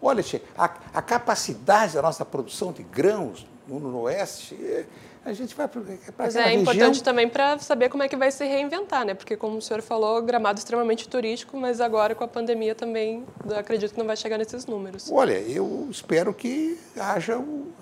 Olha, 0.00 0.24
a, 0.56 0.64
a 0.94 1.02
capacidade 1.02 1.94
da 1.94 2.02
nossa 2.02 2.24
produção 2.24 2.72
de 2.72 2.84
grãos 2.84 3.46
no 3.66 3.78
Noroeste, 3.80 4.54
é, 4.54 4.86
a 5.24 5.32
gente 5.32 5.54
vai 5.54 5.68
para 5.68 5.80
Mas 6.18 6.34
é 6.34 6.52
importante 6.52 6.86
região... 6.86 7.04
também 7.04 7.28
para 7.28 7.58
saber 7.58 7.88
como 7.88 8.02
é 8.02 8.08
que 8.08 8.16
vai 8.16 8.30
se 8.30 8.44
reinventar, 8.44 9.04
né? 9.04 9.14
Porque, 9.14 9.36
como 9.36 9.56
o 9.56 9.62
senhor 9.62 9.80
falou, 9.80 10.20
Gramado 10.22 10.58
é 10.58 10.60
extremamente 10.60 11.08
turístico, 11.08 11.56
mas 11.56 11.80
agora 11.80 12.14
com 12.14 12.24
a 12.24 12.28
pandemia 12.28 12.74
também 12.74 13.24
acredito 13.56 13.92
que 13.92 13.98
não 13.98 14.06
vai 14.06 14.16
chegar 14.16 14.36
nesses 14.36 14.66
números. 14.66 15.10
Olha, 15.12 15.38
eu 15.38 15.86
espero 15.90 16.34
que 16.34 16.78
haja 16.98 17.38
o, 17.38 17.72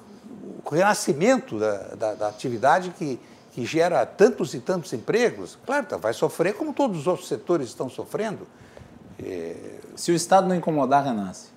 o 0.64 0.70
renascimento 0.70 1.58
da, 1.58 1.76
da, 1.94 2.14
da 2.14 2.28
atividade 2.28 2.90
que, 2.90 3.18
que 3.52 3.64
gera 3.64 4.04
tantos 4.04 4.52
e 4.52 4.60
tantos 4.60 4.92
empregos. 4.92 5.58
Claro, 5.64 5.86
tá, 5.86 5.96
vai 5.96 6.12
sofrer 6.12 6.54
como 6.54 6.74
todos 6.74 7.00
os 7.00 7.06
outros 7.06 7.26
setores 7.26 7.68
estão 7.68 7.88
sofrendo. 7.88 8.46
Se 9.96 10.12
o 10.12 10.14
Estado 10.14 10.48
não 10.48 10.54
incomodar, 10.54 11.04
renasce. 11.04 11.48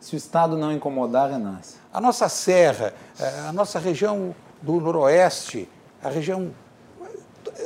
Se 0.00 0.14
o 0.14 0.18
Estado 0.18 0.56
não 0.56 0.72
incomodar, 0.72 1.30
renasce. 1.30 1.76
A 1.92 2.00
nossa 2.00 2.28
serra, 2.28 2.94
eh, 3.18 3.44
a 3.48 3.52
nossa 3.52 3.78
região 3.78 4.34
do 4.62 4.80
noroeste, 4.80 5.68
a 6.02 6.08
região, 6.08 6.52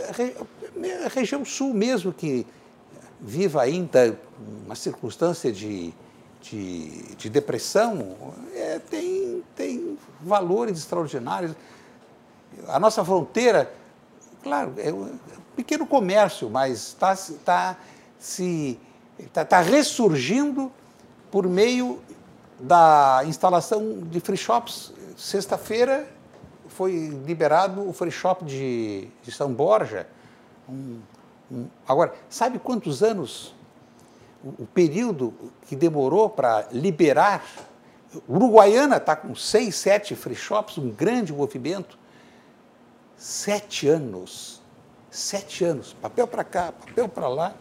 a 0.08 0.12
re- 0.12 0.36
a 1.04 1.08
região 1.08 1.44
sul 1.44 1.72
mesmo, 1.74 2.12
que 2.12 2.46
viva 3.20 3.62
ainda 3.62 4.18
uma 4.64 4.74
circunstância 4.74 5.52
de, 5.52 5.92
de, 6.40 7.14
de 7.16 7.28
depressão, 7.28 8.16
eh, 8.54 8.80
tem, 8.88 9.42
tem 9.54 9.98
valores 10.20 10.78
extraordinários. 10.78 11.52
A 12.68 12.78
nossa 12.78 13.04
fronteira, 13.04 13.72
claro, 14.42 14.74
é 14.78 14.92
um 14.92 15.18
pequeno 15.54 15.86
comércio, 15.86 16.48
mas 16.48 16.88
está 16.88 17.14
tá 17.44 17.76
se 18.18 18.78
está 19.18 19.44
tá 19.44 19.60
ressurgindo 19.60 20.72
por 21.30 21.46
meio 21.46 22.00
da 22.58 23.22
instalação 23.26 24.00
de 24.02 24.18
free 24.20 24.36
shops. 24.36 24.92
Sexta-feira 25.16 26.08
foi 26.80 27.08
liberado 27.26 27.86
o 27.86 27.92
free 27.92 28.10
shop 28.10 28.42
de, 28.42 29.06
de 29.22 29.30
São 29.30 29.52
Borja. 29.52 30.06
Um- 30.66 30.98
um- 31.52 31.66
agora, 31.86 32.14
sabe 32.30 32.58
quantos 32.58 33.02
anos 33.02 33.54
o, 34.42 34.62
o 34.62 34.66
período 34.66 35.34
que 35.68 35.76
demorou 35.76 36.30
para 36.30 36.68
liberar? 36.72 37.44
Uruguaiana 38.26 38.96
está 38.96 39.14
com 39.14 39.34
seis, 39.34 39.76
sete 39.76 40.16
free 40.16 40.34
shops, 40.34 40.78
um 40.78 40.88
grande 40.90 41.34
movimento. 41.34 41.98
Sete 43.14 43.86
anos. 43.86 44.62
Sete 45.10 45.62
anos. 45.62 45.92
Papel 45.92 46.26
para 46.26 46.44
cá, 46.44 46.72
papel 46.72 47.10
para 47.10 47.28
lá. 47.28 47.54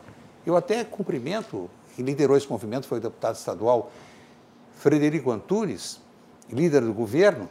Eu 0.46 0.56
até 0.56 0.86
cumprimento, 0.86 1.70
quem 1.94 2.06
liderou 2.06 2.38
esse 2.38 2.50
movimento 2.50 2.88
foi 2.88 3.00
o 3.00 3.02
deputado 3.02 3.36
estadual 3.36 3.92
Frederico 4.78 5.30
Antunes, 5.30 6.00
líder 6.50 6.84
do 6.84 6.94
governo, 6.94 7.50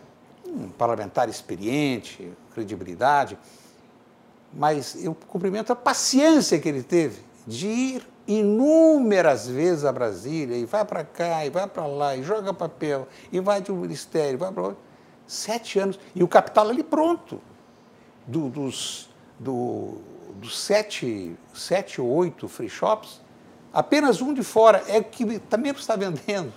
um 0.58 0.68
parlamentar 0.68 1.28
experiente, 1.28 2.32
credibilidade, 2.52 3.38
mas 4.52 5.02
eu 5.04 5.14
cumprimento 5.14 5.72
a 5.72 5.76
paciência 5.76 6.58
que 6.58 6.68
ele 6.68 6.82
teve 6.82 7.22
de 7.46 7.68
ir 7.68 8.08
inúmeras 8.26 9.46
vezes 9.46 9.84
a 9.84 9.92
Brasília, 9.92 10.56
e 10.56 10.66
vai 10.66 10.84
para 10.84 11.02
cá, 11.04 11.46
e 11.46 11.50
vai 11.50 11.66
para 11.66 11.86
lá, 11.86 12.14
e 12.16 12.22
joga 12.22 12.52
papel, 12.52 13.08
e 13.32 13.40
vai 13.40 13.62
de 13.62 13.72
um 13.72 13.76
ministério, 13.76 14.38
vai 14.38 14.52
para 14.52 14.62
outro. 14.62 14.78
Sete 15.26 15.78
anos. 15.78 15.98
E 16.14 16.22
o 16.22 16.28
capital 16.28 16.68
ali 16.68 16.82
pronto. 16.82 17.40
Do- 18.26 18.50
dos, 18.50 19.08
do, 19.38 19.94
dos 20.34 20.58
sete, 20.58 21.34
sete 21.54 22.00
ou 22.02 22.08
oito 22.08 22.48
free 22.48 22.68
shops, 22.68 23.22
apenas 23.72 24.20
um 24.20 24.34
de 24.34 24.42
fora 24.42 24.84
é 24.88 25.02
que 25.02 25.38
também 25.38 25.72
está 25.72 25.96
vendendo 25.96 26.52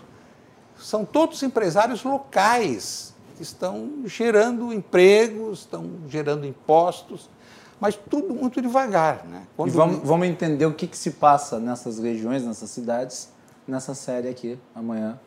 são 0.82 1.06
todos 1.06 1.44
empresários 1.44 2.04
locais 2.04 3.11
estão 3.42 4.04
gerando 4.06 4.72
empregos, 4.74 5.60
estão 5.60 5.90
gerando 6.08 6.46
impostos, 6.46 7.30
mas 7.80 7.96
tudo 7.96 8.34
muito 8.34 8.62
devagar. 8.62 9.26
Né? 9.26 9.44
Quando... 9.58 9.70
E 9.70 9.72
vamos, 9.72 10.00
vamos 10.04 10.28
entender 10.28 10.66
o 10.66 10.74
que, 10.74 10.88
que 10.88 10.98
se 10.98 11.12
passa 11.12 11.60
nessas 11.60 12.00
regiões, 12.00 12.44
nessas 12.46 12.70
cidades, 12.70 13.30
nessa 13.68 13.94
série 13.94 14.28
aqui, 14.28 14.60
amanhã, 14.76 15.20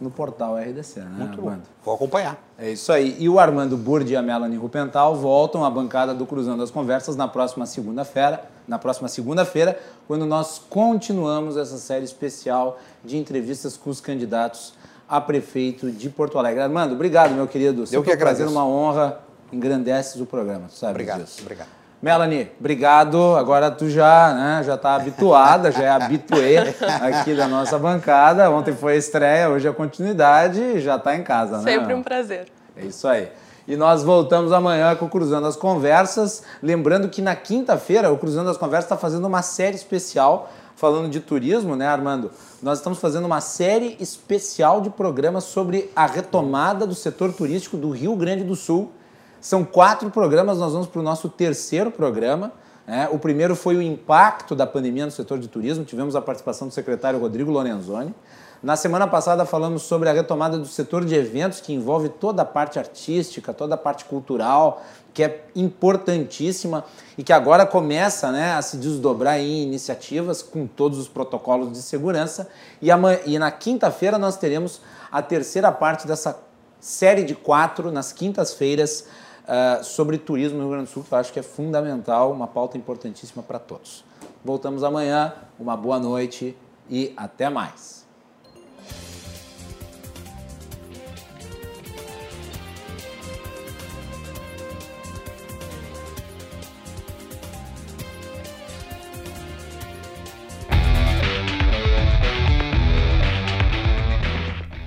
no 0.00 0.10
portal 0.10 0.56
RDC, 0.56 1.00
né, 1.00 1.10
Muito 1.18 1.38
Armando? 1.40 1.62
Bom. 1.62 1.84
Vou 1.84 1.94
acompanhar. 1.94 2.42
É 2.58 2.70
isso 2.70 2.90
aí. 2.90 3.16
E 3.18 3.28
o 3.28 3.38
Armando 3.38 3.76
Burdi 3.76 4.14
e 4.14 4.16
a 4.16 4.22
Melanie 4.22 4.56
Rupental 4.56 5.14
voltam 5.14 5.64
à 5.64 5.70
bancada 5.70 6.14
do 6.14 6.24
Cruzando 6.24 6.62
as 6.62 6.70
Conversas 6.70 7.16
na 7.16 7.28
próxima 7.28 7.66
segunda-feira, 7.66 8.44
na 8.66 8.78
próxima 8.78 9.08
segunda-feira, 9.08 9.78
quando 10.08 10.24
nós 10.24 10.58
continuamos 10.58 11.56
essa 11.56 11.76
série 11.76 12.04
especial 12.04 12.78
de 13.04 13.18
entrevistas 13.18 13.76
com 13.76 13.90
os 13.90 14.00
candidatos 14.00 14.72
a 15.10 15.20
prefeito 15.20 15.90
de 15.90 16.08
Porto 16.08 16.38
Alegre. 16.38 16.62
Armando, 16.62 16.94
obrigado, 16.94 17.34
meu 17.34 17.48
querido. 17.48 17.82
Eu 17.90 18.00
que 18.00 18.12
agradeço. 18.12 18.44
prazer, 18.44 18.46
uma 18.46 18.64
honra, 18.64 19.18
engrandeces 19.52 20.20
o 20.20 20.24
programa, 20.24 20.68
tu 20.68 20.74
sabe 20.74 20.92
obrigado, 20.92 21.24
disso. 21.24 21.40
Obrigado. 21.42 21.66
Melanie, 22.00 22.50
obrigado. 22.58 23.36
Agora 23.36 23.72
tu 23.72 23.90
já 23.90 24.32
né, 24.32 24.62
já 24.64 24.76
está 24.76 24.94
habituada, 24.94 25.72
já 25.72 25.82
é 25.82 25.88
habituê 25.88 26.58
aqui 27.02 27.34
da 27.34 27.48
nossa 27.48 27.76
bancada. 27.76 28.48
Ontem 28.50 28.72
foi 28.72 28.94
a 28.94 28.96
estreia, 28.96 29.50
hoje 29.50 29.66
é 29.66 29.70
a 29.70 29.74
continuidade 29.74 30.60
e 30.60 30.80
já 30.80 30.94
está 30.94 31.16
em 31.16 31.24
casa, 31.24 31.58
né? 31.58 31.64
Sempre 31.64 31.92
um 31.92 32.02
prazer. 32.02 32.46
É 32.76 32.84
isso 32.84 33.06
aí. 33.08 33.28
E 33.66 33.76
nós 33.76 34.02
voltamos 34.02 34.52
amanhã 34.52 34.94
com 34.94 35.06
o 35.06 35.08
Cruzando 35.10 35.46
as 35.46 35.56
Conversas. 35.56 36.44
Lembrando 36.62 37.08
que 37.08 37.20
na 37.20 37.34
quinta-feira 37.36 38.10
o 38.10 38.16
Cruzando 38.16 38.48
as 38.48 38.56
Conversas 38.56 38.84
está 38.86 38.96
fazendo 38.96 39.26
uma 39.26 39.42
série 39.42 39.76
especial 39.76 40.50
falando 40.80 41.10
de 41.10 41.20
turismo, 41.20 41.76
né, 41.76 41.86
Armando? 41.86 42.30
Nós 42.62 42.78
estamos 42.78 42.98
fazendo 42.98 43.24
uma 43.24 43.40
série 43.40 43.96
especial 43.98 44.82
de 44.82 44.90
programas 44.90 45.44
sobre 45.44 45.90
a 45.96 46.04
retomada 46.04 46.86
do 46.86 46.94
setor 46.94 47.32
turístico 47.32 47.78
do 47.78 47.88
Rio 47.88 48.14
Grande 48.14 48.44
do 48.44 48.54
Sul 48.54 48.92
são 49.40 49.64
quatro 49.64 50.10
programas, 50.10 50.58
nós 50.58 50.74
vamos 50.74 50.86
para 50.86 51.00
o 51.00 51.02
nosso 51.02 51.30
terceiro 51.30 51.90
programa. 51.90 52.52
Né? 52.86 53.08
O 53.10 53.18
primeiro 53.18 53.56
foi 53.56 53.76
o 53.76 53.82
impacto 53.82 54.54
da 54.54 54.66
pandemia 54.66 55.06
no 55.06 55.10
setor 55.10 55.38
de 55.38 55.48
turismo, 55.48 55.86
tivemos 55.86 56.14
a 56.14 56.20
participação 56.20 56.68
do 56.68 56.74
secretário 56.74 57.18
Rodrigo 57.18 57.50
Lorenzoni. 57.50 58.14
Na 58.62 58.76
semana 58.76 59.06
passada 59.06 59.46
falamos 59.46 59.80
sobre 59.80 60.10
a 60.10 60.12
retomada 60.12 60.58
do 60.58 60.66
setor 60.66 61.06
de 61.06 61.14
eventos, 61.14 61.62
que 61.62 61.72
envolve 61.72 62.10
toda 62.10 62.42
a 62.42 62.44
parte 62.44 62.78
artística, 62.78 63.54
toda 63.54 63.74
a 63.74 63.78
parte 63.78 64.04
cultural, 64.04 64.82
que 65.12 65.22
é 65.22 65.44
importantíssima 65.54 66.84
e 67.18 67.22
que 67.22 67.32
agora 67.32 67.66
começa 67.66 68.30
né, 68.30 68.52
a 68.52 68.62
se 68.62 68.76
desdobrar 68.76 69.38
em 69.38 69.62
iniciativas 69.62 70.42
com 70.42 70.66
todos 70.66 70.98
os 70.98 71.08
protocolos 71.08 71.72
de 71.72 71.82
segurança. 71.82 72.48
E, 72.80 72.90
amanhã, 72.90 73.20
e 73.26 73.38
na 73.38 73.50
quinta-feira 73.50 74.18
nós 74.18 74.36
teremos 74.36 74.80
a 75.10 75.20
terceira 75.20 75.72
parte 75.72 76.06
dessa 76.06 76.38
série 76.78 77.24
de 77.24 77.34
quatro, 77.34 77.90
nas 77.90 78.12
quintas-feiras, 78.12 79.06
uh, 79.44 79.84
sobre 79.84 80.16
turismo 80.16 80.58
no 80.58 80.64
Rio 80.64 80.72
Grande 80.72 80.86
do 80.86 80.92
Sul, 80.92 81.04
que 81.06 81.12
eu 81.12 81.18
acho 81.18 81.32
que 81.32 81.38
é 81.38 81.42
fundamental, 81.42 82.32
uma 82.32 82.46
pauta 82.46 82.78
importantíssima 82.78 83.42
para 83.42 83.58
todos. 83.58 84.04
Voltamos 84.44 84.82
amanhã, 84.82 85.34
uma 85.58 85.76
boa 85.76 85.98
noite 85.98 86.56
e 86.88 87.12
até 87.16 87.50
mais. 87.50 87.99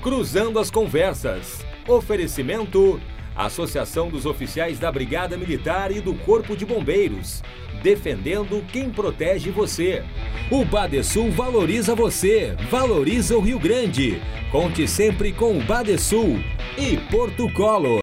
Cruzando 0.04 0.60
as 0.60 0.70
Conversas. 0.70 1.66
Oferecimento 1.88 3.00
Associação 3.34 4.10
dos 4.10 4.26
Oficiais 4.26 4.78
da 4.78 4.92
Brigada 4.92 5.38
Militar 5.38 5.94
e 5.94 6.02
do 6.02 6.14
Corpo 6.14 6.58
de 6.58 6.66
Bombeiros, 6.66 7.42
defendendo 7.82 8.62
quem 8.68 8.90
protege 8.90 9.50
você. 9.50 10.04
O 10.52 10.66
Badesul 10.66 11.32
valoriza 11.32 11.96
você, 11.96 12.54
valoriza 12.70 13.38
o 13.38 13.40
Rio 13.40 13.58
Grande. 13.58 14.22
Conte 14.52 14.90
sempre 14.90 15.32
com 15.32 15.58
o 15.58 15.64
Badesul 15.64 16.38
e 16.78 16.98
Porto 17.10 17.50
Colo. 17.54 17.92